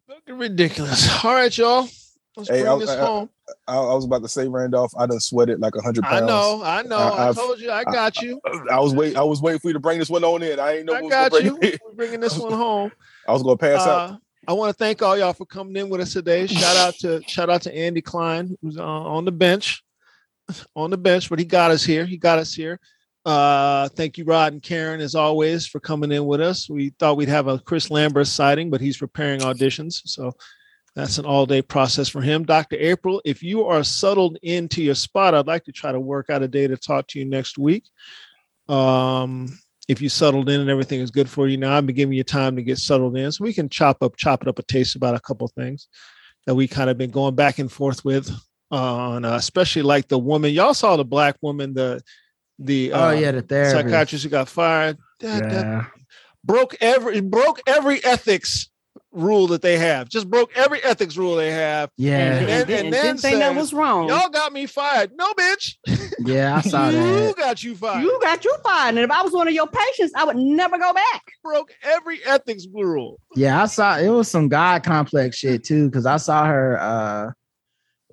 Looking 0.08 0.38
ridiculous. 0.38 1.24
All 1.26 1.34
right, 1.34 1.56
y'all. 1.58 1.90
Let's 2.36 2.50
Hey, 2.50 2.62
bring 2.62 2.68
I- 2.74 2.78
this 2.80 2.90
I- 2.90 2.98
home. 3.06 3.30
I, 3.66 3.78
I 3.78 3.94
was 3.94 4.04
about 4.04 4.22
to 4.24 4.28
say 4.28 4.46
Randolph. 4.48 4.92
I 4.98 5.06
done 5.06 5.22
sweated 5.22 5.62
like 5.62 5.74
a 5.76 5.82
hundred 5.82 6.04
I 6.04 6.20
pounds. 6.20 6.28
know, 6.28 6.62
I 6.64 6.82
know. 6.84 6.98
I, 6.98 7.08
I- 7.10 7.28
I've- 7.30 7.40
told 7.40 7.60
you, 7.62 7.72
I 7.72 7.84
got 7.86 8.22
you. 8.22 8.40
I 8.70 8.80
was 8.80 8.94
wait. 8.94 9.16
I 9.16 9.24
was 9.24 9.42
waiting 9.42 9.60
for 9.60 9.70
you 9.70 9.74
to 9.74 9.80
bring 9.80 10.00
this 10.00 10.10
one 10.10 10.24
on 10.26 10.44
in. 10.44 10.60
I 10.60 10.78
ain't 10.78 10.86
know 10.86 10.94
I 10.94 11.02
got 11.08 11.32
you. 11.34 11.40
gonna 11.52 11.60
bring 11.60 11.74
it. 11.74 11.82
We're 11.86 11.94
bringing 11.94 12.20
this 12.20 12.38
one 12.38 12.52
home. 12.52 12.92
I 13.28 13.32
was 13.32 13.44
gonna 13.44 13.58
pass 13.58 13.82
out. 13.88 14.10
Uh, 14.12 14.18
I 14.48 14.54
want 14.54 14.70
to 14.70 14.78
thank 14.78 15.02
all 15.02 15.18
y'all 15.18 15.34
for 15.34 15.46
coming 15.46 15.76
in 15.76 15.90
with 15.90 16.00
us 16.00 16.14
today. 16.14 16.48
Shout 16.48 16.78
out 16.78 16.96
to 17.00 17.22
shout 17.28 17.50
out 17.50 17.64
to 17.64 17.76
Andy 17.76 18.02
Klein, 18.02 18.58
who's 18.62 18.78
uh, 18.78 18.84
on 18.84 19.26
the 19.26 19.32
bench, 19.32 19.84
on 20.76 20.90
the 20.90 20.98
bench, 20.98 21.30
but 21.30 21.38
he 21.38 21.44
got 21.44 21.72
us 21.72 21.84
here. 21.84 22.06
He 22.06 22.16
got 22.16 22.40
us 22.40 22.54
here. 22.54 22.80
Uh, 23.26 23.90
thank 23.90 24.18
you, 24.18 24.24
Rod 24.24 24.54
and 24.54 24.64
Karen, 24.64 25.02
as 25.02 25.16
always, 25.16 25.68
for 25.68 25.82
coming 25.82 26.14
in 26.14 26.26
with 26.26 26.40
us. 26.40 26.70
We 26.70 26.92
thought 26.92 27.18
we'd 27.18 27.28
have 27.28 27.48
a 27.48 27.60
Chris 27.60 27.92
Lambert 27.92 28.28
sighting, 28.28 28.70
but 28.70 28.80
he's 28.80 28.96
preparing 28.96 29.42
auditions, 29.42 30.02
so 30.06 30.32
that's 30.96 31.18
an 31.18 31.26
all-day 31.26 31.62
process 31.62 32.08
for 32.08 32.22
him. 32.22 32.46
Dr. 32.46 32.78
April, 32.80 33.22
if 33.26 33.44
you 33.44 33.66
are 33.66 33.84
settled 33.84 34.38
into 34.44 34.82
your 34.82 34.96
spot, 34.96 35.36
I'd 35.36 35.46
like 35.46 35.66
to 35.66 35.74
try 35.74 35.92
to 35.92 36.00
work 36.00 36.30
out 36.30 36.42
a 36.42 36.48
day 36.48 36.68
to 36.68 36.78
talk 36.78 37.08
to 37.08 37.20
you 37.20 37.26
next 37.26 37.58
week. 37.58 37.84
Um, 38.70 39.60
if 39.88 40.02
you 40.02 40.10
settled 40.10 40.50
in 40.50 40.60
and 40.62 40.70
everything 40.70 41.00
is 41.00 41.12
good 41.12 41.30
for 41.30 41.48
you 41.48 41.58
now, 41.58 41.76
I've 41.78 41.86
been 41.86 41.96
giving 41.96 42.18
you 42.18 42.24
time 42.24 42.56
to 42.56 42.62
get 42.64 42.78
settled 42.78 43.16
in, 43.18 43.32
so 43.32 43.44
we 43.44 43.54
can 43.54 43.70
chop 43.70 44.04
up, 44.04 44.16
chop 44.18 44.42
it 44.42 44.48
up 44.48 44.60
a 44.60 44.64
taste 44.64 44.96
about 44.96 45.16
a 45.16 45.20
couple 45.20 45.48
things 45.48 45.88
that 46.46 46.56
we 46.56 46.68
kind 46.68 46.90
of 46.90 46.98
been 46.98 47.12
going 47.12 47.36
back 47.36 47.60
and 47.60 47.72
forth 47.72 48.04
with 48.06 48.30
on, 48.72 49.24
uh, 49.26 49.36
especially 49.36 49.82
like 49.82 50.08
the 50.08 50.18
woman. 50.20 50.54
Y'all 50.54 50.74
saw 50.74 50.96
the 50.98 51.06
black 51.06 51.36
woman, 51.42 51.74
the 51.74 52.02
the 52.60 52.92
Oh 52.92 53.10
uh, 53.10 53.12
yeah, 53.12 53.32
the 53.32 53.42
therapist. 53.42 53.86
psychiatrist 53.86 54.24
who 54.24 54.30
got 54.30 54.50
fired. 54.50 54.98
That, 55.20 55.50
that 55.50 55.66
Yeah. 55.66 55.86
broke 56.44 56.76
every 56.82 57.22
broke 57.22 57.62
every 57.68 58.04
ethics 58.04 58.70
rule 59.18 59.48
that 59.48 59.62
they 59.62 59.78
have. 59.78 60.08
Just 60.10 60.30
broke 60.30 60.56
every 60.56 60.84
ethics 60.84 61.18
rule 61.18 61.36
they 61.36 61.52
have. 61.52 61.90
Yeah, 61.98 62.18
And, 62.18 62.24
And- 62.24 62.40
and, 62.40 62.50
and 62.50 62.60
and 62.86 62.94
then 62.94 63.04
didn't 63.06 63.20
think 63.22 63.40
that 63.40 63.56
was 63.56 63.74
wrong. 63.74 64.08
Y'all 64.10 64.30
got 64.30 64.54
me 64.54 64.66
fired. 64.66 65.12
No, 65.16 65.34
bitch. 65.34 65.76
yeah, 66.20 66.56
I 66.58 66.62
saw 66.62 66.90
you 66.90 66.98
that. 66.98 67.36
got 67.38 67.64
you 67.64 67.76
fired. 67.76 68.04
You 68.04 68.20
got 68.22 68.44
you 68.46 68.56
fired. 68.64 68.90
And 68.96 69.00
if 69.00 69.12
I 69.12 69.22
was 69.24 69.34
one 69.34 69.48
of 69.48 69.54
your 69.54 69.68
patients, 69.68 70.14
I 70.16 70.24
would 70.24 70.38
never 70.38 70.78
go 70.78 70.94
back. 70.94 71.24
broke 71.44 71.74
every 71.84 72.24
ethics 72.26 72.66
rule. 72.74 73.20
Yeah, 73.36 73.62
I 73.64 73.66
saw 73.66 73.98
it 73.98 74.10
was 74.10 74.28
some 74.28 74.48
God 74.50 74.84
complex 74.84 75.38
shit 75.38 75.64
too, 75.64 75.90
because 75.90 76.06
I 76.06 76.18
saw 76.18 76.46
her 76.46 76.80
uh 76.80 77.32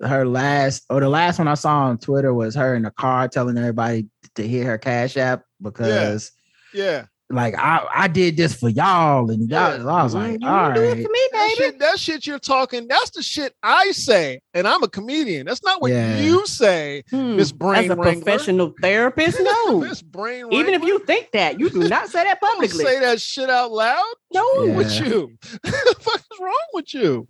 her 0.05 0.25
last 0.25 0.83
or 0.89 0.99
the 0.99 1.07
last 1.09 1.37
one 1.39 1.47
I 1.47 1.53
saw 1.53 1.85
on 1.85 1.97
Twitter 1.97 2.33
was 2.33 2.53
her 2.55 2.75
in 2.75 2.83
the 2.83 2.91
car 2.91 3.29
telling 3.29 3.57
everybody 3.57 4.07
to 4.35 4.45
hit 4.45 4.65
her 4.65 4.77
cash 4.77 5.15
app 5.15 5.43
because 5.61 6.31
Yeah. 6.73 7.05
Like 7.31 7.55
I 7.57 7.85
I 7.93 8.07
did 8.07 8.37
this 8.37 8.53
for 8.53 8.69
y'all 8.69 9.31
and 9.31 9.49
Yeah. 9.49 9.77
y'all, 9.77 9.89
I 9.89 10.03
was 10.03 10.13
like, 10.13 10.37
you 10.41 10.47
all 10.47 10.71
do 10.73 10.81
it 10.83 10.91
for 11.03 11.09
me, 11.11 11.27
That 11.31 11.53
shit, 11.57 11.79
that 11.79 11.99
shit 11.99 12.27
you're 12.27 12.37
talking, 12.39 12.87
that's 12.87 13.09
the 13.09 13.23
shit 13.23 13.53
I 13.63 13.91
say. 13.91 14.39
And 14.53 14.67
I'm 14.67 14.83
a 14.83 14.87
comedian. 14.87 15.47
That's 15.47 15.63
not 15.63 15.81
what 15.81 15.91
Yeah. 15.91 16.19
you 16.19 16.45
say. 16.45 17.03
Hmm. 17.09 17.35
Miss 17.37 17.51
Brain 17.51 17.85
As 17.85 17.89
a 17.89 17.95
Wrangler. 17.95 18.21
professional 18.23 18.73
therapist, 18.81 19.39
no. 19.41 19.79
Miss 19.81 20.03
Brain 20.03 20.45
Even 20.51 20.75
if 20.75 20.83
you 20.83 20.99
think 20.99 21.31
that, 21.31 21.59
you 21.59 21.69
do 21.71 21.87
not 21.89 22.09
say 22.09 22.23
that 22.23 22.39
don't 22.41 22.51
publicly. 22.53 22.85
say 22.85 22.99
that 22.99 23.19
shit 23.19 23.49
out 23.49 23.71
loud. 23.71 24.03
no. 24.31 24.63
Yeah. 24.63 24.75
with 24.75 24.99
you? 24.99 25.31
the 25.63 25.95
fuck 25.99 26.19
is 26.19 26.39
wrong 26.39 26.67
with 26.73 26.93
you? 26.93 27.27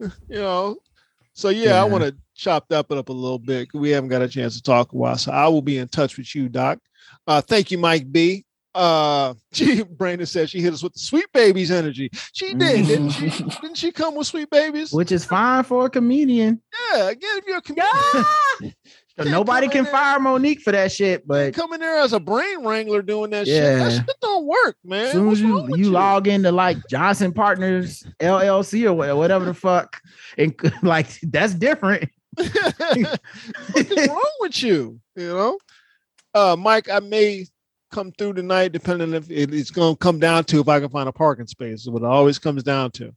You 0.00 0.10
know. 0.30 0.76
So 1.34 1.50
yeah, 1.50 1.64
Yeah. 1.70 1.80
I 1.82 1.84
want 1.84 2.02
to 2.02 2.16
chop 2.34 2.68
that 2.70 2.90
up 2.90 3.08
a 3.08 3.12
little 3.12 3.38
bit. 3.38 3.68
We 3.74 3.90
haven't 3.90 4.10
got 4.10 4.22
a 4.22 4.28
chance 4.28 4.56
to 4.56 4.62
talk 4.62 4.92
a 4.92 4.96
while, 4.96 5.16
so 5.18 5.30
I 5.30 5.46
will 5.48 5.62
be 5.62 5.78
in 5.78 5.86
touch 5.86 6.16
with 6.18 6.34
you, 6.34 6.48
Doc. 6.48 6.78
Uh, 7.28 7.40
thank 7.40 7.70
you, 7.70 7.78
Mike 7.78 8.10
B. 8.10 8.44
Uh, 8.76 9.32
she 9.52 9.82
Brandon 9.82 10.26
said 10.26 10.50
she 10.50 10.60
hit 10.60 10.72
us 10.74 10.82
with 10.82 10.92
the 10.92 10.98
sweet 11.00 11.26
babies 11.32 11.70
energy. 11.70 12.10
She 12.34 12.52
did, 12.52 12.86
didn't 12.86 13.10
she? 13.10 13.30
Didn't 13.30 13.76
she 13.76 13.90
come 13.90 14.14
with 14.14 14.26
sweet 14.26 14.50
babies? 14.50 14.92
Which 14.92 15.10
is 15.12 15.24
fine 15.24 15.64
for 15.64 15.86
a 15.86 15.90
comedian. 15.90 16.60
Yeah, 16.92 17.08
again, 17.08 17.38
if 17.38 17.44
you're 17.46 17.56
a 17.56 17.62
comedian, 17.62 17.88
Yeah. 18.14 18.70
can't 19.16 19.30
Nobody 19.30 19.66
can 19.68 19.84
there- 19.84 19.92
fire 19.92 20.18
Mo'Nique 20.20 20.60
for 20.60 20.72
that 20.72 20.92
shit, 20.92 21.26
but 21.26 21.54
coming 21.54 21.80
there 21.80 22.00
as 22.00 22.12
a 22.12 22.20
brain 22.20 22.66
wrangler 22.66 23.00
doing 23.00 23.30
that 23.30 23.46
shit. 23.46 23.62
Yeah. 23.62 23.78
That 23.78 23.92
shit 23.92 24.16
don't 24.20 24.44
work, 24.46 24.76
man. 24.84 25.06
as 25.06 25.12
soon 25.12 25.28
as 25.30 25.40
you 25.40 25.62
with 25.62 25.80
you 25.80 25.90
log 25.90 26.28
into 26.28 26.52
like 26.52 26.76
Johnson 26.90 27.32
Partners 27.32 28.04
LLC 28.20 28.84
or 28.84 29.16
whatever 29.16 29.46
the 29.46 29.54
fuck, 29.54 30.02
and 30.36 30.54
like 30.82 31.18
that's 31.22 31.54
different. 31.54 32.10
what 32.36 33.86
is 33.90 34.08
wrong 34.08 34.30
with 34.40 34.62
you? 34.62 35.00
You 35.16 35.28
know, 35.28 35.58
uh, 36.34 36.56
Mike, 36.58 36.90
I 36.90 37.00
may 37.00 37.46
come 37.90 38.12
through 38.12 38.34
tonight, 38.34 38.72
depending 38.72 39.14
if 39.14 39.30
it- 39.30 39.54
it's 39.54 39.70
going 39.70 39.94
to 39.94 39.98
come 39.98 40.18
down 40.18 40.44
to 40.44 40.60
if 40.60 40.68
I 40.68 40.80
can 40.80 40.90
find 40.90 41.08
a 41.08 41.12
parking 41.12 41.46
space. 41.46 41.82
Is 41.82 41.90
what 41.90 42.02
it 42.02 42.06
always 42.06 42.38
comes 42.38 42.62
down 42.62 42.90
to. 42.92 43.14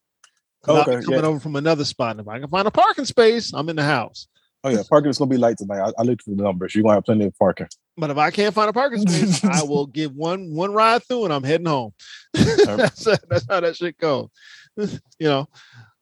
Okay, 0.68 1.02
coming 1.04 1.22
yeah. 1.22 1.26
over 1.26 1.40
from 1.40 1.56
another 1.56 1.86
spot. 1.86 2.12
And 2.12 2.22
if 2.22 2.28
I 2.28 2.40
can 2.40 2.50
find 2.50 2.68
a 2.68 2.72
parking 2.72 3.06
space, 3.06 3.54
I'm 3.54 3.70
in 3.70 3.76
the 3.76 3.84
house. 3.84 4.28
Oh 4.64 4.70
yeah, 4.70 4.84
parking 4.90 5.10
is 5.10 5.18
gonna 5.18 5.30
be 5.30 5.38
light 5.38 5.58
tonight. 5.58 5.80
I, 5.80 6.02
I 6.02 6.04
looked 6.04 6.24
for 6.24 6.32
the 6.32 6.44
numbers. 6.44 6.76
You're 6.76 6.84
gonna 6.84 6.96
have 6.96 7.06
plenty 7.06 7.26
of 7.26 7.38
parking. 7.40 7.68
But 7.96 8.10
if 8.10 8.18
I 8.18 8.30
can't 8.30 8.54
find 8.54 8.70
a 8.70 8.74
parking 8.74 9.08
space, 9.08 9.44
I 9.46 9.64
will 9.64 9.86
give 9.86 10.14
one 10.14 10.54
one 10.54 10.74
ride 10.74 11.04
through 11.06 11.26
and 11.26 11.34
I'm 11.34 11.44
heading 11.44 11.68
home. 11.68 11.94
that's, 12.34 13.06
that's 13.06 13.46
how 13.50 13.62
that 13.62 13.78
shit 13.78 13.98
goes. 13.98 14.28
you 14.76 14.90
know. 15.20 15.48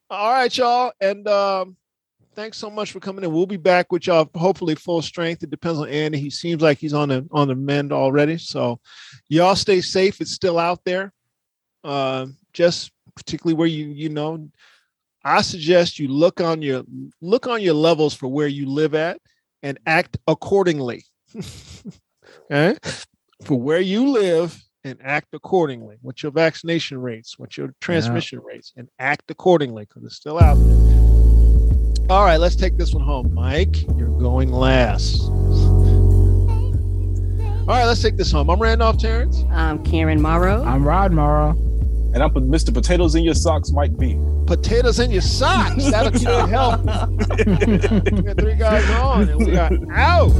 All 0.10 0.32
right, 0.32 0.56
y'all. 0.58 0.92
And 1.00 1.28
um, 1.28 1.76
thanks 2.38 2.60
so 2.60 2.70
much 2.70 2.92
for 2.92 3.00
coming 3.00 3.24
in. 3.26 3.34
We'll 3.34 3.48
be 3.48 3.58
back 3.58 3.92
with 3.92 4.06
y'all 4.06 4.30
hopefully 4.36 4.76
full 4.76 5.02
strength. 5.02 5.42
It 5.42 5.50
depends 5.50 5.80
on 5.80 5.90
Andy. 5.90 6.20
He 6.20 6.30
seems 6.30 6.62
like 6.62 6.78
he's 6.78 6.94
on 6.94 7.10
the 7.10 7.28
on 7.32 7.48
the 7.48 7.56
mend 7.56 7.92
already. 7.92 8.38
So 8.38 8.80
y'all 9.28 9.56
stay 9.56 9.82
safe. 9.82 10.22
It's 10.22 10.32
still 10.32 10.60
out 10.60 10.86
there. 10.86 11.12
Uh, 11.84 12.28
just 12.54 12.92
particularly 13.16 13.56
where 13.56 13.68
you 13.68 13.88
you 13.88 14.10
know 14.10 14.50
I 15.24 15.42
suggest 15.42 15.98
you 15.98 16.08
look 16.08 16.40
on 16.40 16.62
your 16.62 16.84
look 17.22 17.48
on 17.48 17.62
your 17.62 17.74
levels 17.74 18.14
for 18.14 18.28
where 18.28 18.48
you 18.48 18.70
live 18.70 18.94
at 18.94 19.20
and 19.64 19.80
act 19.88 20.18
accordingly. 20.28 21.04
okay? 22.52 22.78
For 23.44 23.54
where 23.54 23.80
you 23.80 24.10
live 24.10 24.60
and 24.84 24.98
act 25.00 25.28
accordingly. 25.34 25.98
What's 26.02 26.24
your 26.24 26.32
vaccination 26.32 27.00
rates? 27.00 27.38
What's 27.38 27.56
your 27.56 27.76
transmission 27.82 28.42
yeah. 28.42 28.52
rates? 28.52 28.74
And 28.76 28.90
act 28.98 29.30
accordingly 29.30 29.86
because 29.86 30.04
it's 30.04 30.16
still 30.16 30.40
out 30.40 30.56
there. 30.56 31.37
All 32.10 32.24
right, 32.24 32.38
let's 32.38 32.56
take 32.56 32.78
this 32.78 32.94
one 32.94 33.04
home. 33.04 33.34
Mike, 33.34 33.82
you're 33.98 34.08
going 34.08 34.50
last. 34.50 35.24
All 35.24 35.34
right, 37.68 37.84
let's 37.84 38.02
take 38.02 38.16
this 38.16 38.32
home. 38.32 38.50
I'm 38.50 38.62
Randolph 38.62 38.98
Terrence. 38.98 39.44
I'm 39.52 39.84
Karen 39.84 40.22
Morrow. 40.22 40.64
I'm 40.64 40.88
Rod 40.88 41.12
Morrow. 41.12 41.50
And 41.50 42.24
I'm 42.24 42.32
Mr. 42.32 42.74
Potatoes 42.74 43.16
in 43.16 43.26
Your 43.26 43.34
Socks, 43.34 43.72
Mike 43.72 43.98
B. 43.98 44.18
Potatoes 44.46 45.00
in 45.02 45.12
your 45.12 45.20
socks. 45.22 45.92
That'll 45.92 46.14
keep 46.14 46.30
it 46.30 46.48
healthy. 46.48 48.12
we 48.16 48.22
got 48.22 48.38
three 48.38 48.56
guys 48.56 48.90
on 48.92 49.28
and 49.28 49.46
we 49.46 49.52
got 49.52 49.74
out. 49.92 50.32